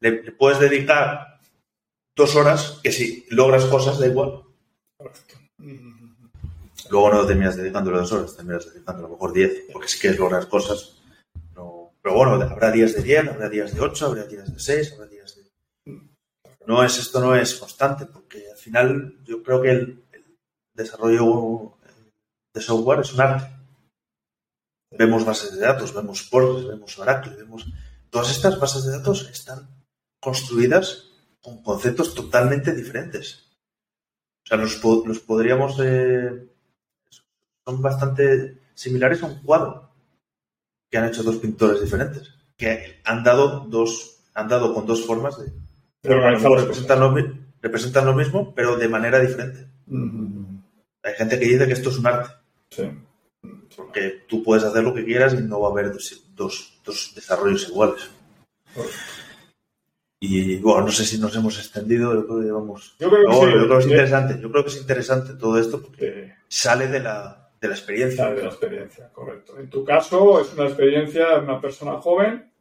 le, 0.00 0.22
le 0.22 0.32
puedes 0.32 0.60
dedicar 0.60 1.40
dos 2.16 2.36
horas 2.36 2.80
que 2.82 2.92
si 2.92 3.26
logras 3.30 3.64
cosas 3.66 3.98
da 3.98 4.06
igual. 4.06 4.42
Correcto. 4.96 5.34
Luego 6.90 7.10
no 7.12 7.26
terminas 7.26 7.56
dedicándole 7.56 7.98
dos 7.98 8.12
horas, 8.12 8.36
terminas 8.36 8.72
dedicando 8.72 9.00
a 9.00 9.08
lo 9.08 9.14
mejor 9.14 9.32
diez, 9.32 9.64
porque 9.72 9.88
si 9.88 9.98
quieres 9.98 10.18
lograr 10.18 10.48
cosas. 10.48 11.02
No. 11.56 11.92
Pero 12.02 12.14
bueno, 12.14 12.32
habrá 12.34 12.70
días 12.70 12.94
de 12.94 13.02
diez, 13.02 13.26
habrá 13.26 13.48
días 13.48 13.74
de 13.74 13.80
ocho, 13.80 14.06
habrá 14.06 14.24
días 14.24 14.52
de 14.52 14.60
seis, 14.60 14.92
habrá 14.92 15.06
días 15.06 15.36
de. 15.36 15.41
No 16.66 16.84
es, 16.84 16.98
esto 16.98 17.20
no 17.20 17.34
es 17.34 17.54
constante, 17.54 18.06
porque 18.06 18.50
al 18.50 18.56
final 18.56 19.18
yo 19.24 19.42
creo 19.42 19.62
que 19.62 19.70
el, 19.70 20.04
desarrollo 20.74 21.76
de 22.54 22.60
software 22.60 23.00
es 23.00 23.12
un 23.12 23.20
arte. 23.20 23.50
Vemos 24.90 25.24
bases 25.24 25.52
de 25.52 25.60
datos, 25.60 25.94
vemos 25.94 26.22
Postgres, 26.22 26.68
vemos 26.68 26.98
Oracle, 26.98 27.36
vemos. 27.36 27.66
Todas 28.10 28.30
estas 28.30 28.58
bases 28.58 28.84
de 28.84 28.92
datos 28.92 29.28
están 29.30 29.68
construidas 30.20 31.08
con 31.42 31.62
conceptos 31.62 32.14
totalmente 32.14 32.74
diferentes. 32.74 33.48
O 34.44 34.48
sea, 34.48 34.56
los, 34.58 34.82
los 34.82 35.20
podríamos. 35.20 35.78
eh, 35.80 36.48
son 37.64 37.80
bastante 37.80 38.60
similares 38.74 39.22
a 39.22 39.26
un 39.26 39.40
cuadro 39.42 39.90
que 40.90 40.98
han 40.98 41.06
hecho 41.06 41.22
dos 41.22 41.36
pintores 41.36 41.80
diferentes, 41.80 42.34
que 42.56 43.00
han 43.04 43.22
dado 43.22 43.60
dos, 43.60 44.18
han 44.34 44.48
dado 44.48 44.74
con 44.74 44.84
dos 44.84 45.06
formas 45.06 45.38
de, 45.38 45.52
A 46.04 46.08
lo 46.08 46.30
mejor 46.32 46.60
representan 46.60 47.00
lo, 47.00 47.10
mi- 47.12 47.30
representan 47.60 48.06
lo 48.06 48.14
mismo, 48.14 48.52
pero 48.54 48.76
de 48.76 48.88
manera 48.88 49.20
diferente. 49.20 49.66
Hay 51.04 51.14
gente 51.14 51.38
que 51.38 51.44
dice 51.46 51.66
que 51.66 51.72
esto 51.74 51.90
es 51.90 51.98
un 51.98 52.06
arte, 52.06 52.30
Sí. 52.70 52.90
porque 53.76 54.24
tú 54.28 54.42
puedes 54.42 54.64
hacer 54.64 54.82
lo 54.82 54.94
que 54.94 55.04
quieras 55.04 55.34
y 55.34 55.42
no 55.42 55.60
va 55.60 55.68
a 55.68 55.70
haber 55.70 55.92
dos, 55.92 56.24
dos- 56.34 56.80
dos 56.84 57.12
desarrollos 57.14 57.68
iguales. 57.68 58.10
Correcto. 58.74 58.96
Y 60.20 60.58
bueno, 60.58 60.82
no 60.86 60.92
sé 60.92 61.04
si 61.04 61.18
nos 61.18 61.34
hemos 61.34 61.58
extendido, 61.58 62.14
yo 62.14 62.26
creo 62.26 62.38
que 62.40 62.44
llevamos. 62.46 62.96
Yo 63.00 63.08
creo 63.10 63.22
que 63.22 63.28
No, 63.28 63.34
sí. 63.34 63.46
yo 63.46 63.66
creo 63.66 63.68
que 63.68 63.78
es 63.78 63.86
interesante. 63.90 64.38
Yo 64.40 64.50
creo 64.52 64.62
que 64.64 64.70
es 64.70 64.80
interesante 64.80 65.34
todo 65.34 65.58
esto 65.58 65.82
porque 65.82 66.34
sale 66.48 66.86
de 66.86 67.00
la, 67.00 67.50
de 67.60 67.68
la 67.68 67.74
experiencia. 67.74 68.24
Sale 68.24 68.36
de 68.36 68.42
la 68.42 68.48
experiencia, 68.48 69.08
correcto. 69.12 69.58
En 69.58 69.68
tu 69.68 69.84
caso, 69.84 70.40
es 70.40 70.52
una 70.54 70.64
experiencia 70.66 71.28
de 71.30 71.40
una 71.40 71.60
persona 71.60 71.94
joven 71.94 72.51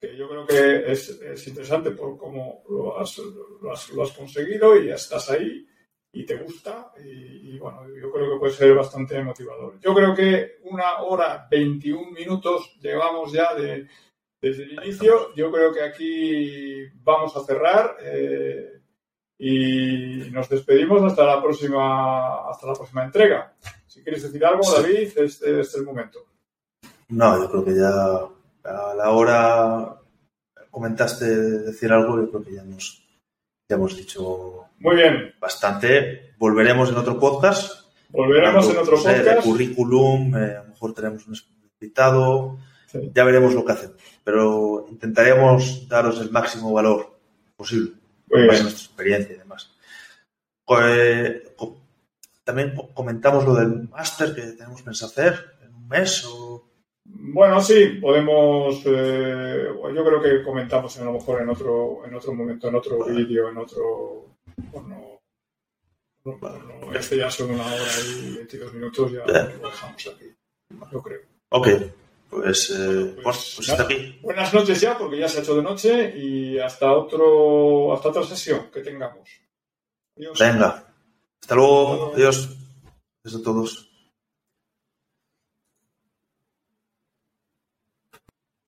que 0.00 0.16
yo 0.16 0.28
creo 0.28 0.46
que 0.46 0.90
es, 0.90 1.10
es 1.10 1.46
interesante 1.48 1.90
por 1.90 2.16
cómo 2.16 2.62
lo 2.68 2.98
has, 2.98 3.18
lo, 3.18 3.72
has, 3.72 3.90
lo 3.90 4.02
has 4.02 4.12
conseguido 4.12 4.76
y 4.76 4.86
ya 4.86 4.94
estás 4.94 5.30
ahí 5.30 5.66
y 6.12 6.24
te 6.24 6.36
gusta. 6.36 6.92
Y, 7.04 7.54
y, 7.54 7.58
bueno, 7.58 7.82
yo 7.88 8.10
creo 8.10 8.32
que 8.32 8.38
puede 8.38 8.52
ser 8.52 8.74
bastante 8.74 9.22
motivador. 9.22 9.78
Yo 9.80 9.94
creo 9.94 10.14
que 10.14 10.58
una 10.62 11.00
hora 11.02 11.46
21 11.50 12.12
minutos 12.12 12.78
llevamos 12.80 13.32
ya 13.32 13.54
de, 13.54 13.86
desde 14.40 14.62
el 14.64 14.72
inicio. 14.72 15.34
Yo 15.34 15.52
creo 15.52 15.72
que 15.72 15.82
aquí 15.82 16.86
vamos 17.02 17.36
a 17.36 17.44
cerrar. 17.44 17.96
eh, 18.02 18.80
y 19.42 20.30
nos 20.30 20.50
despedimos 20.50 21.02
hasta 21.02 21.24
la 21.24 21.42
próxima 21.42 22.50
hasta 22.50 22.66
la 22.66 22.74
próxima 22.74 23.04
entrega. 23.04 23.54
Si 23.86 24.02
quieres 24.02 24.22
decir 24.22 24.44
algo. 24.44 24.60
David, 24.70 24.98
este, 24.98 25.24
este 25.24 25.60
es 25.60 25.74
el 25.76 25.84
momento. 25.84 26.26
No, 27.08 27.40
yo 27.40 27.50
creo 27.50 27.64
que 27.64 27.74
ya 27.74 28.28
a 28.64 28.94
la 28.94 29.10
hora 29.10 29.96
comentaste 30.70 31.24
decir 31.26 31.92
algo, 31.92 32.16
yo 32.18 32.30
creo 32.30 32.44
que 32.44 32.54
ya 32.54 32.62
hemos, 32.62 33.04
ya 33.68 33.76
hemos 33.76 33.96
dicho 33.96 34.64
Muy 34.78 34.96
bien, 34.96 35.34
bastante. 35.40 36.32
Volveremos 36.38 36.88
en 36.90 36.96
otro 36.96 37.18
podcast. 37.18 37.90
volveremos 38.10 38.68
en 38.70 38.76
otro 38.78 38.96
No 38.96 39.02
sé, 39.02 39.12
de 39.18 39.24
podcast. 39.24 39.46
currículum, 39.46 40.34
eh, 40.36 40.56
a 40.56 40.62
lo 40.62 40.68
mejor 40.70 40.94
tenemos 40.94 41.26
un 41.26 41.34
invitado, 41.80 42.58
Sí. 42.86 43.10
ya 43.14 43.22
veremos 43.24 43.54
lo 43.54 43.64
que 43.64 43.72
hacemos. 43.72 43.96
Pero 44.24 44.86
intentaremos 44.90 45.88
daros 45.88 46.20
el 46.20 46.30
máximo 46.30 46.72
valor 46.72 47.18
posible, 47.56 47.92
Muy 48.28 48.42
bien. 48.42 48.62
nuestra 48.62 48.70
experiencia 48.70 49.34
y 49.34 49.38
demás. 49.38 49.70
Eh, 50.82 51.42
también 52.44 52.74
co- 52.74 52.92
comentamos 52.94 53.44
lo 53.44 53.54
del 53.54 53.88
máster 53.88 54.34
que 54.34 54.42
tenemos 54.42 54.82
pensado 54.82 55.10
hacer 55.12 55.56
en 55.62 55.74
un 55.74 55.86
mes 55.88 56.24
o 56.26 56.69
Bueno, 57.12 57.60
sí, 57.60 57.98
podemos. 58.00 58.82
eh, 58.86 59.68
yo 59.94 60.04
creo 60.04 60.22
que 60.22 60.42
comentamos 60.42 60.96
a 60.98 61.04
lo 61.04 61.12
mejor 61.12 61.42
en 61.42 61.48
otro, 61.50 62.02
en 62.06 62.14
otro 62.14 62.32
momento, 62.34 62.68
en 62.68 62.74
otro 62.76 62.98
Vale. 62.98 63.12
vídeo, 63.24 63.48
en 63.48 63.58
otro. 63.58 64.26
Bueno, 64.72 65.20
no, 66.24 66.38
no, 66.40 66.92
este 66.94 67.16
ya 67.16 67.30
son 67.30 67.50
una 67.52 67.66
hora 67.66 67.84
y 68.08 68.36
22 68.36 68.74
minutos, 68.74 69.12
ya 69.12 69.26
lo 69.26 69.32
dejamos 69.68 70.06
aquí. 70.06 70.26
Yo 70.92 71.02
creo. 71.02 71.20
Ok, 71.50 71.68
pues, 72.30 72.70
eh, 72.70 73.12
Pues, 73.14 73.24
pues, 73.24 73.52
pues 73.56 73.70
hasta 73.70 73.82
aquí. 73.84 74.18
Buenas 74.22 74.54
noches 74.54 74.80
ya, 74.80 74.96
porque 74.96 75.18
ya 75.18 75.28
se 75.28 75.38
ha 75.38 75.42
hecho 75.42 75.56
de 75.56 75.62
noche 75.62 76.16
y 76.16 76.58
hasta 76.58 76.92
otro, 76.92 77.92
hasta 77.92 78.08
otra 78.10 78.22
sesión 78.24 78.70
que 78.72 78.80
tengamos. 78.82 79.28
Adiós. 80.16 80.38
Venga, 80.38 80.94
hasta 81.40 81.54
luego, 81.54 82.12
adiós. 82.14 82.56
Adiós 83.24 83.40
a 83.40 83.44
todos. 83.44 83.89